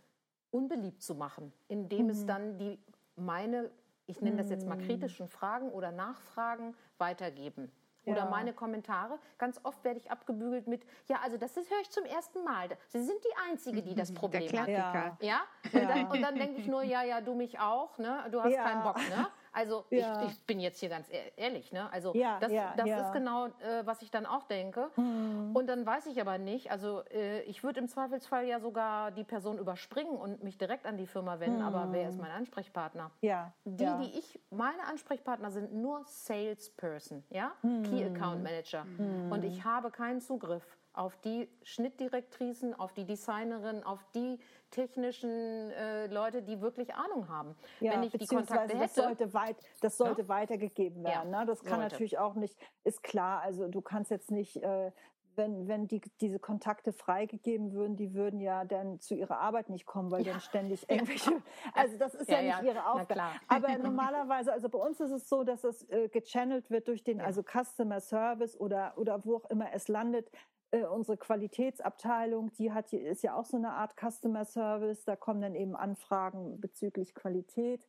unbeliebt 0.52 1.02
zu 1.02 1.16
machen, 1.16 1.52
indem 1.68 2.06
mhm. 2.06 2.10
es 2.10 2.26
dann 2.26 2.58
die 2.58 2.80
meine, 3.16 3.70
ich 4.06 4.22
nenne 4.22 4.38
das 4.38 4.50
jetzt 4.50 4.68
mal 4.68 4.78
mhm. 4.78 4.86
kritischen 4.86 5.28
Fragen 5.28 5.72
oder 5.72 5.92
Nachfragen 5.92 6.76
weitergeben. 6.98 7.72
Ja. 8.06 8.14
Oder 8.14 8.30
meine 8.30 8.52
Kommentare. 8.54 9.18
Ganz 9.38 9.62
oft 9.64 9.84
werde 9.86 9.98
ich 9.98 10.12
abgebügelt 10.12 10.68
mit, 10.68 10.84
ja, 11.08 11.20
also 11.24 11.38
das 11.38 11.56
höre 11.56 11.80
ich 11.82 11.90
zum 11.90 12.04
ersten 12.04 12.44
Mal. 12.44 12.70
Sie 12.90 13.02
sind 13.02 13.18
die 13.24 13.50
Einzige, 13.50 13.82
die 13.82 13.96
das 13.96 14.14
Problem 14.14 14.52
hat. 14.60 14.68
Ja. 14.68 15.18
ja? 15.22 15.42
Und, 15.72 15.74
ja. 15.74 15.88
Dann, 15.88 16.08
und 16.08 16.22
dann 16.22 16.36
denke 16.36 16.60
ich 16.60 16.68
nur, 16.68 16.84
ja, 16.84 17.04
ja, 17.04 17.22
du 17.22 17.34
mich 17.34 17.60
auch, 17.60 17.98
ne? 17.98 18.26
Du 18.30 18.42
hast 18.42 18.56
keinen 18.56 18.84
Bock, 18.84 18.98
ne? 18.98 19.28
Also 19.54 19.86
ja. 19.92 20.24
ich, 20.24 20.32
ich, 20.32 20.46
bin 20.46 20.60
jetzt 20.60 20.80
hier 20.80 20.90
ganz 20.90 21.08
ehrlich, 21.38 21.72
ne? 21.72 21.92
Also 21.92 22.14
ja, 22.16 22.40
das, 22.40 22.52
ja, 22.52 22.74
das 22.76 22.90
ist 22.90 23.14
genau, 23.14 23.48
äh, 23.48 23.86
was 23.86 24.02
ich 24.02 24.10
dann 24.10 24.26
auch 24.26 24.44
denke. 24.44 24.90
Mhm. 24.96 25.52
Und 25.54 25.68
dann 25.68 25.86
weiß 25.86 26.08
ich 26.08 26.20
aber 26.20 26.38
nicht. 26.40 26.72
Also 26.72 27.04
äh, 27.12 27.42
ich 27.44 27.64
würde 27.64 27.80
im 27.80 27.88
Zweifelsfall 27.88 28.46
ja 28.46 28.60
sogar 28.60 29.12
die 29.12 29.24
Person 29.24 29.60
überspringen 29.60 30.16
und 30.16 30.44
mich 30.44 30.58
direkt 30.58 30.86
an 30.86 30.98
die 30.98 31.08
Firma 31.08 31.40
wenden. 31.40 31.60
Mhm. 31.60 31.66
Aber 31.66 31.92
wer 31.92 32.10
ist 32.10 32.20
mein 32.20 32.32
Ansprechpartner? 32.32 33.12
Ja. 33.22 33.54
Die, 33.64 33.86
die 33.86 34.18
ich, 34.18 34.40
meine 34.50 34.84
Ansprechpartner 34.86 35.52
sind 35.52 35.74
nur 35.74 36.04
Salesperson, 36.06 37.24
ja, 37.30 37.54
mhm. 37.62 37.84
Key 37.84 38.04
Account 38.04 38.44
Manager. 38.44 38.86
Mhm. 38.86 39.32
Und 39.32 39.44
ich 39.44 39.64
habe 39.64 39.92
keinen 39.92 40.20
Zugriff 40.20 40.66
auf 40.94 41.18
die 41.18 41.50
Schnittdirektrisen, 41.64 42.74
auf 42.74 42.94
die 42.94 43.06
Designerin, 43.06 43.84
auf 43.84 44.04
die 44.14 44.40
technischen 44.74 45.72
äh, 45.72 46.08
Leute, 46.08 46.42
die 46.42 46.60
wirklich 46.62 46.94
Ahnung 46.94 47.30
haben. 47.30 47.56
Ja, 47.80 47.94
Wenn 47.94 48.04
ich 48.04 48.14
die 48.14 48.26
Kontakte 48.26 48.74
hätte, 48.74 48.80
das 48.80 48.96
sollte, 48.96 49.34
weit, 49.34 49.58
das 49.82 49.98
sollte 49.98 50.24
ja? 50.24 50.28
weitergegeben 50.28 51.04
werden. 51.04 51.32
Ja, 51.32 51.40
ne? 51.40 51.46
Das 51.46 51.64
kann 51.64 51.80
sollte. 51.80 51.94
natürlich 51.94 52.18
auch 52.18 52.36
nicht, 52.36 52.58
ist 52.84 53.04
klar. 53.04 53.42
Also 53.42 53.68
du 53.68 53.82
kannst 53.82 54.12
jetzt 54.12 54.32
nicht 54.32 54.58
äh, 54.58 54.92
wenn, 55.36 55.68
wenn 55.68 55.88
die, 55.88 56.02
diese 56.22 56.40
Kontakte 56.40 56.94
freigegeben 56.94 57.74
würden, 57.74 57.96
die 57.96 58.14
würden 58.14 58.40
ja 58.40 58.66
dann 58.66 59.00
zu 59.00 59.16
ihrer 59.16 59.40
Arbeit 59.40 59.70
nicht 59.70 59.86
kommen, 59.86 60.12
weil 60.12 60.26
ja. 60.26 60.34
dann 60.34 60.42
ständig 60.42 60.90
irgendwelche, 60.90 61.32
also 61.74 61.98
das 61.98 62.14
ist 62.14 62.30
ja, 62.30 62.42
ja 62.42 62.62
nicht 62.62 62.72
ihre 62.72 62.86
Aufgabe. 62.86 63.22
Aber 63.48 63.78
normalerweise, 63.78 64.52
also 64.52 64.70
bei 64.70 64.80
uns 64.80 65.00
ist 65.00 65.12
es 65.12 65.30
so, 65.30 65.44
dass 65.44 65.64
es 65.64 65.88
äh, 65.90 66.10
gechannelt 66.10 66.70
wird 66.70 66.88
durch 66.88 67.04
den, 67.04 67.22
also 67.22 67.44
Customer 67.44 68.00
Service 68.00 68.60
oder, 68.60 68.94
oder 68.98 69.24
wo 69.26 69.38
auch 69.38 69.50
immer 69.50 69.74
es 69.74 69.88
landet, 69.88 70.30
äh, 70.74 70.86
unsere 70.86 71.18
Qualitätsabteilung, 71.18 72.52
die 72.54 72.72
hat, 72.72 72.92
ist 72.94 73.22
ja 73.22 73.36
auch 73.36 73.46
so 73.46 73.58
eine 73.58 73.74
Art 73.74 73.94
Customer 73.96 74.44
Service. 74.44 75.06
Da 75.06 75.16
kommen 75.16 75.40
dann 75.40 75.54
eben 75.54 75.76
Anfragen 75.76 76.60
bezüglich 76.60 77.14
Qualität. 77.14 77.88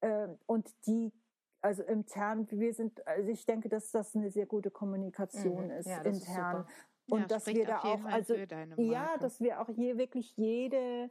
Äh, 0.00 0.28
und 0.46 0.72
die, 0.86 1.12
also 1.60 1.82
intern, 1.82 2.46
wir 2.50 2.72
sind, 2.72 3.04
also 3.04 3.28
ich 3.28 3.46
denke, 3.46 3.68
dass 3.68 3.90
das 3.90 4.14
eine 4.14 4.30
sehr 4.30 4.46
gute 4.46 4.70
Kommunikation 4.70 5.66
mhm. 5.66 5.70
ist 5.72 5.88
ja, 5.88 6.02
intern. 6.02 6.66
Ist 6.66 7.12
und 7.12 7.20
ja, 7.22 7.26
dass 7.26 7.46
wir 7.48 7.66
da 7.66 7.80
auch, 7.80 8.04
also, 8.04 8.34
ja, 8.76 9.18
dass 9.18 9.40
wir 9.40 9.60
auch 9.60 9.68
je, 9.68 9.98
wirklich 9.98 10.36
jede, 10.36 11.10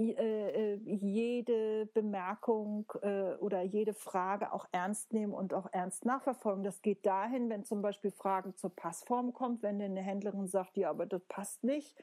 jede 0.00 1.86
Bemerkung 1.86 2.90
äh, 3.02 3.34
oder 3.36 3.62
jede 3.62 3.94
Frage 3.94 4.52
auch 4.52 4.66
ernst 4.72 5.12
nehmen 5.12 5.32
und 5.32 5.54
auch 5.54 5.68
ernst 5.72 6.04
nachverfolgen. 6.04 6.64
Das 6.64 6.82
geht 6.82 7.04
dahin, 7.04 7.50
wenn 7.50 7.64
zum 7.64 7.82
Beispiel 7.82 8.10
Fragen 8.10 8.56
zur 8.56 8.74
Passform 8.74 9.32
kommt, 9.32 9.62
wenn 9.62 9.80
eine 9.80 10.00
Händlerin 10.00 10.46
sagt, 10.46 10.76
ja, 10.76 10.90
aber 10.90 11.06
das 11.06 11.22
passt 11.26 11.64
nicht. 11.64 11.96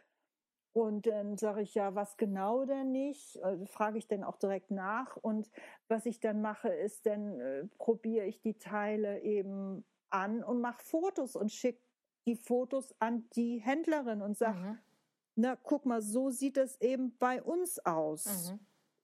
Und 0.74 1.07
dann 1.07 1.38
sage 1.38 1.61
ich 1.61 1.74
ja, 1.74 1.95
was 1.95 2.18
genau 2.18 2.65
denn 2.65 2.91
nicht? 2.91 3.41
Also 3.44 3.65
frage 3.65 3.98
ich 3.98 4.07
dann 4.07 4.24
auch 4.24 4.38
direkt 4.38 4.69
nach. 4.69 5.18
Und 5.18 5.49
was 5.88 6.06
ich 6.06 6.19
dann 6.19 6.41
mache, 6.41 6.69
ist, 6.69 7.06
dann 7.06 7.40
äh, 7.40 7.65
probiere 7.80 8.26
ich 8.26 8.41
die 8.41 8.60
Teile 8.60 9.22
eben 9.22 9.84
an 10.10 10.44
und 10.44 10.61
mache 10.61 10.84
Fotos 10.84 11.36
und 11.36 11.52
schicke 11.52 11.82
die 12.28 12.36
Fotos 12.36 12.94
an 12.99 13.28
die 13.36 13.57
Händlerin 13.57 14.22
und 14.22 14.38
sage, 14.38 14.57
mhm 14.57 14.80
na, 15.38 15.56
guck 15.56 15.86
mal, 15.86 16.02
so 16.02 16.30
sieht 16.32 16.58
es 16.58 16.82
eben 16.82 17.16
bei 17.18 17.42
uns 17.42 17.80
aus. 17.86 18.52
Mhm. 18.52 18.60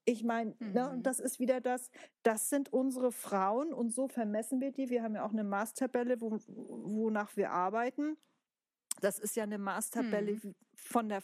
Ich 0.06 0.24
meine, 0.24 0.56
mhm. 0.60 0.74
ne, 0.74 1.00
das 1.02 1.20
ist 1.20 1.40
wieder 1.40 1.62
das, 1.62 1.92
das 2.24 2.50
sind 2.50 2.74
unsere 2.74 3.12
Frauen 3.12 3.72
und 3.72 3.94
so 3.94 4.08
vermessen 4.08 4.60
wir 4.60 4.72
die. 4.72 4.90
Wir 4.90 5.04
haben 5.04 5.16
ja 5.16 5.26
auch 5.26 5.32
eine 5.32 5.44
Maßtabelle, 5.44 6.20
wo, 6.20 6.38
wonach 6.48 7.38
wir 7.38 7.52
arbeiten. 7.52 8.18
Das 9.00 9.20
ist 9.20 9.36
ja 9.36 9.44
eine 9.44 9.60
Maßtabelle 9.60 10.34
mhm. 10.34 10.56
von 10.74 11.08
der, 11.08 11.22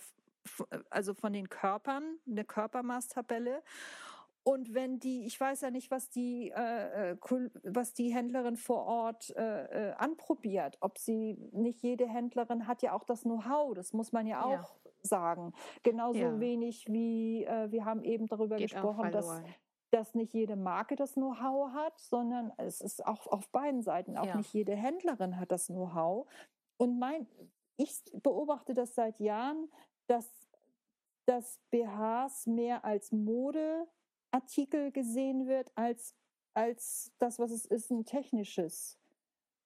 also 0.89 1.13
von 1.13 1.33
den 1.33 1.49
Körpern, 1.49 2.19
eine 2.27 2.45
Körpermaßtabelle. 2.45 3.63
Und 4.43 4.73
wenn 4.73 4.99
die, 4.99 5.25
ich 5.25 5.39
weiß 5.39 5.61
ja 5.61 5.71
nicht, 5.71 5.91
was 5.91 6.09
die, 6.09 6.51
äh, 6.55 7.11
äh 7.11 7.17
was 7.63 7.93
die 7.93 8.13
Händlerin 8.13 8.57
vor 8.57 8.85
Ort 8.85 9.35
äh, 9.35 9.89
äh, 9.89 9.93
anprobiert, 9.93 10.77
ob 10.79 10.97
sie 10.97 11.33
nicht 11.51 11.81
jede 11.81 12.07
Händlerin 12.07 12.67
hat 12.67 12.81
ja 12.81 12.93
auch 12.93 13.03
das 13.03 13.23
Know-how, 13.23 13.73
das 13.73 13.91
muss 13.91 14.11
man 14.11 14.25
ja 14.27 14.43
auch 14.43 14.79
sagen. 15.01 15.53
Genauso 15.83 16.19
ja. 16.19 16.39
wenig 16.39 16.85
wie 16.87 17.45
äh, 17.45 17.71
wir 17.71 17.85
haben 17.85 18.03
eben 18.03 18.27
darüber 18.27 18.57
Geht 18.57 18.71
gesprochen, 18.71 19.11
dass 19.11 19.41
dass 19.91 20.13
nicht 20.13 20.33
jede 20.33 20.55
Marke 20.55 20.95
das 20.95 21.13
Know-how 21.13 21.73
hat, 21.73 21.99
sondern 21.99 22.53
es 22.57 22.81
ist 22.81 23.05
auch 23.05 23.27
auf 23.27 23.49
beiden 23.49 23.81
Seiten. 23.81 24.17
Auch 24.17 24.27
ja. 24.27 24.37
nicht 24.37 24.53
jede 24.53 24.75
Händlerin 24.75 25.39
hat 25.39 25.51
das 25.51 25.67
Know-how. 25.67 26.27
Und 26.77 26.99
mein, 26.99 27.27
ich 27.77 28.03
beobachte 28.23 28.73
das 28.73 28.93
seit 28.95 29.19
Jahren, 29.19 29.69
dass, 30.07 30.47
dass 31.25 31.59
BHs 31.71 32.47
mehr 32.47 32.85
als 32.85 33.11
Modeartikel 33.11 34.91
gesehen 34.91 35.47
wird, 35.47 35.71
als, 35.75 36.15
als 36.53 37.11
das, 37.17 37.39
was 37.39 37.51
es 37.51 37.65
ist, 37.65 37.89
ein 37.89 38.05
technisches. 38.05 38.98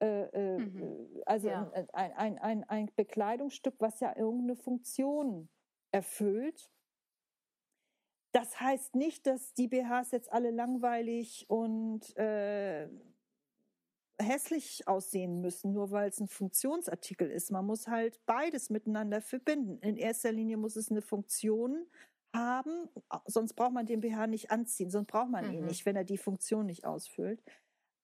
Äh, 0.03 0.23
äh, 0.33 0.57
mhm. 0.57 1.21
Also 1.25 1.47
ja. 1.47 1.71
ein, 1.93 2.11
ein, 2.13 2.37
ein, 2.37 2.63
ein 2.65 2.91
Bekleidungsstück, 2.93 3.75
was 3.79 4.01
ja 4.01 4.13
irgendeine 4.17 4.57
Funktion 4.57 5.47
erfüllt. 5.91 6.69
das 8.33 8.59
heißt 8.59 8.95
nicht, 8.95 9.27
dass 9.27 9.53
die 9.53 9.69
BHs 9.69 10.11
jetzt 10.11 10.33
alle 10.33 10.51
langweilig 10.51 11.45
und 11.47 12.17
äh, 12.17 12.89
hässlich 14.21 14.87
aussehen 14.87 15.39
müssen, 15.39 15.71
nur 15.71 15.91
weil 15.91 16.09
es 16.09 16.19
ein 16.19 16.27
Funktionsartikel 16.27 17.29
ist. 17.29 17.51
Man 17.51 17.65
muss 17.65 17.87
halt 17.87 18.19
beides 18.25 18.69
miteinander 18.69 19.21
verbinden. 19.21 19.79
In 19.79 19.95
erster 19.95 20.33
Linie 20.33 20.57
muss 20.57 20.75
es 20.75 20.91
eine 20.91 21.01
Funktion 21.01 21.85
haben, 22.35 22.89
sonst 23.25 23.53
braucht 23.53 23.73
man 23.73 23.85
den 23.85 24.01
BH 24.01 24.27
nicht 24.27 24.51
anziehen, 24.51 24.89
sonst 24.89 25.07
braucht 25.07 25.29
man 25.29 25.47
mhm. 25.47 25.53
ihn 25.53 25.65
nicht, 25.65 25.85
wenn 25.85 25.95
er 25.95 26.03
die 26.03 26.17
Funktion 26.17 26.65
nicht 26.65 26.83
ausfüllt. 26.85 27.41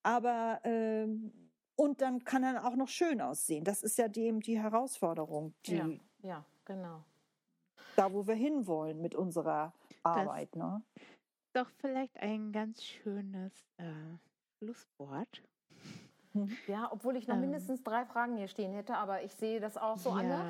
Aber 0.04 0.62
ähm, 0.64 1.49
und 1.80 2.02
dann 2.02 2.26
kann 2.26 2.44
er 2.44 2.66
auch 2.68 2.76
noch 2.76 2.90
schön 2.90 3.22
aussehen. 3.22 3.64
Das 3.64 3.84
ist 3.84 3.98
ja 3.98 4.10
dem 4.10 4.42
die 4.42 4.60
Herausforderung. 4.60 5.54
Die, 5.66 5.78
ja, 5.78 5.88
ja, 6.22 6.46
genau. 6.66 7.06
Da, 7.96 8.12
wo 8.12 8.28
wir 8.28 8.36
hinwollen 8.36 9.02
mit 9.02 9.16
unserer 9.16 9.72
Arbeit. 10.04 10.50
Das 10.52 10.62
ne? 10.62 10.84
Doch 11.54 11.70
vielleicht 11.78 12.18
ein 12.18 12.52
ganz 12.52 12.84
schönes 12.84 13.54
äh, 13.78 13.94
Schlusswort. 14.58 15.42
Mhm. 16.34 16.52
Ja, 16.68 16.90
obwohl 16.92 17.16
ich 17.16 17.30
noch 17.30 17.36
ähm, 17.36 17.42
mindestens 17.42 17.82
drei 17.82 18.06
Fragen 18.06 18.36
hier 18.36 18.50
stehen 18.50 18.74
hätte, 18.74 18.96
aber 18.96 19.24
ich 19.24 19.34
sehe 19.36 19.62
das 19.62 19.78
auch 19.78 19.98
so, 19.98 20.20
ja. 20.20 20.46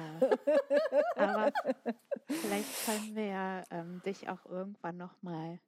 aber 1.15 1.51
vielleicht 2.27 2.85
können 2.85 3.15
wir 3.15 3.25
ja 3.25 3.63
ähm, 3.69 4.01
dich 4.03 4.27
auch 4.29 4.45
irgendwann 4.47 4.97
noch 4.97 5.21
mal 5.21 5.59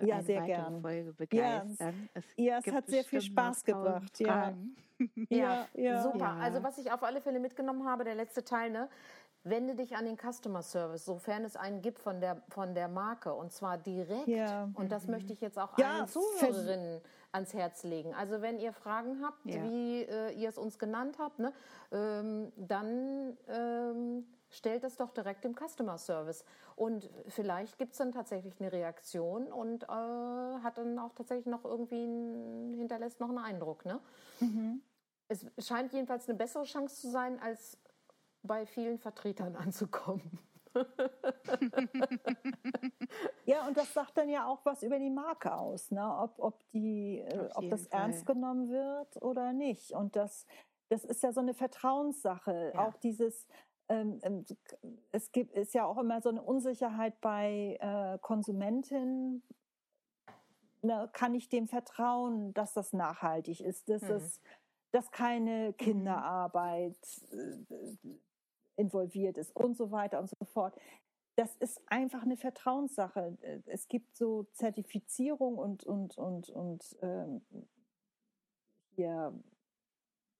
ja, 0.00 0.22
sehr 0.22 0.42
gerne. 0.42 0.80
Folge 0.80 1.12
begeistern. 1.12 1.76
Ja, 1.78 1.94
es, 2.14 2.24
ja, 2.36 2.58
es 2.64 2.72
hat 2.72 2.86
sehr 2.86 3.04
viel 3.04 3.20
Spaß 3.20 3.64
gebracht. 3.64 4.12
Ja. 4.20 4.54
ja. 5.28 5.68
ja, 5.74 6.02
super. 6.02 6.30
Also 6.40 6.62
was 6.62 6.78
ich 6.78 6.90
auf 6.90 7.02
alle 7.02 7.20
Fälle 7.20 7.38
mitgenommen 7.38 7.86
habe, 7.86 8.02
der 8.02 8.14
letzte 8.14 8.42
Teil, 8.44 8.70
ne? 8.70 8.88
Wende 9.44 9.74
dich 9.74 9.94
an 9.94 10.06
den 10.06 10.16
Customer 10.16 10.62
Service, 10.62 11.04
sofern 11.04 11.44
es 11.44 11.54
einen 11.54 11.82
gibt 11.82 12.00
von 12.00 12.20
der, 12.20 12.42
von 12.48 12.74
der 12.74 12.88
Marke 12.88 13.34
und 13.34 13.52
zwar 13.52 13.76
direkt. 13.76 14.26
Ja. 14.26 14.70
Und 14.72 14.90
das 14.90 15.04
mhm. 15.04 15.12
möchte 15.12 15.34
ich 15.34 15.42
jetzt 15.42 15.58
auch 15.58 15.76
allen 15.76 16.08
Zuhörerinnen 16.08 17.02
ans 17.30 17.54
Herz 17.54 17.84
legen. 17.84 18.14
Also 18.14 18.40
wenn 18.40 18.58
ihr 18.58 18.72
Fragen 18.72 19.22
habt, 19.22 19.44
wie 19.44 20.02
äh, 20.02 20.32
ihr 20.32 20.48
es 20.48 20.58
uns 20.58 20.78
genannt 20.78 21.18
habt, 21.18 21.38
ne, 21.38 21.52
ähm, 21.92 22.52
dann 22.56 23.36
ähm, 23.48 24.24
stellt 24.56 24.84
es 24.84 24.96
doch 24.96 25.10
direkt 25.10 25.44
im 25.44 25.54
Customer 25.54 25.98
Service. 25.98 26.44
Und 26.74 27.10
vielleicht 27.28 27.78
gibt 27.78 27.92
es 27.92 27.98
dann 27.98 28.12
tatsächlich 28.12 28.60
eine 28.60 28.72
Reaktion 28.72 29.52
und 29.52 29.84
äh, 29.84 29.86
hat 29.86 30.78
dann 30.78 30.98
auch 30.98 31.14
tatsächlich 31.14 31.46
noch 31.46 31.64
irgendwie 31.64 32.04
ein, 32.04 32.74
hinterlässt 32.74 33.20
noch 33.20 33.28
einen 33.28 33.38
Eindruck. 33.38 33.84
Ne? 33.84 34.00
Mhm. 34.40 34.82
Es 35.28 35.46
scheint 35.58 35.92
jedenfalls 35.92 36.28
eine 36.28 36.38
bessere 36.38 36.64
Chance 36.64 37.00
zu 37.00 37.10
sein, 37.10 37.40
als 37.40 37.78
bei 38.42 38.66
vielen 38.66 38.98
Vertretern 38.98 39.56
anzukommen. 39.56 40.38
ja, 43.46 43.66
und 43.66 43.74
das 43.76 43.92
sagt 43.94 44.18
dann 44.18 44.28
ja 44.28 44.46
auch 44.46 44.60
was 44.64 44.82
über 44.82 44.98
die 44.98 45.10
Marke 45.10 45.54
aus, 45.54 45.90
ne? 45.90 46.18
ob, 46.18 46.38
ob, 46.38 46.70
die, 46.72 47.20
äh, 47.20 47.48
ob 47.54 47.70
das 47.70 47.86
Fall. 47.86 48.00
ernst 48.00 48.26
genommen 48.26 48.68
wird 48.68 49.22
oder 49.22 49.54
nicht. 49.54 49.92
Und 49.92 50.16
das, 50.16 50.44
das 50.88 51.04
ist 51.04 51.22
ja 51.22 51.32
so 51.32 51.40
eine 51.40 51.54
Vertrauenssache. 51.54 52.72
Ja. 52.74 52.86
Auch 52.86 52.96
dieses, 52.96 53.46
ähm, 53.88 54.20
ähm, 54.22 54.44
es 55.12 55.32
gibt, 55.32 55.52
ist 55.52 55.74
ja 55.74 55.84
auch 55.84 55.98
immer 55.98 56.20
so 56.20 56.28
eine 56.28 56.42
Unsicherheit 56.42 57.20
bei 57.20 57.78
äh, 57.80 58.18
Konsumentinnen. 58.20 59.42
Ne, 60.82 61.08
kann 61.12 61.34
ich 61.34 61.48
dem 61.48 61.66
vertrauen, 61.66 62.52
dass 62.54 62.74
das 62.74 62.92
nachhaltig 62.92 63.60
ist, 63.60 63.88
dass, 63.88 64.02
mhm. 64.02 64.10
es, 64.10 64.40
dass 64.92 65.10
keine 65.10 65.70
mhm. 65.70 65.76
Kinderarbeit 65.76 66.98
äh, 67.32 67.86
involviert 68.76 69.38
ist 69.38 69.54
und 69.56 69.76
so 69.76 69.90
weiter 69.90 70.20
und 70.20 70.28
so 70.28 70.44
fort. 70.44 70.78
Das 71.34 71.54
ist 71.56 71.80
einfach 71.86 72.22
eine 72.22 72.36
Vertrauenssache. 72.36 73.36
Es 73.66 73.88
gibt 73.88 74.16
so 74.16 74.44
Zertifizierung 74.52 75.58
und, 75.58 75.84
und, 75.84 76.16
und, 76.16 76.48
und 76.48 76.96
ähm, 77.02 77.42
hier 78.94 79.34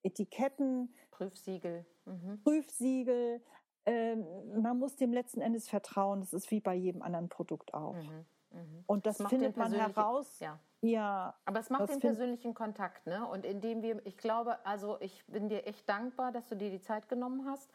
Etiketten. 0.07 0.95
Prüfsiegel. 1.11 1.85
Mhm. 2.05 2.41
Prüfsiegel. 2.43 3.41
Ähm, 3.85 4.25
man 4.61 4.79
muss 4.79 4.97
dem 4.97 5.13
letzten 5.13 5.41
Endes 5.41 5.69
vertrauen. 5.69 6.21
Das 6.21 6.33
ist 6.33 6.51
wie 6.51 6.61
bei 6.61 6.75
jedem 6.75 7.03
anderen 7.03 7.29
Produkt 7.29 7.75
auch. 7.75 7.95
Mhm. 7.95 8.27
Mhm. 8.53 8.85
Und 8.87 9.07
das, 9.07 9.19
das 9.19 9.29
findet 9.29 9.57
man 9.57 9.73
heraus. 9.73 10.39
Ja. 10.41 10.59
ja. 10.81 11.35
Aber 11.45 11.61
es 11.61 11.71
macht 11.71 11.89
den 11.89 12.01
persönlichen 12.01 12.55
Kontakt, 12.55 13.07
ne? 13.07 13.27
Und 13.27 13.45
indem 13.45 13.83
wir, 13.83 14.05
ich 14.07 14.17
glaube, 14.17 14.65
also 14.65 14.99
ich 15.01 15.25
bin 15.27 15.49
dir 15.49 15.67
echt 15.67 15.89
dankbar, 15.89 16.33
dass 16.33 16.49
du 16.49 16.57
dir 16.57 16.71
die 16.71 16.81
Zeit 16.81 17.09
genommen 17.09 17.47
hast. 17.47 17.71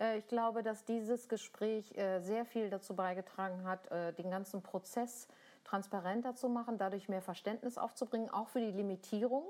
Äh, 0.00 0.18
ich 0.18 0.26
glaube, 0.26 0.62
dass 0.62 0.84
dieses 0.84 1.28
Gespräch 1.28 1.96
äh, 1.96 2.20
sehr 2.20 2.44
viel 2.44 2.70
dazu 2.70 2.96
beigetragen 2.96 3.64
hat, 3.64 3.90
äh, 3.90 4.12
den 4.12 4.30
ganzen 4.30 4.62
Prozess 4.62 5.28
transparenter 5.64 6.34
zu 6.34 6.48
machen, 6.48 6.78
dadurch 6.78 7.08
mehr 7.08 7.22
Verständnis 7.22 7.78
aufzubringen, 7.78 8.28
auch 8.30 8.48
für 8.48 8.60
die 8.60 8.72
Limitierung 8.72 9.44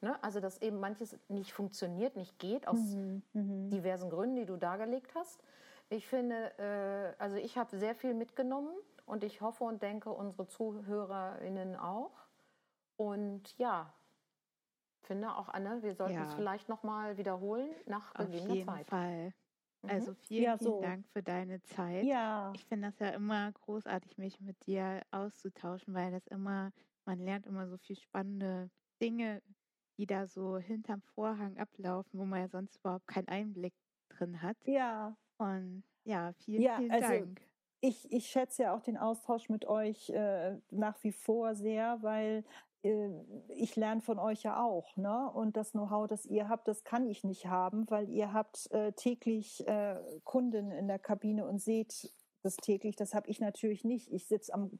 Ne? 0.00 0.22
Also, 0.22 0.40
dass 0.40 0.60
eben 0.62 0.80
manches 0.80 1.16
nicht 1.28 1.52
funktioniert, 1.52 2.16
nicht 2.16 2.38
geht, 2.38 2.66
aus 2.66 2.78
mhm, 2.78 3.22
mhm. 3.32 3.70
diversen 3.70 4.08
Gründen, 4.08 4.36
die 4.36 4.46
du 4.46 4.56
dargelegt 4.56 5.14
hast. 5.14 5.42
Ich 5.90 6.06
finde, 6.06 6.52
äh, 6.58 7.20
also 7.22 7.36
ich 7.36 7.58
habe 7.58 7.76
sehr 7.76 7.94
viel 7.94 8.14
mitgenommen 8.14 8.72
und 9.06 9.24
ich 9.24 9.40
hoffe 9.40 9.64
und 9.64 9.82
denke, 9.82 10.10
unsere 10.10 10.46
ZuhörerInnen 10.46 11.76
auch. 11.76 12.12
Und 12.96 13.56
ja, 13.58 13.92
finde 15.02 15.34
auch, 15.34 15.48
Anne, 15.48 15.82
wir 15.82 15.94
sollten 15.94 16.14
ja. 16.14 16.24
es 16.24 16.34
vielleicht 16.34 16.68
nochmal 16.68 17.16
wiederholen 17.16 17.68
nach 17.86 18.14
gegebener 18.14 18.46
Zeit. 18.46 18.50
Auf 18.50 18.54
jeden 18.54 18.84
Fall. 18.84 19.34
Mhm. 19.82 19.90
Also 19.90 20.14
vielen, 20.14 20.44
ja, 20.44 20.58
so. 20.58 20.70
vielen 20.70 20.82
Dank 20.82 21.08
für 21.08 21.22
deine 21.22 21.62
Zeit. 21.62 22.04
Ja. 22.04 22.52
Ich 22.54 22.64
finde 22.66 22.90
das 22.90 22.98
ja 23.00 23.08
immer 23.08 23.52
großartig, 23.52 24.16
mich 24.18 24.40
mit 24.40 24.66
dir 24.66 25.02
auszutauschen, 25.10 25.92
weil 25.92 26.10
das 26.12 26.26
immer, 26.28 26.70
man 27.04 27.18
lernt 27.18 27.46
immer 27.46 27.68
so 27.68 27.76
viel 27.78 27.96
spannende 27.96 28.70
Dinge 29.00 29.42
die 30.00 30.06
da 30.06 30.26
so 30.26 30.56
hinterm 30.56 31.02
Vorhang 31.14 31.58
ablaufen, 31.58 32.18
wo 32.18 32.24
man 32.24 32.40
ja 32.40 32.48
sonst 32.48 32.76
überhaupt 32.78 33.06
keinen 33.06 33.28
Einblick 33.28 33.74
drin 34.08 34.40
hat. 34.40 34.56
Ja. 34.64 35.14
Und 35.36 35.84
ja, 36.04 36.32
vielen, 36.38 36.62
ja, 36.62 36.76
vielen 36.78 36.90
also 36.90 37.06
Dank. 37.06 37.42
Ich, 37.82 38.10
ich 38.10 38.26
schätze 38.26 38.62
ja 38.62 38.74
auch 38.74 38.82
den 38.82 38.96
Austausch 38.96 39.50
mit 39.50 39.66
euch 39.66 40.08
äh, 40.08 40.56
nach 40.70 41.02
wie 41.02 41.12
vor 41.12 41.54
sehr, 41.54 41.98
weil 42.00 42.44
äh, 42.82 43.10
ich 43.48 43.76
lerne 43.76 44.00
von 44.00 44.18
euch 44.18 44.42
ja 44.42 44.62
auch, 44.62 44.96
ne? 44.96 45.30
Und 45.32 45.56
das 45.56 45.72
Know-how, 45.72 46.06
das 46.06 46.24
ihr 46.24 46.48
habt, 46.48 46.66
das 46.66 46.82
kann 46.82 47.06
ich 47.06 47.22
nicht 47.22 47.46
haben, 47.46 47.88
weil 47.90 48.08
ihr 48.08 48.32
habt 48.32 48.70
äh, 48.70 48.92
täglich 48.92 49.66
äh, 49.66 49.96
Kunden 50.24 50.70
in 50.70 50.88
der 50.88 50.98
Kabine 50.98 51.46
und 51.46 51.58
seht 51.58 52.10
das 52.42 52.56
täglich. 52.56 52.96
Das 52.96 53.12
habe 53.14 53.28
ich 53.28 53.38
natürlich 53.38 53.84
nicht. 53.84 54.10
Ich 54.10 54.26
sitze 54.26 54.54
am 54.54 54.78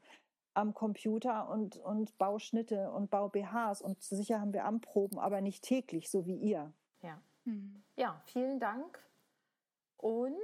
am 0.53 0.73
Computer 0.73 1.49
und, 1.49 1.77
und 1.77 2.17
baue 2.17 2.39
Schnitte 2.39 2.91
und 2.91 3.09
baue 3.09 3.29
BHs 3.29 3.81
und 3.81 4.01
sicher 4.01 4.41
haben 4.41 4.53
wir 4.53 4.65
Anproben, 4.65 5.19
aber 5.19 5.41
nicht 5.41 5.63
täglich, 5.63 6.09
so 6.09 6.25
wie 6.25 6.35
ihr. 6.35 6.73
Ja, 7.01 7.21
hm. 7.45 7.83
ja 7.95 8.21
vielen 8.25 8.59
Dank 8.59 8.99
und 9.97 10.35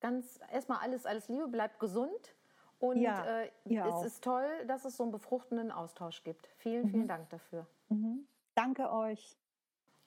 ganz 0.00 0.38
erstmal 0.52 0.78
alles, 0.78 1.06
alles 1.06 1.28
Liebe, 1.28 1.48
bleibt 1.48 1.80
gesund 1.80 2.34
und 2.78 2.98
ja, 2.98 3.24
äh, 3.40 3.50
es 3.64 3.80
auch. 3.82 4.04
ist 4.04 4.22
toll, 4.22 4.66
dass 4.66 4.84
es 4.84 4.96
so 4.96 5.02
einen 5.02 5.12
befruchtenden 5.12 5.72
Austausch 5.72 6.22
gibt. 6.22 6.48
Vielen, 6.58 6.86
mhm. 6.86 6.90
vielen 6.90 7.08
Dank 7.08 7.28
dafür. 7.30 7.66
Mhm. 7.88 8.26
Danke 8.54 8.90
euch. 8.92 9.36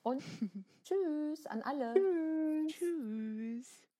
Und 0.03 0.23
tschüss 0.83 1.45
an 1.47 1.61
alle. 1.63 1.93
Tschüss. 1.93 2.73
Tschüss. 2.73 3.90